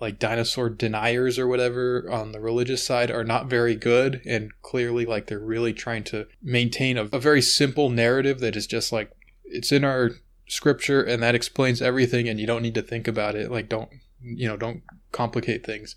like 0.00 0.18
dinosaur 0.18 0.68
deniers 0.68 1.38
or 1.38 1.46
whatever 1.46 2.06
on 2.10 2.32
the 2.32 2.40
religious 2.40 2.84
side 2.84 3.10
are 3.10 3.24
not 3.24 3.46
very 3.46 3.74
good 3.74 4.20
and 4.26 4.50
clearly 4.60 5.06
like 5.06 5.26
they're 5.26 5.38
really 5.38 5.72
trying 5.72 6.02
to 6.04 6.26
maintain 6.42 6.98
a, 6.98 7.04
a, 7.04 7.18
very 7.18 7.40
simple 7.40 7.88
narrative 7.88 8.40
that 8.40 8.56
is 8.56 8.66
just 8.66 8.92
like 8.92 9.10
it's 9.44 9.72
in 9.72 9.84
our 9.84 10.10
scripture 10.48 11.02
and 11.02 11.22
that 11.22 11.34
explains 11.34 11.80
everything 11.80 12.28
and 12.28 12.40
you 12.40 12.46
don't 12.46 12.62
need 12.62 12.74
to 12.74 12.82
think 12.82 13.08
about 13.08 13.34
it. 13.34 13.50
Like 13.50 13.68
don't 13.68 13.88
you 14.20 14.48
know 14.48 14.56
don't 14.56 14.82
complicate 15.12 15.64
things 15.64 15.96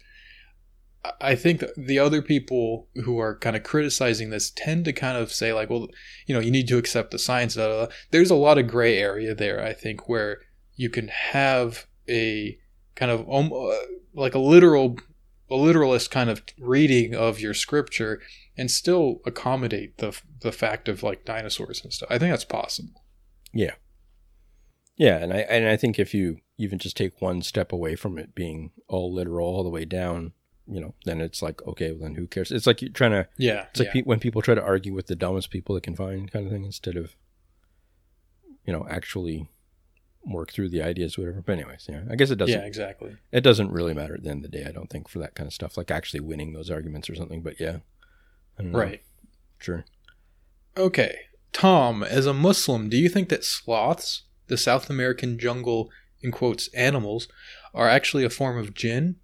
i 1.21 1.35
think 1.35 1.63
the 1.75 1.99
other 1.99 2.21
people 2.21 2.87
who 3.03 3.19
are 3.19 3.37
kind 3.37 3.55
of 3.55 3.63
criticizing 3.63 4.29
this 4.29 4.51
tend 4.51 4.85
to 4.85 4.93
kind 4.93 5.17
of 5.17 5.31
say 5.31 5.53
like 5.53 5.69
well 5.69 5.87
you 6.25 6.33
know 6.33 6.41
you 6.41 6.51
need 6.51 6.67
to 6.67 6.77
accept 6.77 7.11
the 7.11 7.19
science 7.19 7.55
blah, 7.55 7.67
blah, 7.67 7.85
blah. 7.85 7.95
there's 8.11 8.31
a 8.31 8.35
lot 8.35 8.57
of 8.57 8.67
gray 8.67 8.97
area 8.97 9.33
there 9.35 9.63
i 9.63 9.73
think 9.73 10.07
where 10.07 10.39
you 10.75 10.89
can 10.89 11.07
have 11.07 11.87
a 12.09 12.57
kind 12.95 13.11
of 13.11 13.29
um, 13.29 13.51
like 14.13 14.35
a 14.35 14.39
literal 14.39 14.97
a 15.49 15.55
literalist 15.55 16.11
kind 16.11 16.29
of 16.29 16.43
reading 16.59 17.15
of 17.15 17.39
your 17.39 17.53
scripture 17.53 18.21
and 18.57 18.69
still 18.69 19.21
accommodate 19.25 19.97
the 19.97 20.19
the 20.41 20.51
fact 20.51 20.87
of 20.87 21.03
like 21.03 21.25
dinosaurs 21.25 21.83
and 21.83 21.93
stuff. 21.93 22.09
I 22.09 22.17
think 22.17 22.31
that's 22.31 22.45
possible. 22.45 23.03
Yeah. 23.53 23.75
Yeah, 24.95 25.17
and 25.17 25.31
I 25.31 25.37
and 25.37 25.67
I 25.67 25.77
think 25.77 25.99
if 25.99 26.13
you 26.13 26.39
even 26.57 26.79
just 26.79 26.97
take 26.97 27.21
one 27.21 27.41
step 27.43 27.71
away 27.71 27.95
from 27.95 28.17
it 28.17 28.33
being 28.33 28.71
all 28.87 29.13
literal 29.13 29.47
all 29.47 29.63
the 29.63 29.69
way 29.69 29.85
down, 29.85 30.33
you 30.69 30.81
know, 30.81 30.93
then 31.05 31.21
it's 31.21 31.41
like 31.41 31.65
okay, 31.67 31.91
well, 31.91 32.03
then 32.03 32.15
who 32.15 32.27
cares? 32.27 32.51
It's 32.51 32.67
like 32.67 32.81
you're 32.81 32.91
trying 32.91 33.11
to. 33.11 33.27
Yeah. 33.37 33.65
It's 33.69 33.79
like 33.79 33.87
yeah. 33.87 33.93
pe- 33.93 34.03
when 34.03 34.19
people 34.19 34.41
try 34.41 34.55
to 34.55 34.63
argue 34.63 34.93
with 34.93 35.07
the 35.07 35.15
dumbest 35.15 35.49
people 35.49 35.75
they 35.75 35.81
can 35.81 35.95
find, 35.95 36.31
kind 36.31 36.45
of 36.45 36.51
thing, 36.51 36.65
instead 36.65 36.97
of, 36.97 37.15
you 38.65 38.73
know, 38.73 38.85
actually 38.89 39.49
work 40.25 40.51
through 40.51 40.69
the 40.69 40.81
ideas, 40.81 41.17
whatever. 41.17 41.41
But 41.41 41.53
anyways, 41.53 41.87
yeah, 41.89 42.01
I 42.11 42.15
guess 42.15 42.31
it 42.31 42.35
doesn't. 42.35 42.59
yeah, 42.59 42.65
exactly. 42.65 43.15
It 43.31 43.41
doesn't 43.41 43.71
really 43.71 43.93
matter 43.93 44.15
at 44.15 44.23
the 44.23 44.29
end 44.29 44.43
of 44.43 44.51
the 44.51 44.57
day. 44.57 44.65
I 44.65 44.71
don't 44.71 44.89
think 44.89 45.07
for 45.07 45.19
that 45.19 45.35
kind 45.35 45.47
of 45.47 45.53
stuff, 45.53 45.77
like 45.77 45.91
actually 45.91 46.19
winning 46.19 46.53
those 46.53 46.69
arguments 46.69 47.09
or 47.09 47.15
something. 47.15 47.41
But 47.41 47.59
yeah, 47.59 47.77
I 48.59 48.63
don't 48.63 48.71
know. 48.71 48.79
Right. 48.79 49.03
Sure. 49.57 49.85
Okay. 50.75 51.15
Tom, 51.53 52.03
as 52.03 52.25
a 52.25 52.33
Muslim, 52.33 52.89
do 52.89 52.97
you 52.97 53.09
think 53.09 53.29
that 53.29 53.43
sloths, 53.43 54.23
the 54.47 54.57
South 54.57 54.89
American 54.89 55.39
jungle, 55.39 55.89
in 56.21 56.31
quotes, 56.31 56.67
animals, 56.69 57.27
are 57.73 57.87
actually 57.87 58.23
a 58.23 58.29
form 58.29 58.57
of 58.57 58.73
jinn? 58.73 59.15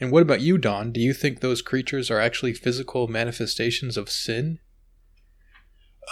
And 0.00 0.10
what 0.10 0.22
about 0.22 0.40
you, 0.40 0.58
Don? 0.58 0.92
Do 0.92 1.00
you 1.00 1.12
think 1.12 1.40
those 1.40 1.62
creatures 1.62 2.10
are 2.10 2.20
actually 2.20 2.52
physical 2.52 3.08
manifestations 3.08 3.96
of 3.96 4.10
sin? 4.10 4.58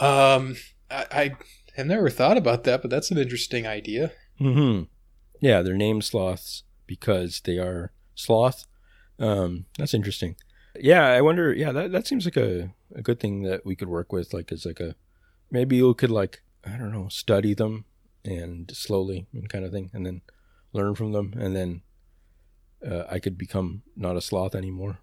Um, 0.01 0.57
I, 0.91 1.07
I 1.11 1.37
have 1.77 1.87
never 1.87 2.11
thought 2.11 2.37
about 2.37 2.65
that, 2.65 2.83
but 2.83 2.91
that's 2.91 3.11
an 3.11 3.19
interesting 3.19 3.67
idea. 3.67 4.13
Hmm. 4.39 4.83
Yeah, 5.41 5.63
they're 5.63 5.77
named 5.77 6.05
sloths 6.05 6.63
because 6.87 7.41
they 7.45 7.59
are 7.59 7.93
sloth. 8.15 8.67
Um, 9.19 9.67
that's 9.79 9.95
interesting. 9.95 10.37
Yeah, 10.79 11.07
I 11.07 11.21
wonder. 11.21 11.53
Yeah, 11.53 11.73
that 11.73 11.93
that 11.93 12.07
seems 12.07 12.25
like 12.25 12.37
a 12.37 12.73
a 12.95 13.03
good 13.03 13.21
thing 13.21 13.43
that 13.43 13.67
we 13.67 13.77
could 13.77 13.89
work 13.89 14.13
with. 14.13 14.33
Like, 14.33 14.53
as 14.53 14.65
like 14.65 14.81
a 14.81 14.95
maybe 15.51 15.77
you 15.77 15.93
could 15.95 16.11
like 16.11 16.43
I 16.65 16.77
don't 16.77 16.93
know 16.93 17.09
study 17.09 17.55
them 17.55 17.85
and 18.25 18.71
slowly 18.75 19.27
and 19.33 19.49
kind 19.49 19.65
of 19.65 19.73
thing, 19.73 19.91
and 19.93 20.07
then 20.07 20.23
learn 20.73 20.95
from 20.95 21.13
them, 21.13 21.35
and 21.37 21.55
then 21.55 21.83
uh, 22.89 23.05
I 23.11 23.19
could 23.19 23.37
become 23.39 23.83
not 23.97 24.17
a 24.17 24.21
sloth 24.21 24.55
anymore 24.55 24.99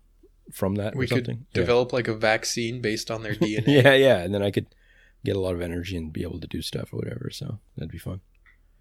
from 0.52 0.76
that 0.76 0.96
We 0.96 1.06
or 1.06 1.08
could 1.08 1.18
something. 1.26 1.46
Yeah. 1.54 1.62
develop 1.62 1.94
like 1.94 2.08
a 2.08 2.16
vaccine 2.16 2.82
based 2.82 3.10
on 3.12 3.24
their 3.24 3.36
DNA. 3.36 3.64
yeah, 3.84 3.94
yeah, 3.94 4.18
and 4.20 4.34
then 4.34 4.42
I 4.44 4.52
could 4.52 4.68
get 5.24 5.36
a 5.36 5.40
lot 5.40 5.54
of 5.54 5.62
energy 5.62 5.96
and 5.98 6.12
be 6.14 6.24
able 6.24 6.40
to 6.40 6.48
do 6.48 6.62
stuff 6.62 6.92
or 6.94 6.98
whatever. 6.98 7.30
So 7.32 7.60
that'd 7.78 7.92
be 7.92 7.98
fun. 7.98 8.22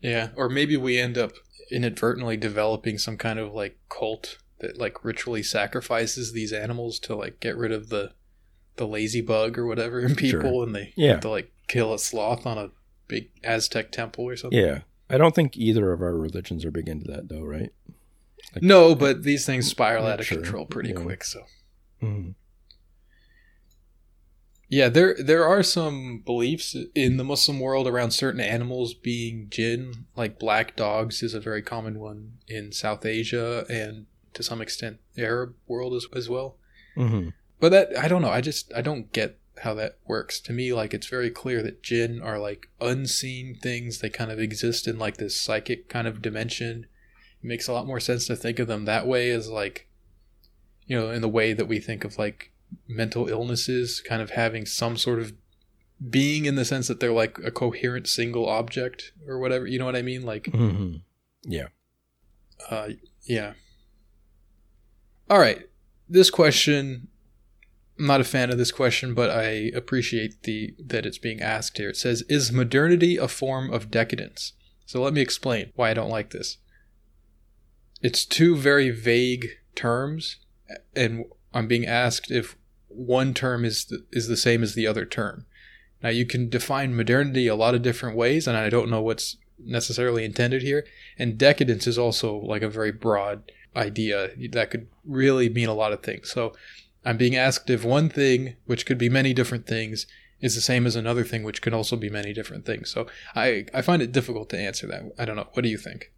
Yeah, 0.01 0.29
or 0.37 0.49
maybe 0.49 0.77
we 0.77 0.99
end 0.99 1.19
up 1.19 1.33
inadvertently 1.71 2.37
developing 2.37 2.97
some 2.99 3.17
kind 3.17 3.39
of 3.39 3.53
like 3.53 3.79
cult 3.89 4.39
that 4.61 4.79
like 4.79 5.05
ritually 5.05 5.43
sacrifices 5.43 6.33
these 6.33 6.53
animals 6.53 6.99
to 7.01 7.15
like 7.15 7.41
get 7.41 7.57
rid 7.57 7.73
of 7.73 7.89
the 7.91 8.13
the 8.77 8.87
lazy 8.87 9.21
bug 9.21 9.59
or 9.59 9.67
whatever 9.67 10.01
in 10.01 10.15
people, 10.15 10.41
Sure. 10.41 10.63
and 10.65 10.75
they 10.75 10.93
Yeah. 10.97 11.13
have 11.13 11.21
to 11.21 11.29
like 11.31 11.51
kill 11.67 11.93
a 11.93 11.99
sloth 11.99 12.47
on 12.47 12.57
a 12.59 12.71
big 13.09 13.29
Aztec 13.43 13.91
temple 13.91 14.25
or 14.25 14.37
something. 14.37 14.59
Yeah, 14.59 14.83
I 15.11 15.19
don't 15.19 15.35
think 15.35 15.57
either 15.57 15.93
of 15.93 16.01
our 16.01 16.17
religions 16.17 16.65
are 16.65 16.71
big 16.71 16.89
into 16.89 17.11
that, 17.11 17.29
though, 17.29 17.43
right? 17.43 17.73
Like- 18.55 18.63
No, 18.63 18.95
but 18.95 19.23
these 19.23 19.45
things 19.47 19.67
spiral 19.69 20.07
out 20.07 20.21
of 20.21 20.27
sure. 20.27 20.39
control 20.41 20.67
pretty 20.67 20.91
Yeah. 20.91 20.97
quick. 21.03 21.25
So 21.25 21.45
Mhm. 22.03 22.35
yeah, 24.69 24.89
there 24.89 25.15
there 25.19 25.47
are 25.47 25.63
some 25.63 26.23
beliefs 26.25 26.77
in 26.95 27.17
the 27.17 27.25
Muslim 27.25 27.59
world 27.61 27.87
around 27.87 28.11
certain 28.11 28.41
animals 28.41 28.95
being 28.95 29.49
jinn. 29.51 30.07
Like 30.17 30.39
black 30.39 30.77
dogs 30.77 31.23
is 31.23 31.35
a 31.35 31.41
very 31.41 31.63
common 31.63 31.99
one 31.99 32.39
in 32.47 32.73
South 32.73 33.05
Asia 33.07 33.65
and 33.71 34.07
to 34.35 34.43
some 34.43 34.61
extent 34.61 34.99
the 35.15 35.23
Arab 35.25 35.55
world 35.67 35.95
as, 35.95 36.07
as 36.15 36.29
well. 36.29 36.57
Mhm. 36.97 37.33
But 37.61 37.71
that 37.71 37.99
I 37.99 38.09
don't 38.09 38.23
know. 38.23 38.31
I 38.31 38.41
just 38.41 38.73
I 38.75 38.83
don't 38.83 39.13
get 39.13 39.39
how 39.63 39.75
that 39.75 39.99
works. 40.07 40.39
To 40.41 40.53
me, 40.53 40.73
like 40.73 40.95
it's 40.95 41.09
very 41.09 41.31
clear 41.31 41.63
that 41.63 41.83
jinn 41.83 42.21
are 42.23 42.39
like 42.39 42.69
unseen 42.81 43.57
things. 43.61 43.99
They 43.99 44.11
kind 44.11 44.31
of 44.31 44.39
exist 44.39 44.87
in 44.87 44.99
like 44.99 45.17
this 45.17 45.41
psychic 45.41 45.89
kind 45.89 46.07
of 46.07 46.23
dimension. 46.23 46.87
It 47.43 47.47
makes 47.47 47.69
a 47.69 47.73
lot 47.73 47.87
more 47.87 48.01
sense 48.01 48.27
to 48.27 48.37
think 48.37 48.59
of 48.59 48.69
them 48.69 48.85
that 48.85 49.07
way 49.07 49.31
as 49.31 49.49
like 49.49 49.89
you 50.89 50.99
know, 50.99 51.11
in 51.11 51.21
the 51.21 51.29
way 51.29 51.53
that 51.53 51.67
we 51.67 51.79
think 51.79 52.03
of 52.03 52.19
like 52.19 52.51
mental 52.89 53.29
illnesses 53.29 54.01
kind 54.01 54.21
of 54.21 54.31
having 54.31 54.67
some 54.67 54.97
sort 54.97 55.21
of 55.21 55.33
being 56.11 56.47
in 56.47 56.55
the 56.55 56.65
sense 56.65 56.89
that 56.89 56.99
they're 56.99 57.13
like 57.13 57.39
a 57.45 57.51
coherent 57.51 58.09
single 58.09 58.49
object 58.49 59.13
or 59.27 59.39
whatever. 59.39 59.67
You 59.67 59.79
know 59.79 59.85
what 59.85 59.97
I 59.97 60.03
mean? 60.03 60.25
Like 60.25 60.45
mm-hmm. 60.45 60.97
Yeah. 61.45 61.69
uh, 62.71 62.91
yeah. 63.25 63.53
All 65.31 65.39
right. 65.39 65.69
This 66.09 66.31
question, 66.31 67.09
I'm 67.99 68.07
not 68.07 68.23
a 68.23 68.25
fan 68.25 68.51
of 68.51 68.57
this 68.57 68.73
question, 68.73 69.13
but 69.13 69.29
I 69.29 69.71
appreciate 69.75 70.43
the 70.45 70.75
that 70.79 71.05
it's 71.05 71.19
being 71.19 71.43
asked 71.43 71.77
here. 71.77 71.91
It 71.91 71.99
says, 71.99 72.23
"Is 72.31 72.51
modernity 72.51 73.19
a 73.19 73.29
form 73.29 73.71
of 73.71 73.91
decadence?" 73.91 74.55
So 74.87 75.03
let 75.03 75.13
me 75.13 75.21
explain 75.21 75.73
why 75.75 75.91
I 75.91 75.95
don't 75.95 76.09
like 76.09 76.31
this. 76.31 76.57
It's 78.01 78.25
two 78.25 78.57
very 78.57 78.91
vague 78.91 79.49
terms, 79.75 80.37
and 80.95 81.25
I'm 81.53 81.67
being 81.67 81.87
asked 81.87 82.31
if 82.31 82.57
one 82.89 83.35
term 83.35 83.65
is 83.65 83.85
the, 83.87 84.05
is 84.13 84.29
the 84.29 84.37
same 84.37 84.63
as 84.63 84.75
the 84.75 84.87
other 84.87 85.05
term. 85.05 85.47
Now 86.03 86.11
you 86.11 86.27
can 86.27 86.49
define 86.49 86.95
modernity 86.95 87.49
a 87.49 87.57
lot 87.57 87.75
of 87.75 87.83
different 87.83 88.17
ways, 88.17 88.47
and 88.47 88.57
I 88.57 88.71
don't 88.71 88.91
know 88.91 89.03
what's 89.03 89.37
necessarily 89.59 90.25
intended 90.25 90.63
here. 90.63 90.87
And 91.19 91.39
decadence 91.39 91.87
is 91.87 91.99
also 91.99 92.37
like 92.37 92.63
a 92.63 92.69
very 92.69 92.93
broad 92.93 93.51
idea 93.75 94.31
that 94.53 94.71
could 94.71 94.89
really 95.05 95.49
mean 95.49 95.69
a 95.69 95.75
lot 95.75 95.93
of 95.93 96.03
things. 96.03 96.31
So 96.31 96.55
I'm 97.05 97.17
being 97.17 97.37
asked 97.37 97.71
if 97.71 97.85
one 97.85 98.09
thing, 98.09 98.57
which 98.67 98.87
could 98.87 98.99
be 98.99 99.09
many 99.09 99.33
different 99.35 99.67
things, 99.67 100.07
is 100.41 100.55
the 100.55 100.61
same 100.61 100.87
as 100.87 100.95
another 100.95 101.25
thing, 101.25 101.43
which 101.43 101.63
could 101.63 101.75
also 101.75 101.97
be 101.97 102.11
many 102.11 102.33
different 102.33 102.65
things. 102.65 102.91
So 102.91 103.09
I, 103.35 103.67
I 103.75 103.83
find 103.83 104.03
it 104.03 104.13
difficult 104.13 104.51
to 104.51 104.59
answer 104.59 104.87
that. 104.87 105.03
I 105.19 105.25
don't 105.25 105.37
know. 105.37 105.49
What 105.53 105.63
do 105.63 105.69
you 105.69 105.79
think? 105.79 106.13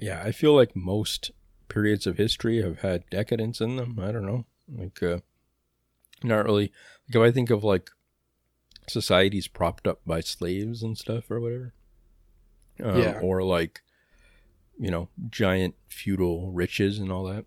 Yeah, 0.00 0.22
I 0.24 0.32
feel 0.32 0.54
like 0.54 0.74
most 0.74 1.30
periods 1.68 2.06
of 2.06 2.16
history 2.16 2.62
have 2.62 2.80
had 2.80 3.08
decadence 3.10 3.60
in 3.60 3.76
them. 3.76 3.98
I 4.00 4.12
don't 4.12 4.26
know. 4.26 4.44
Like, 4.68 5.02
uh, 5.02 5.18
not 6.22 6.44
really. 6.44 6.72
Like, 7.08 7.16
if 7.16 7.22
I 7.22 7.30
think 7.30 7.50
of 7.50 7.62
like 7.64 7.90
societies 8.88 9.48
propped 9.48 9.86
up 9.86 10.00
by 10.06 10.20
slaves 10.20 10.82
and 10.82 10.96
stuff 10.98 11.30
or 11.30 11.40
whatever, 11.40 11.72
um, 12.82 13.00
Yeah. 13.02 13.20
or 13.20 13.42
like, 13.42 13.82
you 14.78 14.90
know, 14.90 15.08
giant 15.30 15.74
feudal 15.88 16.50
riches 16.52 16.98
and 16.98 17.10
all 17.10 17.24
that, 17.24 17.44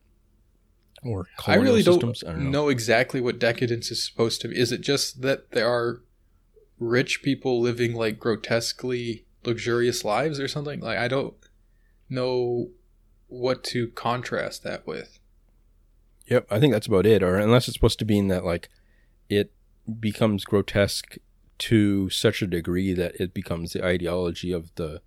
or 1.03 1.27
I 1.45 1.55
really 1.55 1.83
systems. 1.83 2.21
don't, 2.21 2.29
I 2.29 2.33
don't 2.35 2.45
know. 2.45 2.63
know 2.63 2.69
exactly 2.69 3.21
what 3.21 3.39
decadence 3.39 3.91
is 3.91 4.03
supposed 4.03 4.41
to 4.41 4.47
be. 4.47 4.57
Is 4.57 4.71
it 4.71 4.81
just 4.81 5.21
that 5.21 5.51
there 5.51 5.67
are 5.67 6.01
rich 6.79 7.21
people 7.21 7.59
living 7.61 7.93
like 7.93 8.19
grotesquely 8.19 9.25
luxurious 9.45 10.03
lives 10.03 10.39
or 10.39 10.47
something? 10.47 10.79
Like 10.79 10.97
I 10.97 11.07
don't 11.07 11.35
know 12.09 12.69
what 13.27 13.63
to 13.65 13.89
contrast 13.89 14.63
that 14.63 14.87
with. 14.87 15.19
Yep, 16.27 16.47
I 16.49 16.59
think 16.59 16.73
that's 16.73 16.87
about 16.87 17.05
it. 17.05 17.23
Or 17.23 17.37
unless 17.37 17.67
it's 17.67 17.75
supposed 17.75 17.99
to 17.99 18.05
be 18.05 18.17
in 18.17 18.27
that 18.27 18.45
like 18.45 18.69
it 19.29 19.51
becomes 19.99 20.45
grotesque 20.45 21.17
to 21.59 22.09
such 22.09 22.41
a 22.41 22.47
degree 22.47 22.93
that 22.93 23.15
it 23.19 23.33
becomes 23.33 23.73
the 23.73 23.85
ideology 23.85 24.51
of 24.51 24.73
the 24.75 25.01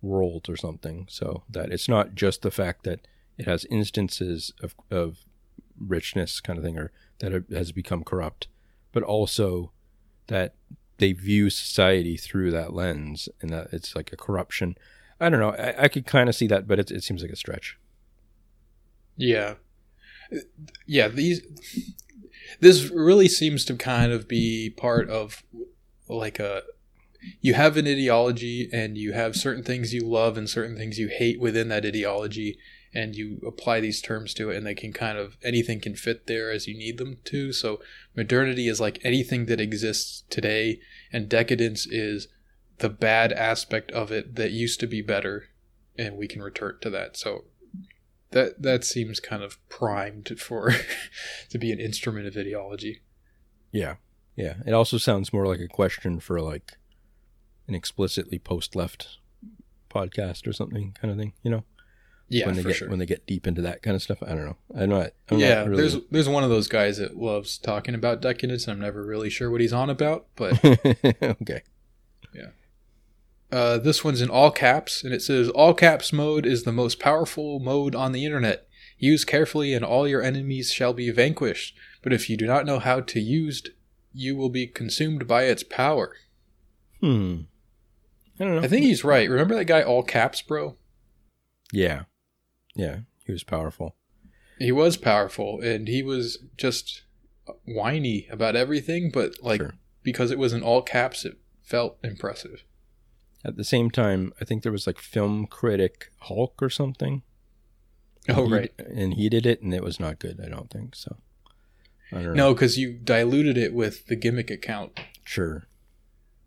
world 0.00 0.48
or 0.48 0.56
something. 0.56 1.06
So 1.10 1.44
that 1.50 1.70
it's 1.70 1.88
not 1.88 2.14
just 2.14 2.42
the 2.42 2.50
fact 2.50 2.84
that 2.84 3.06
it 3.38 3.46
has 3.46 3.64
instances 3.66 4.52
of 4.62 4.74
of 4.90 5.18
richness 5.78 6.40
kind 6.40 6.58
of 6.58 6.64
thing 6.64 6.78
or 6.78 6.92
that 7.18 7.32
it 7.32 7.44
has 7.50 7.72
become 7.72 8.04
corrupt, 8.04 8.48
but 8.92 9.02
also 9.02 9.72
that 10.28 10.54
they 10.98 11.12
view 11.12 11.50
society 11.50 12.16
through 12.16 12.50
that 12.50 12.72
lens 12.72 13.28
and 13.40 13.50
that 13.50 13.68
it's 13.72 13.94
like 13.94 14.12
a 14.12 14.16
corruption. 14.16 14.76
I 15.20 15.28
don't 15.28 15.40
know. 15.40 15.50
I, 15.50 15.84
I 15.84 15.88
could 15.88 16.06
kind 16.06 16.28
of 16.28 16.34
see 16.34 16.46
that, 16.48 16.66
but 16.66 16.78
it, 16.78 16.90
it 16.90 17.02
seems 17.02 17.22
like 17.22 17.30
a 17.30 17.36
stretch. 17.36 17.78
Yeah. 19.16 19.54
Yeah, 20.86 21.08
these 21.08 21.42
this 22.60 22.90
really 22.90 23.28
seems 23.28 23.64
to 23.64 23.74
kind 23.74 24.12
of 24.12 24.28
be 24.28 24.70
part 24.70 25.08
of 25.08 25.42
like 26.08 26.38
a 26.38 26.62
you 27.40 27.54
have 27.54 27.76
an 27.76 27.86
ideology 27.86 28.68
and 28.72 28.96
you 28.96 29.12
have 29.12 29.34
certain 29.34 29.64
things 29.64 29.92
you 29.92 30.06
love 30.06 30.36
and 30.36 30.48
certain 30.48 30.76
things 30.76 30.98
you 30.98 31.08
hate 31.08 31.40
within 31.40 31.68
that 31.68 31.84
ideology 31.84 32.58
and 32.94 33.16
you 33.16 33.40
apply 33.46 33.80
these 33.80 34.00
terms 34.00 34.32
to 34.34 34.50
it 34.50 34.56
and 34.56 34.66
they 34.66 34.74
can 34.74 34.92
kind 34.92 35.18
of 35.18 35.36
anything 35.42 35.80
can 35.80 35.96
fit 35.96 36.26
there 36.26 36.50
as 36.50 36.66
you 36.66 36.76
need 36.76 36.98
them 36.98 37.18
to 37.24 37.52
so 37.52 37.80
modernity 38.14 38.68
is 38.68 38.80
like 38.80 39.00
anything 39.02 39.46
that 39.46 39.60
exists 39.60 40.22
today 40.30 40.78
and 41.12 41.28
decadence 41.28 41.86
is 41.86 42.28
the 42.78 42.88
bad 42.90 43.32
aspect 43.32 43.90
of 43.92 44.10
it 44.12 44.34
that 44.36 44.50
used 44.50 44.80
to 44.80 44.86
be 44.86 45.02
better 45.02 45.44
and 45.98 46.16
we 46.16 46.28
can 46.28 46.42
return 46.42 46.76
to 46.80 46.90
that 46.90 47.16
so 47.16 47.44
that 48.30 48.60
that 48.62 48.84
seems 48.84 49.20
kind 49.20 49.42
of 49.42 49.56
primed 49.68 50.38
for 50.38 50.72
to 51.48 51.58
be 51.58 51.72
an 51.72 51.80
instrument 51.80 52.26
of 52.26 52.36
ideology 52.36 53.00
Yeah. 53.72 53.96
Yeah. 54.36 54.54
It 54.66 54.72
also 54.72 54.98
sounds 54.98 55.32
more 55.32 55.46
like 55.46 55.60
a 55.60 55.68
question 55.68 56.20
for 56.20 56.40
like 56.40 56.76
an 57.68 57.74
explicitly 57.74 58.38
post 58.38 58.76
left 58.76 59.18
podcast 59.90 60.46
or 60.46 60.52
something 60.52 60.94
kind 61.00 61.10
of 61.10 61.18
thing, 61.18 61.32
you 61.42 61.50
know? 61.50 61.64
Yeah, 62.28 62.46
when 62.46 62.56
they 62.56 62.64
get 62.64 62.74
sure. 62.74 62.88
when 62.88 62.98
they 62.98 63.06
get 63.06 63.24
deep 63.26 63.46
into 63.46 63.62
that 63.62 63.82
kind 63.82 63.94
of 63.94 64.02
stuff. 64.02 64.20
I 64.20 64.30
don't 64.30 64.44
know. 64.44 64.56
I'm 64.74 64.90
not. 64.90 65.10
I'm 65.30 65.38
yeah, 65.38 65.54
not 65.54 65.68
really, 65.68 65.82
there's 65.82 65.96
there's 66.10 66.28
one 66.28 66.42
of 66.42 66.50
those 66.50 66.66
guys 66.66 66.98
that 66.98 67.16
loves 67.16 67.56
talking 67.56 67.94
about 67.94 68.20
decadence. 68.20 68.66
I'm 68.66 68.80
never 68.80 69.06
really 69.06 69.30
sure 69.30 69.48
what 69.48 69.60
he's 69.60 69.72
on 69.72 69.90
about, 69.90 70.26
but 70.34 70.58
okay. 71.22 71.62
Uh, 73.52 73.78
this 73.78 74.02
one's 74.04 74.20
in 74.20 74.30
all 74.30 74.50
caps, 74.50 75.02
and 75.04 75.12
it 75.14 75.22
says 75.22 75.48
all 75.50 75.74
caps 75.74 76.12
mode 76.12 76.46
is 76.46 76.64
the 76.64 76.72
most 76.72 76.98
powerful 76.98 77.58
mode 77.60 77.94
on 77.94 78.12
the 78.12 78.24
internet. 78.24 78.66
Use 78.98 79.24
carefully, 79.24 79.74
and 79.74 79.84
all 79.84 80.08
your 80.08 80.22
enemies 80.22 80.72
shall 80.72 80.92
be 80.92 81.10
vanquished. 81.10 81.76
But 82.02 82.12
if 82.12 82.30
you 82.30 82.36
do 82.36 82.46
not 82.46 82.66
know 82.66 82.78
how 82.78 83.00
to 83.00 83.20
use, 83.20 83.62
you 84.12 84.34
will 84.36 84.48
be 84.48 84.66
consumed 84.66 85.26
by 85.26 85.44
its 85.44 85.62
power. 85.62 86.14
Hmm. 87.00 87.40
I 88.40 88.44
don't 88.44 88.54
know. 88.56 88.62
I 88.62 88.68
think 88.68 88.84
he's 88.84 89.04
right. 89.04 89.28
Remember 89.28 89.54
that 89.54 89.64
guy 89.66 89.82
all 89.82 90.02
caps, 90.02 90.40
bro? 90.42 90.76
Yeah. 91.72 92.04
Yeah. 92.74 93.00
He 93.24 93.32
was 93.32 93.42
powerful. 93.44 93.96
He 94.58 94.72
was 94.72 94.96
powerful, 94.96 95.60
and 95.60 95.88
he 95.88 96.02
was 96.02 96.38
just 96.56 97.02
whiny 97.64 98.26
about 98.30 98.56
everything. 98.56 99.10
But 99.10 99.42
like 99.42 99.60
Sure. 99.60 99.74
because 100.02 100.30
it 100.30 100.38
was 100.38 100.52
in 100.52 100.62
all 100.62 100.80
caps, 100.82 101.24
it 101.24 101.36
felt 101.62 101.98
impressive. 102.02 102.64
At 103.44 103.56
the 103.56 103.64
same 103.64 103.90
time, 103.90 104.32
I 104.40 104.44
think 104.44 104.62
there 104.62 104.72
was 104.72 104.86
like 104.86 104.98
film 104.98 105.46
critic 105.46 106.10
Hulk 106.20 106.60
or 106.62 106.70
something. 106.70 107.22
Oh 108.28 108.46
He- 108.46 108.52
right. 108.52 108.72
And 108.78 109.14
he 109.14 109.28
did 109.28 109.46
it, 109.46 109.62
and 109.62 109.72
it 109.72 109.84
was 109.84 110.00
not 110.00 110.18
good. 110.18 110.40
I 110.44 110.48
don't 110.48 110.70
think 110.70 110.96
so. 110.96 111.16
I 112.12 112.22
don't. 112.22 112.34
No, 112.36 112.54
because 112.54 112.76
you 112.78 112.92
diluted 112.94 113.56
it 113.56 113.72
with 113.72 114.06
the 114.06 114.16
gimmick 114.16 114.50
account, 114.50 114.98
Sure. 115.24 115.66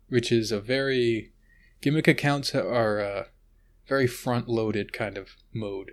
which 0.08 0.30
is 0.32 0.52
a 0.52 0.60
very 0.60 1.32
gimmick 1.80 2.08
accounts 2.08 2.54
are 2.54 2.98
a 3.00 3.28
very 3.86 4.06
front 4.06 4.48
loaded 4.48 4.92
kind 4.92 5.16
of 5.16 5.30
mode. 5.52 5.92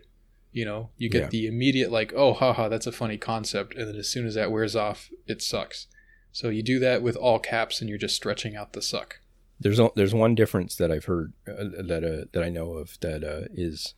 You 0.52 0.66
know, 0.66 0.90
you 0.98 1.10
get 1.10 1.24
Yeah. 1.24 1.30
the 1.30 1.48
immediate 1.48 1.92
like, 1.92 2.12
oh, 2.16 2.34
haha, 2.34 2.68
that's 2.68 2.88
a 2.88 2.92
funny 2.92 3.18
concept, 3.18 3.76
and 3.76 3.88
then 3.88 3.96
as 3.96 4.10
soon 4.10 4.26
as 4.26 4.36
that 4.36 4.52
wears 4.52 4.76
off, 4.76 5.10
it 5.28 5.42
sucks. 5.42 5.88
So 6.32 6.50
you 6.50 6.64
do 6.64 6.80
that 6.80 7.02
with 7.02 7.16
all 7.16 7.40
caps, 7.40 7.80
and 7.80 7.90
you're 7.90 7.98
just 8.00 8.16
stretching 8.16 8.56
out 8.56 8.74
the 8.74 8.82
suck. 8.82 9.20
There's 9.60 9.80
there's 9.96 10.14
one 10.14 10.36
difference 10.36 10.76
that 10.76 10.92
I've 10.92 11.06
heard 11.06 11.34
uh, 11.48 11.64
that 11.88 12.04
uh, 12.04 12.26
that 12.32 12.44
I 12.44 12.50
know 12.50 12.74
of 12.74 13.00
that 13.02 13.24
uh, 13.24 13.48
is 13.52 13.96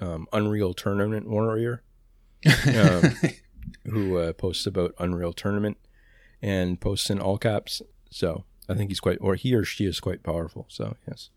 um, 0.00 0.26
Unreal 0.32 0.72
Tournament 0.74 1.28
Warrior, 1.28 1.82
Um, 2.66 3.14
who 3.84 4.16
uh, 4.18 4.32
posts 4.32 4.66
about 4.66 4.94
Unreal 4.98 5.32
Tournament 5.32 5.76
and 6.40 6.80
posts 6.80 7.10
in 7.10 7.20
all 7.20 7.38
caps. 7.38 7.82
So 8.10 8.44
I 8.68 8.74
think 8.74 8.90
he's 8.90 9.00
quite, 9.00 9.18
or 9.20 9.34
he 9.34 9.54
or 9.54 9.64
she 9.64 9.84
is 9.84 10.00
quite 10.00 10.22
powerful. 10.22 10.66
So 10.68 10.96
yes, 11.06 11.30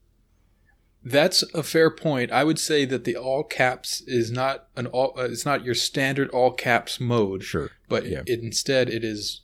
That's 1.03 1.43
a 1.53 1.61
fair 1.61 1.91
point. 1.91 2.31
I 2.31 2.43
would 2.43 2.57
say 2.59 2.85
that 2.85 3.03
the 3.03 3.15
all 3.15 3.43
caps 3.43 4.01
is 4.07 4.31
not 4.31 4.67
an 4.75 4.87
all. 4.87 5.13
Uh, 5.17 5.23
it's 5.25 5.45
not 5.45 5.63
your 5.63 5.75
standard 5.75 6.29
all 6.29 6.51
caps 6.51 6.99
mode, 6.99 7.43
sure. 7.43 7.71
but 7.89 8.05
Yeah. 8.07 8.23
it, 8.25 8.39
instead 8.41 8.89
it 8.89 9.03
is. 9.03 9.41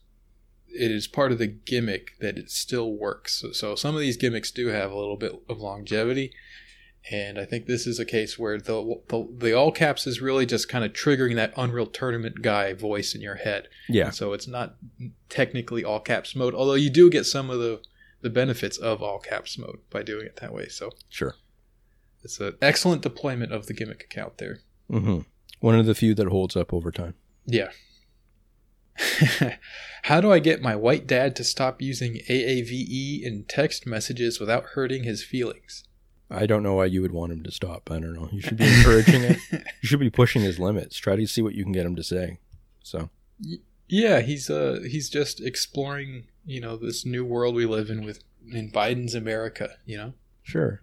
It 0.74 0.92
is 0.92 1.08
part 1.08 1.32
of 1.32 1.38
the 1.38 1.48
gimmick 1.48 2.18
that 2.20 2.38
it 2.38 2.50
still 2.52 2.94
works. 2.94 3.40
So, 3.42 3.52
so 3.52 3.76
some 3.76 3.96
of 3.96 4.02
these 4.02 4.18
gimmicks 4.18 4.52
do 4.52 4.68
have 4.68 4.92
a 4.92 4.98
little 4.98 5.18
bit 5.18 5.34
of 5.50 5.60
longevity, 5.60 6.34
and 7.10 7.40
I 7.40 7.46
think 7.46 7.66
this 7.66 7.88
is 7.88 8.00
a 8.00 8.06
case 8.06 8.38
where 8.38 8.58
the 8.60 9.02
the, 9.08 9.28
the 9.38 9.54
all 9.54 9.72
caps 9.72 10.06
is 10.08 10.22
really 10.22 10.46
just 10.46 10.70
kind 10.70 10.86
of 10.86 10.94
triggering 10.94 11.36
that 11.36 11.54
Unreal 11.58 11.88
Tournament 11.88 12.42
guy 12.42 12.74
voice 12.74 13.16
in 13.16 13.22
your 13.22 13.36
head. 13.36 13.68
Yeah, 13.90 14.12
So 14.12 14.34
it's 14.34 14.48
not 14.48 14.76
technically 15.30 15.84
all 15.84 16.00
caps 16.00 16.36
mode, 16.36 16.54
although 16.54 16.76
you 16.76 16.90
do 16.90 17.10
get 17.10 17.26
some 17.26 17.50
of 17.50 17.60
the 17.60 17.82
the 18.22 18.30
benefits 18.30 18.78
of 18.78 19.02
all 19.02 19.18
caps 19.20 19.58
mode 19.58 19.80
by 19.90 20.04
doing 20.04 20.28
it 20.28 20.36
that 20.38 20.54
way. 20.54 20.68
So 20.68 20.92
sure. 21.10 21.36
it's 22.24 22.40
an 22.40 22.54
excellent 22.62 23.02
deployment 23.02 23.52
of 23.52 23.66
the 23.66 23.74
gimmick 23.74 24.04
account 24.04 24.38
there. 24.38 24.60
hmm 24.90 25.22
One 25.60 25.80
of 25.80 25.88
the 25.88 25.96
few 25.96 26.14
that 26.14 26.28
holds 26.28 26.56
up 26.56 26.72
over 26.72 26.92
time. 26.92 27.16
Yeah. 27.48 27.70
How 30.04 30.20
do 30.20 30.32
I 30.32 30.40
get 30.40 30.62
my 30.62 30.76
white 30.76 31.06
dad 31.08 31.36
to 31.36 31.44
stop 31.44 31.82
using 31.82 32.20
AAVE 32.30 33.22
in 33.24 33.46
text 33.48 33.86
messages 33.86 34.40
without 34.40 34.66
hurting 34.74 35.04
his 35.04 35.24
feelings? 35.24 35.84
I 36.30 36.46
don't 36.46 36.64
know 36.64 36.76
why 36.76 36.86
you 36.86 37.02
would 37.02 37.12
want 37.12 37.34
him 37.34 37.44
to 37.44 37.52
stop. 37.52 37.92
I 37.92 38.00
don't 38.00 38.14
know. 38.14 38.30
You 38.32 38.42
should 38.42 38.58
be 38.58 38.66
encouraging 38.66 39.24
it. 39.24 39.38
You 39.52 39.88
should 39.88 40.00
be 40.00 40.10
pushing 40.10 40.42
his 40.42 40.60
limits. 40.60 40.98
Try 40.98 41.16
to 41.16 41.28
see 41.28 41.42
what 41.42 41.56
you 41.56 41.64
can 41.64 41.74
get 41.74 41.86
him 41.86 41.96
to 41.96 42.04
say. 42.04 42.40
So 42.84 43.10
Yeah, 43.88 44.22
he's 44.22 44.50
uh 44.50 44.80
he's 44.88 45.10
just 45.10 45.42
exploring, 45.42 46.28
you 46.46 46.62
know, 46.62 46.78
this 46.78 47.06
new 47.06 47.26
world 47.26 47.56
we 47.56 47.66
live 47.66 47.90
in 47.90 48.06
with 48.06 48.24
in 48.52 48.72
Biden's 48.72 49.14
America, 49.14 49.78
you 49.86 49.98
know. 49.98 50.14
Sure. 50.44 50.82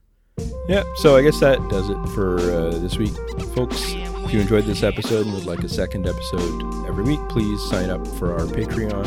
Yeah, 0.69 0.85
so 0.97 1.17
I 1.17 1.23
guess 1.23 1.41
that 1.41 1.59
does 1.69 1.89
it 1.89 2.15
for 2.15 2.39
uh, 2.39 2.79
this 2.79 2.97
week, 2.97 3.15
folks. 3.55 3.93
If 4.29 4.35
you 4.35 4.41
enjoyed 4.41 4.65
this 4.67 4.83
episode 4.83 5.25
and 5.25 5.35
would 5.35 5.47
like 5.47 5.61
a 5.61 5.71
second 5.71 6.07
episode 6.07 6.87
every 6.87 7.03
week, 7.03 7.21
please 7.31 7.59
sign 7.71 7.89
up 7.89 8.07
for 8.19 8.35
our 8.35 8.45
Patreon 8.45 9.07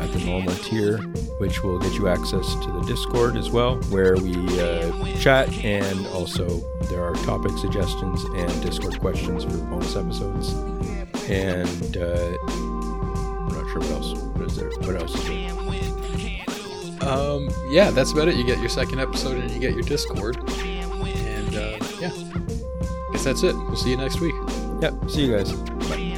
at 0.00 0.12
the 0.12 0.24
normal 0.24 0.54
tier, 0.54 0.98
which 1.38 1.64
will 1.64 1.80
get 1.80 1.92
you 1.94 2.06
access 2.06 2.54
to 2.54 2.70
the 2.70 2.84
Discord 2.86 3.36
as 3.36 3.50
well, 3.50 3.82
where 3.90 4.14
we 4.14 4.36
uh, 4.60 5.18
chat 5.18 5.52
and 5.64 6.06
also 6.06 6.60
there 6.82 7.02
are 7.02 7.14
topic 7.24 7.50
suggestions 7.58 8.22
and 8.36 8.62
Discord 8.62 9.00
questions 9.00 9.42
for 9.42 9.56
bonus 9.56 9.96
episodes. 9.96 10.52
And 11.28 11.96
uh, 11.96 12.36
I'm 12.46 13.48
not 13.48 13.68
sure 13.72 13.80
what 13.80 13.90
else. 13.90 14.22
What 14.22 14.46
is 14.46 14.56
there? 14.56 14.70
What 14.70 15.02
else 15.02 15.16
is 15.16 15.26
there? 17.00 17.08
Um 17.08 17.48
yeah, 17.70 17.90
that's 17.90 18.12
about 18.12 18.28
it. 18.28 18.36
You 18.36 18.44
get 18.46 18.60
your 18.60 18.68
second 18.68 19.00
episode 19.00 19.36
and 19.38 19.50
you 19.50 19.58
get 19.58 19.72
your 19.72 19.82
Discord. 19.82 20.36
And 20.60 21.56
uh 21.56 21.78
yeah. 22.00 22.12
Guess 23.28 23.42
that's 23.42 23.54
it. 23.54 23.58
We'll 23.58 23.76
see 23.76 23.90
you 23.90 23.98
next 23.98 24.20
week. 24.20 24.34
Yep. 24.80 25.10
See 25.10 25.26
you 25.26 25.36
guys. 25.36 25.52
Bye. 25.52 26.17